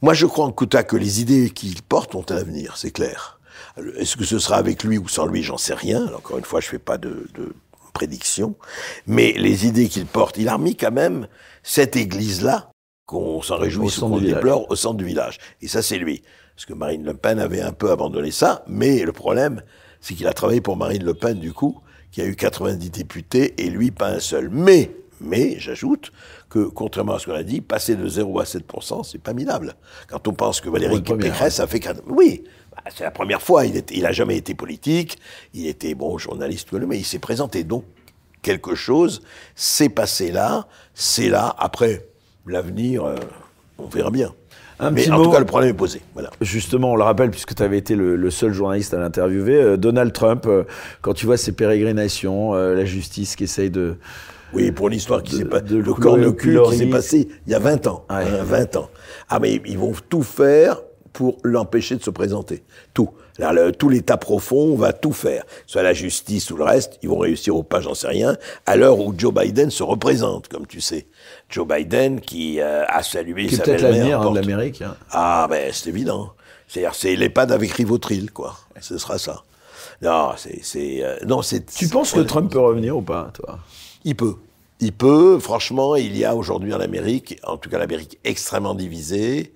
Moi, 0.03 0.12
je 0.12 0.26
crois 0.26 0.44
en 0.44 0.53
Kouta 0.53 0.82
que 0.82 0.96
les 0.96 1.22
idées 1.22 1.48
qu'il 1.51 1.80
porte 1.82 2.14
ont 2.14 2.24
un 2.28 2.36
avenir, 2.36 2.76
c'est 2.76 2.90
clair. 2.90 3.40
Est-ce 3.96 4.16
que 4.16 4.24
ce 4.24 4.38
sera 4.38 4.57
avec 4.57 4.84
lui 4.84 4.98
ou 4.98 5.09
sans 5.09 5.24
lui, 5.26 5.42
j'en 5.42 5.57
sais 5.57 5.74
rien. 5.74 6.07
Alors, 6.07 6.18
encore 6.18 6.36
une 6.38 6.44
fois, 6.44 6.61
je 6.61 6.68
fais 6.68 6.78
pas 6.78 6.98
de, 6.98 7.28
de 7.34 7.55
prédiction, 8.01 8.55
mais 9.07 9.34
les 9.36 9.66
idées 9.66 9.90
qu'il 9.90 10.07
porte, 10.07 10.38
il 10.38 10.48
a 10.48 10.55
remis 10.55 10.74
quand 10.74 10.90
même 10.90 11.28
cette 11.62 11.96
église-là, 11.96 12.70
qu'on 13.05 13.42
s'en 13.42 13.59
réjouisse 13.59 13.98
ou 13.98 14.09
qu'on 14.09 14.20
déplore, 14.20 14.70
au 14.70 14.74
centre 14.74 14.96
du 14.96 15.05
village. 15.05 15.36
Et 15.61 15.68
ça, 15.68 15.82
c'est 15.82 15.98
lui. 15.98 16.22
Parce 16.55 16.64
que 16.64 16.72
Marine 16.72 17.05
Le 17.05 17.12
Pen 17.12 17.38
avait 17.38 17.61
un 17.61 17.72
peu 17.72 17.90
abandonné 17.90 18.30
ça, 18.30 18.64
mais 18.66 19.03
le 19.05 19.12
problème, 19.12 19.61
c'est 20.01 20.14
qu'il 20.14 20.26
a 20.26 20.32
travaillé 20.32 20.62
pour 20.62 20.78
Marine 20.78 21.05
Le 21.05 21.12
Pen, 21.12 21.38
du 21.38 21.53
coup, 21.53 21.78
qui 22.11 22.22
a 22.22 22.24
eu 22.24 22.36
90 22.36 22.88
députés, 22.88 23.55
et 23.59 23.68
lui, 23.68 23.90
pas 23.90 24.09
un 24.09 24.20
seul. 24.20 24.48
Mais, 24.48 24.90
mais, 25.20 25.57
j'ajoute 25.59 26.11
que, 26.48 26.61
contrairement 26.61 27.16
à 27.16 27.18
ce 27.18 27.26
qu'on 27.26 27.34
a 27.34 27.42
dit, 27.42 27.61
passer 27.61 27.96
de 27.96 28.09
0 28.09 28.40
à 28.40 28.44
7%, 28.44 29.05
c'est 29.05 29.20
pas 29.20 29.34
minable. 29.34 29.74
Quand 30.09 30.26
on 30.26 30.32
pense 30.32 30.62
que 30.62 30.70
Valérie 30.70 31.03
Pécresse 31.03 31.61
a 31.61 31.66
fait... 31.66 31.86
Oui, 32.07 32.44
c'est 32.95 33.05
la 33.05 33.11
première 33.11 33.43
fois, 33.43 33.66
il, 33.66 33.77
était, 33.77 33.95
il 33.97 34.07
a 34.07 34.12
jamais 34.12 34.37
été 34.37 34.55
politique, 34.55 35.18
il 35.55 35.66
était, 35.66 35.95
bon, 35.95 36.16
journaliste, 36.18 36.73
mais 36.73 36.99
il 36.99 37.05
s'est 37.05 37.18
présenté. 37.18 37.64
Donc, 37.64 37.85
quelque 38.43 38.75
chose 38.75 39.23
s'est 39.55 39.89
passé 39.91 40.33
là, 40.33 40.66
c'est 40.95 41.29
là. 41.29 41.55
Après, 41.59 42.07
l'avenir, 42.47 43.05
euh, 43.05 43.16
on 43.79 43.87
verra 43.87 44.11
bien. 44.11 44.35
Un 44.79 44.93
Mais 44.93 45.11
en 45.11 45.18
mot- 45.18 45.25
tout 45.25 45.31
cas, 45.33 45.41
le 45.41 45.45
problème 45.45 45.71
est 45.71 45.75
posé. 45.77 46.01
Voilà. 46.14 46.31
Justement, 46.41 46.93
on 46.93 46.97
le 46.97 47.03
rappelle, 47.03 47.31
puisque 47.31 47.55
tu 47.55 47.62
avais 47.62 47.77
été 47.77 47.95
le, 47.95 48.16
le 48.16 48.31
seul 48.31 48.53
journaliste 48.55 48.95
à 48.95 48.99
l'interviewer, 48.99 49.57
euh, 49.57 49.77
Donald 49.77 50.12
Trump, 50.14 50.47
euh, 50.47 50.64
quand 51.03 51.12
tu 51.12 51.27
vois 51.27 51.37
ses 51.37 51.53
pérégrinations, 51.53 52.55
euh, 52.55 52.75
la 52.75 52.87
justice 52.87 53.37
qui 53.37 53.45
essaye 53.45 53.68
de... 53.71 53.99
Oui, 54.55 54.72
pour 54.72 54.88
l'histoire 54.88 55.22
qui 55.22 55.37
s'est 55.37 55.45
pas, 55.45 55.61
de 55.61 55.76
le 55.76 55.92
corps 55.95 56.17
de 56.17 56.30
cul 56.30 56.59
qui 56.71 56.76
s'est 56.79 56.87
passé 56.87 57.29
il 57.47 57.53
y 57.53 57.55
a 57.55 57.59
20 57.61 57.87
ans. 57.87 58.05
Ouais. 58.11 58.17
hein, 58.17 58.42
20 58.42 58.76
ans. 58.76 58.91
Ah, 59.29 59.38
mais 59.38 59.61
ils 59.67 59.79
vont 59.79 59.92
tout 60.09 60.22
faire 60.25 60.80
pour 61.12 61.38
l'empêcher 61.42 61.96
de 61.96 62.03
se 62.03 62.11
présenter. 62.11 62.62
Tout. 62.95 63.11
Le- 63.38 63.70
tout 63.70 63.88
l'État 63.88 64.18
profond 64.18 64.74
va 64.76 64.92
tout 64.92 65.12
faire. 65.12 65.45
Soit 65.66 65.82
la 65.82 65.95
justice 65.95 66.50
ou 66.50 66.57
le 66.57 66.64
reste, 66.64 66.99
ils 67.03 67.08
vont 67.08 67.18
réussir 67.18 67.57
ou 67.57 67.62
pas, 67.62 67.80
j'en 67.80 67.95
sais 67.95 68.08
rien. 68.08 68.37
À 68.66 68.76
l'heure 68.76 68.99
où 68.99 69.14
Joe 69.16 69.32
Biden 69.32 69.70
se 69.70 69.82
représente, 69.82 70.49
comme 70.49 70.66
tu 70.66 70.80
sais. 70.82 71.07
Joe 71.49 71.66
Biden 71.66 72.20
qui 72.20 72.61
euh, 72.61 72.84
a 72.87 73.03
salué 73.03 73.46
qui 73.46 73.57
sa 73.57 73.62
peut-être 73.62 73.80
belle-mère. 73.82 73.99
l'avenir 73.99 74.20
hein, 74.20 74.30
de 74.30 74.38
l'Amérique. 74.41 74.82
hein. 74.82 74.95
Ah, 75.11 75.46
ben, 75.49 75.70
c'est 75.72 75.88
évident. 75.88 76.32
C'est-à-dire, 76.68 76.95
c'est 76.95 77.16
l'EHPAD 77.16 77.50
avec 77.53 77.70
Rivotril, 77.72 78.30
quoi. 78.30 78.57
Ce 78.80 78.99
sera 78.99 79.16
ça. 79.18 79.42
Non, 80.03 80.30
c'est, 80.37 81.03
euh, 81.03 81.16
non, 81.26 81.41
c'est. 81.42 81.64
Tu 81.74 81.88
penses 81.88 82.12
que 82.12 82.20
Trump 82.20 82.50
peut 82.53 82.61
revenir 82.61 82.96
ou 82.96 83.03
pas, 83.03 83.30
toi? 83.34 83.58
Il 84.04 84.16
peut. 84.16 84.34
Il 84.80 84.92
peut. 84.92 85.38
Franchement, 85.41 85.96
il 85.96 86.16
y 86.16 86.24
a 86.24 86.34
aujourd'hui 86.34 86.72
en 86.74 86.80
Amérique, 86.80 87.38
en 87.46 87.57
tout 87.57 87.68
cas 87.70 87.78
l'Amérique 87.78 88.18
extrêmement 88.24 88.74
divisée. 88.74 89.53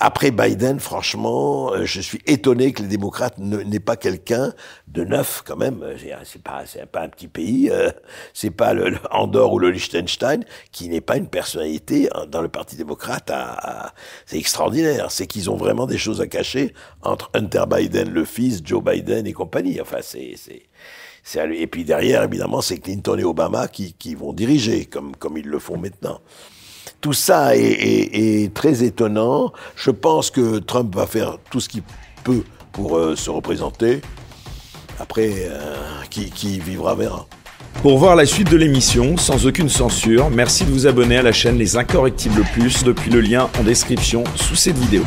Après 0.00 0.30
Biden, 0.30 0.78
franchement, 0.78 1.72
euh, 1.72 1.84
je 1.84 2.00
suis 2.00 2.20
étonné 2.24 2.72
que 2.72 2.82
les 2.82 2.88
démocrates 2.88 3.36
n'aient 3.38 3.80
pas 3.80 3.96
quelqu'un 3.96 4.52
de 4.86 5.02
neuf 5.02 5.42
quand 5.44 5.56
même. 5.56 5.84
C'est 6.22 6.40
pas, 6.40 6.62
pas 6.92 7.02
un 7.02 7.08
petit 7.08 7.26
pays, 7.26 7.68
euh, 7.68 7.90
c'est 8.32 8.52
pas 8.52 8.74
le, 8.74 8.96
Andorre 9.10 9.54
ou 9.54 9.58
le 9.58 9.70
Liechtenstein 9.70 10.44
qui 10.70 10.88
n'est 10.88 11.00
pas 11.00 11.16
une 11.16 11.26
personnalité 11.26 12.08
hein, 12.14 12.26
dans 12.28 12.42
le 12.42 12.48
Parti 12.48 12.76
démocrate. 12.76 13.28
À, 13.30 13.92
c'est 14.24 14.38
extraordinaire. 14.38 15.10
C'est 15.10 15.26
qu'ils 15.26 15.50
ont 15.50 15.56
vraiment 15.56 15.86
des 15.86 15.98
choses 15.98 16.20
à 16.20 16.28
cacher 16.28 16.74
entre 17.02 17.28
Hunter 17.34 17.64
Biden, 17.68 18.10
le 18.10 18.24
fils, 18.24 18.60
Joe 18.64 18.82
Biden 18.84 19.26
et 19.26 19.32
compagnie. 19.32 19.80
Enfin, 19.80 19.98
c'est, 20.00 20.36
et 21.36 21.66
puis 21.66 21.84
derrière, 21.84 22.22
évidemment, 22.22 22.60
c'est 22.60 22.78
Clinton 22.78 23.18
et 23.18 23.24
Obama 23.24 23.66
qui, 23.66 23.94
qui 23.94 24.14
vont 24.14 24.32
diriger, 24.32 24.86
comme, 24.86 25.16
comme 25.16 25.36
ils 25.36 25.48
le 25.48 25.58
font 25.58 25.76
maintenant. 25.76 26.20
Tout 27.00 27.12
ça 27.12 27.56
est, 27.56 28.52
très 28.54 28.82
étonnant. 28.82 29.52
Je 29.76 29.90
pense 29.90 30.30
que 30.30 30.58
Trump 30.58 30.94
va 30.94 31.06
faire 31.06 31.38
tout 31.50 31.60
ce 31.60 31.68
qu'il 31.68 31.82
peut 32.24 32.42
pour 32.72 32.96
euh, 32.96 33.14
se 33.14 33.30
représenter. 33.30 34.00
Après, 34.98 35.30
euh, 35.48 35.76
qui, 36.10 36.30
qui 36.30 36.58
vivra 36.58 36.96
verra. 36.96 37.26
Pour 37.82 37.98
voir 37.98 38.16
la 38.16 38.26
suite 38.26 38.50
de 38.50 38.56
l'émission, 38.56 39.16
sans 39.16 39.46
aucune 39.46 39.68
censure, 39.68 40.30
merci 40.30 40.64
de 40.64 40.70
vous 40.70 40.88
abonner 40.88 41.18
à 41.18 41.22
la 41.22 41.32
chaîne 41.32 41.56
Les 41.56 41.76
Incorrectibles 41.76 42.42
Plus 42.52 42.82
depuis 42.82 43.10
le 43.10 43.20
lien 43.20 43.48
en 43.60 43.62
description 43.62 44.24
sous 44.34 44.56
cette 44.56 44.78
vidéo. 44.78 45.04